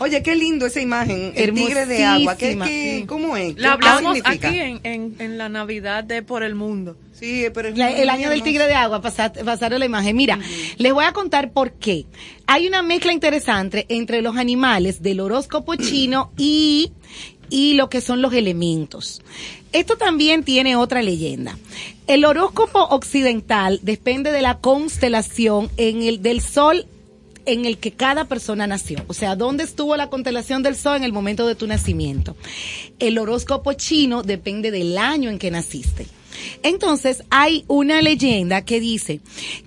Oye, 0.00 0.22
qué 0.22 0.36
lindo 0.36 0.66
esa 0.66 0.80
imagen. 0.80 1.32
El 1.34 1.54
tigre 1.54 1.86
de 1.86 2.04
agua. 2.04 2.36
¿Qué, 2.36 2.56
qué, 2.58 3.04
¿Cómo 3.06 3.36
es? 3.36 3.56
La 3.56 3.78
¿Qué 3.78 3.88
hablamos 3.88 4.18
aquí 4.24 4.58
en, 4.58 4.80
en, 4.84 5.16
en 5.18 5.38
la 5.38 5.48
Navidad 5.48 6.04
de 6.04 6.22
Por 6.22 6.42
el 6.42 6.54
Mundo. 6.54 6.96
Sí, 7.12 7.46
pero 7.52 7.68
es 7.68 7.76
La- 7.76 7.90
el 7.90 8.08
año 8.08 8.30
del 8.30 8.42
tigre 8.44 8.66
de 8.68 8.74
agua, 8.74 9.00
pasar, 9.02 9.32
pasaron 9.44 9.80
la 9.80 9.86
imagen. 9.86 10.14
Mira, 10.16 10.38
les 10.76 10.92
voy 10.92 11.04
a 11.04 11.12
contar 11.12 11.52
por 11.52 11.72
qué. 11.72 12.06
Hay 12.46 12.68
una 12.68 12.82
mezcla 12.82 13.12
interesante 13.12 13.86
entre 13.88 14.22
los 14.22 14.36
animales 14.36 15.02
del 15.02 15.18
horóscopo 15.20 15.74
chino 15.76 16.32
y 16.36 16.92
y 17.50 17.72
lo 17.74 17.88
que 17.88 18.02
son 18.02 18.20
los 18.20 18.34
elementos. 18.34 19.22
Esto 19.72 19.96
también 19.96 20.44
tiene 20.44 20.76
otra 20.76 21.00
leyenda. 21.02 21.56
El 22.06 22.24
horóscopo 22.26 22.78
occidental 22.90 23.80
depende 23.82 24.32
de 24.32 24.42
la 24.42 24.58
constelación 24.58 25.70
en 25.78 26.02
el 26.02 26.20
del 26.22 26.40
sol 26.42 26.86
en 27.48 27.64
el 27.64 27.78
que 27.78 27.92
cada 27.92 28.26
persona 28.26 28.66
nació. 28.66 29.04
O 29.08 29.14
sea, 29.14 29.34
¿dónde 29.34 29.64
estuvo 29.64 29.96
la 29.96 30.10
constelación 30.10 30.62
del 30.62 30.76
sol 30.76 30.96
en 30.96 31.04
el 31.04 31.12
momento 31.12 31.46
de 31.46 31.54
tu 31.54 31.66
nacimiento? 31.66 32.36
El 32.98 33.18
horóscopo 33.18 33.72
chino 33.72 34.22
depende 34.22 34.70
del 34.70 34.98
año 34.98 35.30
en 35.30 35.38
que 35.38 35.50
naciste. 35.50 36.06
Entonces 36.62 37.24
hay 37.30 37.64
una 37.66 38.02
leyenda 38.02 38.64
que 38.64 38.80
dice 38.80 39.20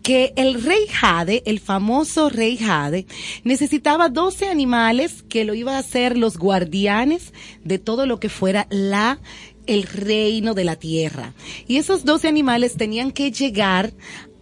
que 0.04 0.34
el 0.36 0.64
rey 0.64 0.88
Jade, 0.90 1.44
el 1.46 1.60
famoso 1.60 2.30
rey 2.30 2.58
Jade, 2.58 3.06
necesitaba 3.44 4.10
12 4.10 4.48
animales 4.48 5.24
que 5.28 5.44
lo 5.44 5.54
iba 5.54 5.76
a 5.76 5.80
hacer 5.80 6.18
los 6.18 6.38
guardianes 6.38 7.34
de 7.64 7.80
todo 7.80 8.06
lo 8.06 8.20
que 8.20 8.30
fuera 8.30 8.68
la 8.70 9.20
el 9.68 9.84
reino 9.84 10.54
de 10.54 10.66
la 10.66 10.76
tierra. 10.76 11.34
Y 11.68 11.78
esos 11.78 12.06
12 12.06 12.28
animales 12.28 12.76
tenían 12.78 13.12
que 13.12 13.32
llegar 13.32 13.94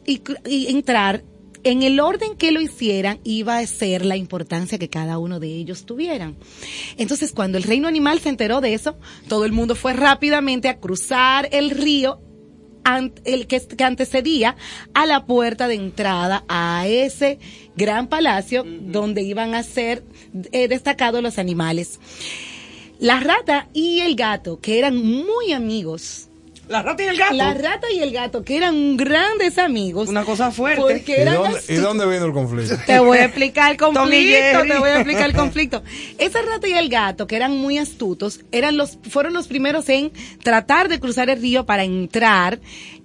y, 0.06 0.22
y 0.48 0.68
entrar 0.68 1.24
en 1.64 1.84
el 1.84 2.00
orden 2.00 2.36
que 2.36 2.52
lo 2.52 2.62
hicieran 2.62 3.20
iba 3.24 3.58
a 3.58 3.68
ser 3.68 4.06
la 4.06 4.18
importancia 4.18 4.78
que 4.78 4.90
cada 4.90 5.18
uno 5.18 5.40
de 5.40 5.48
ellos 5.48 5.86
tuvieran. 5.86 6.38
Entonces, 6.98 7.32
cuando 7.34 7.58
el 7.58 7.64
reino 7.64 7.88
animal 7.88 8.20
se 8.20 8.30
enteró 8.30 8.62
de 8.62 8.74
eso, 8.74 8.98
todo 9.28 9.46
el 9.46 9.52
mundo 9.52 9.76
fue 9.76 9.94
rápidamente 9.94 10.70
a 10.70 10.80
cruzar 10.80 11.50
el 11.52 11.72
río 11.72 12.22
el 13.24 13.48
que, 13.48 13.62
que 13.62 13.84
antecedía 13.84 14.56
a 14.94 15.06
la 15.06 15.26
puerta 15.26 15.68
de 15.68 15.76
entrada 15.76 16.44
a 16.48 16.88
ese 16.88 17.40
gran 17.76 18.08
palacio 18.08 18.64
donde 18.66 19.22
iban 19.22 19.54
a 19.54 19.64
ser 19.64 20.04
eh, 20.52 20.68
destacados 20.68 21.22
los 21.22 21.38
animales. 21.38 22.00
La 23.00 23.20
rata 23.20 23.70
y 23.74 24.00
el 24.00 24.16
gato, 24.16 24.60
que 24.60 24.80
eran 24.80 24.98
muy 24.98 25.54
amigos. 25.54 26.29
La 26.70 26.84
rata 26.84 27.04
y 27.04 27.08
el 27.08 27.18
gato. 27.18 27.34
La 27.34 27.54
rata 27.56 27.88
y 27.92 28.00
el 28.00 28.12
gato, 28.12 28.44
que 28.44 28.56
eran 28.56 28.96
grandes 28.96 29.58
amigos. 29.58 30.08
Una 30.08 30.24
cosa 30.24 30.52
fuerte. 30.52 30.80
Porque 30.80 31.16
¿Y 31.18 31.22
eran 31.22 31.34
dónde, 31.34 31.60
¿Y 31.68 31.76
dónde 31.78 32.06
vino 32.06 32.26
el 32.26 32.32
conflicto? 32.32 32.76
Te 32.86 33.00
voy 33.00 33.18
a 33.18 33.26
explicar 33.26 33.72
el 33.72 33.76
y 33.78 33.80
conflicto, 33.80 34.62
te 34.68 34.78
voy 34.78 34.90
a 34.90 34.96
explicar 34.98 35.30
el 35.30 35.36
conflicto. 35.36 35.84
Esa 36.20 36.44
rata 36.44 36.68
y 36.68 36.74
el 36.74 36.90
gato, 36.90 37.26
que 37.26 37.38
eran 37.38 37.58
muy 37.58 37.80
astutos, 37.80 38.42
eran 38.52 38.78
los, 38.78 39.00
fueron 39.10 39.34
los 39.34 39.48
primeros 39.48 39.90
en 39.90 40.12
tratar 40.44 40.90
de 40.90 41.00
cruzar 41.00 41.32
el 41.32 41.42
río 41.42 41.66
para 41.66 41.84
entrar 41.84 42.60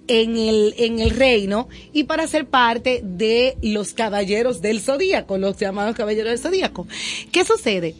en 0.07 0.37
el, 0.37 0.75
en 0.77 0.99
el 0.99 1.09
reino 1.09 1.67
y 1.91 2.03
para 2.03 2.27
ser 2.27 2.45
parte 2.45 3.01
de 3.03 3.57
los 3.63 3.93
caballeros 3.93 4.61
del 4.61 4.79
zodíaco, 4.79 5.39
los 5.39 5.57
llamados 5.57 5.95
caballeros 5.95 6.29
del 6.29 6.39
zodíaco. 6.39 6.87
¿Qué 7.31 7.43
sucede? 7.43 7.95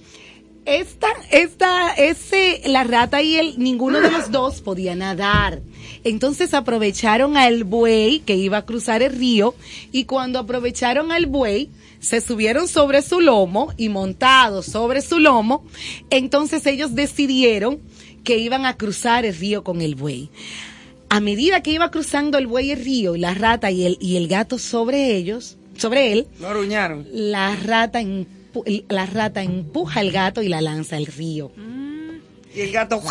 Esta, 0.66 1.08
esta, 1.32 1.94
ese, 1.94 2.62
la 2.66 2.84
rata 2.84 3.22
y 3.22 3.36
el, 3.36 3.60
ninguno 3.60 4.00
de 4.02 4.10
los 4.10 4.32
dos 4.32 4.62
podía 4.62 4.96
nadar. 4.96 5.62
Entonces 6.04 6.54
aprovecharon 6.56 7.38
al 7.38 7.64
buey 7.64 8.20
que 8.20 8.36
iba 8.36 8.58
a 8.58 8.66
cruzar 8.66 9.04
el 9.04 9.16
río 9.16 9.54
y 9.92 10.06
cuando 10.06 10.40
aprovecharon 10.40 11.12
al 11.12 11.28
buey, 11.28 11.70
se 12.00 12.20
subieron 12.22 12.68
sobre 12.68 13.02
su 13.02 13.22
lomo 13.22 13.74
y 13.78 13.90
montados 13.90 14.66
sobre 14.68 15.02
su 15.02 15.20
lomo, 15.20 15.66
entonces 16.10 16.66
ellos 16.68 16.94
decidieron 16.96 17.80
que 18.24 18.38
iban 18.38 18.66
a 18.66 18.76
cruzar 18.78 19.26
el 19.26 19.36
río 19.36 19.64
con 19.64 19.82
el 19.82 19.96
buey. 19.96 20.30
A 21.10 21.20
medida 21.20 21.62
que 21.64 21.72
iba 21.72 21.92
cruzando 21.92 22.38
el 22.38 22.48
buey 22.48 22.72
el 22.72 22.84
río 22.84 23.16
y 23.16 23.20
la 23.20 23.34
rata 23.36 23.70
y 23.72 23.86
el, 23.86 23.98
y 24.02 24.18
el 24.18 24.28
gato 24.28 24.58
sobre 24.60 25.16
ellos, 25.16 25.58
sobre 25.78 26.12
él, 26.12 26.28
Lo 26.40 26.48
aruñaron. 26.50 27.08
la 27.12 27.56
rata, 27.56 28.02
empu- 28.02 28.28
la 28.90 29.06
rata 29.06 29.44
empuja 29.44 30.00
al 30.00 30.12
gato 30.12 30.42
y 30.42 30.48
la 30.48 30.62
lanza 30.62 30.98
al 30.98 31.06
río. 31.06 31.52
Y 32.56 32.62
el 32.62 32.72
gato. 32.72 33.02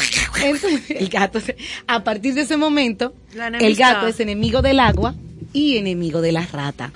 Entonces, 0.43 0.91
el 0.91 1.09
gato, 1.09 1.41
a 1.87 2.05
partir 2.05 2.35
de 2.35 2.43
ese 2.43 2.57
momento, 2.57 3.15
el 3.61 3.77
gato 3.77 4.07
es 4.07 4.21
enemigo 4.21 4.63
del 4.63 4.81
agua 4.81 5.15
y 5.55 5.79
enemigo 5.79 6.21
de 6.21 6.33
la 6.33 6.45
rata. 6.45 6.91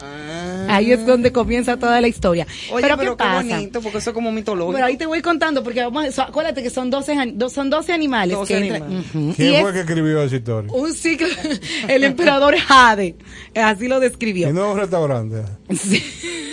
Ahí 0.68 0.92
es 0.92 1.06
donde 1.06 1.32
comienza 1.32 1.78
toda 1.78 1.98
la 2.02 2.08
historia. 2.08 2.46
Ah. 2.50 2.72
Oye, 2.74 2.82
pero, 2.82 2.96
pero, 2.98 3.16
¿qué 3.16 3.22
qué 3.24 3.28
pasa? 3.30 3.42
bonito, 3.54 3.80
porque 3.80 3.98
eso 3.98 4.10
es 4.10 4.14
como 4.14 4.30
mitológico. 4.32 4.74
Pero 4.74 4.84
ahí 4.86 4.96
te 4.98 5.06
voy 5.06 5.22
contando, 5.22 5.62
porque 5.64 5.80
vamos, 5.82 6.18
acuérdate 6.18 6.62
que 6.62 6.68
son 6.68 6.90
12, 6.90 7.12
an- 7.14 7.38
do- 7.38 7.48
son 7.48 7.70
12 7.70 7.92
animales 7.94 8.36
12 8.36 8.52
que 8.54 8.60
entran. 8.60 8.82
animales. 8.82 9.36
¿Quién 9.36 9.62
fue 9.62 9.72
que 9.72 9.80
escribió 9.80 10.22
esa 10.22 10.36
historia? 10.36 10.70
un 10.74 10.92
ciclo, 10.92 11.28
el 11.88 12.04
emperador 12.04 12.56
Jade, 12.58 13.14
así 13.54 13.88
lo 13.88 13.96
Y 13.98 14.00
describió. 14.00 14.52
no 14.52 14.66
es 14.66 14.72
un 14.74 14.80
restaurante. 14.80 15.36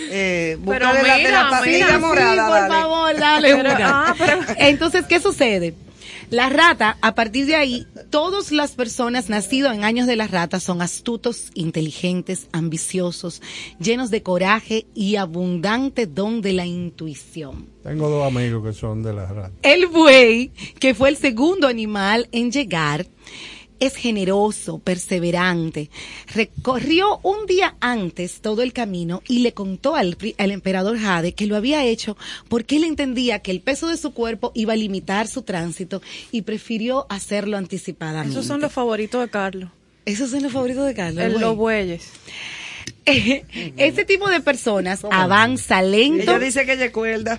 Eh, 0.08 0.56
busca 0.60 0.78
Pero 0.78 0.92
de 0.94 1.02
la, 1.02 1.16
de 1.16 1.22
la 1.24 1.28
mira, 1.44 1.50
pastilla 1.50 1.86
mira, 1.86 1.98
morada, 1.98 2.32
Sí, 2.32 2.38
por 2.48 2.54
dale. 2.60 2.74
favor, 2.74 3.16
dale 3.18 3.48
Pero, 3.56 3.70
una. 3.74 3.76
ah, 4.08 4.14
pero- 4.16 4.38
Entonces, 4.58 5.04
¿qué 5.06 5.20
sucede? 5.20 5.74
La 6.30 6.48
rata, 6.48 6.98
a 7.02 7.14
partir 7.14 7.46
de 7.46 7.54
ahí, 7.54 7.86
todas 8.10 8.50
las 8.50 8.72
personas 8.72 9.28
nacidas 9.28 9.76
en 9.76 9.84
años 9.84 10.08
de 10.08 10.16
la 10.16 10.26
rata 10.26 10.58
son 10.58 10.82
astutos, 10.82 11.52
inteligentes, 11.54 12.48
ambiciosos, 12.50 13.42
llenos 13.78 14.10
de 14.10 14.24
coraje 14.24 14.86
y 14.92 15.16
abundante 15.16 16.06
don 16.06 16.42
de 16.42 16.52
la 16.52 16.66
intuición. 16.66 17.68
Tengo 17.84 18.08
dos 18.08 18.26
amigos 18.26 18.64
que 18.64 18.72
son 18.72 19.04
de 19.04 19.12
la 19.12 19.26
rata. 19.26 19.52
El 19.62 19.86
buey, 19.86 20.50
que 20.80 20.94
fue 20.94 21.10
el 21.10 21.16
segundo 21.16 21.68
animal 21.68 22.28
en 22.32 22.50
llegar, 22.50 23.06
es 23.80 23.94
generoso, 23.96 24.78
perseverante. 24.78 25.90
Recorrió 26.34 27.18
un 27.22 27.46
día 27.46 27.76
antes 27.80 28.40
todo 28.40 28.62
el 28.62 28.72
camino 28.72 29.22
y 29.28 29.40
le 29.40 29.52
contó 29.52 29.94
al, 29.96 30.16
al 30.38 30.50
emperador 30.50 30.98
Jade 30.98 31.32
que 31.34 31.46
lo 31.46 31.56
había 31.56 31.84
hecho 31.84 32.16
porque 32.48 32.76
él 32.76 32.84
entendía 32.84 33.40
que 33.40 33.50
el 33.50 33.60
peso 33.60 33.88
de 33.88 33.96
su 33.96 34.12
cuerpo 34.12 34.52
iba 34.54 34.72
a 34.72 34.76
limitar 34.76 35.28
su 35.28 35.42
tránsito 35.42 36.02
y 36.32 36.42
prefirió 36.42 37.06
hacerlo 37.08 37.56
anticipadamente. 37.56 38.30
Esos 38.32 38.46
son 38.46 38.60
los 38.60 38.72
favoritos 38.72 39.20
de 39.20 39.28
Carlos. 39.30 39.70
Esos 40.04 40.30
son 40.30 40.42
los 40.42 40.52
favoritos 40.52 40.86
de 40.86 40.94
Carlos. 40.94 41.24
El- 41.24 41.32
los 41.40 41.56
buey. 41.56 41.84
bueyes. 41.86 42.08
Este 43.76 44.04
tipo 44.04 44.28
de 44.28 44.40
personas 44.40 45.04
avanza 45.10 45.80
lento. 45.82 46.22
Ella 46.22 46.38
dice 46.38 46.66
que 46.66 46.72
ella 46.72 46.90
cuerda. 46.92 47.38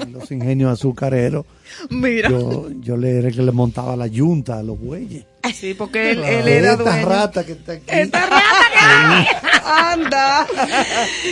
En 0.00 0.12
los 0.12 0.30
ingenios 0.30 0.72
azucareros, 0.72 1.44
Mira. 1.90 2.28
yo, 2.30 2.68
yo 2.80 2.96
le, 2.96 3.18
era 3.18 3.30
que 3.30 3.42
le 3.42 3.52
montaba 3.52 3.96
la 3.96 4.06
yunta 4.06 4.58
a 4.58 4.62
los 4.62 4.78
bueyes. 4.80 5.24
Sí, 5.54 5.74
porque 5.74 6.10
él, 6.10 6.24
él 6.24 6.48
era 6.48 6.72
esta 6.72 6.82
dueño. 6.82 7.08
rata 7.08 7.46
que 7.46 7.52
está 7.52 7.72
aquí. 7.72 7.84
Esta 7.86 8.26
rata 8.26 9.92
Anda. 9.92 10.46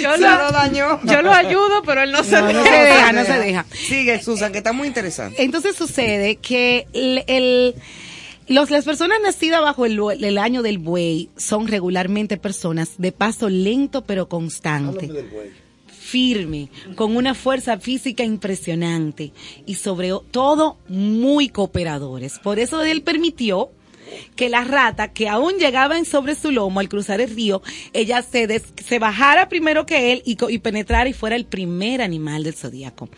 Yo 0.02 0.12
Se 0.12 0.18
lo- 0.20 0.38
lo 0.38 0.50
dañó. 0.52 1.00
Yo 1.04 1.22
lo 1.22 1.32
ayudo, 1.32 1.82
pero 1.84 2.02
él 2.02 2.12
no 2.12 2.22
se 2.22 2.40
No, 2.40 2.52
no 2.52 2.62
deja. 2.62 2.64
se 2.64 2.82
deja, 2.84 3.12
no 3.12 3.24
se 3.24 3.38
deja. 3.38 3.66
Sigue, 3.72 4.22
Susan, 4.22 4.52
que 4.52 4.58
está 4.58 4.72
muy 4.72 4.86
interesante. 4.88 5.42
Entonces 5.42 5.74
sucede 5.76 6.36
que 6.36 6.86
el, 6.92 7.24
el- 7.26 7.74
los, 8.48 8.70
las 8.70 8.84
personas 8.84 9.18
nacidas 9.22 9.62
bajo 9.62 9.86
el, 9.86 10.38
año 10.38 10.62
del 10.62 10.78
buey 10.78 11.28
son 11.36 11.66
regularmente 11.68 12.36
personas 12.36 12.92
de 12.98 13.12
paso 13.12 13.48
lento 13.48 14.04
pero 14.04 14.28
constante. 14.28 15.06
Firme, 15.86 16.68
con 16.94 17.16
una 17.16 17.34
fuerza 17.34 17.78
física 17.78 18.22
impresionante 18.22 19.32
y 19.66 19.74
sobre 19.74 20.10
todo 20.30 20.76
muy 20.88 21.48
cooperadores. 21.48 22.38
Por 22.38 22.58
eso 22.58 22.82
él 22.82 23.02
permitió 23.02 23.70
que 24.36 24.48
la 24.48 24.62
rata, 24.62 25.12
que 25.12 25.28
aún 25.28 25.54
llegaba 25.54 25.98
en 25.98 26.04
sobre 26.04 26.34
su 26.36 26.52
lomo 26.52 26.78
al 26.78 26.88
cruzar 26.90 27.20
el 27.20 27.34
río, 27.34 27.62
ella 27.94 28.22
se, 28.22 28.46
des- 28.46 28.62
se 28.86 28.98
bajara 29.00 29.48
primero 29.48 29.86
que 29.86 30.12
él 30.12 30.22
y, 30.26 30.36
y 30.52 30.58
penetrara 30.58 31.08
y 31.08 31.14
fuera 31.14 31.34
el 31.36 31.46
primer 31.46 32.00
animal 32.02 32.44
del 32.44 32.54
zodíaco. 32.54 33.08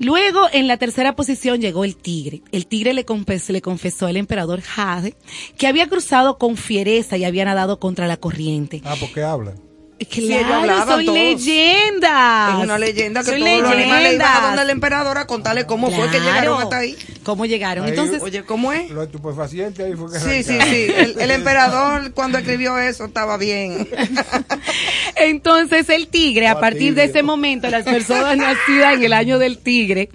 Luego, 0.00 0.40
en 0.52 0.66
la 0.66 0.78
tercera 0.78 1.14
posición 1.14 1.60
llegó 1.60 1.84
el 1.84 1.94
tigre. 1.94 2.40
El 2.52 2.66
tigre 2.66 2.94
le, 2.94 3.04
confes- 3.04 3.50
le 3.50 3.60
confesó 3.60 4.06
al 4.06 4.16
emperador 4.16 4.62
Jade 4.62 5.14
que 5.58 5.66
había 5.66 5.88
cruzado 5.88 6.38
con 6.38 6.56
fiereza 6.56 7.18
y 7.18 7.24
había 7.24 7.44
nadado 7.44 7.78
contra 7.78 8.08
la 8.08 8.16
corriente. 8.16 8.80
Ah, 8.84 8.96
¿por 8.98 9.12
qué 9.12 9.22
hablan? 9.22 9.54
ellos 9.56 9.69
Claro, 10.08 10.86
son 10.90 11.04
todos. 11.04 11.18
leyendas. 11.18 12.58
Es 12.58 12.64
una 12.64 12.78
leyenda 12.78 13.20
que 13.22 13.30
Son 13.30 13.38
todos 13.40 13.60
los 13.62 13.70
animales 13.70 13.86
iban 13.86 13.96
a 13.96 14.00
leyendas. 14.02 14.42
donde 14.42 14.62
el 14.62 14.70
emperador 14.70 15.18
a 15.18 15.26
contarle 15.26 15.66
cómo 15.66 15.90
fue 15.90 16.10
que 16.10 16.20
llegaron 16.20 16.62
hasta 16.62 16.78
ahí. 16.78 16.96
¿Cómo 17.22 17.44
llegaron? 17.46 17.84
Ahí- 17.84 17.90
Entonces, 17.90 18.22
Oye, 18.22 18.42
¿cómo 18.44 18.72
es? 18.72 18.90
Lo 18.90 19.02
estupefaciente 19.02 19.84
ahí 19.84 19.92
fue 19.94 20.10
que 20.10 20.18
Sí, 20.18 20.42
sí, 20.42 20.54
arrancaron. 20.54 20.74
sí. 20.74 20.92
El, 20.96 21.20
el 21.20 21.30
emperador 21.30 22.12
cuando 22.14 22.38
escribió 22.38 22.78
eso 22.78 23.04
estaba 23.04 23.36
bien. 23.36 23.86
Entonces 25.16 25.88
el 25.90 26.08
tigre, 26.08 26.48
a 26.48 26.58
partir 26.60 26.94
de 26.94 27.04
ese 27.04 27.22
momento, 27.22 27.68
las 27.68 27.84
personas 27.84 28.36
nacidas 28.38 28.94
en 28.94 29.04
el 29.04 29.12
año 29.12 29.38
del 29.38 29.58
tigre 29.58 30.08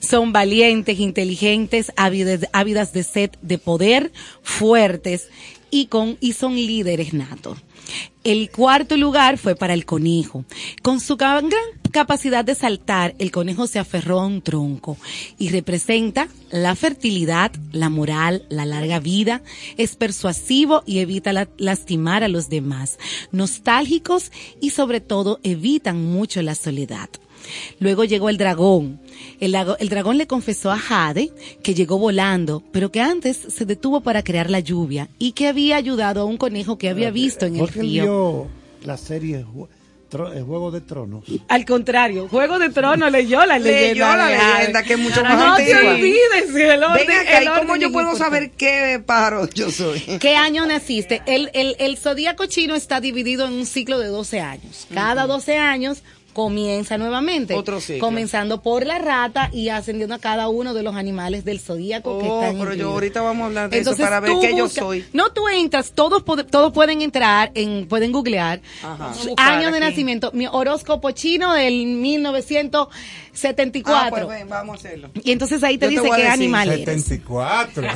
son 0.00 0.32
valientes, 0.32 0.98
inteligentes, 0.98 1.92
ávidas, 1.96 2.40
ávidas 2.52 2.92
de 2.92 3.04
sed 3.04 3.30
de 3.42 3.58
poder, 3.58 4.10
fuertes 4.42 5.28
y 5.70 5.86
con 5.86 6.16
y 6.20 6.32
son 6.32 6.54
líderes 6.56 7.12
natos. 7.14 7.58
El 8.24 8.50
cuarto 8.50 8.96
lugar 8.96 9.38
fue 9.38 9.54
para 9.54 9.74
el 9.74 9.86
conejo. 9.86 10.44
Con 10.82 11.00
su 11.00 11.16
gran 11.16 11.48
capacidad 11.90 12.44
de 12.44 12.54
saltar, 12.54 13.14
el 13.18 13.30
conejo 13.30 13.66
se 13.66 13.78
aferró 13.78 14.20
a 14.20 14.26
un 14.26 14.42
tronco 14.42 14.98
y 15.38 15.48
representa 15.48 16.28
la 16.50 16.74
fertilidad, 16.74 17.52
la 17.72 17.88
moral, 17.88 18.44
la 18.50 18.66
larga 18.66 19.00
vida, 19.00 19.42
es 19.78 19.96
persuasivo 19.96 20.82
y 20.84 20.98
evita 20.98 21.32
la- 21.32 21.48
lastimar 21.56 22.24
a 22.24 22.28
los 22.28 22.50
demás, 22.50 22.98
nostálgicos 23.32 24.30
y 24.60 24.70
sobre 24.70 25.00
todo 25.00 25.40
evitan 25.42 26.04
mucho 26.04 26.42
la 26.42 26.54
soledad. 26.54 27.08
Luego 27.78 28.04
llegó 28.04 28.28
el 28.28 28.36
dragón. 28.36 29.00
El, 29.40 29.52
lago- 29.52 29.76
el 29.78 29.88
dragón 29.88 30.18
le 30.18 30.26
confesó 30.26 30.70
a 30.70 30.78
Jade 30.78 31.30
que 31.62 31.74
llegó 31.74 31.98
volando, 31.98 32.62
pero 32.72 32.90
que 32.90 33.00
antes 33.00 33.36
se 33.48 33.64
detuvo 33.64 34.00
para 34.00 34.22
crear 34.22 34.50
la 34.50 34.60
lluvia 34.60 35.08
y 35.18 35.32
que 35.32 35.46
había 35.48 35.76
ayudado 35.76 36.20
a 36.22 36.24
un 36.24 36.36
conejo 36.36 36.78
que 36.78 36.88
había 36.88 37.10
visto 37.10 37.46
en 37.46 37.56
el 37.56 37.68
río. 37.68 38.02
vio 38.04 38.46
la 38.84 38.96
serie 38.96 39.44
eh, 40.10 40.40
Juego 40.46 40.70
de 40.70 40.80
Tronos. 40.80 41.24
Al 41.48 41.66
contrario, 41.66 42.28
Juego 42.28 42.58
de 42.58 42.70
Tronos 42.70 43.12
leyó 43.12 43.44
la 43.44 43.58
Leyó 43.58 43.78
leyenda. 44.06 44.16
la 44.16 44.26
de 44.28 44.36
Jade. 44.38 44.58
leyenda, 44.58 44.82
que 44.82 44.96
mucho 44.96 45.22
no 45.22 45.28
más 45.28 45.56
te 45.58 45.72
antigua. 45.74 45.92
olvides 45.94 46.54
el 46.54 46.82
orden. 46.82 47.06
Ven 47.06 47.18
acá, 47.18 47.38
el 47.38 47.44
¿y 47.44 47.46
cómo 47.48 47.72
orden 47.72 47.80
yo 47.82 47.92
puedo 47.92 48.16
saber 48.16 48.50
qué 48.52 49.02
pájaro 49.04 49.48
yo 49.50 49.70
soy? 49.70 50.00
¿Qué 50.20 50.34
año 50.36 50.64
naciste? 50.66 51.20
El, 51.26 51.50
el, 51.52 51.76
el 51.78 51.98
zodíaco 51.98 52.46
chino 52.46 52.74
está 52.74 53.00
dividido 53.02 53.46
en 53.46 53.52
un 53.52 53.66
ciclo 53.66 53.98
de 53.98 54.06
12 54.08 54.40
años. 54.40 54.86
Cada 54.94 55.26
12 55.26 55.58
años 55.58 56.02
comienza 56.38 56.96
nuevamente. 56.98 57.52
Otro 57.54 57.80
ciclo. 57.80 57.98
Comenzando 58.06 58.62
por 58.62 58.86
la 58.86 59.00
rata 59.00 59.50
y 59.52 59.70
ascendiendo 59.70 60.14
a 60.14 60.20
cada 60.20 60.46
uno 60.48 60.72
de 60.72 60.84
los 60.84 60.94
animales 60.94 61.44
del 61.44 61.58
zodíaco 61.58 62.20
que 62.20 62.28
Oh, 62.28 62.42
están 62.44 62.60
pero 62.60 62.74
yo 62.74 62.90
ahorita 62.92 63.22
vamos 63.22 63.42
a 63.42 63.46
hablar 63.46 63.70
de 63.70 63.78
Entonces, 63.78 63.98
eso 63.98 64.06
para 64.08 64.20
ver 64.20 64.30
tú 64.30 64.40
qué 64.40 64.56
yo 64.56 64.68
soy. 64.68 65.04
No, 65.12 65.32
tú 65.32 65.48
entras, 65.48 65.90
todos, 65.96 66.22
todos 66.48 66.72
pueden 66.72 67.02
entrar, 67.02 67.50
en, 67.56 67.88
pueden 67.88 68.12
googlear 68.12 68.60
Ajá. 68.84 69.10
Año 69.36 69.72
de 69.72 69.80
nacimiento, 69.80 70.30
mi 70.32 70.46
horóscopo 70.46 71.10
chino 71.10 71.54
del 71.54 71.86
1974. 71.86 73.96
Ah, 73.96 74.06
pues 74.10 74.28
ven, 74.28 74.48
vamos 74.48 74.76
a 74.76 74.78
hacerlo. 74.78 75.10
y 75.24 75.32
entonces 75.32 75.60
ahí 75.64 75.76
te 75.76 75.92
Yo 75.92 76.02
te 76.02 76.06
dice 76.06 76.12
a 76.12 76.16
qué 76.16 76.22
decir. 76.22 76.34
animal 76.40 76.68
eres. 76.70 76.84
74. 77.04 77.82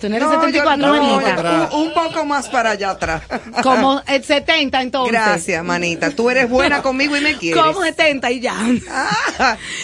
Tú 0.00 0.08
no 0.08 0.16
eres 0.16 0.28
No, 0.28 0.34
yo- 0.34 0.40
74, 0.40 0.76
no, 0.86 0.92
manita. 0.92 1.68
yo- 1.70 1.76
un, 1.76 1.88
un 1.88 1.94
poco 1.94 2.24
más 2.24 2.48
para 2.48 2.70
allá 2.70 2.90
atrás. 2.90 3.22
Como 3.62 4.02
el 4.06 4.24
70 4.24 4.82
entonces. 4.82 5.12
Gracias, 5.12 5.64
manita. 5.64 6.10
Tú 6.10 6.30
eres 6.30 6.48
buena 6.50 6.82
conmigo 6.84 7.16
y 7.16 7.20
me 7.22 7.36
quieres. 7.38 7.60
Como 7.60 7.82
70 7.82 8.30
y 8.30 8.40
ya. 8.40 8.56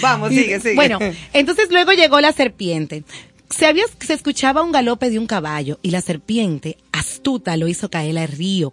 Vamos, 0.03 0.29
sigue, 0.29 0.61
sigue. 0.61 0.75
Bueno, 0.75 0.99
entonces 1.33 1.69
luego 1.71 1.93
llegó 1.93 2.21
la 2.21 2.33
serpiente. 2.33 3.05
Se, 3.49 3.67
había, 3.67 3.85
se 3.99 4.13
escuchaba 4.13 4.63
un 4.63 4.71
galope 4.71 5.11
de 5.11 5.19
un 5.19 5.27
caballo 5.27 5.81
y 5.83 5.91
la 5.91 6.03
serpiente, 6.03 6.77
astuta, 6.93 7.57
lo 7.57 7.67
hizo 7.67 7.91
caer 7.91 8.19
al 8.19 8.29
río. 8.29 8.73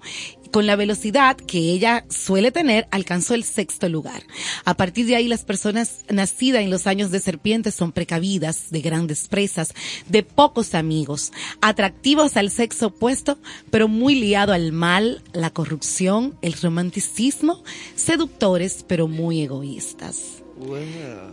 Con 0.58 0.66
la 0.66 0.76
velocidad 0.76 1.38
que 1.38 1.60
ella 1.60 2.04
suele 2.10 2.52
tener, 2.52 2.88
alcanzó 2.90 3.36
el 3.36 3.44
sexto 3.44 3.90
lugar. 3.90 4.24
A 4.66 4.74
partir 4.74 5.06
de 5.06 5.16
ahí, 5.16 5.28
las 5.28 5.46
personas 5.46 6.00
nacidas 6.10 6.64
en 6.64 6.72
los 6.72 6.88
años 6.88 7.12
de 7.12 7.20
serpiente 7.20 7.70
son 7.70 7.92
precavidas, 7.92 8.72
de 8.72 8.82
grandes 8.82 9.28
presas, 9.28 9.76
de 10.08 10.24
pocos 10.24 10.74
amigos, 10.74 11.32
atractivos 11.62 12.38
al 12.38 12.50
sexo 12.50 12.88
opuesto, 12.88 13.38
pero 13.70 13.88
muy 13.88 14.16
liado 14.16 14.52
al 14.52 14.72
mal, 14.72 15.22
la 15.32 15.52
corrupción, 15.52 16.36
el 16.42 16.54
romanticismo, 16.54 17.64
seductores, 17.96 18.84
pero 18.88 19.08
muy 19.08 19.44
egoístas. 19.44 20.42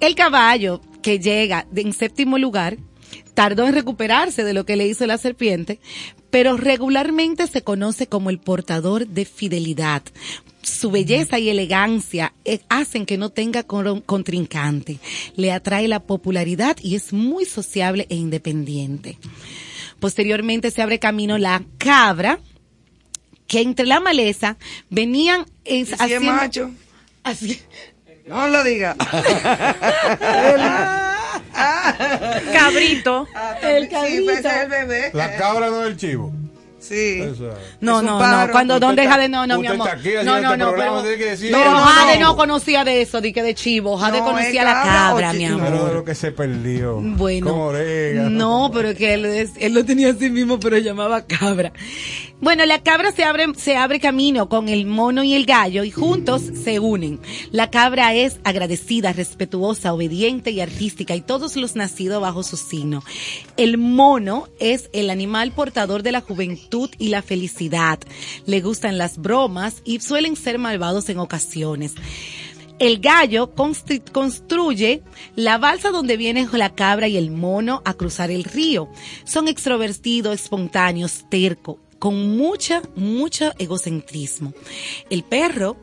El 0.01 0.15
caballo 0.17 0.83
que 1.01 1.19
llega 1.19 1.67
en 1.75 1.95
séptimo 1.95 2.37
lugar 2.37 2.77
tardó 3.35 3.67
en 3.67 3.75
recuperarse 3.75 4.45
de 4.45 4.55
lo 4.55 4.65
que 4.65 4.77
le 4.77 4.87
hizo 4.87 5.07
la 5.07 5.19
serpiente, 5.19 5.81
pero 6.31 6.57
regularmente 6.57 7.47
se 7.47 7.63
conoce 7.63 8.07
como 8.07 8.31
el 8.31 8.39
portador 8.39 9.07
de 9.07 9.25
fidelidad. 9.25 10.03
Su 10.63 10.91
belleza 10.91 11.39
y 11.39 11.51
elegancia 11.51 12.33
eh, 12.45 12.61
hacen 12.69 13.07
que 13.07 13.19
no 13.19 13.31
tenga 13.31 13.63
con- 13.65 14.01
contrincante. 14.01 14.99
Le 15.37 15.53
atrae 15.53 15.89
la 15.89 16.01
popularidad 16.01 16.77
y 16.81 16.95
es 16.95 17.13
muy 17.13 17.45
sociable 17.45 18.07
e 18.09 18.15
independiente. 18.17 19.19
Posteriormente 20.01 20.71
se 20.71 20.83
abre 20.83 20.99
camino 20.99 21.39
la 21.39 21.63
cabra, 21.79 22.39
que 23.47 23.61
entre 23.61 23.87
la 23.87 24.01
maleza 24.01 24.57
venían 24.91 25.45
es, 25.65 25.91
¿Y 25.93 25.97
si 25.97 26.13
es 26.15 26.21
macho? 26.23 26.71
Así, 27.23 27.61
No 28.27 28.49
lo 28.49 28.65
diga. 28.65 28.97
Cabrito. 32.53 33.27
El 33.63 33.89
cabrito. 33.89 34.31
ese 34.33 34.49
es 34.49 34.55
el 34.63 34.69
bebé. 34.69 35.11
La 35.15 35.37
cabra 35.37 35.69
no 35.69 35.83
es 35.83 35.89
el 35.89 35.97
chivo. 35.97 36.33
Sí. 36.79 37.23
Eso. 37.23 37.49
No, 37.81 38.03
no, 38.03 38.19
no. 38.21 38.53
Cuando 38.53 38.75
Usted 38.75 38.87
don 38.87 38.95
deja 38.95 39.17
de 39.17 39.27
no, 39.31 39.47
no, 39.47 39.59
mi 39.59 39.67
amor. 39.69 39.89
aquí 39.89 40.11
No, 40.23 40.39
no, 40.39 40.53
este 40.53 40.57
no. 40.59 40.69
programa, 40.69 40.91
Pero, 40.99 41.03
tiene 41.03 41.17
que 41.17 41.31
decir, 41.31 41.51
pero 41.51 41.71
no, 41.71 41.81
no, 41.81 41.87
Jade 41.87 42.19
no. 42.19 42.27
no 42.29 42.37
conocía 42.37 42.85
de 42.85 43.01
eso, 43.01 43.23
de 43.23 43.33
que 43.33 43.43
de 43.43 43.55
chivo. 43.55 43.97
Jade 43.97 44.19
No, 44.19 44.25
conocía 44.27 44.65
la 44.65 44.83
cabra 44.83 45.33
mi 45.33 45.39
chi- 45.39 45.45
Pero 45.55 45.61
de 45.61 45.67
amor. 45.79 45.93
lo 45.95 46.05
que 46.05 46.15
se 46.15 46.31
perdió. 46.33 47.01
Bueno, 47.01 47.47
Con 47.53 47.59
orégano. 47.61 48.29
no, 48.29 48.71
pero 48.71 48.91
es 48.91 48.99
que 48.99 49.15
él, 49.15 49.25
es- 49.25 49.53
él 49.59 49.73
lo 49.73 49.83
tenía 49.87 50.11
así 50.11 50.29
mismo, 50.29 50.61
pero 50.61 50.77
llamaba 50.77 51.25
cabra. 51.27 51.73
Bueno, 52.45 52.67
la 52.67 52.83
cabra 52.83 53.11
se 53.11 53.25
abre, 53.25 53.47
se 53.57 53.75
abre 53.75 54.01
camino 54.01 54.51
con 54.51 54.69
el 54.69 54.85
mono 54.85 55.25
y 55.25 55.33
el 55.33 55.47
gallo 55.47 55.83
y 55.83 55.91
juntos 55.91 56.43
se 56.63 56.79
unen. 56.79 57.19
La 57.53 57.71
cabra 57.71 58.13
es 58.13 58.39
agradecida, 58.45 59.15
respetuosa, 59.15 59.95
obediente 59.95 60.51
y 60.51 60.61
artística 60.61 61.17
y 61.17 61.23
todos 61.23 61.57
los 61.57 61.75
nacidos 61.75 62.21
bajo 62.21 62.43
su 62.43 62.59
signo. 62.59 63.03
El 63.57 63.79
mono 63.79 64.47
es 64.61 64.91
el 64.93 65.09
animal 65.09 65.53
portador 65.53 66.03
de 66.03 66.13
la 66.13 66.21
juventud 66.21 66.91
y 66.99 67.09
la 67.09 67.23
felicidad. 67.23 67.99
Le 68.45 68.61
gustan 68.61 68.99
las 68.99 69.17
bromas 69.17 69.81
y 69.87 70.01
suelen 70.01 70.37
ser 70.37 70.59
malvados 70.59 71.09
en 71.09 71.21
ocasiones. 71.21 71.95
El 72.81 72.99
gallo 72.99 73.55
construye 73.55 75.03
la 75.37 75.59
balsa 75.59 75.91
donde 75.93 76.17
vienen 76.17 76.49
la 76.53 76.75
cabra 76.75 77.07
y 77.07 77.17
el 77.17 77.31
mono 77.31 77.81
a 77.85 77.95
cruzar 77.95 78.31
el 78.33 78.45
río. 78.45 78.91
Son 79.25 79.47
extrovertidos, 79.47 80.35
espontáneos, 80.35 81.25
terco, 81.31 81.79
con 82.05 82.37
mucha, 82.37 82.83
mucho 82.97 83.55
egocentrismo. 83.59 84.53
El 85.09 85.23
perro, 85.23 85.79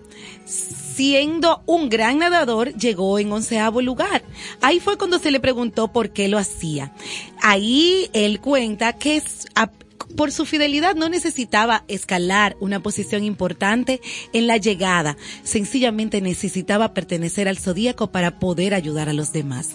siendo 0.46 1.64
un 1.66 1.90
gran 1.90 2.20
nadador, 2.20 2.76
llegó 2.76 3.18
en 3.18 3.32
onceavo 3.32 3.82
lugar. 3.82 4.22
Ahí 4.62 4.80
fue 4.80 5.00
cuando 5.00 5.18
se 5.18 5.32
le 5.32 5.40
preguntó 5.40 5.92
por 5.92 6.12
qué 6.12 6.28
lo 6.28 6.38
hacía. 6.38 6.94
Ahí 7.42 8.12
él 8.14 8.40
cuenta 8.40 8.94
que 8.94 9.24
por 10.16 10.32
su 10.32 10.46
fidelidad 10.46 10.94
no 10.94 11.10
necesitaba 11.10 11.86
escalar 11.88 12.56
una 12.60 12.84
posición 12.84 13.24
importante 13.24 14.00
en 14.32 14.46
la 14.46 14.58
llegada, 14.58 15.18
sencillamente 15.42 16.22
necesitaba 16.22 16.94
pertenecer 16.94 17.48
al 17.48 17.58
zodíaco 17.58 18.12
para 18.12 18.38
poder 18.38 18.76
ayudar 18.76 19.10
a 19.10 19.14
los 19.14 19.34
demás. 19.34 19.70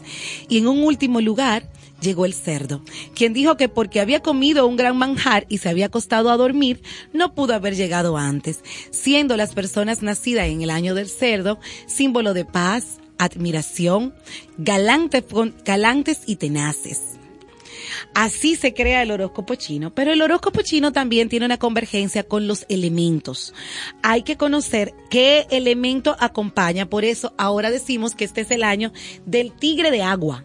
Y 0.49 0.59
en 0.59 0.69
un 0.69 0.85
último 0.85 1.21
lugar 1.21 1.69
llegó 2.01 2.27
el 2.27 2.35
cerdo, 2.35 2.83
quien 3.15 3.33
dijo 3.33 3.57
que 3.57 3.69
porque 3.69 4.01
había 4.01 4.21
comido 4.21 4.67
un 4.67 4.77
gran 4.77 4.97
manjar 4.97 5.47
y 5.49 5.59
se 5.59 5.69
había 5.69 5.87
acostado 5.87 6.31
a 6.31 6.37
dormir, 6.37 6.83
no 7.13 7.35
pudo 7.35 7.55
haber 7.55 7.75
llegado 7.75 8.17
antes, 8.17 8.61
siendo 8.91 9.37
las 9.37 9.55
personas 9.55 10.03
nacidas 10.03 10.47
en 10.49 10.63
el 10.63 10.71
año 10.71 10.95
del 10.95 11.09
cerdo 11.09 11.59
símbolo 11.87 12.35
de 12.35 12.45
paz, 12.45 12.99
admiración, 13.19 14.15
galante- 14.59 15.25
galantes 15.65 16.21
y 16.27 16.37
tenaces. 16.37 17.01
Así 18.15 18.57
se 18.57 18.75
crea 18.75 19.03
el 19.03 19.11
horóscopo 19.11 19.55
chino, 19.55 19.95
pero 19.95 20.13
el 20.13 20.21
horóscopo 20.21 20.63
chino 20.63 20.93
también 20.93 21.29
tiene 21.29 21.47
una 21.47 21.59
convergencia 21.59 22.25
con 22.25 22.47
los 22.47 22.67
elementos. 22.69 23.55
Hay 24.03 24.23
que 24.23 24.37
conocer 24.37 24.93
qué 25.11 25.47
elemento 25.51 26.17
acompaña, 26.19 26.87
por 26.87 27.05
eso 27.05 27.33
ahora 27.37 27.71
decimos 27.71 28.15
que 28.15 28.25
este 28.25 28.41
es 28.43 28.51
el 28.51 28.65
año 28.65 28.93
del 29.25 29.53
tigre 29.53 29.91
de 29.91 30.03
agua. 30.03 30.45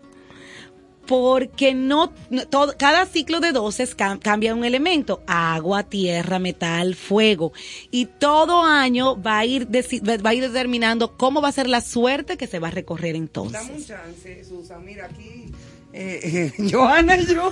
Porque 1.11 1.73
no, 1.73 2.13
todo, 2.49 2.73
cada 2.77 3.05
ciclo 3.05 3.41
de 3.41 3.51
12 3.51 3.83
cam- 3.97 4.17
cambia 4.17 4.55
un 4.55 4.63
elemento, 4.63 5.21
agua, 5.27 5.83
tierra, 5.83 6.39
metal, 6.39 6.95
fuego, 6.95 7.51
y 7.91 8.05
todo 8.05 8.63
año 8.63 9.21
va 9.21 9.39
a 9.39 9.45
ir 9.45 9.67
va 9.67 10.29
a 10.29 10.33
ir 10.33 10.41
determinando 10.47 11.17
cómo 11.17 11.41
va 11.41 11.49
a 11.49 11.51
ser 11.51 11.67
la 11.67 11.81
suerte 11.81 12.37
que 12.37 12.47
se 12.47 12.59
va 12.59 12.69
a 12.69 12.71
recorrer 12.71 13.17
entonces. 13.17 13.59
Dame 13.61 13.73
un 13.77 13.85
chance, 13.85 14.45
Susan. 14.45 14.85
Mira 14.85 15.07
aquí. 15.07 15.51
Eh, 15.91 16.53
eh, 16.57 16.69
Johanna 16.71 17.17
y 17.17 17.25
yo. 17.25 17.51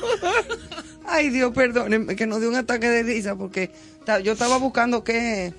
Ay, 1.06 1.27
Dios, 1.27 1.52
perdónenme 1.53 2.15
que 2.15 2.26
nos 2.27 2.40
dio 2.40 2.48
un 2.48 2.56
ataque 2.56 2.88
de 2.88 3.03
risa 3.03 3.36
porque 3.36 3.72
yo 4.23 4.31
estaba 4.31 4.56
buscando 4.57 5.03
qué 5.03 5.53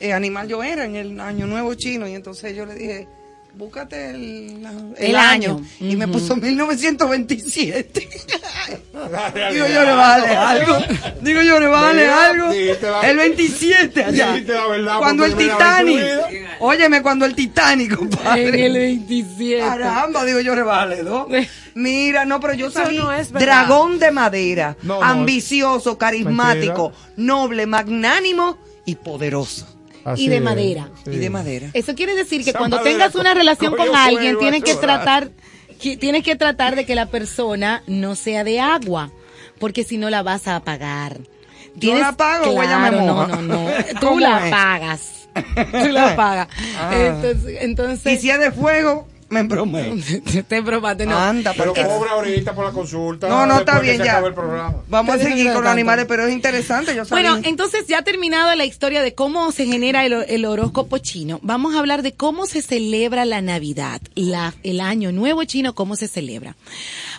eh, 0.00 0.12
animal 0.14 0.48
yo 0.48 0.62
era 0.62 0.86
en 0.86 0.96
el 0.96 1.20
año 1.20 1.46
nuevo 1.46 1.74
chino 1.74 2.08
y 2.08 2.14
entonces 2.14 2.56
yo 2.56 2.64
le 2.64 2.76
dije, 2.76 3.08
búscate 3.54 4.10
el, 4.10 4.64
el 4.98 5.10
El 5.10 5.16
año. 5.16 5.56
año. 5.56 5.66
Y 5.80 5.96
me 5.96 6.04
Ujú. 6.06 6.14
puso 6.14 6.36
1927. 6.36 8.08
Digo 9.52 9.66
yo, 9.66 9.82
le 9.84 9.92
vale 9.92 10.28
algo. 10.28 10.76
Digo 11.20 11.42
yo, 11.42 11.60
le 11.60 11.66
vale 11.66 12.06
algo. 12.08 12.50
El 13.02 13.16
27 13.16 14.04
allá. 14.04 14.36
Cuando 14.98 15.24
el 15.24 15.34
Titanic. 15.36 16.02
Óyeme, 16.60 17.02
cuando 17.02 17.24
el 17.24 17.34
Titanic, 17.34 17.96
compadre. 17.96 18.48
En 18.48 18.54
el 18.60 18.72
27. 18.72 19.58
Caramba, 19.60 20.24
digo 20.24 20.40
yo, 20.40 20.54
le 20.54 20.62
vale, 20.62 21.02
¿no? 21.02 21.26
Mira, 21.74 22.24
no, 22.24 22.38
pero 22.40 22.52
yo 22.54 22.68
no 22.68 23.08
verdad. 23.32 23.40
dragón 23.40 23.98
de 23.98 24.10
madera, 24.10 24.76
No, 24.82 25.00
no, 25.00 25.02
ambicioso, 25.04 25.96
carismático, 25.96 26.90
mentira. 26.90 27.12
noble, 27.16 27.66
magnánimo 27.66 28.58
y 28.84 28.96
poderoso. 28.96 29.66
Así 30.04 30.24
y 30.24 30.28
de 30.28 30.36
es, 30.36 30.42
madera. 30.42 30.88
sí. 31.04 31.10
Y 31.12 31.16
de 31.18 31.30
madera. 31.30 31.68
Eso 31.74 31.94
quiere 31.94 32.14
decir 32.14 32.42
que 32.44 32.50
Esa 32.50 32.58
cuando 32.58 32.80
tengas 32.80 33.14
una 33.14 33.34
relación 33.34 33.74
con 33.76 33.94
alguien, 33.94 34.38
tienes 34.38 34.62
que 34.64 34.74
tratar, 34.74 35.30
que- 35.80 35.96
tienes 35.96 36.22
que 36.24 36.36
tratar 36.36 36.76
de 36.76 36.84
que 36.86 36.94
la 36.94 37.06
persona 37.06 37.82
no 37.86 38.14
sea 38.14 38.44
de 38.44 38.60
agua, 38.60 39.10
porque 39.58 39.84
si 39.84 39.98
no 39.98 40.10
la 40.10 40.22
vas 40.22 40.48
a 40.48 40.56
apagar. 40.56 41.20
¿Yo 41.76 41.94
la 41.94 42.08
apago 42.08 42.50
o 42.50 42.62
ella 42.62 42.78
me 42.78 42.88
Claro, 42.90 43.06
moja? 43.06 43.26
No, 43.28 43.42
no, 43.42 43.42
no. 43.64 43.70
Tú 44.00 44.06
¿Cómo 44.08 44.20
la 44.20 44.46
es? 44.46 44.52
apagas. 44.52 45.28
tú 45.82 45.88
lo 45.88 46.00
apagas. 46.00 46.48
Ah. 46.78 46.90
Entonces, 46.94 47.56
entonces 47.62 48.12
Y 48.12 48.20
si 48.20 48.28
es 48.30 48.38
de 48.38 48.50
fuego, 48.52 49.08
me 49.32 49.40
embromé. 49.40 50.00
te 50.48 50.60
bromaste, 50.60 51.06
no. 51.06 51.18
Anda, 51.18 51.52
Pero 51.56 51.72
porque- 51.72 51.84
cobra 51.86 52.12
ahorita 52.12 52.54
por 52.54 52.66
la 52.66 52.72
consulta. 52.72 53.28
No, 53.28 53.46
no, 53.46 53.58
está 53.60 53.80
bien 53.80 54.02
ya. 54.02 54.22
Vamos 54.88 55.14
a 55.14 55.18
seguir 55.18 55.52
con 55.52 55.64
los 55.64 55.72
animales, 55.72 56.04
pero 56.06 56.26
es 56.26 56.32
interesante. 56.32 56.94
Yo 56.94 57.04
sabía. 57.04 57.30
Bueno, 57.30 57.48
entonces 57.48 57.86
ya 57.86 58.02
terminado 58.02 58.54
la 58.54 58.64
historia 58.64 59.02
de 59.02 59.14
cómo 59.14 59.50
se 59.52 59.66
genera 59.66 60.04
el, 60.04 60.12
el 60.28 60.44
horóscopo 60.44 60.98
chino, 60.98 61.40
vamos 61.42 61.74
a 61.74 61.78
hablar 61.78 62.02
de 62.02 62.12
cómo 62.12 62.46
se 62.46 62.62
celebra 62.62 63.24
la 63.24 63.40
Navidad, 63.40 64.00
la, 64.14 64.54
el 64.62 64.80
año 64.80 65.12
nuevo 65.12 65.44
chino, 65.44 65.74
cómo 65.74 65.96
se 65.96 66.08
celebra. 66.08 66.56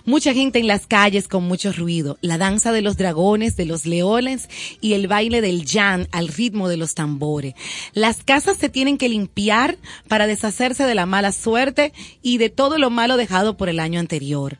Mucha 0.05 0.33
gente 0.33 0.59
en 0.59 0.67
las 0.67 0.85
calles 0.85 1.27
con 1.27 1.43
mucho 1.45 1.71
ruido, 1.71 2.17
la 2.21 2.37
danza 2.37 2.71
de 2.71 2.81
los 2.81 2.97
dragones, 2.97 3.55
de 3.55 3.65
los 3.65 3.85
leones 3.85 4.49
y 4.81 4.93
el 4.93 5.07
baile 5.07 5.41
del 5.41 5.65
yan 5.65 6.07
al 6.11 6.27
ritmo 6.27 6.67
de 6.69 6.77
los 6.77 6.93
tambores. 6.93 7.53
Las 7.93 8.23
casas 8.23 8.57
se 8.57 8.69
tienen 8.69 8.97
que 8.97 9.09
limpiar 9.09 9.77
para 10.07 10.27
deshacerse 10.27 10.83
de 10.85 10.95
la 10.95 11.05
mala 11.05 11.31
suerte 11.31 11.93
y 12.21 12.37
de 12.37 12.49
todo 12.49 12.77
lo 12.77 12.89
malo 12.89 13.17
dejado 13.17 13.57
por 13.57 13.69
el 13.69 13.79
año 13.79 13.99
anterior. 13.99 14.57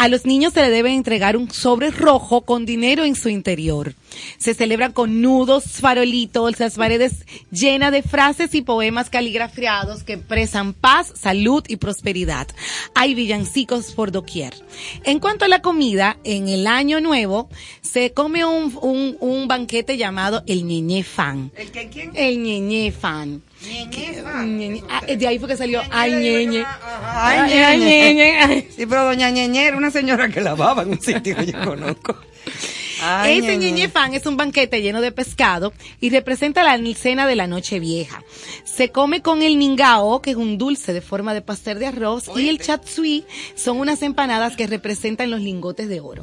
A 0.00 0.08
los 0.08 0.24
niños 0.24 0.54
se 0.54 0.62
le 0.62 0.70
debe 0.70 0.94
entregar 0.94 1.36
un 1.36 1.50
sobre 1.50 1.90
rojo 1.90 2.40
con 2.46 2.64
dinero 2.64 3.04
en 3.04 3.14
su 3.14 3.28
interior. 3.28 3.94
Se 4.38 4.54
celebran 4.54 4.92
con 4.92 5.20
nudos, 5.20 5.64
farolitos, 5.78 6.58
las 6.58 6.76
paredes 6.76 7.26
llenas 7.50 7.92
de 7.92 8.02
frases 8.02 8.54
y 8.54 8.62
poemas 8.62 9.10
caligrafiados 9.10 10.02
que 10.02 10.14
expresan 10.14 10.72
paz, 10.72 11.12
salud 11.14 11.62
y 11.68 11.76
prosperidad. 11.76 12.48
Hay 12.94 13.12
villancicos 13.14 13.92
por 13.92 14.10
doquier. 14.10 14.54
En 15.04 15.18
cuanto 15.18 15.44
a 15.44 15.48
la 15.48 15.60
comida, 15.60 16.16
en 16.24 16.48
el 16.48 16.66
año 16.66 17.02
nuevo 17.02 17.50
se 17.82 18.14
come 18.14 18.42
un, 18.46 18.78
un, 18.80 19.18
un 19.20 19.48
banquete 19.48 19.98
llamado 19.98 20.42
el 20.46 20.64
ñeñe 20.64 21.04
fan. 21.04 21.52
¿El 21.54 21.72
que 21.72 21.90
quién? 21.90 22.12
El 22.14 22.42
ñeñe 22.42 22.90
fan. 22.90 23.42
Ñeñe. 23.62 24.82
Ah, 24.88 25.04
de 25.06 25.26
ahí 25.26 25.38
fue 25.38 25.48
que 25.48 25.56
salió 25.56 25.82
ay 25.90 26.12
ñeñe. 26.14 26.64
Ay, 27.04 27.78
ñeñe. 27.78 28.66
Sí, 28.76 28.86
pero 28.86 29.04
doña 29.04 29.30
Ñeñe 29.30 29.66
era 29.66 29.76
una 29.76 29.90
señora 29.90 30.28
que 30.28 30.40
lavaba 30.40 30.82
en 30.82 30.90
un 30.90 31.00
sitio 31.00 31.36
que 31.36 31.46
yo 31.46 31.64
conozco. 31.64 32.16
Ay, 33.02 33.38
Ese 33.38 33.56
ñeñe. 33.56 33.90
es 34.14 34.26
un 34.26 34.36
banquete 34.36 34.82
lleno 34.82 35.00
de 35.00 35.12
pescado 35.12 35.72
y 36.00 36.10
representa 36.10 36.62
la 36.62 36.78
cena 36.94 37.26
de 37.26 37.36
la 37.36 37.46
noche 37.46 37.78
vieja. 37.80 38.24
Se 38.64 38.90
come 38.90 39.22
con 39.22 39.42
el 39.42 39.58
ningao, 39.58 40.22
que 40.22 40.30
es 40.30 40.36
un 40.36 40.58
dulce 40.58 40.92
de 40.92 41.00
forma 41.00 41.34
de 41.34 41.42
pastel 41.42 41.78
de 41.78 41.86
arroz, 41.86 42.30
y 42.36 42.48
el 42.48 42.58
chatsui 42.58 43.24
son 43.54 43.78
unas 43.78 44.02
empanadas 44.02 44.56
que 44.56 44.66
representan 44.66 45.30
los 45.30 45.40
lingotes 45.40 45.88
de 45.88 46.00
oro. 46.00 46.22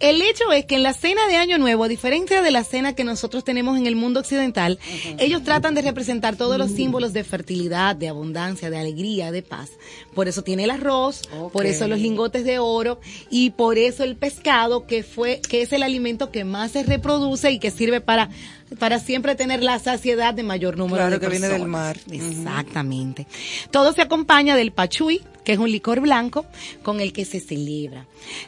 El 0.00 0.20
hecho 0.20 0.52
es 0.52 0.66
que 0.66 0.74
en 0.74 0.82
la 0.82 0.92
cena 0.92 1.26
de 1.28 1.36
Año 1.36 1.56
Nuevo, 1.56 1.84
a 1.84 1.88
diferencia 1.88 2.42
de 2.42 2.50
la 2.50 2.64
cena 2.64 2.94
que 2.94 3.04
nosotros 3.04 3.44
tenemos 3.44 3.78
en 3.78 3.86
el 3.86 3.96
mundo 3.96 4.20
occidental, 4.20 4.78
ellos 5.18 5.44
tratan 5.44 5.74
de 5.74 5.82
representar 5.82 6.36
todos 6.36 6.58
los 6.58 6.72
símbolos 6.72 7.12
de 7.12 7.24
fertilidad, 7.24 7.96
de 7.96 8.08
abundancia, 8.08 8.70
de 8.70 8.76
alegría, 8.78 9.30
de 9.30 9.42
paz. 9.42 9.70
Por 10.14 10.28
eso 10.28 10.42
tiene 10.42 10.64
el 10.64 10.70
arroz, 10.70 11.22
por 11.52 11.64
eso 11.64 11.88
los 11.88 12.00
lingotes 12.00 12.44
de 12.44 12.58
oro 12.58 13.00
y 13.30 13.50
por 13.50 13.78
eso 13.78 14.04
el 14.04 14.16
pescado 14.16 14.86
que 14.86 15.04
fue 15.04 15.40
que 15.40 15.62
es 15.62 15.72
el 15.72 15.82
alimento 15.82 16.13
que 16.30 16.44
más 16.44 16.72
se 16.72 16.82
reproduce 16.82 17.50
y 17.50 17.58
que 17.58 17.70
sirve 17.70 18.00
para 18.00 18.30
para 18.78 18.98
siempre 18.98 19.34
tener 19.34 19.62
la 19.62 19.78
saciedad 19.78 20.34
de 20.34 20.42
mayor 20.42 20.76
número 20.76 20.96
Claro, 20.96 21.18
de 21.18 21.20
que 21.20 21.28
viene 21.28 21.48
del 21.48 21.66
mar. 21.66 21.96
Exactamente. 22.10 23.26
Todo 23.70 23.92
se 23.92 24.02
acompaña 24.02 24.56
del 24.56 24.72
pachuy, 24.72 25.22
que 25.44 25.52
es 25.52 25.58
un 25.58 25.70
licor 25.70 26.00
blanco 26.00 26.46
con 26.82 27.00
el 27.00 27.12
que 27.12 27.24
se 27.24 27.40
celebra. 27.40 28.06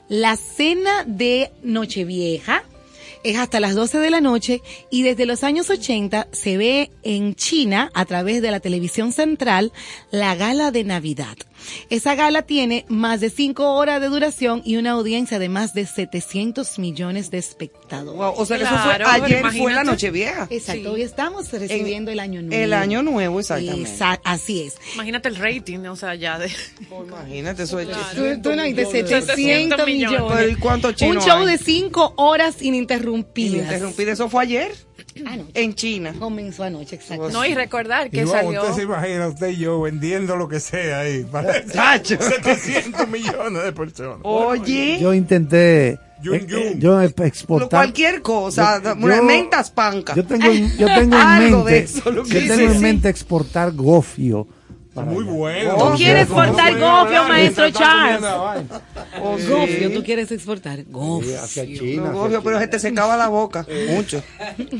La 0.08 0.36
cena 0.36 1.04
de 1.06 1.52
Nochevieja 1.62 2.64
es 3.22 3.36
hasta 3.36 3.60
las 3.60 3.74
12 3.74 3.98
de 3.98 4.10
la 4.10 4.20
noche 4.20 4.62
y 4.90 5.02
desde 5.02 5.26
los 5.26 5.42
años 5.42 5.68
80 5.68 6.28
se 6.32 6.56
ve 6.56 6.90
en 7.02 7.34
China 7.34 7.90
a 7.94 8.04
través 8.04 8.40
de 8.40 8.50
la 8.50 8.60
televisión 8.60 9.12
central 9.12 9.72
la 10.10 10.34
gala 10.36 10.70
de 10.70 10.84
Navidad. 10.84 11.36
Esa 11.90 12.14
gala 12.14 12.42
tiene 12.42 12.84
más 12.88 13.20
de 13.20 13.30
5 13.30 13.72
horas 13.74 14.00
de 14.00 14.08
duración 14.08 14.62
y 14.64 14.76
una 14.76 14.92
audiencia 14.92 15.38
de 15.38 15.48
más 15.48 15.74
de 15.74 15.86
700 15.86 16.78
millones 16.78 17.30
de 17.30 17.38
espectadores. 17.38 18.16
Wow, 18.18 18.34
o 18.36 18.44
sea 18.46 18.58
Claro, 18.58 18.76
eso 18.76 18.84
fue 18.84 18.92
ayer, 18.94 19.40
imagínate. 19.40 19.58
fue 19.58 19.72
la 19.72 19.84
noche 19.84 20.10
vieja. 20.10 20.46
Exacto, 20.50 20.92
hoy 20.92 21.02
estamos 21.02 21.50
recibiendo 21.52 22.10
el 22.10 22.20
año 22.20 22.42
nuevo. 22.42 22.62
El 22.62 22.72
año 22.72 23.02
nuevo, 23.02 23.40
exactamente. 23.40 23.90
Esa- 23.90 24.20
así 24.24 24.62
es. 24.62 24.76
Imagínate 24.94 25.28
el 25.28 25.36
rating, 25.36 25.78
o 25.86 25.96
sea, 25.96 26.14
ya 26.14 26.38
de... 26.38 26.50
Imagínate, 26.90 27.62
eso 27.64 27.78
es 27.80 27.88
Tú, 28.14 28.22
tú 28.42 28.54
no 28.56 28.62
de 28.62 28.74
700 28.86 29.34
700 29.36 29.86
millones. 29.86 30.52
¿y 30.52 30.54
cuántos 30.56 31.00
Un 31.02 31.20
show 31.20 31.40
hay? 31.46 31.56
de 31.56 31.58
5 31.58 32.14
horas 32.16 32.60
ininterrumpidas. 32.62 33.54
Ininterrumpida. 33.54 34.12
Eso 34.12 34.28
fue 34.28 34.42
ayer 34.42 34.72
Anoche. 35.24 35.50
en 35.54 35.74
China. 35.74 36.14
Comenzó 36.18 36.64
anoche, 36.64 36.96
exacto. 36.96 37.30
No, 37.30 37.44
y 37.46 37.54
recordar 37.54 38.10
que 38.10 38.22
Iván, 38.22 38.44
salió... 38.44 38.62
usted 38.62 38.74
se 38.74 38.82
imagina, 38.82 39.28
usted 39.28 39.48
y 39.48 39.56
yo 39.58 39.80
vendiendo 39.80 40.36
lo 40.36 40.48
que 40.48 40.60
sea 40.60 41.00
ahí. 41.00 41.24
Para 41.24 41.64
Chacho. 41.72 42.16
700 42.20 43.08
millones 43.08 43.62
de 43.64 43.72
personas. 43.72 44.18
Oye, 44.22 44.98
Yo 45.00 45.14
intenté. 45.14 45.98
Yun, 46.22 46.34
eh, 46.34 46.46
yun. 46.48 46.60
eh, 46.60 46.74
yo 46.78 46.92
lo- 47.00 47.24
exportar. 47.24 47.68
cualquier 47.68 48.22
cosa, 48.22 48.82
Yo- 48.82 48.94
una 48.94 49.16
yo- 49.16 49.22
mentas 49.22 49.70
panca. 49.70 50.14
Yo 50.14 50.24
tengo, 50.26 50.46
en- 50.46 50.76
yo 50.78 50.86
tengo 50.94 51.16
en 51.18 51.38
mente. 51.38 51.78
eso, 51.78 52.10
yo 52.10 52.22
tengo 52.24 52.72
en 52.72 52.80
mente 52.80 53.08
exportar 53.10 53.72
gofio. 53.72 54.46
Para 54.96 55.06
Muy 55.06 55.22
bueno. 55.22 55.76
¿Tú 55.76 55.96
quieres 55.96 56.22
exportar 56.22 56.76
gofio, 56.78 57.24
maestro 57.28 57.70
Charles? 57.70 58.26
Oh, 59.22 59.38
sí. 59.38 59.46
Gofio, 59.46 59.92
¿tú 59.92 60.02
quieres 60.04 60.30
exportar? 60.30 60.84
Gofio. 60.84 61.30
Sí, 61.30 61.36
hacia 61.36 61.64
No, 61.64 61.78
China. 61.78 62.10
gofio, 62.10 62.42
pero 62.42 62.58
se 62.60 62.66
te 62.68 62.78
secaba 62.78 63.16
la 63.16 63.28
boca. 63.28 63.64
Mucho. 63.88 64.22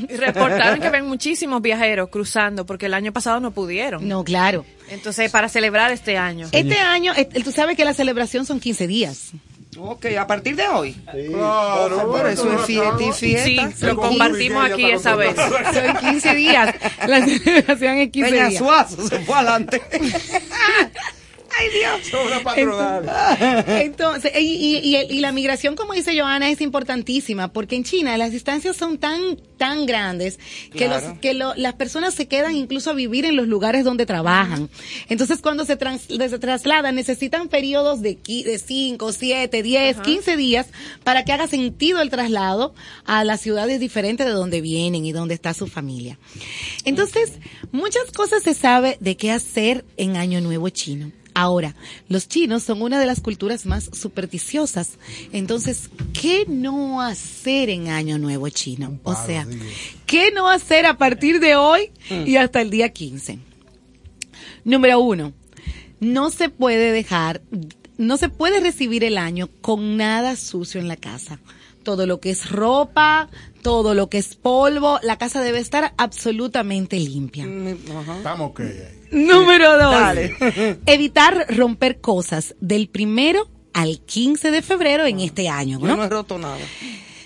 Reportaron 0.09 0.79
que 0.79 0.89
ven 0.91 1.05
muchísimos 1.07 1.61
viajeros 1.61 2.09
cruzando 2.09 2.65
porque 2.65 2.85
el 2.85 2.93
año 2.93 3.11
pasado 3.13 3.39
no 3.39 3.51
pudieron. 3.51 4.07
No, 4.07 4.23
claro. 4.23 4.63
Entonces, 4.89 5.31
para 5.31 5.49
celebrar 5.49 5.91
este 5.91 6.17
año. 6.17 6.47
Este 6.51 6.77
año, 6.77 7.13
eh, 7.15 7.25
tú 7.43 7.51
sabes 7.51 7.75
que 7.75 7.83
la 7.85 7.93
celebración 7.93 8.45
son 8.45 8.59
15 8.59 8.85
días. 8.87 9.31
Ok, 9.79 10.05
a 10.17 10.25
partir 10.25 10.55
de 10.55 10.67
hoy. 10.67 10.93
Claro, 11.11 12.07
Por 12.09 12.27
eso 12.27 12.51
es 12.53 12.61
fiesta 12.65 13.03
y 13.03 13.13
Sí, 13.13 13.35
fiesta. 13.35 13.87
lo 13.87 13.95
compartimos 13.97 14.65
aquí 14.65 14.89
esa 14.89 15.15
vez. 15.15 15.35
Son 15.73 15.97
15 15.99 16.35
días. 16.35 16.75
La 17.07 17.25
celebración 17.25 17.97
es 17.97 18.09
15 18.11 18.31
Peña 18.31 18.47
días. 18.49 18.59
Suazo 18.59 19.07
se 19.07 19.19
fue 19.19 19.35
adelante. 19.35 19.81
Ay, 21.59 21.67
Dios. 21.79 22.07
Sobra 22.11 22.41
patronal. 22.43 23.65
Entonces, 23.67 24.31
y, 24.39 24.43
y- 24.45 24.77
y 24.79 24.95
el- 24.95 25.11
y 25.11 25.19
la 25.19 25.31
migración, 25.31 25.75
como 25.75 25.93
dice 25.93 26.17
Joana, 26.19 26.49
es 26.49 26.61
importantísima, 26.61 27.51
porque 27.51 27.75
en 27.75 27.83
China 27.83 28.17
las 28.17 28.31
distancias 28.31 28.75
son 28.77 28.97
tan, 28.97 29.37
tan 29.57 29.85
grandes 29.85 30.37
que, 30.71 30.85
Claro. 30.85 31.07
los, 31.09 31.19
que 31.19 31.33
lo- 31.33 31.55
las 31.55 31.73
personas 31.73 32.13
se 32.13 32.27
quedan 32.27 32.55
incluso 32.55 32.91
a 32.91 32.93
vivir 32.93 33.25
en 33.25 33.35
los 33.35 33.47
lugares 33.47 33.83
donde 33.83 34.05
trabajan. 34.05 34.69
Entonces, 35.09 35.39
cuando 35.41 35.65
se, 35.65 35.77
trans- 35.77 36.07
se 36.07 36.39
trasladan, 36.39 36.95
necesitan 36.95 37.47
periodos 37.47 38.01
de, 38.01 38.17
qui- 38.19 38.43
de 38.43 38.59
5, 38.59 39.11
7, 39.11 39.63
10, 39.63 39.97
15 40.01 40.37
días 40.37 40.67
para 41.03 41.23
que 41.25 41.31
haga 41.31 41.47
sentido 41.47 42.01
el 42.01 42.09
traslado 42.09 42.73
a 43.05 43.23
las 43.23 43.41
ciudades 43.41 43.79
diferentes 43.79 44.25
de 44.25 44.31
donde 44.33 44.61
vienen 44.61 45.05
y 45.05 45.11
donde 45.11 45.33
está 45.33 45.53
su 45.53 45.67
familia. 45.67 46.19
Entonces, 46.85 47.33
muchas 47.71 48.11
cosas 48.15 48.43
se 48.43 48.53
sabe 48.53 48.97
de 48.99 49.17
qué 49.17 49.31
hacer 49.31 49.85
en 49.97 50.17
Año 50.17 50.41
Nuevo 50.41 50.69
chino. 50.69 51.11
Ahora, 51.39 51.75
los 52.09 52.27
chinos 52.27 52.63
son 52.63 52.81
una 52.81 52.99
de 52.99 53.05
las 53.05 53.21
culturas 53.21 53.67
más 53.67 53.91
supersticiosas. 53.93 54.97
Entonces, 55.31 55.91
¿qué 56.19 56.45
no 56.47 56.99
hacer 56.99 57.69
en 57.69 57.89
Año 57.89 58.17
Nuevo 58.17 58.49
chino? 58.49 58.99
O 59.03 59.13
sea, 59.13 59.45
¿qué 60.07 60.31
no 60.31 60.49
hacer 60.49 60.87
a 60.87 60.97
partir 60.97 61.39
de 61.39 61.55
hoy 61.55 61.91
y 62.25 62.37
hasta 62.37 62.59
el 62.59 62.71
día 62.71 62.89
15? 62.89 63.37
Número 64.63 64.99
uno, 64.99 65.31
no 65.99 66.31
se 66.31 66.49
puede 66.49 66.91
dejar, 66.91 67.43
no 67.99 68.17
se 68.17 68.29
puede 68.29 68.59
recibir 68.59 69.03
el 69.03 69.19
año 69.19 69.47
con 69.61 69.95
nada 69.95 70.35
sucio 70.37 70.81
en 70.81 70.87
la 70.87 70.95
casa. 70.95 71.37
Todo 71.87 72.05
lo 72.05 72.19
que 72.19 72.31
es 72.31 72.51
ropa, 72.51 73.29
todo 73.61 73.93
lo 73.93 74.09
que 74.09 74.17
es 74.17 74.35
polvo, 74.35 74.99
la 75.03 75.17
casa 75.17 75.39
debe 75.41 75.59
estar 75.59 75.93
absolutamente 75.95 76.99
limpia. 76.99 77.45
Estamos 77.45 78.49
ok 78.49 78.59
ahí. 78.59 78.99
Número 79.11 79.71
dos. 79.77 79.93
Dale. 79.93 80.35
Evitar 80.85 81.45
romper 81.55 82.01
cosas 82.01 82.57
del 82.59 82.89
primero 82.89 83.49
al 83.71 84.01
15 84.01 84.51
de 84.51 84.61
febrero 84.61 85.05
en 85.05 85.21
este 85.21 85.47
año, 85.47 85.79
Yo 85.79 85.87
¿no? 85.87 85.95
no 85.95 86.03
he 86.03 86.09
roto 86.09 86.37
nada. 86.37 86.57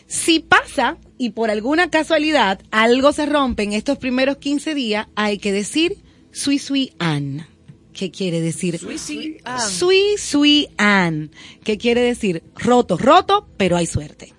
Si 0.05 0.41
pasa 0.41 0.97
y 1.17 1.31
por 1.31 1.49
alguna 1.49 1.89
casualidad 1.89 2.61
algo 2.69 3.13
se 3.13 3.25
rompe 3.25 3.63
en 3.63 3.73
estos 3.73 3.97
primeros 3.97 4.37
15 4.37 4.75
días, 4.75 5.07
hay 5.15 5.39
que 5.39 5.51
decir 5.51 5.97
sui 6.31 6.59
sui 6.59 6.93
an. 6.99 7.47
¿Qué 7.93 8.11
quiere 8.11 8.41
decir? 8.41 8.79
Sí, 8.97 9.37
ah, 9.43 9.59
Sui 9.59 10.17
sui 10.19 10.69
an. 10.77 11.31
¿Qué 11.63 11.79
quiere 11.79 12.01
decir? 12.01 12.43
Roto, 12.55 12.95
roto, 12.97 13.49
pero 13.57 13.75
hay 13.75 13.85
suerte. 13.87 14.33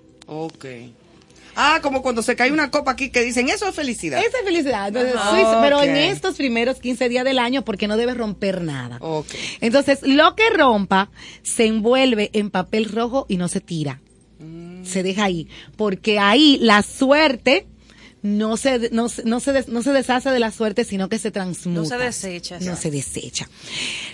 Ok. 0.45 0.65
Ah, 1.55 1.79
como 1.83 2.01
cuando 2.01 2.23
se 2.23 2.35
cae 2.35 2.51
una 2.51 2.71
copa 2.71 2.91
aquí 2.91 3.09
que 3.11 3.21
dicen, 3.23 3.47
eso 3.47 3.67
es 3.67 3.75
felicidad. 3.75 4.19
Esa 4.25 4.39
es 4.39 4.43
felicidad. 4.43 4.87
Entonces, 4.87 5.15
Ajá. 5.15 5.29
sui- 5.29 5.61
Pero 5.61 5.83
en 5.83 5.95
estos 5.95 6.35
primeros 6.35 6.79
15 6.79 7.09
días 7.09 7.23
del 7.23 7.37
año, 7.37 7.63
porque 7.63 7.87
no 7.87 7.95
debe 7.95 8.15
romper 8.15 8.61
nada. 8.61 8.97
Ok. 9.01 9.27
Entonces, 9.61 9.99
lo 10.01 10.35
que 10.35 10.49
rompa 10.49 11.11
se 11.43 11.67
envuelve 11.67 12.31
en 12.33 12.49
papel 12.49 12.85
rojo 12.89 13.27
y 13.29 13.37
no 13.37 13.47
se 13.49 13.59
tira. 13.61 14.01
Se 14.83 15.03
deja 15.03 15.25
ahí. 15.25 15.47
Porque 15.77 16.17
ahí 16.19 16.57
la 16.59 16.81
suerte 16.81 17.67
no 18.23 18.57
se, 18.57 18.89
no, 18.91 19.09
se- 19.09 19.23
no, 19.25 19.39
se, 19.39 19.51
des- 19.53 19.67
no 19.67 19.83
se 19.83 19.91
deshace 19.91 20.29
de 20.31 20.39
la 20.39 20.49
suerte, 20.51 20.83
sino 20.85 21.09
que 21.09 21.19
se 21.19 21.29
transmuta. 21.29 21.81
No 21.81 21.85
se 21.85 21.97
desecha. 21.97 22.57
No 22.61 22.75
se 22.75 22.89
desecha. 22.89 23.47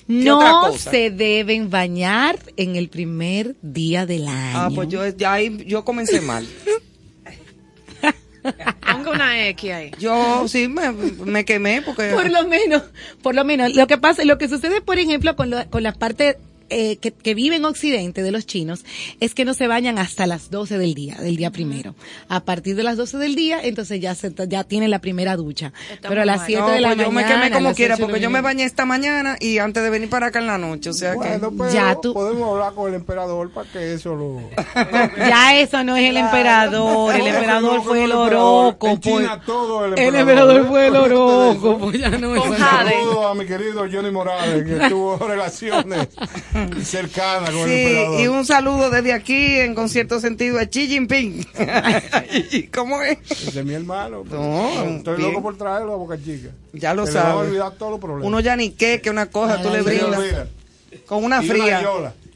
¿Qué 0.08 0.32
otra 0.32 0.50
No 0.50 0.74
se 0.78 1.12
deben 1.12 1.70
bañar 1.70 2.38
en 2.58 2.76
el 2.76 2.90
primer 2.90 3.56
día 3.62 4.06
del 4.06 4.28
año. 4.28 4.52
Ah, 4.58 4.70
pues 4.74 4.90
yo, 4.90 5.08
ya 5.10 5.34
ahí, 5.34 5.64
yo 5.66 5.86
comencé 5.86 6.20
mal. 6.22 6.46
Ponga 8.92 9.12
una 9.12 9.48
X 9.50 9.72
ahí. 9.72 9.92
Yo 10.00 10.48
sí 10.48 10.68
me, 10.68 10.92
me 10.92 11.46
quemé 11.46 11.82
porque... 11.82 12.10
Por 12.12 12.30
lo 12.32 12.48
menos, 12.48 12.84
por 13.22 13.36
lo 13.36 13.44
menos, 13.44 13.76
lo 13.76 13.86
que 13.86 13.98
pasa, 13.98 14.24
lo 14.24 14.38
que 14.38 14.48
sucede, 14.48 14.82
por 14.82 14.98
ejemplo, 14.98 15.36
con, 15.36 15.50
lo- 15.50 15.70
con 15.70 15.84
la 15.84 15.94
parte 15.94 16.38
eh, 16.70 16.98
que, 16.98 17.12
que 17.12 17.34
vive 17.36 17.56
en 17.58 17.66
Occidente 17.66 18.22
de 18.24 18.32
los 18.32 18.46
chinos, 18.46 18.86
es 19.20 19.34
que 19.34 19.46
no 19.46 19.54
se 19.54 19.68
bañan 19.68 19.98
hasta 19.98 20.28
las 20.28 20.50
12 20.50 20.78
del 20.78 20.94
día, 20.94 21.16
del 21.16 21.36
día 21.36 21.52
primero. 21.52 21.96
A 22.28 22.42
partir 22.42 22.76
de 22.76 22.84
las 22.84 22.98
12 22.98 23.18
del 23.18 23.36
día, 23.36 23.60
entonces 23.62 24.00
ya 24.00 24.16
se, 24.16 24.34
ya 24.48 24.64
tienen 24.64 24.90
la 24.92 25.00
primera 25.00 25.36
ducha. 25.36 25.74
Pero 26.08 26.22
a 26.22 26.26
las 26.26 26.46
7 26.46 26.62
No, 26.62 26.70
de 26.70 26.82
la 26.82 26.90
pues 26.90 27.00
yo 27.00 27.12
me 27.12 27.22
mañana. 27.24 27.44
quemé 27.46 27.52
como 27.56 27.74
quiera, 27.76 27.96
8 27.96 28.02
de 28.02 28.02
la 28.02 28.08
porque 28.08 28.22
yo 28.22 28.30
me 28.30 28.34
mañana. 28.42 28.48
bañé 28.50 28.64
esta 28.66 28.86
mañana 28.86 29.38
y 29.40 29.58
antes 29.60 29.84
de 29.84 29.90
venir 29.90 30.10
para 30.10 30.28
acá 30.28 30.40
en 30.40 30.48
la 30.48 30.58
noche, 30.58 30.90
o 30.90 30.94
sea 30.94 31.14
Bueno, 31.16 31.50
que... 31.52 31.56
pero 31.58 31.72
Ya 31.74 31.96
tú- 32.02 32.14
podemos 32.14 32.50
hablar 32.52 32.74
con 32.74 32.90
el 32.90 32.96
emperador 32.96 33.52
para 33.52 33.70
que 33.72 33.94
eso 33.94 34.16
lo... 34.16 34.40
Ya 35.18 35.60
eso 35.60 35.84
no 35.84 35.96
es 35.98 36.10
el 36.10 36.18
emperador, 36.18 37.16
el 37.16 37.28
emperador 37.28 37.84
fue 37.84 38.04
el 38.04 38.12
oroco. 38.12 38.88
En. 38.88 39.00
China 39.00 39.42
todo 39.46 39.86
el 39.86 39.98
El 40.00 40.16
emperador. 40.16 40.68
fue 40.68 40.88
el 40.88 40.96
oroco. 40.96 41.78
pues 41.78 42.00
ya 42.00 42.10
no 42.10 42.36
es 42.36 42.42
Un 42.46 42.58
saludo 42.58 43.28
a 43.28 43.36
mi 43.36 43.46
querido 43.46 43.86
Johnny 43.92 44.12
Morales, 44.12 44.64
que 44.66 44.90
tuvo 44.90 45.18
relaciones 45.18 46.08
cercanas 46.84 47.50
con 47.52 47.60
el 47.62 47.66
Sí, 47.70 47.82
emperador. 47.82 48.22
y 48.22 48.28
un 48.28 48.46
saludo 48.46 48.90
desde 48.90 49.14
aquí 49.14 49.58
en 49.60 49.76
concierto 49.76 50.20
sentido 50.20 50.60
a 50.60 50.66
Xi 50.66 50.88
Jinping. 50.88 51.46
¿Cómo 52.74 53.02
es? 53.02 53.18
Ese 53.30 53.60
es 53.60 53.66
mi 53.66 53.74
hermano. 53.74 54.24
No, 54.30 54.70
Estoy 54.98 55.18
bien. 55.18 55.30
loco 55.30 55.42
por 55.44 55.58
traerlo 55.58 55.94
a 55.94 55.98
Boca 55.98 56.18
Chica. 56.18 56.50
Ya 56.74 56.94
lo 56.94 57.06
sabes. 57.08 57.48
olvidar 57.50 57.74
todos 57.74 57.92
los 57.94 58.00
problemas. 58.00 58.28
Uno 58.28 58.40
ya 58.40 58.56
ni 58.56 58.72
qué, 58.72 59.02
que 59.02 59.10
una 59.10 59.28
cosa 59.28 59.62
tú 59.62 59.70
le 59.70 59.82
brindas. 59.82 60.20
Con 61.06 61.24
una 61.24 61.44
Y 61.44 61.50
una 61.50 61.54
fría. 61.54 61.82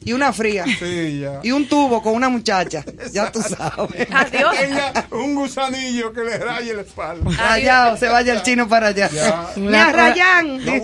Y 0.04 0.12
una 0.12 0.32
fría. 0.32 0.64
Sí, 0.78 1.20
ya. 1.20 1.40
Y 1.42 1.50
un 1.52 1.66
tubo 1.66 2.02
con 2.02 2.14
una 2.14 2.28
muchacha. 2.28 2.84
Ya 3.12 3.30
tú 3.30 3.40
sabes. 3.42 4.08
Adiós. 4.10 4.56
Tenga 4.58 5.06
un 5.12 5.34
gusanillo 5.34 6.12
que 6.12 6.22
le 6.22 6.38
raye 6.38 6.74
la 6.74 6.82
espalda. 6.82 7.30
Rayado, 7.36 7.96
se 7.96 8.08
vaya 8.08 8.32
el 8.34 8.42
chino 8.42 8.68
para 8.68 8.88
allá. 8.88 9.08
Ya. 9.10 9.50
No 9.56 9.68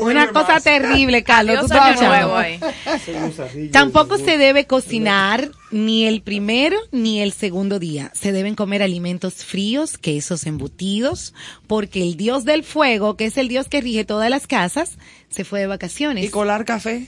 Una 0.01 0.29
cosa 0.29 0.55
más. 0.55 0.63
terrible, 0.65 1.25
Carlos. 1.25 1.57
Adiós, 1.57 1.69
¿tú 1.69 1.75
estás 1.75 1.87
año 1.87 1.95
escuchando? 1.95 2.27
nuevo 2.29 2.37
ahí. 2.37 3.69
Tampoco 3.71 4.19
se 4.19 4.39
debe 4.39 4.67
cocinar 4.67 5.51
ni 5.71 6.07
el 6.07 6.23
primero 6.23 6.77
ni 6.93 7.21
el 7.21 7.33
segundo 7.33 7.79
día. 7.79 8.11
Se 8.15 8.33
deben 8.33 8.55
comer 8.55 8.83
alimentos 8.83 9.45
fríos, 9.45 9.99
quesos 9.99 10.47
embutidos, 10.47 11.35
porque 11.67 12.03
el 12.03 12.17
dios 12.17 12.45
del 12.45 12.65
fuego, 12.65 13.17
que 13.17 13.27
es 13.27 13.37
el 13.37 13.49
dios 13.49 13.69
que 13.69 13.81
rige 13.81 14.05
todas 14.05 14.31
las 14.31 14.47
casas, 14.47 14.99
se 15.31 15.45
fue 15.45 15.61
de 15.61 15.67
vacaciones. 15.67 16.25
¿Y 16.25 16.29
colar 16.29 16.65
café? 16.65 17.07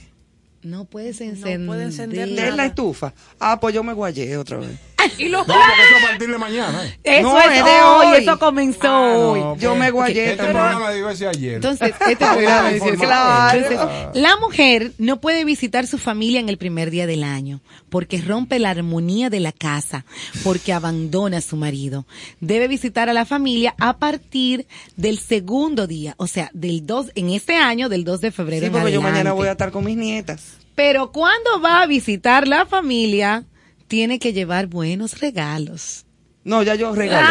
No 0.63 0.85
puedes 0.85 1.19
encender. 1.21 1.65
puede 1.65 1.83
encender 1.83 2.29
De 2.29 2.51
la 2.51 2.65
estufa. 2.65 3.13
Ah, 3.39 3.59
pues 3.59 3.73
yo 3.75 3.83
me 3.83 3.93
guayé 3.93 4.37
otra 4.37 4.57
vez. 4.57 4.69
Y 5.17 5.27
los 5.27 5.45
No, 5.45 5.53
porque 5.53 5.81
eso 5.83 5.97
a 6.05 6.09
partir 6.09 6.31
de 6.31 6.37
mañana. 6.37 6.85
¿eh? 6.85 6.97
Eso 7.03 7.23
No, 7.33 7.37
es, 7.37 7.45
es 7.59 7.65
de 7.65 7.71
hoy, 7.81 8.05
hoy. 8.07 8.23
eso 8.23 8.39
comenzó 8.39 8.87
Ah, 8.87 9.15
hoy. 9.17 9.39
no, 9.41 9.57
Yo 9.57 9.69
pues, 9.71 9.79
me 9.81 9.91
guayé. 9.91 10.23
Este 10.31 10.37
pero- 10.37 10.53
programa 10.53 10.91
digo 10.91 11.09
ese 11.09 11.27
ayer. 11.27 11.55
Entonces, 11.55 11.93
este 12.09 12.15
programa 12.15 12.71
es 12.71 12.81
decir, 12.81 12.97
Claro. 12.99 13.59
Entonces, 13.59 14.21
la 14.21 14.37
mujer 14.37 14.93
no 14.99 15.19
puede 15.19 15.43
visitar 15.43 15.87
su 15.87 15.97
familia 15.97 16.39
en 16.39 16.47
el 16.47 16.57
primer 16.57 16.89
día 16.89 17.05
del 17.05 17.25
año, 17.25 17.59
porque 17.89 18.21
rompe 18.21 18.59
la 18.59 18.69
armonía 18.69 19.29
de 19.29 19.41
la 19.41 19.51
casa, 19.51 20.05
porque 20.41 20.71
abandona 20.71 21.39
a 21.39 21.41
su 21.41 21.57
marido. 21.57 22.05
Debe 22.39 22.69
visitar 22.69 23.09
a 23.09 23.13
la 23.13 23.25
familia 23.25 23.75
a 23.79 23.97
partir 23.97 24.67
del 24.95 25.19
segundo 25.19 25.85
día, 25.85 26.15
o 26.17 26.27
sea, 26.27 26.49
del 26.53 26.85
2, 26.87 27.11
en 27.15 27.31
este 27.31 27.57
año, 27.57 27.89
del 27.89 28.05
2 28.05 28.21
de 28.21 28.31
febrero. 28.31 28.61
Sí, 28.61 28.65
en 28.67 28.71
porque 28.71 28.93
yo 28.93 29.01
mañana 29.01 29.33
voy 29.33 29.49
a 29.49 29.51
estar 29.51 29.71
con 29.71 29.83
mis 29.83 29.97
nietas. 29.97 30.52
Pero 30.75 31.11
cuando 31.11 31.61
va 31.61 31.81
a 31.81 31.85
visitar 31.85 32.47
la 32.47 32.65
familia, 32.65 33.43
tiene 33.87 34.19
que 34.19 34.33
llevar 34.33 34.67
buenos 34.67 35.19
regalos. 35.19 36.05
No, 36.45 36.61
ya 36.61 36.75
yo 36.75 36.93
regalé. 36.93 37.25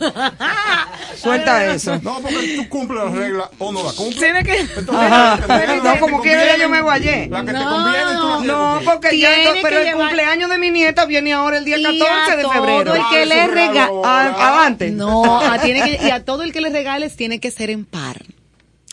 Ah. 0.00 0.88
Suelta 1.16 1.72
eso. 1.72 2.00
No, 2.02 2.20
porque 2.20 2.56
tú 2.56 2.68
cumples 2.68 3.04
las 3.04 3.12
reglas 3.14 3.48
o 3.58 3.70
no 3.72 3.82
las 3.84 3.92
cumples. 3.94 4.18
Tiene 4.18 4.42
que... 4.42 4.58
Entonces, 4.58 4.94
Ajá. 4.94 5.36
las 5.46 5.60
que 5.60 5.66
te- 5.68 5.76
No, 5.82 6.00
como 6.00 6.16
te 6.20 6.22
quiera, 6.28 6.46
ya 6.46 6.56
yo 6.62 6.68
me 6.68 6.82
guayé. 6.82 7.28
La 7.28 7.40
que 7.42 7.46
te 7.46 7.52
No, 7.52 7.70
conviene, 7.70 8.12
tú 8.20 8.28
las 8.28 8.42
No, 8.42 8.80
porque 8.84 9.18
ya, 9.18 9.38
entonces- 9.38 9.62
pero 9.62 9.78
el 9.78 9.92
cumpleaños 9.94 10.50
de 10.50 10.58
mi 10.58 10.70
nieta 10.70 11.04
viene 11.06 11.32
ahora 11.32 11.58
el 11.58 11.64
día 11.64 11.78
Y 11.78 11.82
14 11.84 12.32
a 12.32 12.36
de 12.36 12.42
todo 12.42 12.52
febrero. 12.52 12.94
el 12.94 13.02
que 13.10 13.18
Dale 13.20 13.26
le 13.26 13.44
su 13.46 13.50
rega- 13.52 13.72
regalo 13.72 14.02
Ah, 14.04 14.48
avante. 14.48 14.90
No, 14.90 15.40
a, 15.40 15.58
tiene 15.60 15.82
que, 15.98 16.06
y 16.06 16.10
a 16.10 16.24
todo 16.24 16.42
el 16.42 16.52
que 16.52 16.60
le 16.60 16.70
regales 16.70 17.14
tiene 17.14 17.38
que 17.38 17.50
ser 17.52 17.70
en 17.70 17.84
par. 17.84 18.20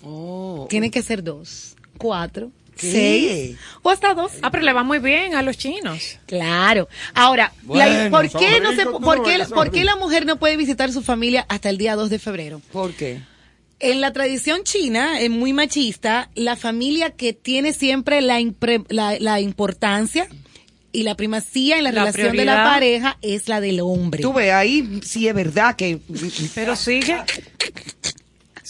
Oh. 0.03 0.67
Tiene 0.69 0.91
que 0.91 1.01
ser 1.01 1.23
dos, 1.23 1.75
cuatro, 1.97 2.51
¿Qué? 2.77 2.91
seis 2.91 3.57
o 3.81 3.89
hasta 3.89 4.13
dos. 4.13 4.31
Ah, 4.41 4.51
pero 4.51 4.63
le 4.63 4.73
va 4.73 4.83
muy 4.83 4.99
bien 4.99 5.35
a 5.35 5.41
los 5.41 5.57
chinos. 5.57 6.17
Claro. 6.25 6.87
Ahora, 7.13 7.51
Bueno, 7.63 7.85
la- 8.03 8.09
¿por 8.09 8.29
qué 8.29 8.59
no 8.59 8.71
se, 8.73 8.85
por 8.85 9.23
qué, 9.23 9.43
por 9.53 9.75
la 9.75 9.95
mujer 9.95 10.25
no 10.25 10.37
puede 10.37 10.57
visitar 10.57 10.91
su 10.91 11.01
familia 11.01 11.45
hasta 11.49 11.69
el 11.69 11.77
día 11.77 11.95
2 11.95 12.09
de 12.09 12.19
febrero? 12.19 12.61
¿Por 12.71 12.93
qué? 12.93 13.19
En 13.79 13.99
la 13.99 14.13
tradición 14.13 14.63
china, 14.63 15.19
es 15.19 15.29
muy 15.29 15.51
machista, 15.51 16.29
la 16.35 16.55
familia 16.55 17.09
que 17.11 17.33
tiene 17.33 17.73
siempre 17.73 18.21
la, 18.21 18.39
impre- 18.39 18.85
la, 18.89 19.17
la 19.19 19.41
importancia 19.41 20.27
y 20.93 21.03
la 21.03 21.15
primacía 21.15 21.77
en 21.79 21.83
la, 21.83 21.91
La 21.91 21.99
relación 22.05 22.37
de 22.37 22.45
la 22.45 22.63
pareja 22.63 23.17
es 23.21 23.49
la 23.49 23.59
del 23.59 23.81
hombre. 23.81 24.21
Tú 24.21 24.31
ves, 24.31 24.51
ahí 24.53 25.01
sí 25.03 25.27
es 25.27 25.33
verdad 25.35 25.75
que... 25.75 25.99
Pero 26.55 26.75
sigue. 26.77 27.17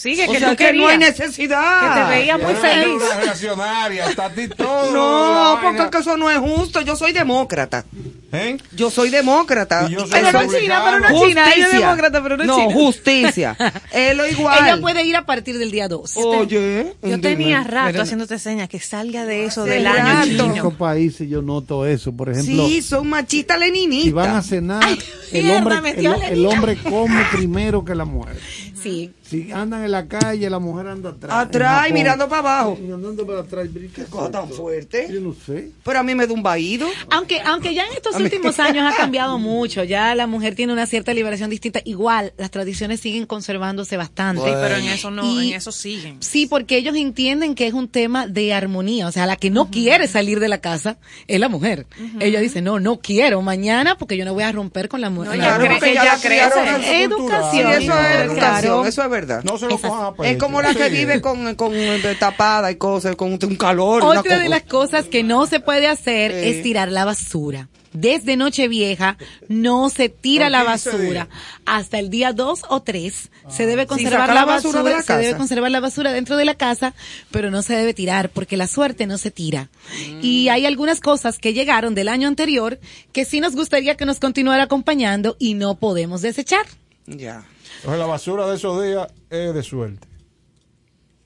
Sigue, 0.04 0.28
O 0.28 0.32
que 0.32 0.38
sea, 0.38 0.50
tú 0.50 0.56
que 0.56 0.70
no 0.74 0.86
hay 0.86 0.98
necesidad. 0.98 1.80
Que 1.94 2.00
te 2.02 2.08
veía 2.10 2.36
muy 2.36 2.54
feliz. 2.54 3.02
una 3.02 3.20
reaccionaria, 3.22 4.04
hasta 4.04 4.26
a 4.26 4.30
ti 4.30 4.48
todo. 4.54 4.90
No, 4.90 5.58
porque 5.62 5.82
es 5.84 5.88
que 5.88 5.96
eso 5.96 6.18
no 6.18 6.30
es 6.30 6.36
justo. 6.36 6.82
Yo 6.82 6.94
soy 6.94 7.12
demócrata. 7.12 7.86
¿Eh? 8.34 8.56
Yo 8.76 8.90
soy 8.90 9.10
demócrata. 9.10 9.86
Y 9.88 9.92
yo 9.92 10.00
soy 10.00 10.10
Pero 10.10 10.32
no 10.32 10.52
china, 10.52 10.82
pero 10.84 11.00
no 11.00 11.08
Justicia. 11.08 11.28
china, 11.28 11.54
ella 11.54 11.66
es 11.66 11.72
demócrata, 11.80 12.22
pero 12.22 12.36
no 12.36 12.44
No, 12.44 12.56
china. 12.58 12.72
justicia. 12.74 13.56
es 13.92 14.16
lo 14.16 14.26
igual. 14.26 14.58
Ella 14.64 14.80
puede 14.80 15.04
ir 15.04 15.16
a 15.16 15.24
partir 15.26 15.58
del 15.58 15.70
día 15.70 15.88
2. 15.88 16.16
Oye. 16.16 16.94
Yo 17.02 17.20
tenía 17.20 17.58
dime. 17.58 17.64
rato 17.64 17.92
Pero- 17.92 18.02
haciéndote 18.02 18.38
señas 18.38 18.68
que 18.68 18.80
salga 18.80 19.24
de 19.26 19.44
eso 19.44 19.64
del 19.64 19.86
año 19.86 20.22
En 20.22 20.28
chino. 20.30 20.52
otros 20.52 20.74
países 20.74 21.28
yo 21.28 21.42
noto 21.42 21.86
eso. 21.86 22.12
Por 22.12 22.30
ejemplo, 22.30 22.66
Sí, 22.66 22.82
son 22.82 23.08
machistas 23.08 23.58
leninistas. 23.58 24.04
si 24.04 24.12
van 24.12 24.30
a 24.36 24.42
cenar, 24.42 24.98
el, 25.32 25.44
mierda, 25.44 25.58
hombre, 25.78 25.90
el, 25.96 26.22
el 26.32 26.46
hombre 26.46 26.76
come 26.76 27.22
primero 27.32 27.84
que 27.84 27.94
la 27.94 28.04
mujer. 28.04 28.36
Sí. 28.82 29.12
Si 29.26 29.50
andan 29.50 29.82
en 29.82 29.90
la 29.92 30.06
calle, 30.06 30.50
la 30.50 30.58
mujer 30.58 30.88
anda 30.88 31.08
atrás. 31.10 31.32
Atrás 31.34 31.70
En 31.70 31.76
y 31.78 31.78
Japón. 31.88 31.94
mirando 31.94 32.28
para 32.28 32.38
abajo. 32.40 32.78
Y 32.86 32.92
andando 32.92 33.26
para 33.26 33.40
atrás. 33.40 33.66
¿Qué 33.94 34.04
cosa 34.04 34.30
tan 34.30 34.50
fuerte? 34.50 35.08
Yo 35.10 35.20
no 35.20 35.34
sé. 35.46 35.70
Pero 35.82 35.98
a 35.98 36.02
mí 36.02 36.14
me 36.14 36.26
da 36.26 36.34
un 36.34 36.42
vaído. 36.42 36.86
Aunque, 37.10 37.40
aunque 37.40 37.72
ya 37.74 37.86
en 37.86 37.94
estos 37.94 38.14
últimos 38.24 38.58
años 38.58 38.92
ha 38.92 38.96
cambiado 38.96 39.38
mucho, 39.38 39.84
ya 39.84 40.14
la 40.14 40.26
mujer 40.26 40.54
tiene 40.54 40.72
una 40.72 40.86
cierta 40.86 41.12
liberación 41.14 41.50
distinta. 41.50 41.80
Igual, 41.84 42.32
las 42.36 42.50
tradiciones 42.50 43.00
siguen 43.00 43.26
conservándose 43.26 43.96
bastante. 43.96 44.42
Sí, 44.42 44.50
pero 44.60 44.76
en 44.76 44.86
eso 44.86 45.10
no, 45.10 45.24
Y- 45.40 45.50
en 45.50 45.54
eso 45.56 45.70
siguen. 45.72 46.16
Sí, 46.20 46.46
porque 46.46 46.76
ellos 46.76 46.96
entienden 46.96 47.54
que 47.54 47.66
es 47.66 47.74
un 47.74 47.88
tema 47.88 48.26
de 48.26 48.52
armonía. 48.54 49.06
O 49.06 49.12
sea, 49.12 49.26
la 49.26 49.36
que 49.36 49.50
no 49.50 49.70
quiere 49.70 50.08
salir 50.08 50.40
de 50.40 50.48
la 50.48 50.58
casa 50.58 50.96
es 51.26 51.38
la 51.40 51.48
mujer. 51.48 51.86
Ella 52.20 52.40
dice, 52.40 52.62
no, 52.62 52.80
no 52.80 52.98
quiero 53.00 53.42
mañana 53.42 53.96
porque 53.96 54.16
yo 54.16 54.24
no 54.24 54.34
voy 54.34 54.44
a 54.44 54.52
romper 54.52 54.88
con 54.88 55.00
la 55.00 55.10
mujer. 55.10 55.28
No, 55.28 55.34
ella 55.34 55.78
ella 55.84 56.16
crece. 56.20 57.02
Educación. 57.02 57.50
Sí, 57.52 57.60
eso 57.60 57.76
es 57.78 57.84
Claro. 57.84 58.32
educación, 58.32 58.86
eso 58.86 59.02
es 59.02 59.10
verdad. 59.10 59.42
No 59.44 59.58
se 59.58 59.66
lo 59.66 59.76
Esas- 59.76 59.90
cojan 59.90 60.14
a 60.18 60.28
Es 60.28 60.36
como 60.38 60.62
la 60.62 60.74
que 60.74 60.84
Sí. 60.88 60.90
vive 60.96 61.20
con, 61.20 61.54
con 61.54 61.72
eh, 61.74 62.16
tapada 62.18 62.70
y 62.70 62.76
cosas, 62.76 63.16
con 63.16 63.32
un 63.32 63.56
calor. 63.56 64.02
una 64.02 64.20
Otra 64.20 64.38
de 64.38 64.48
las 64.48 64.62
cosas 64.62 65.06
que 65.06 65.22
no 65.22 65.46
se 65.46 65.60
puede 65.60 65.86
hacer 65.86 66.32
Sí. 66.32 66.48
es 66.50 66.62
tirar 66.62 66.90
la 66.90 67.04
basura. 67.04 67.68
Desde 67.94 68.36
Nochevieja 68.36 69.16
no 69.48 69.88
se 69.88 70.08
tira 70.10 70.50
la 70.50 70.64
15 70.66 70.90
basura. 70.90 71.28
Hasta 71.64 71.98
el 71.98 72.10
día 72.10 72.32
2 72.32 72.62
o 72.68 72.82
3 72.82 73.30
se 73.48 73.62
Ah. 73.62 73.66
debe 73.66 73.86
conservar 73.86 74.28
la 74.34 74.44
basura 74.44 74.82
basura, 74.82 74.90
de 74.90 74.96
la 74.96 75.02
se 75.02 75.16
debe 75.16 75.38
conservar 75.38 75.70
la 75.70 75.80
basura 75.80 76.12
dentro 76.12 76.36
de 76.36 76.44
la 76.44 76.54
casa, 76.54 76.92
pero 77.30 77.50
no 77.50 77.62
se 77.62 77.74
debe 77.74 77.94
tirar 77.94 78.30
porque 78.30 78.56
la 78.56 78.66
suerte 78.66 79.06
no 79.06 79.16
se 79.16 79.30
tira. 79.30 79.70
Mm. 80.10 80.20
Y 80.22 80.48
hay 80.48 80.66
algunas 80.66 81.00
cosas 81.00 81.38
que 81.38 81.54
llegaron 81.54 81.94
del 81.94 82.08
año 82.08 82.28
anterior 82.28 82.78
que 83.12 83.24
sí 83.24 83.40
nos 83.40 83.54
gustaría 83.54 83.96
que 83.96 84.04
nos 84.06 84.18
continuara 84.20 84.64
acompañando 84.64 85.36
y 85.38 85.54
no 85.54 85.76
podemos 85.76 86.20
desechar. 86.20 86.66
Ya. 87.06 87.46
Entonces 87.76 87.98
la 88.00 88.06
basura 88.06 88.46
de 88.48 88.56
esos 88.56 88.82
días 88.84 89.06
es 89.30 89.54
de 89.54 89.62
suerte. 89.62 90.06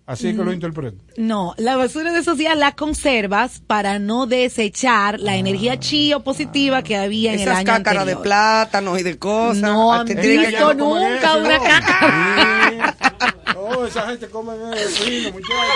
Así 0.08 0.34
que 0.34 0.42
lo 0.42 0.52
interpreto. 0.54 0.96
No, 1.18 1.54
la 1.58 1.76
basura 1.76 2.12
de 2.12 2.20
esos 2.20 2.38
días 2.38 2.56
la 2.56 2.72
conservas 2.72 3.60
para 3.66 3.98
no 3.98 4.26
desechar 4.26 5.20
la 5.20 5.36
energía 5.36 5.78
chi 5.78 6.14
o 6.14 6.24
positiva 6.24 6.82
que 6.82 6.96
había 6.96 7.34
en 7.34 7.40
el 7.40 7.42
Esas 7.42 7.58
año 7.58 7.66
cácaras 7.66 8.06
de 8.06 8.12
anterior. 8.12 8.22
plátano 8.22 8.98
y 8.98 9.02
de 9.02 9.18
cosas. 9.18 9.58
No 9.58 9.92
Ah, 9.92 10.00
han 10.00 10.06
visto 10.06 10.72
nunca 10.74 11.36
una 11.36 11.58
caca. 11.58 12.96
Oh, 13.60 13.84
esa 13.84 14.06
gente 14.06 14.28
come 14.28 14.52
el 14.54 14.78
fino, 14.88 15.30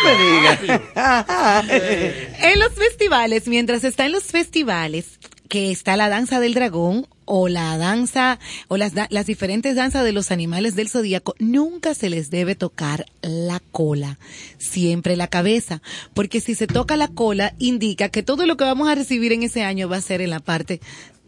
me 0.05 0.13
digas. 0.17 0.83
En 2.41 2.59
los 2.61 2.73
festivales, 2.73 3.49
mientras 3.49 3.85
está 3.85 4.07
en 4.07 4.13
los 4.13 4.23
festivales, 4.25 5.19
que 5.53 5.71
está 5.71 5.99
la 5.99 6.09
danza 6.09 6.41
del 6.41 6.55
dragón 6.55 7.07
o 7.27 7.47
la 7.47 7.77
danza 7.77 8.39
o 8.69 8.79
las, 8.79 8.95
las 9.11 9.27
diferentes 9.27 9.77
danzas 9.77 10.03
de 10.03 10.13
los 10.13 10.31
animales 10.31 10.77
del 10.77 10.89
zodíaco, 10.89 11.35
nunca 11.39 11.93
se 11.95 12.09
les 12.09 12.31
debe 12.31 12.55
tocar 12.55 13.05
la 13.21 13.61
cola, 13.71 14.19
siempre 14.57 15.15
la 15.15 15.27
cabeza, 15.27 15.83
porque 16.15 16.41
si 16.41 16.55
se 16.55 16.67
toca 16.67 16.97
la 16.97 17.09
cola 17.09 17.53
indica 17.59 18.09
que 18.09 18.23
todo 18.23 18.47
lo 18.47 18.57
que 18.57 18.65
vamos 18.65 18.89
a 18.89 18.95
recibir 18.95 19.31
en 19.35 19.43
ese 19.43 19.63
año 19.63 19.91
va 19.91 19.99
a 19.99 20.01
ser 20.01 20.23
en 20.23 20.31
la 20.31 20.41
parte 20.41 20.81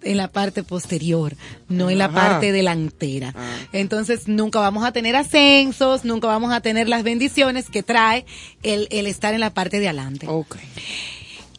en 0.03 0.17
la 0.17 0.29
parte 0.29 0.63
posterior, 0.63 1.37
no 1.69 1.91
en 1.91 1.99
la 1.99 2.07
Ajá. 2.07 2.15
parte 2.15 2.53
delantera. 2.53 3.35
Entonces 3.73 4.29
nunca 4.29 4.59
vamos 4.61 4.85
a 4.85 4.93
tener 4.93 5.17
ascensos, 5.17 6.05
nunca 6.05 6.29
vamos 6.29 6.53
a 6.53 6.61
tener 6.61 6.89
las 6.89 7.03
bendiciones 7.03 7.69
que 7.69 7.83
trae 7.83 8.25
el, 8.63 8.89
el 8.91 9.07
estar 9.07 9.35
en 9.35 9.41
la 9.41 9.53
parte 9.53 9.81
de 9.81 9.89
adelante. 9.89 10.27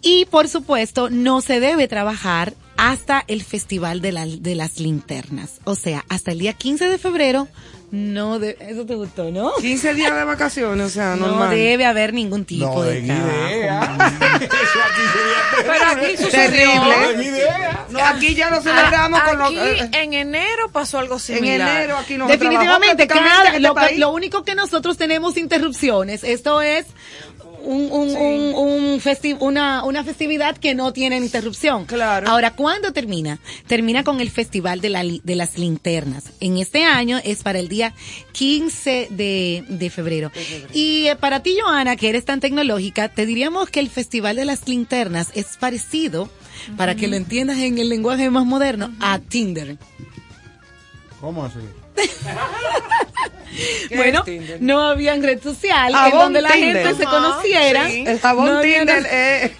Y 0.07 0.25
por 0.25 0.47
supuesto, 0.47 1.09
no 1.09 1.41
se 1.41 1.59
debe 1.59 1.87
trabajar 1.87 2.53
hasta 2.77 3.23
el 3.27 3.43
Festival 3.43 4.01
de, 4.01 4.11
la- 4.11 4.27
de 4.27 4.53
las 4.53 4.79
Linternas. 4.79 5.53
O 5.63 5.73
sea, 5.75 6.05
hasta 6.09 6.31
el 6.31 6.37
día 6.39 6.53
15 6.53 6.87
de 6.89 6.97
febrero, 6.99 7.47
no 7.89 8.37
de, 8.37 8.55
eso 8.59 8.85
te 8.85 8.93
gustó, 8.93 9.31
¿no? 9.31 9.51
15 9.55 9.93
días 9.95 10.15
de 10.15 10.23
vacaciones, 10.25 10.85
o 10.85 10.89
sea, 10.89 11.15
No 11.19 11.27
normal. 11.27 11.49
debe 11.55 11.85
haber 11.85 12.13
ningún 12.13 12.45
tipo 12.45 12.67
No, 12.67 12.81
de 12.83 12.99
en 12.99 13.07
trabajo. 13.07 14.13
Pero 15.65 15.85
aquí 15.91 16.17
sucedió. 16.17 16.69
Terrible. 16.71 17.45
No, 17.89 17.99
aquí 18.05 18.35
ya 18.35 18.49
lo 18.51 18.61
celebramos 18.61 19.19
A- 19.21 19.25
con 19.25 19.39
los... 19.39 19.47
aquí 19.49 19.59
en 19.93 20.13
enero 20.13 20.69
pasó 20.71 20.99
algo 20.99 21.15
En 21.15 21.19
similar. 21.21 21.69
enero 21.77 21.97
aquí 21.97 22.17
no 22.17 22.27
Definitivamente, 22.27 23.07
trabajó 23.07 23.29
cada- 23.43 23.55
en 23.55 23.63
lo, 23.63 23.69
este 23.69 23.79
que- 23.81 23.87
país. 23.87 23.99
lo 23.99 24.09
único 24.11 24.43
que 24.43 24.53
nosotros 24.55 24.97
tenemos 24.97 25.37
interrupciones, 25.37 26.23
esto 26.23 26.61
es 26.61 26.85
un, 27.65 27.91
un, 27.91 28.15
un, 28.15 28.53
un 28.55 28.99
festi- 29.01 29.35
una, 29.39 29.83
una 29.83 30.03
festividad 30.03 30.57
que 30.57 30.75
no 30.75 30.93
tiene 30.93 31.17
interrupción. 31.17 31.85
Claro. 31.85 32.29
Ahora, 32.29 32.51
¿cuándo 32.55 32.93
termina? 32.93 33.39
Termina 33.67 34.03
con 34.03 34.21
el 34.21 34.29
Festival 34.29 34.81
de, 34.81 34.89
la 34.89 35.03
li- 35.03 35.21
de 35.23 35.35
las 35.35 35.57
Linternas. 35.57 36.25
En 36.39 36.57
este 36.57 36.83
año 36.83 37.19
es 37.23 37.43
para 37.43 37.59
el 37.59 37.67
día 37.67 37.93
15 38.33 39.07
de, 39.11 39.63
de 39.67 39.89
febrero. 39.89 40.31
Y 40.73 41.07
eh, 41.07 41.15
para 41.15 41.41
ti, 41.43 41.57
Joana, 41.61 41.95
que 41.95 42.09
eres 42.09 42.25
tan 42.25 42.39
tecnológica, 42.39 43.09
te 43.09 43.25
diríamos 43.25 43.69
que 43.69 43.79
el 43.79 43.89
Festival 43.89 44.35
de 44.35 44.45
las 44.45 44.67
Linternas 44.67 45.31
es 45.33 45.57
parecido, 45.57 46.29
para 46.77 46.95
que 46.95 47.07
lo 47.07 47.15
entiendas 47.15 47.57
en 47.59 47.77
el 47.77 47.89
lenguaje 47.89 48.29
más 48.29 48.45
moderno, 48.45 48.91
a 48.99 49.19
Tinder. 49.19 49.77
¿Cómo 51.21 51.43
así? 51.45 51.59
Bueno, 53.95 54.23
no 54.59 54.81
había 54.81 55.15
red 55.15 55.41
social 55.41 55.93
en 56.11 56.17
donde 56.19 56.41
la 56.41 56.51
Tinder. 56.51 56.85
gente 56.87 56.97
se 56.97 57.05
conociera. 57.09 57.89
sí. 57.89 58.03
El 58.05 58.19
jabón 58.19 58.47
No 58.47 58.61
Tinder 58.61 59.01
na- 59.01 59.07
es... 59.07 59.51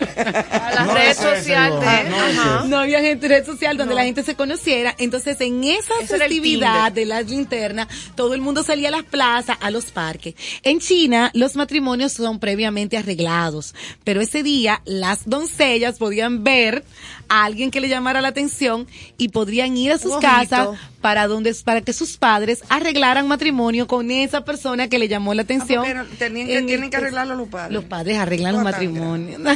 la 0.76 0.84
No 0.86 0.94
red 0.94 1.10
es 1.12 1.18
social 1.18 1.80
de... 1.80 1.88
Ah, 1.88 2.64
no 2.68 2.76
ajá. 2.76 2.82
había 2.82 3.00
gente, 3.00 3.30
red 3.30 3.46
social 3.46 3.78
donde 3.78 3.96
la 3.96 4.04
gente 4.04 4.22
se 4.24 4.36
conociera. 4.36 4.94
Entonces, 4.98 5.40
en 5.40 5.64
esa 5.64 5.94
el 6.02 6.08
festividad 6.08 6.92
de 6.92 7.06
las 7.06 7.30
linternas, 7.30 7.88
todo 8.16 8.34
el 8.34 8.42
mundo 8.42 8.64
salía 8.64 8.90
a 8.90 8.92
las 8.92 9.04
plazas, 9.04 9.58
a 9.62 9.72
los 9.72 9.86
parques. 9.92 10.36
En 10.64 10.82
China, 10.82 11.32
los 11.34 11.56
matrimonios 11.56 12.12
son 12.12 12.40
previamente 12.40 12.98
arreglados, 12.98 13.74
pero 14.04 14.20
ese 14.20 14.44
día 14.44 14.82
las 14.84 15.30
doncellas 15.30 15.98
podían 16.00 16.44
ver 16.44 16.84
a 17.30 17.46
alguien 17.46 17.72
que 17.72 17.80
le 17.80 17.88
llamara 17.88 18.20
la 18.22 18.28
atención 18.28 18.88
y 19.18 19.30
podrían 19.30 19.78
ir 19.78 19.94
a 19.94 19.98
sus 19.98 20.12
Ojito. 20.12 20.22
casas 20.28 20.68
para 21.02 21.28
donde 21.28 21.56
para 21.64 21.82
que 21.82 21.94
sus 21.94 22.18
padres 22.26 22.64
arreglaran 22.70 23.28
matrimonio 23.28 23.86
con 23.86 24.10
esa 24.10 24.44
persona 24.44 24.88
que 24.88 24.98
le 24.98 25.08
llamó 25.08 25.36
la 25.36 25.44
atención. 25.44 25.84
tenían 26.18 26.48
que- 26.48 26.54
En 26.54 26.60
el- 26.62 26.66
tienen 26.66 26.90
que 26.90 26.98
arreglarlo 26.98 27.36
los 27.36 27.48
padres. 27.48 27.72
Los 27.72 27.84
padres 27.84 28.18
arreglan 28.18 28.56
los 28.56 28.64
matrimonios. 28.64 29.40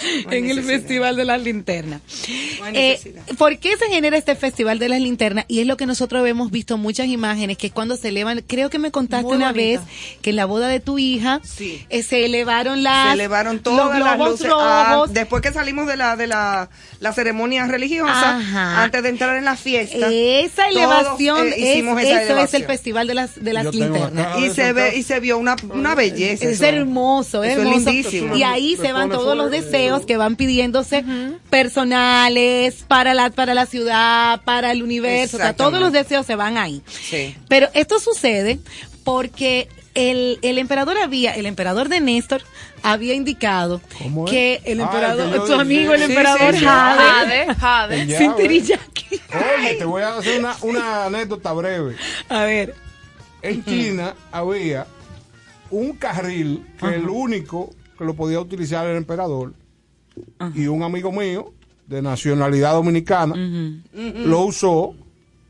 en 0.30 0.50
el 0.50 0.62
Festival 0.62 1.16
de 1.16 1.24
las 1.24 1.42
Linternas. 1.42 2.00
Eh. 2.72 2.98
¿Por 3.38 3.58
qué 3.58 3.76
se 3.76 3.86
genera 3.86 4.16
este 4.16 4.34
Festival 4.36 4.78
de 4.78 4.88
las 4.88 5.00
Linternas? 5.00 5.44
Y 5.48 5.60
es 5.60 5.66
lo 5.66 5.76
que 5.76 5.86
nosotros 5.86 6.26
hemos 6.26 6.50
visto 6.50 6.76
muchas 6.78 7.06
imágenes, 7.08 7.56
que 7.58 7.68
es 7.68 7.72
cuando 7.72 7.96
se 7.96 8.08
elevan, 8.08 8.42
creo 8.46 8.70
que 8.70 8.78
me 8.78 8.90
contaste 8.90 9.26
Muy 9.26 9.36
una 9.36 9.52
bonita. 9.52 9.80
vez 9.80 10.18
que 10.22 10.30
en 10.30 10.36
la 10.36 10.46
boda 10.46 10.68
de 10.68 10.80
tu 10.80 10.98
hija 10.98 11.40
Sí. 11.44 11.84
eh, 11.88 12.02
se 12.02 12.24
elevaron 12.24 12.82
las 12.82 13.08
se 13.08 13.12
elevaron 13.14 13.58
todas 13.60 13.98
los 13.98 14.06
las 14.06 14.18
luces 14.18 14.48
ah, 14.52 15.04
después 15.10 15.42
que 15.42 15.52
salimos 15.52 15.86
de 15.86 15.96
la 15.96 16.16
de 16.16 16.26
la, 16.26 16.68
la 17.00 17.12
ceremonia 17.12 17.66
religiosa 17.66 18.36
Ajá. 18.38 18.82
antes 18.84 19.02
de 19.02 19.08
entrar 19.08 19.36
en 19.36 19.44
la 19.44 19.56
fiesta 19.56 20.08
esa 20.10 20.56
todos, 20.68 20.70
elevación 20.76 21.46
eh, 21.48 21.54
es, 21.56 21.58
hicimos 21.58 22.00
eso 22.00 22.08
esa 22.10 22.16
es 22.16 22.24
el 22.24 22.30
elevación. 22.32 22.62
Festival 22.66 23.06
de 23.06 23.14
las 23.14 23.42
de 23.44 23.52
las 23.52 23.74
Linternas. 23.74 24.38
y 24.40 24.50
se 24.50 24.72
ve 24.72 24.96
y 24.96 25.02
se 25.02 25.20
vio 25.20 25.38
una, 25.38 25.56
una 25.72 25.94
belleza 25.94 26.44
Es 26.44 26.52
eso. 26.52 26.64
hermoso, 26.64 27.44
es 27.44 27.56
hermoso. 27.56 27.90
lindísimo. 27.90 28.36
Y 28.36 28.42
ahí 28.42 28.76
se 28.76 28.92
van 28.92 29.10
todos 29.10 29.36
los 29.36 29.50
deseos 29.50 29.85
que 30.06 30.16
van 30.16 30.36
pidiéndose 30.36 31.04
personales 31.50 32.84
para 32.88 33.14
la 33.14 33.30
para 33.30 33.54
la 33.54 33.66
ciudad, 33.66 34.40
para 34.44 34.72
el 34.72 34.82
universo, 34.82 35.36
o 35.36 35.40
sea, 35.40 35.54
todos 35.54 35.80
los 35.80 35.92
deseos 35.92 36.26
se 36.26 36.36
van 36.36 36.56
ahí. 36.58 36.82
Sí. 36.88 37.34
Pero 37.48 37.68
esto 37.74 37.98
sucede 38.00 38.58
porque 39.04 39.68
el, 39.94 40.38
el 40.42 40.58
emperador 40.58 40.98
había, 40.98 41.32
el 41.34 41.46
emperador 41.46 41.88
de 41.88 42.00
Néstor 42.00 42.42
había 42.82 43.14
indicado 43.14 43.80
que 44.28 44.60
el 44.64 44.80
emperador, 44.80 45.32
que 45.32 45.38
dije. 45.40 45.60
amigo 45.60 45.94
el 45.94 46.00
Sí, 46.00 46.04
emperador 46.12 46.52
sí, 46.52 46.58
sí. 46.60 46.64
Jade, 46.66 47.54
Jade, 47.54 48.06
Jade. 48.06 48.78
Oye, 49.58 49.74
te 49.74 49.84
voy 49.84 50.02
a 50.02 50.16
hacer 50.18 50.38
una, 50.40 50.56
una 50.62 51.04
anécdota 51.06 51.52
breve. 51.52 51.96
A 52.28 52.42
ver. 52.44 52.74
En 53.42 53.64
China 53.64 54.14
había 54.32 54.86
un 55.70 55.92
carril 55.96 56.66
que 56.80 56.86
el 56.94 57.08
único 57.08 57.70
que 57.96 58.04
lo 58.04 58.14
podía 58.14 58.40
utilizar 58.40 58.82
era 58.84 58.92
el 58.92 58.98
emperador 58.98 59.52
y 60.54 60.66
un 60.66 60.82
amigo 60.82 61.12
mío 61.12 61.52
de 61.86 62.02
nacionalidad 62.02 62.72
dominicana 62.72 63.34
lo 64.24 64.40
usó 64.42 64.94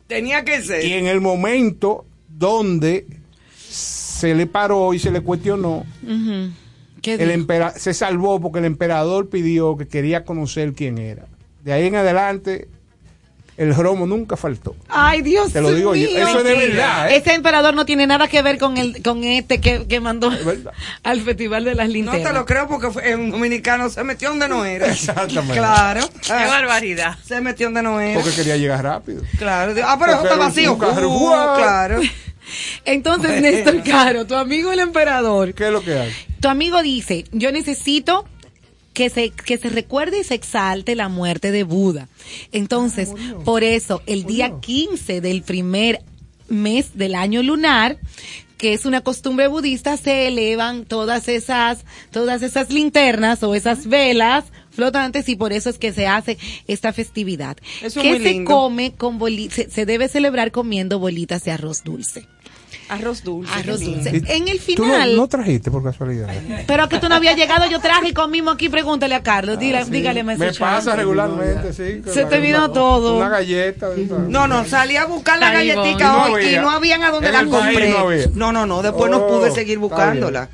tenía 0.07 0.45
que 0.45 0.63
ser. 0.63 0.85
y 0.85 0.93
en 0.93 1.07
el 1.07 1.21
momento 1.21 2.05
donde 2.29 3.07
se 3.69 4.35
le 4.35 4.47
paró 4.47 4.95
y 4.95 4.99
se 4.99 5.11
le 5.11 5.21
cuestionó 5.21 5.85
Ujú. 6.03 6.51
¿Qué 7.03 7.15
el 7.15 7.31
empera- 7.31 7.73
se 7.77 7.95
salvó 7.95 8.41
porque 8.41 8.59
el 8.59 8.65
emperador 8.65 9.29
pidió 9.29 9.77
que 9.77 9.87
quería 9.87 10.25
conocer 10.25 10.73
quién 10.73 10.99
era. 10.99 11.27
De 11.65 11.73
ahí 11.73 11.87
en 11.87 11.95
adelante, 11.97 12.69
el 13.57 13.75
romo 13.75 14.07
nunca 14.07 14.37
faltó. 14.37 14.77
Ay, 14.89 15.23
Dios 15.23 15.53
Te 15.53 15.61
lo 15.63 15.73
digo 15.73 15.95
yo. 15.95 16.07
Eso 16.09 16.39
es 16.39 16.45
de 16.45 16.55
verdad, 16.55 17.11
¿eh? 17.11 17.17
Ese 17.17 17.33
emperador 17.35 17.75
no 17.75 17.87
tiene 17.87 18.07
nada 18.07 18.29
que 18.29 18.43
ver 18.43 18.59
con 18.59 18.77
el 18.77 19.03
con 19.03 19.25
este 19.25 19.61
que, 19.61 19.87
que 19.87 19.99
mandó 20.01 20.31
al 21.03 21.21
Festival 21.23 21.65
de 21.65 21.75
las 21.75 21.87
no 21.89 21.93
Linternas. 21.95 22.23
te 22.23 22.33
lo 22.33 22.45
creo 22.45 22.69
porque 22.69 22.91
fue 22.91 23.15
un 23.15 23.31
dominicano 23.31 23.89
se 23.89 24.05
metió 24.05 24.29
donde 24.29 24.49
no 24.49 24.65
era 24.65 24.89
Exactamente. 24.93 25.55
claro 25.55 26.01
Qué 26.23 26.33
barbaridad. 26.33 27.17
se 27.25 27.41
metió 27.41 27.69
donde 27.69 27.83
no 27.83 28.01
era 28.01 28.21
Porque 28.21 28.35
quería 28.37 28.57
llegar 28.57 28.85
rápido. 28.85 29.23
claro 29.39 29.75
ah 29.85 29.97
pero 29.99 30.13
eso 30.13 30.23
está 30.25 30.37
vacío 30.37 30.75
un 30.75 30.83
Uh, 30.83 31.29
claro 31.57 32.01
Entonces, 32.85 33.41
Néstor 33.43 33.83
Caro, 33.83 34.27
tu 34.27 34.35
amigo 34.37 34.71
el 34.73 34.79
emperador, 34.81 35.53
¿Qué 35.55 35.67
es 35.67 35.73
lo 35.73 35.83
que 35.83 35.99
hay? 35.99 36.13
tu 36.41 36.49
amigo 36.49 36.83
dice, 36.83 37.25
yo 37.33 37.51
necesito 37.51 38.25
que 38.97 39.11
se, 39.11 39.29
que 39.29 39.59
se 39.59 39.69
recuerde 39.69 40.21
y 40.21 40.25
se 40.25 40.35
exalte 40.35 40.95
la 40.95 41.11
muerte 41.11 41.53
de 41.53 41.65
Buda. 41.65 42.09
Entonces, 42.51 43.11
por 43.45 43.63
eso, 43.63 44.01
el 44.07 44.25
día 44.25 44.55
15 44.59 45.21
del 45.21 45.43
primer 45.43 46.01
mes 46.49 46.97
del 46.97 47.15
año 47.15 47.43
lunar, 47.43 47.99
que 48.57 48.73
es 48.73 48.87
una 48.87 49.03
costumbre 49.03 49.49
budista, 49.49 49.99
se 49.99 50.29
elevan 50.29 50.87
todas 50.87 51.29
esas, 51.29 51.85
todas 52.11 52.41
esas 52.41 52.73
linternas 52.73 53.43
o 53.43 53.55
esas 53.55 53.87
velas 53.87 54.47
flotantes 54.71 55.29
y 55.29 55.37
por 55.37 55.53
eso 55.53 55.69
es 55.69 55.77
que 55.77 55.93
se 55.93 56.07
hace 56.07 56.39
esta 56.67 56.95
festividad. 56.95 57.59
Eso 57.83 58.01
es 58.01 58.07
que 58.07 58.19
se 58.19 58.33
lindo. 58.33 58.51
come 58.51 58.95
con 58.95 59.19
boli 59.19 59.51
se, 59.51 59.69
se 59.69 59.85
debe 59.85 60.09
celebrar 60.09 60.53
comiendo 60.53 60.99
bolitas 60.99 61.45
de 61.45 61.51
arroz 61.51 61.85
dulce. 61.85 62.27
Arroz 62.89 63.23
dulce 63.25 63.53
Arroz 63.53 63.81
dulce. 63.81 64.23
En 64.27 64.49
el 64.49 64.59
¿Tú 64.61 64.85
no, 64.85 64.93
final, 64.93 65.17
no 65.17 65.29
trajiste 65.29 65.71
por 65.71 65.83
casualidad? 65.83 66.29
pero 66.67 66.89
que 66.89 66.99
tú 66.99 67.09
no 67.09 67.15
habías 67.17 67.37
llegado, 67.37 67.67
yo 67.69 67.81
traje 67.81 68.09
y 68.09 68.13
comimos 68.13 68.55
aquí, 68.55 68.69
pregúntale 68.69 69.15
a 69.15 69.23
Carlos, 69.23 69.59
dile, 69.59 69.85
dígale, 69.87 70.23
maestro 70.23 70.47
Me 70.47 70.55
pasa 70.55 70.95
regularmente, 70.97 71.73
sí. 71.73 72.03
Se 72.13 72.25
te 72.25 72.41
vino 72.41 72.65
una- 72.65 72.73
todo. 72.73 73.17
Una 73.17 73.29
galleta. 73.29 73.89
No, 74.29 74.47
no, 74.47 74.65
salí 74.65 74.97
a 74.97 75.07
buscar 75.07 75.39
la 75.39 75.53
galletita 75.53 76.27
hoy 76.27 76.45
No 76.45 76.51
y 76.51 76.57
no 76.57 76.71
habían 76.71 77.03
a 77.03 77.11
dónde 77.11 77.29
En 77.29 77.33
la 77.33 77.45
compré. 77.45 77.91
no. 77.91 78.07
No, 78.35 78.53
no, 78.53 78.67
no, 78.67 78.83
después 78.83 79.11
no 79.11 79.19
Oh, 79.19 79.29
pude 79.29 79.51
seguir 79.51 79.79
buscándola. 79.79 80.49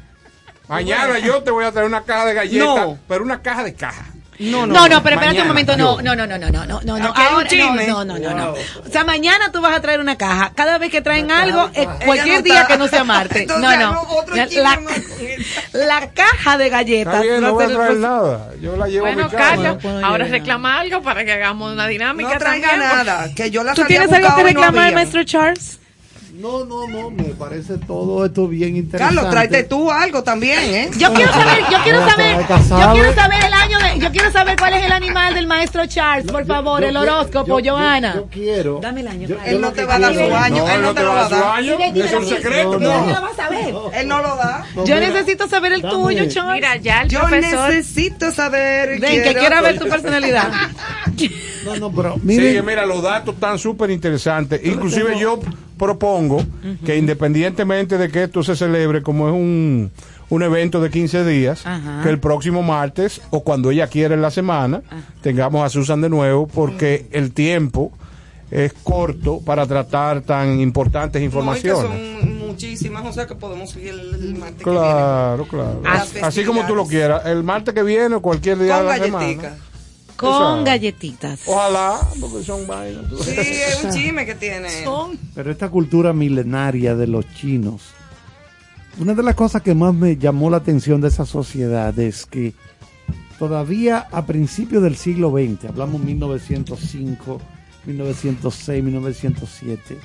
Mañana 0.68 1.18
yo 1.18 1.42
te 1.42 1.50
voy 1.50 1.64
a 1.64 1.72
traer 1.72 1.86
una 1.86 2.02
caja 2.02 2.24
de 2.26 2.34
galletas, 2.34 2.66
No. 2.66 2.98
pero 3.08 3.24
una 3.24 3.42
caja 3.42 3.62
de 3.64 3.74
caja. 3.74 4.06
No, 4.38 4.66
No, 4.66 4.88
no, 4.88 5.02
pero 5.02 5.16
espérate 5.16 5.26
Mañana, 5.26 5.42
un 5.42 5.48
momento, 5.48 5.76
no, 5.76 6.00
no, 6.02 6.16
no, 6.16 6.26
no, 6.26 6.38
no, 6.38 6.50
no, 6.50 6.64
no, 6.66 6.80
no, 6.82 6.98
no, 6.98 7.12
hay 7.14 7.26
un 7.26 7.32
ahora, 7.34 7.86
no, 7.86 8.04
no, 8.04 8.18
no, 8.18 8.18
no, 8.18 8.34
no. 8.34 8.50
O 8.52 8.90
sea, 8.90 9.04
mañana 9.04 9.52
tú 9.52 9.60
vas 9.60 9.74
a 9.76 9.80
traer 9.80 10.00
una 10.00 10.16
caja. 10.16 10.52
Cada 10.54 10.78
vez 10.78 10.90
que 10.90 11.00
traen 11.02 11.30
algo, 11.30 11.70
eh, 11.74 11.86
cualquier 12.04 12.36
no 12.38 12.42
día 12.42 12.54
está. 12.62 12.66
que 12.68 12.78
no 12.78 12.88
sea 12.88 13.04
martes. 13.04 13.42
Entonces, 13.42 13.78
No, 13.78 13.86
no. 13.86 13.92
no, 13.92 14.00
otro 14.02 14.34
La, 15.72 16.10
caja 16.14 16.58
de 16.58 16.68
galletas. 16.70 17.24
No 17.40 17.54
voy 17.54 17.64
a 17.64 17.68
traer 17.68 17.96
nada. 17.96 18.50
Yo 18.60 18.76
la 18.76 18.88
llevo 18.88 19.06
a 19.06 19.12
Bueno, 19.12 19.24
mi 19.28 19.30
casa. 19.36 19.48
Carlos, 19.78 20.04
ahora 20.04 20.24
reclama 20.26 20.80
algo 20.80 21.02
para 21.02 21.24
que 21.24 21.32
hagamos 21.32 21.72
una 21.72 21.86
dinámica 21.86 22.32
No 22.32 22.38
traiga 22.38 22.68
también. 22.70 22.88
nada, 22.88 23.28
que 23.34 23.50
yo 23.50 23.62
la 23.62 23.74
¿Tú 23.74 23.84
tienes 23.84 24.10
algo 24.12 24.34
que 24.34 24.42
no 24.42 24.48
reclamar, 24.48 24.94
maestro 24.94 25.24
Charles? 25.24 25.78
No, 26.32 26.64
no, 26.64 26.88
no, 26.88 27.10
me 27.10 27.24
parece 27.24 27.76
todo 27.76 28.24
esto 28.24 28.48
bien 28.48 28.74
interesante. 28.74 29.16
Carlos, 29.16 29.30
tráete 29.30 29.64
tú 29.64 29.90
algo 29.90 30.22
también, 30.22 30.60
¿eh? 30.60 30.90
Yo 30.96 31.12
quiero 31.12 31.30
saber, 31.30 31.58
yo 31.70 31.78
quiero 31.84 32.08
saber, 32.08 32.36
va 32.50 32.58
yo 32.86 32.92
quiero 32.94 33.14
saber 33.14 33.44
el 33.44 33.52
año 33.52 33.78
de, 33.78 34.00
yo 34.00 34.10
quiero 34.10 34.32
saber 34.32 34.56
cuál 34.56 34.72
es 34.72 34.84
el 34.84 34.92
animal 34.92 35.34
del 35.34 35.46
maestro 35.46 35.84
Charles, 35.84 36.32
por 36.32 36.46
favor, 36.46 36.80
yo 36.80 36.88
el 36.88 36.96
horóscopo, 36.96 37.60
Joana. 37.62 38.14
yo 38.14 38.28
quiero. 38.30 38.80
Dame 38.80 39.02
el 39.02 39.08
año. 39.08 39.28
Él 39.44 39.60
no 39.60 39.72
te 39.72 39.84
va 39.84 39.96
a 39.96 39.98
dar 39.98 40.14
su 40.14 40.34
año, 40.34 40.68
él 40.68 40.82
no 40.82 40.94
te 40.94 41.02
lo 41.02 41.12
va 41.12 41.26
a 41.26 41.28
dar. 41.28 41.62
Eso 41.62 42.04
es 42.04 42.12
un 42.14 42.26
secreto. 42.26 42.78
No, 42.78 42.88
no. 42.88 43.00
¿Cómo 43.00 43.10
lo 43.12 43.20
vas 43.20 43.38
a 43.38 43.48
ver? 43.50 43.74
Él 43.94 44.08
no 44.08 44.22
lo 44.22 44.36
da. 44.36 44.64
Yo 44.86 45.00
necesito 45.00 45.48
saber 45.48 45.74
el 45.74 45.82
tuyo, 45.82 46.28
Charles. 46.28 46.54
Mira, 46.54 46.76
ya 46.76 47.02
el 47.02 47.08
Yo 47.08 47.28
necesito 47.28 48.30
saber. 48.30 48.98
Ven, 49.00 49.22
que 49.22 49.34
quiera 49.34 49.60
ver 49.60 49.78
tu 49.78 49.86
personalidad. 49.86 50.50
No, 51.64 51.76
no, 51.76 51.92
pero 51.92 52.16
Sí, 52.26 52.58
mira, 52.64 52.84
los 52.86 53.02
datos 53.02 53.34
están 53.34 53.56
súper 53.56 53.90
interesantes. 53.90 54.60
Inclusive 54.64 55.16
yo 55.16 55.38
propongo 55.82 56.38
que 56.84 56.96
independientemente 56.96 57.98
de 57.98 58.08
que 58.08 58.22
esto 58.22 58.44
se 58.44 58.54
celebre 58.54 59.02
como 59.02 59.28
es 59.28 59.34
un, 59.34 59.90
un 60.30 60.42
evento 60.44 60.80
de 60.80 60.90
15 60.90 61.24
días, 61.24 61.66
Ajá. 61.66 62.00
que 62.04 62.08
el 62.08 62.20
próximo 62.20 62.62
martes 62.62 63.20
o 63.30 63.42
cuando 63.42 63.72
ella 63.72 63.88
quiera 63.88 64.14
en 64.14 64.22
la 64.22 64.30
semana 64.30 64.82
tengamos 65.22 65.64
a 65.64 65.68
Susan 65.68 66.00
de 66.00 66.08
nuevo 66.08 66.46
porque 66.46 67.06
el 67.10 67.32
tiempo 67.32 67.90
es 68.52 68.72
corto 68.84 69.40
para 69.44 69.66
tratar 69.66 70.20
tan 70.20 70.60
importantes 70.60 71.20
No, 71.20 71.26
informaciones. 71.26 71.82
son 71.82 72.38
muchísimas, 72.38 73.04
o 73.04 73.12
sea 73.12 73.26
que 73.26 73.34
podemos 73.34 73.70
seguir 73.70 73.94
el, 73.94 74.36
martes 74.36 74.58
que 74.58 74.64
Claro, 74.64 75.46
claro. 75.48 75.80
Las 75.82 76.14
Así 76.22 76.44
como 76.44 76.64
tú 76.66 76.76
lo 76.76 76.86
quieras. 76.86 77.26
El 77.26 77.42
martes 77.42 77.74
que 77.74 77.82
viene 77.82 78.14
o 78.14 78.20
cualquier 78.22 78.58
día 78.58 78.82
viene. 78.82 78.88
Con 78.88 78.94
de 78.94 78.98
la 78.98 79.04
semana. 79.40 79.56
Con 80.22 80.64
galletitas. 80.64 81.40
Ojalá, 81.46 81.98
porque 82.20 82.44
son 82.44 82.66
vainas. 82.66 83.04
Sí, 83.24 83.30
es 83.36 83.84
un 83.84 83.90
chisme 83.90 84.24
que 84.24 84.34
tiene. 84.34 84.68
pero 85.34 85.50
esta 85.50 85.68
cultura 85.68 86.12
milenaria 86.12 86.94
de 86.94 87.06
los 87.06 87.26
chinos, 87.34 87.82
una 88.98 89.14
de 89.14 89.22
las 89.22 89.34
cosas 89.34 89.62
que 89.62 89.74
más 89.74 89.94
me 89.94 90.16
llamó 90.16 90.48
la 90.50 90.58
atención 90.58 91.00
de 91.00 91.08
esa 91.08 91.26
sociedad 91.26 91.98
es 91.98 92.26
que 92.26 92.54
todavía 93.38 94.06
a 94.12 94.24
principios 94.26 94.82
del 94.82 94.96
siglo 94.96 95.30
XX, 95.30 95.70
hablamos 95.70 96.00
1905, 96.00 97.40
1906, 97.86 98.84
1907, 98.84 99.98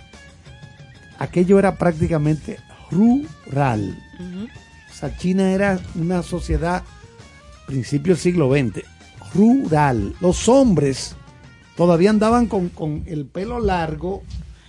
aquello 1.20 1.60
era 1.60 1.76
prácticamente 1.76 2.60
rural. 2.90 3.98
O 4.90 4.94
sea, 4.94 5.16
China 5.16 5.52
era 5.52 5.80
una 5.94 6.24
sociedad, 6.24 6.84
principio 7.68 8.14
del 8.14 8.22
siglo 8.22 8.50
XX, 8.50 8.84
rural. 9.34 10.16
Los 10.22 10.48
hombres 10.50 11.16
todavía 11.76 12.10
andaban 12.10 12.48
con, 12.48 12.70
con 12.70 13.04
el 13.08 13.26
pelo 13.26 13.60
largo, 13.60 14.24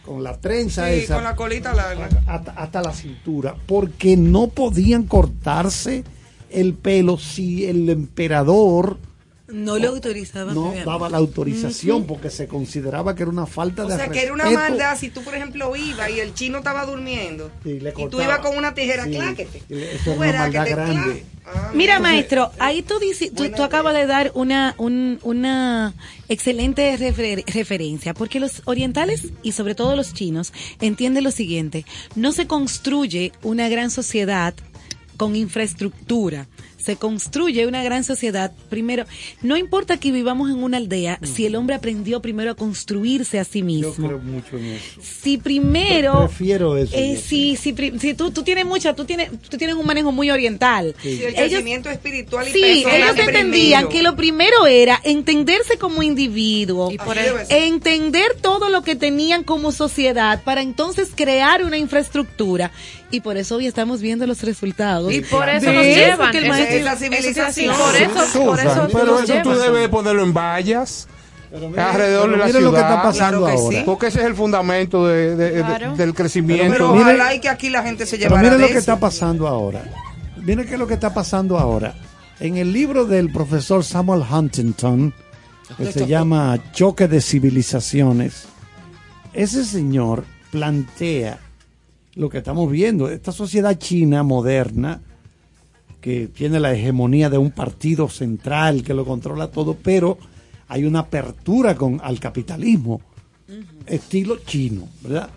con 0.04 0.22
la 0.22 0.38
trenza 0.38 0.88
Sí, 0.88 1.00
esa, 1.00 1.14
con 1.16 1.24
la 1.24 1.36
colita 1.36 1.72
larga. 1.74 2.08
hasta, 2.26 2.52
hasta 2.52 2.82
la 2.82 2.92
cintura, 2.92 3.54
porque 3.66 4.16
no 4.16 4.48
podían 4.48 5.04
cortarse 5.04 6.04
el 6.50 6.74
pelo 6.74 7.18
si 7.18 7.66
el 7.66 7.88
emperador 7.90 8.98
No 9.48 9.78
lo 9.78 9.88
autorizaba. 9.88 10.52
no 10.52 10.74
daba 10.84 11.08
la 11.08 11.16
autorización, 11.18 12.04
porque 12.06 12.28
se 12.30 12.46
consideraba 12.46 13.14
que 13.14 13.22
era 13.22 13.30
una 13.30 13.46
falta 13.46 13.84
O 13.84 13.88
de 13.88 13.96
sea, 13.96 14.08
que 14.08 14.22
era 14.22 14.32
una 14.34 14.50
maldad 14.50 14.96
si 14.98 15.08
tú, 15.10 15.22
por 15.22 15.34
ejemplo, 15.34 15.74
ibas 15.74 16.10
y 16.10 16.20
el 16.20 16.34
chino 16.34 16.58
estaba 16.58 16.84
durmiendo 16.84 17.50
Sí, 17.62 17.80
le 17.80 17.90
y 17.96 18.08
tú 18.08 18.20
ibas 18.20 18.40
con 18.40 18.56
una 18.58 18.74
tijera, 18.74 19.04
Sí, 19.04 19.12
cláquete. 19.12 19.62
eso 19.70 20.12
una 20.12 20.32
maldad 20.32 20.68
grande. 20.68 21.24
Ah, 21.46 21.70
Mira, 21.72 21.94
Entonces- 21.96 22.00
maestro, 22.14 22.50
ahí 22.58 22.82
tú, 22.82 22.98
dices, 22.98 23.32
tú, 23.34 23.48
tú 23.50 23.62
acabas 23.62 23.94
de 23.94 24.06
dar 24.06 24.32
una, 24.34 24.74
un- 24.76 25.18
una 25.22 25.94
excelente 26.28 26.94
refer- 26.98 27.42
referencia, 27.50 28.12
porque 28.12 28.38
los 28.40 28.60
orientales 28.66 29.28
y 29.42 29.52
sobre 29.52 29.74
todo 29.74 29.96
los 29.96 30.12
chinos 30.12 30.52
entienden 30.82 31.24
lo 31.24 31.30
siguiente, 31.30 31.86
no 32.16 32.32
se 32.32 32.46
construye 32.46 33.32
una 33.42 33.70
gran 33.70 33.90
sociedad 33.90 34.52
con 35.16 35.36
infraestructura. 35.36 36.46
Se 36.78 36.96
construye 36.96 37.66
una 37.66 37.82
gran 37.82 38.04
sociedad 38.04 38.52
primero. 38.70 39.04
No 39.42 39.56
importa 39.56 39.98
que 39.98 40.10
vivamos 40.12 40.48
en 40.50 40.62
una 40.62 40.76
aldea, 40.78 41.18
si 41.22 41.44
el 41.44 41.56
hombre 41.56 41.74
aprendió 41.76 42.22
primero 42.22 42.52
a 42.52 42.54
construirse 42.54 43.38
a 43.38 43.44
sí 43.44 43.58
Yo 43.60 43.64
mismo. 43.66 44.06
creo 44.06 44.18
mucho 44.20 44.56
en 44.56 44.64
eso. 44.66 45.00
Si 45.02 45.36
primero 45.38 46.26
Prefiero 46.28 46.76
eso. 46.76 46.94
eh, 46.96 47.14
yo. 47.16 47.20
si, 47.20 47.56
si, 47.56 47.74
si 47.98 48.14
tú, 48.14 48.30
tú 48.30 48.42
tienes 48.42 48.64
mucha, 48.64 48.94
tú 48.94 49.04
tienes, 49.04 49.30
tú 49.50 49.56
tienes 49.58 49.76
un 49.76 49.84
manejo 49.86 50.12
muy 50.12 50.30
oriental. 50.30 50.94
Sí, 51.02 51.20
el 51.22 51.34
Ellos, 51.34 51.34
crecimiento 51.50 51.90
espiritual 51.90 52.48
y 52.48 52.52
sí, 52.52 52.84
ellos 52.86 53.18
entendían 53.18 53.82
primero. 53.82 53.88
que 53.88 54.02
lo 54.02 54.16
primero 54.16 54.66
era 54.66 55.00
entenderse 55.04 55.78
como 55.78 56.02
individuo, 56.02 56.90
debe 56.90 57.44
ser. 57.46 57.62
entender 57.64 58.36
todo 58.40 58.68
lo 58.68 58.82
que 58.82 58.94
tenían 58.96 59.42
como 59.44 59.72
sociedad 59.72 60.42
para 60.44 60.62
entonces 60.62 61.10
crear 61.14 61.64
una 61.64 61.76
infraestructura. 61.76 62.70
Y 63.10 63.20
por 63.20 63.36
eso 63.38 63.56
hoy 63.56 63.66
estamos 63.66 64.00
viendo 64.02 64.26
los 64.26 64.42
resultados. 64.42 65.10
Y 65.12 65.22
por 65.22 65.48
eso 65.48 65.72
nos 65.72 65.84
eso 65.84 65.98
llevan. 66.10 66.30
que 66.30 66.38
el 66.38 66.44
Esa- 66.44 66.52
maestro- 66.52 66.76
esa 66.78 66.96
civilización. 66.96 67.74
Por 67.76 67.96
eso, 67.96 68.44
por 68.44 68.58
eso 68.60 68.68
Susan, 68.68 68.88
pero 68.92 69.06
nos 69.06 69.30
eso 69.30 69.42
tú 69.42 69.50
debes 69.54 69.88
ponerlo 69.88 70.22
en 70.22 70.34
vallas 70.34 71.08
Pero 71.50 71.70
mire- 71.70 71.80
alrededor 71.80 72.22
pero 72.24 72.32
de 72.32 72.38
la 72.38 72.44
ciudad. 72.48 72.60
lo 72.60 72.70
que 72.72 72.80
está 72.80 73.02
pasando 73.02 73.38
Claro 73.40 73.46
que 73.56 73.62
ahora. 73.62 73.78
sí. 73.78 73.82
Porque 73.86 74.06
ese 74.08 74.20
es 74.20 74.26
el 74.26 74.34
fundamento 74.34 75.06
de- 75.06 75.36
de- 75.36 75.50
de- 75.52 75.60
Claro. 75.62 75.96
del 75.96 76.12
crecimiento. 76.14 76.70
Pero 76.70 76.92
Mire- 76.92 77.04
ojalá 77.04 77.34
y 77.34 77.40
que 77.40 77.48
aquí 77.48 77.70
la 77.70 77.82
gente 77.82 78.04
se 78.04 78.18
Pero 78.18 78.28
llevara 78.28 78.42
miren 78.42 78.58
de 78.58 78.62
lo 78.62 78.66
que 78.66 78.72
eso. 78.72 78.80
está 78.80 79.00
pasando 79.00 79.48
ahora. 79.48 79.84
Miren 80.36 80.66
qué 80.66 80.74
es 80.74 80.78
lo 80.78 80.86
que 80.86 80.94
está 80.94 81.14
pasando 81.14 81.58
ahora. 81.58 81.94
En 82.40 82.58
el 82.58 82.72
libro 82.74 83.06
del 83.06 83.32
profesor 83.32 83.82
Samuel 83.84 84.22
Huntington, 84.30 85.14
que 85.78 85.92
se 85.92 86.06
llama 86.06 86.58
Choque 86.72 87.08
de 87.08 87.22
Civilizaciones, 87.22 88.44
ese 89.32 89.64
señor 89.64 90.24
plantea 90.50 91.38
lo 92.18 92.28
que 92.28 92.38
estamos 92.38 92.70
viendo, 92.70 93.08
esta 93.08 93.32
sociedad 93.32 93.78
china 93.78 94.22
moderna, 94.22 95.00
que 96.00 96.26
tiene 96.28 96.60
la 96.60 96.72
hegemonía 96.74 97.30
de 97.30 97.38
un 97.38 97.52
partido 97.52 98.08
central 98.08 98.82
que 98.82 98.92
lo 98.92 99.04
controla 99.06 99.48
todo, 99.48 99.76
pero 99.80 100.18
hay 100.68 100.84
una 100.84 101.00
apertura 101.00 101.74
con, 101.76 102.00
al 102.02 102.18
capitalismo, 102.20 103.00
estilo 103.86 104.36
chino, 104.44 104.88
¿verdad? 105.02 105.30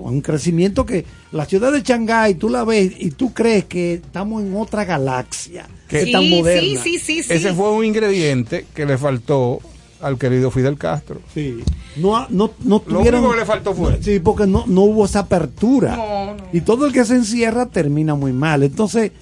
Un 0.00 0.20
crecimiento 0.20 0.84
que 0.84 1.04
la 1.32 1.46
ciudad 1.46 1.72
de 1.72 1.80
Shanghái, 1.80 2.34
tú 2.34 2.50
la 2.50 2.62
ves 2.62 2.92
y 2.98 3.12
tú 3.12 3.32
crees 3.32 3.64
que 3.64 3.94
estamos 3.94 4.42
en 4.42 4.54
otra 4.54 4.84
galaxia, 4.84 5.66
que 5.88 6.02
es 6.02 6.12
tan 6.12 6.22
Sí, 6.24 6.28
moderna. 6.30 6.82
sí, 6.82 6.98
sí, 6.98 6.98
sí, 6.98 7.22
sí. 7.22 7.32
Ese 7.32 7.54
fue 7.54 7.70
un 7.72 7.84
ingrediente 7.86 8.66
que 8.74 8.84
le 8.84 8.98
faltó 8.98 9.60
al 10.02 10.18
querido 10.18 10.50
Fidel 10.50 10.76
Castro. 10.76 11.20
Sí. 11.32 11.58
No, 11.96 12.26
no, 12.30 12.50
no 12.64 12.82
Lo 12.86 12.98
tuvieron- 13.00 13.20
único 13.20 13.32
que 13.34 13.40
le 13.40 13.46
faltó 13.46 13.74
fue- 13.74 14.02
Sí, 14.02 14.18
porque 14.20 14.46
no, 14.46 14.64
no 14.66 14.82
hubo 14.82 15.04
esa 15.04 15.20
apertura. 15.20 15.96
No, 15.96 16.34
no. 16.34 16.44
Y 16.52 16.60
todo 16.62 16.86
el 16.86 16.92
que 16.92 17.04
se 17.04 17.14
encierra 17.14 17.66
termina 17.66 18.14
muy 18.14 18.32
mal. 18.32 18.62
Entonces, 18.62 19.12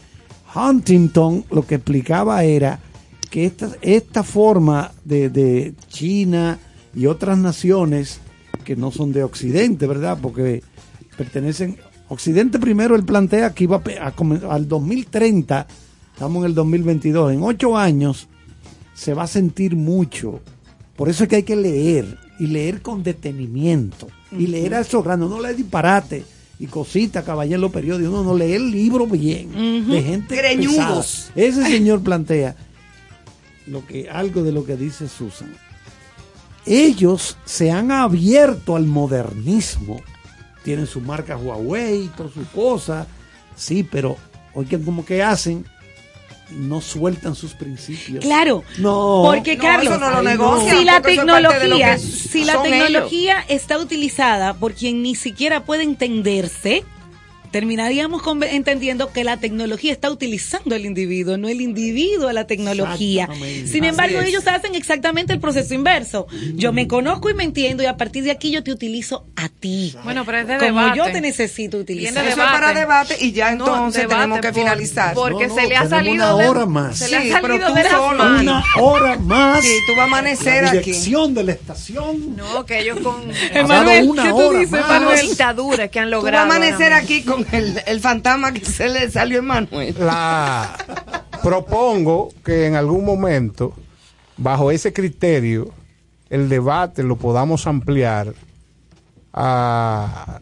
Huntington 0.55 1.45
lo 1.51 1.67
que 1.67 1.77
explicaba 1.77 2.43
era 2.45 2.81
que 3.31 3.45
esta, 3.47 3.71
esta 3.83 4.23
forma 4.23 4.91
de, 5.05 5.31
de 5.31 5.75
China 5.89 6.59
y 6.95 7.07
otras 7.07 7.39
naciones 7.39 8.21
que 8.65 8.75
no 8.77 8.91
son 8.91 9.13
de 9.13 9.23
Occidente, 9.23 9.87
¿verdad? 9.87 10.19
Porque 10.21 10.63
pertenecen... 11.17 11.77
Occidente 12.13 12.59
primero, 12.59 12.97
él 12.97 13.05
plantea 13.05 13.51
que 13.55 13.63
iba 13.65 13.81
a, 14.01 14.07
a 14.09 14.53
al 14.55 14.67
2030, 14.67 15.65
estamos 16.13 16.41
en 16.43 16.47
el 16.47 16.55
2022, 16.57 17.33
en 17.35 17.43
ocho 17.45 17.77
años 17.79 18.27
se 18.95 19.15
va 19.15 19.23
a 19.23 19.27
sentir 19.29 19.77
mucho. 19.77 20.41
Por 21.01 21.09
eso 21.09 21.23
es 21.23 21.31
que 21.31 21.37
hay 21.37 21.45
que 21.45 21.57
leer 21.57 22.19
y 22.39 22.47
leer 22.47 22.83
con 22.83 23.03
detenimiento 23.03 24.09
y 24.31 24.49
leer 24.49 24.75
a 24.75 24.81
esos 24.81 25.03
grandes, 25.03 25.31
no 25.31 25.41
leer 25.41 25.57
disparate 25.57 26.27
y 26.59 26.67
cositas 26.67 27.27
en 27.27 27.59
los 27.59 27.73
periódicos, 27.73 28.13
no, 28.13 28.23
no 28.23 28.37
leer 28.37 28.57
el 28.57 28.71
libro 28.71 29.07
bien 29.07 29.89
de 29.89 30.03
gente 30.03 30.37
Greñudos. 30.37 31.31
pesada. 31.35 31.49
Ese 31.49 31.65
señor 31.65 32.03
plantea 32.03 32.55
lo 33.67 33.87
que 33.87 34.11
algo 34.11 34.43
de 34.43 34.53
lo 34.53 34.67
que 34.67 34.77
dice 34.77 35.09
Susan. 35.09 35.51
Ellos 36.67 37.39
se 37.47 37.71
han 37.71 37.93
abierto 37.93 38.77
al 38.77 38.85
modernismo. 38.85 40.03
Tienen 40.65 40.87
su 40.87 41.01
marca 41.01 41.39
Huawei, 41.39 42.11
todas 42.15 42.35
sus 42.35 42.47
cosas. 42.49 43.07
Sí, 43.57 43.89
pero 43.91 44.19
oigan 44.53 44.83
como 44.83 45.07
que 45.07 45.23
hacen 45.23 45.65
no 46.53 46.81
sueltan 46.81 47.35
sus 47.35 47.55
principios. 47.55 48.25
Claro. 48.25 48.65
No. 48.79 49.23
Porque, 49.25 49.57
No, 49.57 49.63
Carlos, 49.63 49.95
eso 49.95 50.01
no 50.01 50.11
lo 50.11 50.23
negocian, 50.23 50.79
si 50.79 50.85
la 50.85 51.01
tecnología, 51.03 51.99
si 51.99 52.45
la 52.45 52.63
tecnología 52.63 53.45
está 53.49 53.79
utilizada 53.79 54.55
por 54.55 54.75
quien 54.75 55.03
ni 55.03 55.15
siquiera 55.15 55.65
puede 55.65 55.83
entenderse, 55.83 56.85
terminaríamos 57.51 58.23
conve- 58.23 58.49
entendiendo 58.53 59.13
que 59.13 59.25
la 59.25 59.37
tecnología 59.39 59.93
está 59.93 60.11
utilizando 60.11 60.75
al 60.75 60.85
individuo, 60.87 61.37
no 61.37 61.49
el 61.49 61.61
individuo 61.61 62.29
a 62.29 62.33
la 62.33 62.47
tecnología. 62.47 63.29
Sin 63.33 63.85
Así 63.85 63.87
embargo, 63.89 64.21
es. 64.21 64.29
ellos 64.29 64.47
hacen 64.47 64.75
exactamente 64.75 65.33
el 65.33 65.41
proceso 65.41 65.75
inverso. 65.75 66.27
Yo 66.55 66.73
me 66.73 66.87
conozco 66.87 67.29
y 67.31 67.35
me 67.35 67.45
entiendo 67.45 67.83
y 67.83 67.87
a 67.87 67.97
partir 67.97 68.25
de 68.25 68.31
aquí 68.31 68.51
yo 68.51 68.63
te 68.63 68.73
utilizo 68.73 69.27
a 69.37 69.49
ti. 69.49 69.95
Bueno, 70.05 70.25
pero 70.25 70.39
es 70.39 70.47
de 70.47 70.55
Como 70.59 70.65
debate. 70.81 70.99
yo 70.99 71.05
te 71.13 71.21
necesito 71.21 71.79
utilizar. 71.79 72.25
Eso 72.27 72.31
es 72.31 72.37
para 72.37 72.73
debate 72.73 73.17
y 73.21 73.33
ya 73.33 73.51
entonces 73.53 74.07
tenemos 74.09 74.41
que 74.41 74.49
por- 74.49 74.55
finalizar. 74.61 75.15
Porque 75.15 75.49
No, 75.49 75.55
se 75.55 75.67
le 75.67 75.77
ha 75.77 75.89
salido 75.89 76.15
una 76.37 76.43
de, 76.43 76.49
hora 76.49 76.67
más. 76.67 76.99
Se 76.99 77.09
le 77.09 77.17
ha 77.17 77.23
Sí, 77.23 77.31
salido 77.31 77.75
de 77.75 77.83
las 77.85 77.93
manos. 78.17 78.41
Una 78.43 78.65
hora 78.83 79.19
más. 79.19 79.65
Sí, 79.65 79.73
tú 79.87 79.93
vas 79.93 80.01
a 80.01 80.05
amanecer 80.05 80.63
la 80.65 80.71
aquí. 80.71 80.79
dirección 80.93 81.35
de 81.35 81.45
la 81.45 81.53
estación. 81.53 82.37
No, 82.37 82.65
que 82.65 82.81
ellos 82.81 82.99
con 83.01 83.15
Ha 83.17 83.63
una 84.05 84.23
¿qué 84.23 84.29
tú 84.31 84.37
hora 84.37 84.59
dices, 84.59 84.71
más. 84.71 84.89
Manuel? 84.89 85.21
dictadura 85.29 85.89
que 85.89 85.99
han 86.01 86.07
Tú 86.11 86.17
vas 86.17 86.19
a 86.19 86.27
logrado. 86.27 86.45
amanecer 86.53 86.93
aquí 86.93 87.23
con 87.23 87.40
el, 87.53 87.81
el 87.87 88.01
fantasma 88.01 88.53
que 88.53 88.65
se 88.65 88.89
le 88.89 89.11
salió 89.11 89.41
a 89.41 89.43
Manuel. 89.43 89.95
La 89.99 90.77
propongo 91.43 92.33
que 92.45 92.67
en 92.67 92.75
algún 92.75 93.05
momento, 93.05 93.75
bajo 94.37 94.71
ese 94.71 94.93
criterio, 94.93 95.73
el 96.29 96.49
debate 96.49 97.03
lo 97.03 97.17
podamos 97.17 97.67
ampliar 97.67 98.35
a 99.33 100.41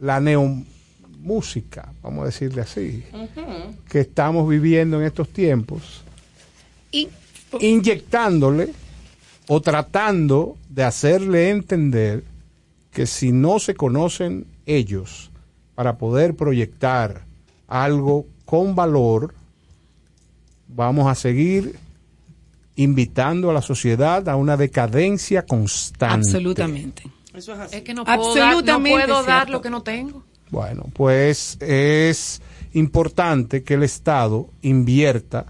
la 0.00 0.20
neomúsica, 0.20 1.92
vamos 2.02 2.22
a 2.22 2.26
decirle 2.26 2.62
así, 2.62 3.04
que 3.88 4.00
estamos 4.00 4.48
viviendo 4.48 5.00
en 5.00 5.06
estos 5.06 5.28
tiempos, 5.28 6.02
Y 6.90 7.08
inyectándole 7.60 8.72
o 9.48 9.60
tratando 9.60 10.56
de 10.68 10.84
hacerle 10.84 11.50
entender 11.50 12.24
que 12.92 13.06
si 13.06 13.32
no 13.32 13.58
se 13.58 13.74
conocen 13.74 14.46
ellos 14.66 15.31
para 15.74 15.96
poder 15.98 16.34
proyectar 16.34 17.24
algo 17.68 18.26
con 18.44 18.74
valor, 18.74 19.34
vamos 20.68 21.06
a 21.06 21.14
seguir 21.14 21.76
invitando 22.76 23.50
a 23.50 23.54
la 23.54 23.62
sociedad 23.62 24.28
a 24.28 24.36
una 24.36 24.56
decadencia 24.56 25.44
constante. 25.44 26.14
absolutamente. 26.28 27.02
Eso 27.34 27.54
es 27.54 27.60
así. 27.60 27.76
Es 27.76 27.82
que 27.82 27.94
no 27.94 28.04
puedo, 28.04 28.34
dar, 28.34 28.64
no 28.64 28.82
puedo 28.82 29.22
dar 29.22 29.48
lo 29.50 29.60
que 29.62 29.70
no 29.70 29.82
tengo. 29.82 30.22
Bueno, 30.50 30.84
pues 30.92 31.56
es 31.60 32.42
importante 32.74 33.62
que 33.62 33.74
el 33.74 33.82
Estado 33.82 34.48
invierta 34.60 35.46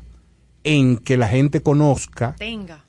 en 0.65 0.97
que 0.99 1.17
la 1.17 1.27
gente 1.29 1.61
conozca 1.61 2.37
Tenga. 2.39 2.85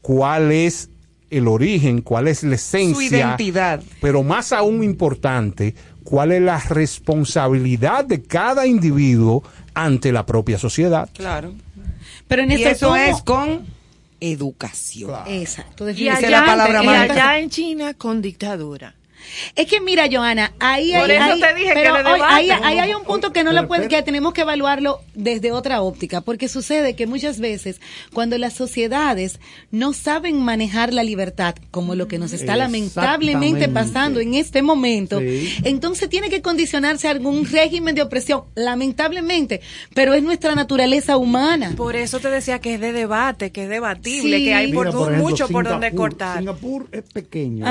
cuál 0.00 0.52
es 0.52 0.90
el 1.30 1.48
origen, 1.48 2.02
cuál 2.02 2.28
es 2.28 2.44
la 2.44 2.54
esencia, 2.54 2.94
Su 2.94 3.02
identidad. 3.02 3.82
pero 4.00 4.22
más 4.22 4.52
aún 4.52 4.84
importante, 4.84 5.74
cuál 6.04 6.32
es 6.32 6.42
la 6.42 6.60
responsabilidad 6.60 8.04
de 8.04 8.22
cada 8.22 8.66
individuo 8.66 9.42
ante 9.74 10.12
la 10.12 10.24
propia 10.24 10.58
sociedad. 10.58 11.08
Claro. 11.12 11.52
Pero 12.28 12.42
en 12.42 12.52
Y 12.52 12.54
esto 12.62 12.94
eso 12.94 12.96
es 12.96 13.22
con 13.22 13.66
educación. 14.20 15.20
Exacto, 15.26 15.90
Y 15.90 16.08
Esa 16.08 16.18
es 16.18 16.24
allá, 16.24 16.40
la 16.40 16.46
palabra 16.46 16.84
y 16.84 16.88
allá 16.88 17.38
en 17.38 17.50
China 17.50 17.94
con 17.94 18.22
dictadura. 18.22 18.94
Es 19.56 19.66
que 19.66 19.80
mira, 19.80 20.06
Joana, 20.10 20.52
ahí, 20.60 20.92
Por 20.92 21.10
ahí, 21.10 21.16
eso 21.16 21.24
ahí- 21.24 21.40
te 21.40 21.54
dije 21.54 21.68
que 21.68 21.74
pero 21.74 22.02
le 22.02 22.10
hoy- 22.12 22.20
ahí, 22.24 22.46
debaten. 22.46 22.66
ahí 22.66 22.78
hay 22.78 22.94
un 22.94 23.04
punto 23.04 23.32
que 23.32 23.44
no 23.44 23.52
lo 23.52 23.66
puede, 23.68 23.88
que 23.88 24.02
tenemos 24.02 24.32
que 24.32 24.42
evaluarlo 24.42 25.00
desde 25.14 25.52
otra 25.52 25.82
óptica, 25.82 26.20
porque 26.20 26.48
sucede 26.48 26.94
que 26.96 27.06
muchas 27.06 27.40
veces 27.40 27.80
cuando 28.12 28.38
las 28.38 28.52
sociedades 28.54 29.40
no 29.70 29.92
saben 29.92 30.40
manejar 30.42 30.92
la 30.92 31.02
libertad, 31.02 31.54
como 31.70 31.94
lo 31.94 32.08
que 32.08 32.18
nos 32.18 32.32
está 32.32 32.56
lamentablemente 32.56 33.68
pasando 33.68 34.20
en 34.20 34.34
este 34.34 34.62
momento, 34.62 35.20
Sí. 35.20 35.54
entonces 35.64 36.08
tiene 36.08 36.30
que 36.30 36.42
condicionarse 36.42 37.08
a 37.08 37.10
algún 37.10 37.44
régimen 37.46 37.94
de 37.94 38.02
opresión, 38.02 38.42
lamentablemente, 38.54 39.60
pero 39.94 40.14
es 40.14 40.22
nuestra 40.22 40.54
naturaleza 40.54 41.16
humana. 41.16 41.72
Por 41.76 41.96
eso 41.96 42.20
te 42.20 42.28
decía 42.28 42.60
que 42.60 42.74
es 42.74 42.80
de 42.80 42.92
debate, 42.92 43.50
que 43.52 43.64
es 43.64 43.68
debatible, 43.68 44.38
Sí. 44.38 44.44
que 44.44 44.54
hay 44.54 44.72
por, 44.72 44.86
Mira, 44.86 44.98
por 44.98 45.08
ejemplo, 45.12 45.30
mucho 45.30 45.48
por 45.48 45.64
donde 45.68 45.92
cortar. 45.92 46.38
Singapur 46.38 46.86
es 46.92 47.02
pequeño. 47.02 47.64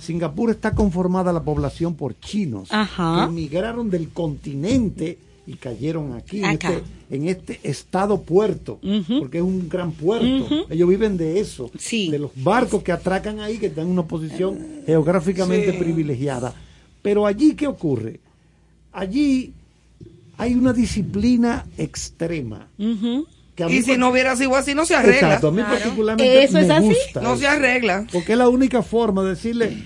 Singapur 0.00 0.50
está 0.50 0.74
conformada 0.84 1.32
la 1.32 1.42
población 1.42 1.94
por 1.94 2.18
chinos 2.18 2.68
Ajá. 2.72 3.24
que 3.26 3.30
emigraron 3.30 3.90
del 3.90 4.08
continente 4.08 5.18
y 5.46 5.54
cayeron 5.54 6.14
aquí 6.14 6.38
en 6.44 6.50
este, 6.52 6.82
en 7.10 7.28
este 7.28 7.60
estado 7.64 8.22
puerto, 8.22 8.78
porque 9.18 9.38
es 9.38 9.44
un 9.44 9.68
gran 9.68 9.92
puerto. 9.92 10.46
Ellos 10.70 10.88
viven 10.88 11.16
de 11.16 11.40
eso, 11.40 11.70
Sí. 11.78 12.08
de 12.10 12.18
los 12.18 12.30
barcos 12.36 12.82
que 12.82 12.92
atracan 12.92 13.40
ahí, 13.40 13.58
que 13.58 13.66
están 13.66 13.84
en 13.86 13.90
una 13.90 14.04
posición 14.04 14.56
geográficamente 14.86 15.72
privilegiada. 15.72 16.54
Pero 17.02 17.26
allí, 17.26 17.54
¿qué 17.54 17.66
ocurre? 17.66 18.20
Allí 18.92 19.52
hay 20.38 20.54
una 20.54 20.72
disciplina 20.72 21.66
extrema. 21.76 22.68
que 23.56 23.64
a 23.64 23.68
mí 23.68 23.74
Y 23.74 23.82
si 23.82 23.96
no 23.98 24.10
hubiera 24.10 24.36
sido 24.36 24.54
así, 24.56 24.74
no 24.74 24.86
se 24.86 24.94
arregla. 24.94 25.16
Exacto, 25.34 25.48
a 25.48 25.52
mí 25.52 25.62
particularmente 25.62 26.44
Eso 26.44 26.58
es 26.58 26.70
así. 26.70 26.86
gusta 26.86 27.20
No 27.20 27.36
se 27.36 27.46
arregla. 27.46 28.06
Porque 28.12 28.32
es 28.32 28.38
la 28.38 28.48
única 28.48 28.82
forma 28.82 29.22
de 29.24 29.30
decirle, 29.30 29.76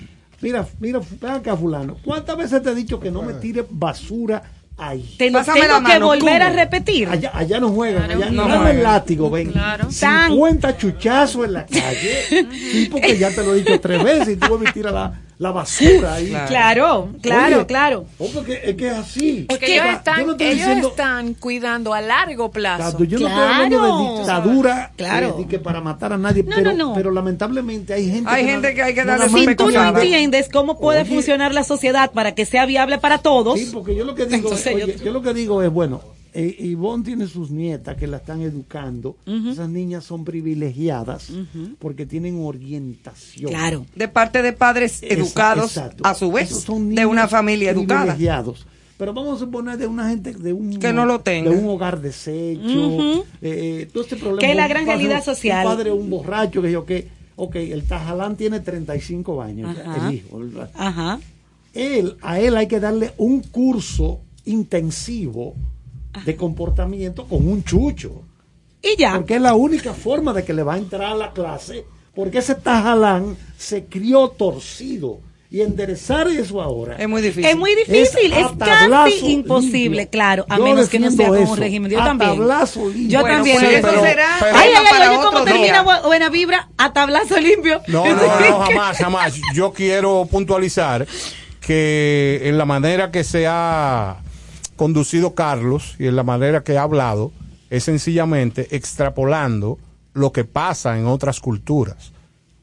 mira, 0.44 0.66
mira, 0.78 1.00
ven 1.22 1.30
acá 1.30 1.56
fulano, 1.56 1.96
¿cuántas 2.04 2.36
veces 2.36 2.62
te 2.62 2.70
he 2.70 2.74
dicho 2.74 3.00
que 3.00 3.10
no 3.10 3.22
me 3.22 3.32
tire 3.32 3.64
basura 3.68 4.42
ahí? 4.76 5.14
Te 5.16 5.30
lo 5.30 5.38
Pásame 5.38 5.60
tengo 5.60 5.72
la 5.72 5.78
que 5.78 5.94
mano, 5.94 6.06
volver 6.06 6.42
a 6.42 6.50
repetir. 6.50 7.08
Allá, 7.08 7.30
allá 7.32 7.60
no 7.60 7.70
juegan, 7.70 8.10
allá 8.10 8.30
no 8.30 8.46
no 8.46 8.68
el 8.68 8.82
látigo, 8.82 9.30
ven. 9.30 9.52
Claro. 9.52 9.90
50 9.90 10.76
chuchazos 10.76 11.46
en 11.46 11.54
la 11.54 11.64
calle. 11.64 12.46
Sí, 12.52 12.88
porque 12.90 13.16
ya 13.16 13.30
te 13.30 13.42
lo 13.42 13.54
he 13.54 13.62
dicho 13.62 13.80
tres 13.80 14.04
veces 14.04 14.28
y 14.34 14.36
tú 14.36 14.62
y 14.62 14.70
tiras 14.72 14.92
la, 14.92 15.18
la 15.38 15.50
basura 15.50 16.14
ahí. 16.14 16.28
Claro, 16.46 17.08
claro, 17.20 17.56
Oye, 17.58 17.66
claro. 17.66 18.04
oh, 18.18 18.28
porque 18.32 18.60
es 18.64 18.76
que 18.76 18.86
es 18.86 18.92
así. 18.94 19.46
Porque 19.48 19.74
ellos, 19.74 19.86
están, 19.96 20.26
no 20.26 20.32
estoy 20.32 20.46
ellos 20.46 20.58
diciendo- 20.58 20.88
están 20.88 21.34
cuidando 21.34 21.92
a 21.92 22.00
largo 22.00 22.50
plazo. 22.50 23.02
Yo 23.04 23.18
no 23.18 23.26
estoy 23.28 23.42
hablando 23.42 23.78
Claro. 23.78 23.98
de 24.12 24.16
dictadura 24.18 24.92
Claro. 24.96 25.36
eh, 25.40 25.46
que 25.48 25.58
para 25.58 25.80
matar 25.80 26.12
a 26.12 26.18
nadie, 26.18 26.42
No, 26.44 26.54
pero, 26.54 26.72
no, 26.72 26.88
no. 26.88 26.94
pero 26.94 27.10
lamentablemente 27.10 27.94
hay 27.94 28.10
gente 28.10 28.30
Hay 28.30 28.44
no- 28.44 28.48
gente 28.50 28.74
que 28.74 28.82
hay 28.82 28.94
que 28.94 29.04
darle 29.04 29.28
Si 29.28 29.56
tú 29.56 29.70
no 29.70 29.84
entiendes 29.88 30.48
cómo 30.52 30.78
puede 30.78 31.00
Oye. 31.02 31.10
funcionar 31.10 31.52
la 31.52 31.64
sociedad 31.64 32.12
para 32.12 32.34
que 32.34 32.46
sea 32.46 32.64
viable 32.66 32.98
para 32.98 33.18
todos, 33.18 33.58
Sí, 33.58 33.70
porque 33.72 33.94
yo 33.96 34.04
lo 34.04 34.14
que 34.14 34.26
digo, 34.26 34.36
Entonces, 34.36 34.74
oye, 34.74 34.96
yo- 34.98 35.04
yo... 35.04 35.12
lo 35.12 35.22
que 35.22 35.34
digo 35.34 35.62
es, 35.62 35.70
bueno, 35.70 36.00
eh, 36.34 36.56
Ivonne 36.58 37.04
tiene 37.04 37.26
sus 37.28 37.50
nietas 37.50 37.96
que 37.96 38.06
la 38.06 38.16
están 38.18 38.42
educando. 38.42 39.16
Esas 39.26 39.68
niñas 39.68 40.04
son 40.04 40.24
privilegiadas 40.24 41.30
porque 41.78 42.06
tienen 42.06 42.44
orientación. 42.44 43.50
claro. 43.50 43.86
De 43.94 44.08
parte 44.08 44.42
de 44.42 44.52
padres 44.52 45.02
educados, 45.02 45.76
exacto. 45.76 46.04
a 46.06 46.14
su 46.14 46.30
vez, 46.32 46.50
son 46.50 46.94
de 46.94 47.06
una 47.06 47.28
familia 47.28 47.70
educada. 47.70 48.02
privilegiados. 48.02 48.66
Pero 48.96 49.12
vamos 49.12 49.36
a 49.36 49.44
suponer 49.44 49.76
de 49.76 49.86
una 49.88 50.08
gente 50.08 50.32
de 50.32 50.52
un 50.52 50.78
Que 50.78 50.92
no 50.92 51.04
lo 51.04 51.20
tenga. 51.20 51.50
de 51.50 51.56
un 51.56 51.68
hogar 51.68 52.00
deshecho, 52.00 53.24
eh, 53.42 53.88
todo 53.92 54.02
este 54.04 54.16
problema. 54.16 54.38
Que 54.40 54.50
es 54.50 54.56
la 54.56 54.68
gran 54.68 54.84
padre- 54.86 54.96
realidad 54.98 55.24
social. 55.24 55.66
Un 55.66 55.72
padre, 55.72 55.90
un 55.92 56.08
borracho 56.10 56.62
que 56.62 56.70
yo 56.70 56.84
que, 56.86 57.08
ok, 57.36 57.56
el 57.56 57.82
Tajalán 57.84 58.36
tiene 58.36 58.60
35 58.60 59.42
años, 59.42 59.76
Ajá. 59.84 60.08
el 60.08 60.14
hijo, 60.14 60.38
¿verdad? 60.38 60.70
Ajá. 60.74 61.20
él, 61.74 62.16
a 62.22 62.38
él 62.38 62.56
hay 62.56 62.68
que 62.68 62.78
darle 62.78 63.12
un 63.18 63.40
curso 63.42 64.20
intensivo 64.44 65.54
de 66.24 66.36
comportamiento 66.36 67.24
con 67.26 67.46
un 67.48 67.64
chucho. 67.64 68.22
Y 68.82 68.96
ya. 68.96 69.14
Porque 69.16 69.36
es 69.36 69.40
la 69.40 69.54
única 69.54 69.94
forma 69.94 70.32
de 70.32 70.44
que 70.44 70.52
le 70.52 70.62
va 70.62 70.74
a 70.74 70.78
entrar 70.78 71.12
a 71.12 71.14
la 71.14 71.32
clase. 71.32 71.84
Porque 72.14 72.38
ese 72.38 72.54
tajalán 72.54 73.36
se 73.56 73.84
crió 73.86 74.28
torcido. 74.28 75.20
Y 75.50 75.60
enderezar 75.60 76.26
eso 76.26 76.60
ahora. 76.60 76.96
Es 76.96 77.08
muy 77.08 77.22
difícil. 77.22 77.44
Es 77.44 77.56
muy 77.56 77.76
difícil, 77.76 78.32
es, 78.32 78.46
casi 78.58 79.30
imposible, 79.34 79.98
limpio. 80.00 80.10
claro, 80.10 80.44
a 80.48 80.58
Yo 80.58 80.64
menos 80.64 80.88
que 80.88 80.98
no 80.98 81.12
sea 81.12 81.28
con 81.28 81.38
un 81.46 81.56
régimen. 81.56 81.92
Yo 81.92 82.00
a 82.00 82.04
también. 82.06 82.30
tablazo 82.38 82.88
limpio. 82.88 83.08
Yo 83.08 83.20
Bueno, 83.20 83.36
también. 83.36 83.56
pues 83.60 83.68
eso 83.74 83.86
defiendo. 83.86 84.04
será 84.08 84.26
pero- 84.40 84.56
ay, 84.56 84.68
ay, 84.76 84.86
ay, 84.92 85.08
oye, 85.10 85.18
cómo 85.24 85.44
termina 85.44 85.82
buena 85.82 86.28
vibra 86.28 86.68
a 86.76 86.92
tablazo 86.92 87.38
limpio. 87.38 87.80
No, 87.86 88.04
no, 88.04 88.14
no, 88.16 88.60
jamás, 88.66 88.98
jamás. 88.98 89.40
Yo 89.54 89.72
quiero 89.72 90.26
puntualizar 90.28 91.06
que 91.60 92.40
en 92.44 92.58
la 92.58 92.64
manera 92.64 93.12
que 93.12 93.22
se 93.22 93.46
ha 93.46 94.16
conducido 94.76 95.34
Carlos 95.34 95.96
y 95.98 96.06
en 96.06 96.16
la 96.16 96.22
manera 96.22 96.62
que 96.64 96.76
ha 96.78 96.82
hablado 96.82 97.32
es 97.70 97.84
sencillamente 97.84 98.74
extrapolando 98.76 99.78
lo 100.12 100.32
que 100.32 100.44
pasa 100.44 100.98
en 100.98 101.06
otras 101.06 101.40
culturas. 101.40 102.12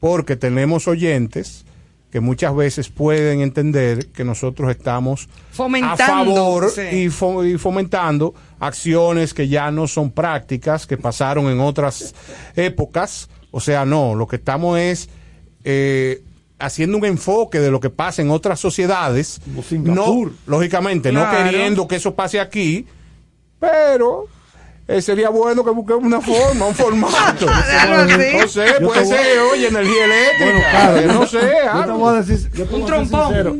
Porque 0.00 0.36
tenemos 0.36 0.88
oyentes 0.88 1.64
que 2.10 2.20
muchas 2.20 2.54
veces 2.54 2.88
pueden 2.90 3.40
entender 3.40 4.08
que 4.08 4.24
nosotros 4.24 4.70
estamos 4.70 5.28
Fomentando, 5.50 6.02
a 6.02 6.06
favor 6.06 6.70
sí. 6.70 6.82
y, 6.82 7.06
fo- 7.08 7.46
y 7.48 7.56
fomentando 7.56 8.34
acciones 8.60 9.32
que 9.32 9.48
ya 9.48 9.70
no 9.70 9.86
son 9.86 10.10
prácticas, 10.10 10.86
que 10.86 10.98
pasaron 10.98 11.46
en 11.46 11.60
otras 11.60 12.14
épocas. 12.54 13.30
O 13.50 13.60
sea, 13.60 13.84
no, 13.86 14.14
lo 14.14 14.26
que 14.26 14.36
estamos 14.36 14.78
es 14.78 15.08
eh, 15.64 16.22
haciendo 16.62 16.96
un 16.96 17.04
enfoque 17.04 17.58
de 17.60 17.70
lo 17.70 17.80
que 17.80 17.90
pasa 17.90 18.22
en 18.22 18.30
otras 18.30 18.60
sociedades. 18.60 19.40
No, 19.72 20.30
lógicamente, 20.46 21.12
no 21.12 21.28
queriendo 21.30 21.86
que 21.88 21.96
eso 21.96 22.14
pase 22.14 22.40
aquí, 22.40 22.86
pero 23.58 24.26
eh, 24.88 25.00
sería 25.00 25.28
bueno 25.28 25.64
que 25.64 25.70
busquemos 25.70 26.02
una 26.04 26.20
forma, 26.20 26.66
un 26.66 26.74
formato. 26.74 27.46
No 28.32 28.48
sé, 28.48 28.66
Yo 28.80 28.88
puede 28.88 29.06
ser, 29.06 29.38
oye, 29.52 29.68
energía 29.68 30.04
eléctrica. 30.04 30.44
Bueno, 30.44 30.60
claro, 30.70 30.96
eh, 30.98 31.06
no 31.06 31.26
sé, 31.26 31.38
Yo 31.38 31.46
te 31.48 31.68
algo. 31.68 31.98
voy 31.98 32.16
a 32.16 32.22
decir, 32.22 32.50
yo 32.52 32.64
te 32.66 32.74
Un 32.74 32.86
trompón. 32.86 33.26
sincero. 33.28 33.56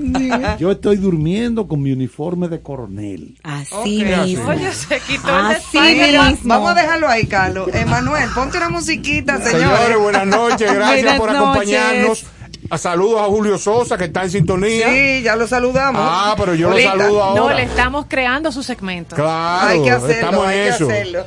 Yo 0.58 0.70
estoy 0.70 0.96
durmiendo 0.96 1.66
con 1.68 1.80
mi 1.82 1.92
uniforme 1.92 2.48
de 2.48 2.60
coronel. 2.60 3.38
Así 3.42 4.04
mismo. 4.04 4.48
Oye, 4.48 4.72
se 4.72 4.98
quitó 5.00 5.28
el 5.38 5.46
Así. 5.46 5.78
Mira, 5.78 6.30
mismo. 6.30 6.48
vamos 6.48 6.70
a 6.70 6.74
dejarlo 6.74 7.08
ahí, 7.08 7.26
Carlos. 7.26 7.68
Emanuel, 7.72 8.28
ponte 8.34 8.58
una 8.58 8.68
musiquita, 8.70 9.38
Señores, 9.40 9.60
señores. 9.78 9.98
buenas 9.98 10.26
noches, 10.26 10.72
gracias 10.74 11.02
Buenas 11.02 11.18
por 11.18 11.32
noches. 11.32 12.26
A 12.72 12.78
saludos 12.78 13.20
a 13.20 13.24
Julio 13.24 13.58
Sosa, 13.58 13.98
que 13.98 14.04
está 14.04 14.22
en 14.22 14.30
sintonía. 14.30 14.88
Sí, 14.88 15.20
ya 15.22 15.36
lo 15.36 15.46
saludamos. 15.46 16.00
Ah, 16.02 16.34
pero 16.38 16.54
yo 16.54 16.70
lo 16.70 16.78
saludo 16.80 17.22
ahora. 17.22 17.40
No, 17.42 17.50
le 17.52 17.64
estamos 17.64 18.06
creando 18.08 18.50
su 18.50 18.62
segmento. 18.62 19.14
Claro, 19.14 19.68
Hay 19.68 19.82
que 19.82 19.90
hacerlo, 19.90 20.14
estamos 20.14 20.44
en 20.44 20.48
hay 20.50 20.56
que 20.56 20.68
eso. 20.68 20.86
hacerlo. 20.86 21.24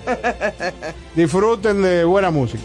Disfruten 1.15 1.83
de 1.83 2.03
buena 2.03 2.31
música. 2.31 2.63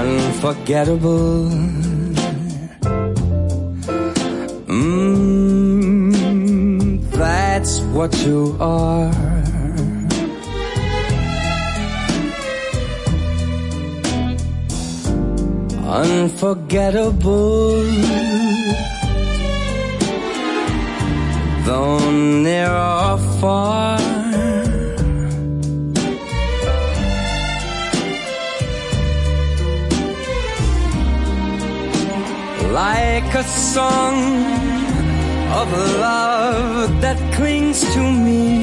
unforgettable. 0.00 1.50
Mm, 5.60 7.10
that's 7.10 7.80
what 7.92 8.12
you 8.24 8.56
are. 8.60 9.10
Unforgettable. 15.90 17.82
Though 21.64 22.10
near 22.10 22.70
or 22.70 23.18
far. 23.40 23.98
like 32.72 33.34
a 33.34 33.42
song 33.42 34.14
of 35.60 35.68
love 35.98 37.00
that 37.00 37.18
clings 37.34 37.80
to 37.94 38.00
me. 38.00 38.62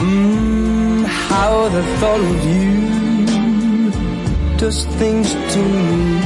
Mm, 0.00 1.04
how 1.04 1.68
the 1.68 1.82
thought 1.98 2.20
of 2.20 2.44
you 2.44 3.05
does 4.58 4.84
things 5.00 5.32
to 5.52 5.58
me. 5.58 6.20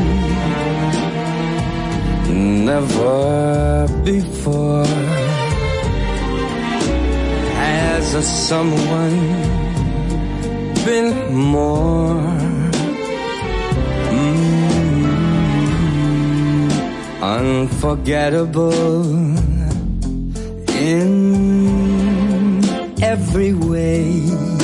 Never 2.65 3.89
before 4.05 4.87
has 7.63 8.15
a 8.15 8.23
someone 8.23 9.19
been 10.85 11.35
more. 11.35 12.51
Mm. 14.11 14.51
unforgettable 17.23 18.73
in 20.69 22.63
every 23.03 23.53
way. 23.53 24.60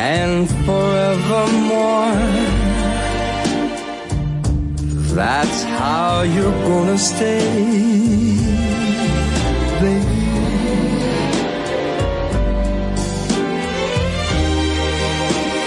And 0.00 0.48
forevermore, 0.64 2.14
that's 5.16 5.64
how 5.64 6.22
you're 6.22 6.58
gonna 6.68 6.96
stay, 6.96 7.40
baby. 9.80 10.22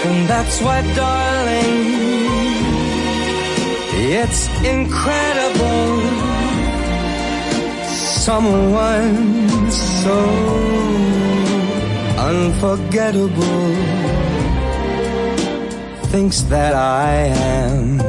And 0.06 0.28
that's 0.30 0.62
why, 0.62 0.80
darling, 0.96 1.76
it's 4.16 4.48
incredible. 4.64 6.00
Someone 8.24 9.70
so 9.70 10.18
unforgettable 12.30 14.11
thinks 16.12 16.42
that 16.42 16.74
I 16.74 17.10
am 17.54 18.00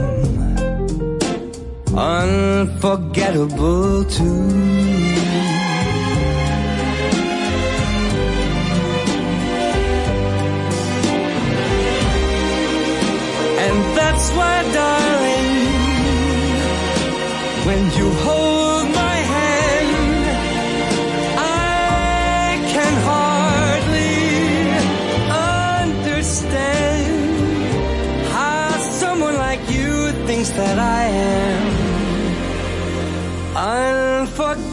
unforgettable 1.97 4.03
too. 4.03 4.49
And 13.65 13.77
that's 13.97 14.25
why, 14.38 14.55
darling, 14.73 15.49
when 17.67 17.81
you 17.97 18.07
hold 18.25 18.43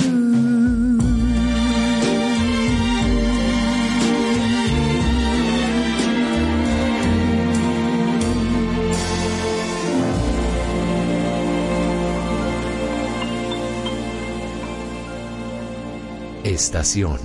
Estación 16.44 17.20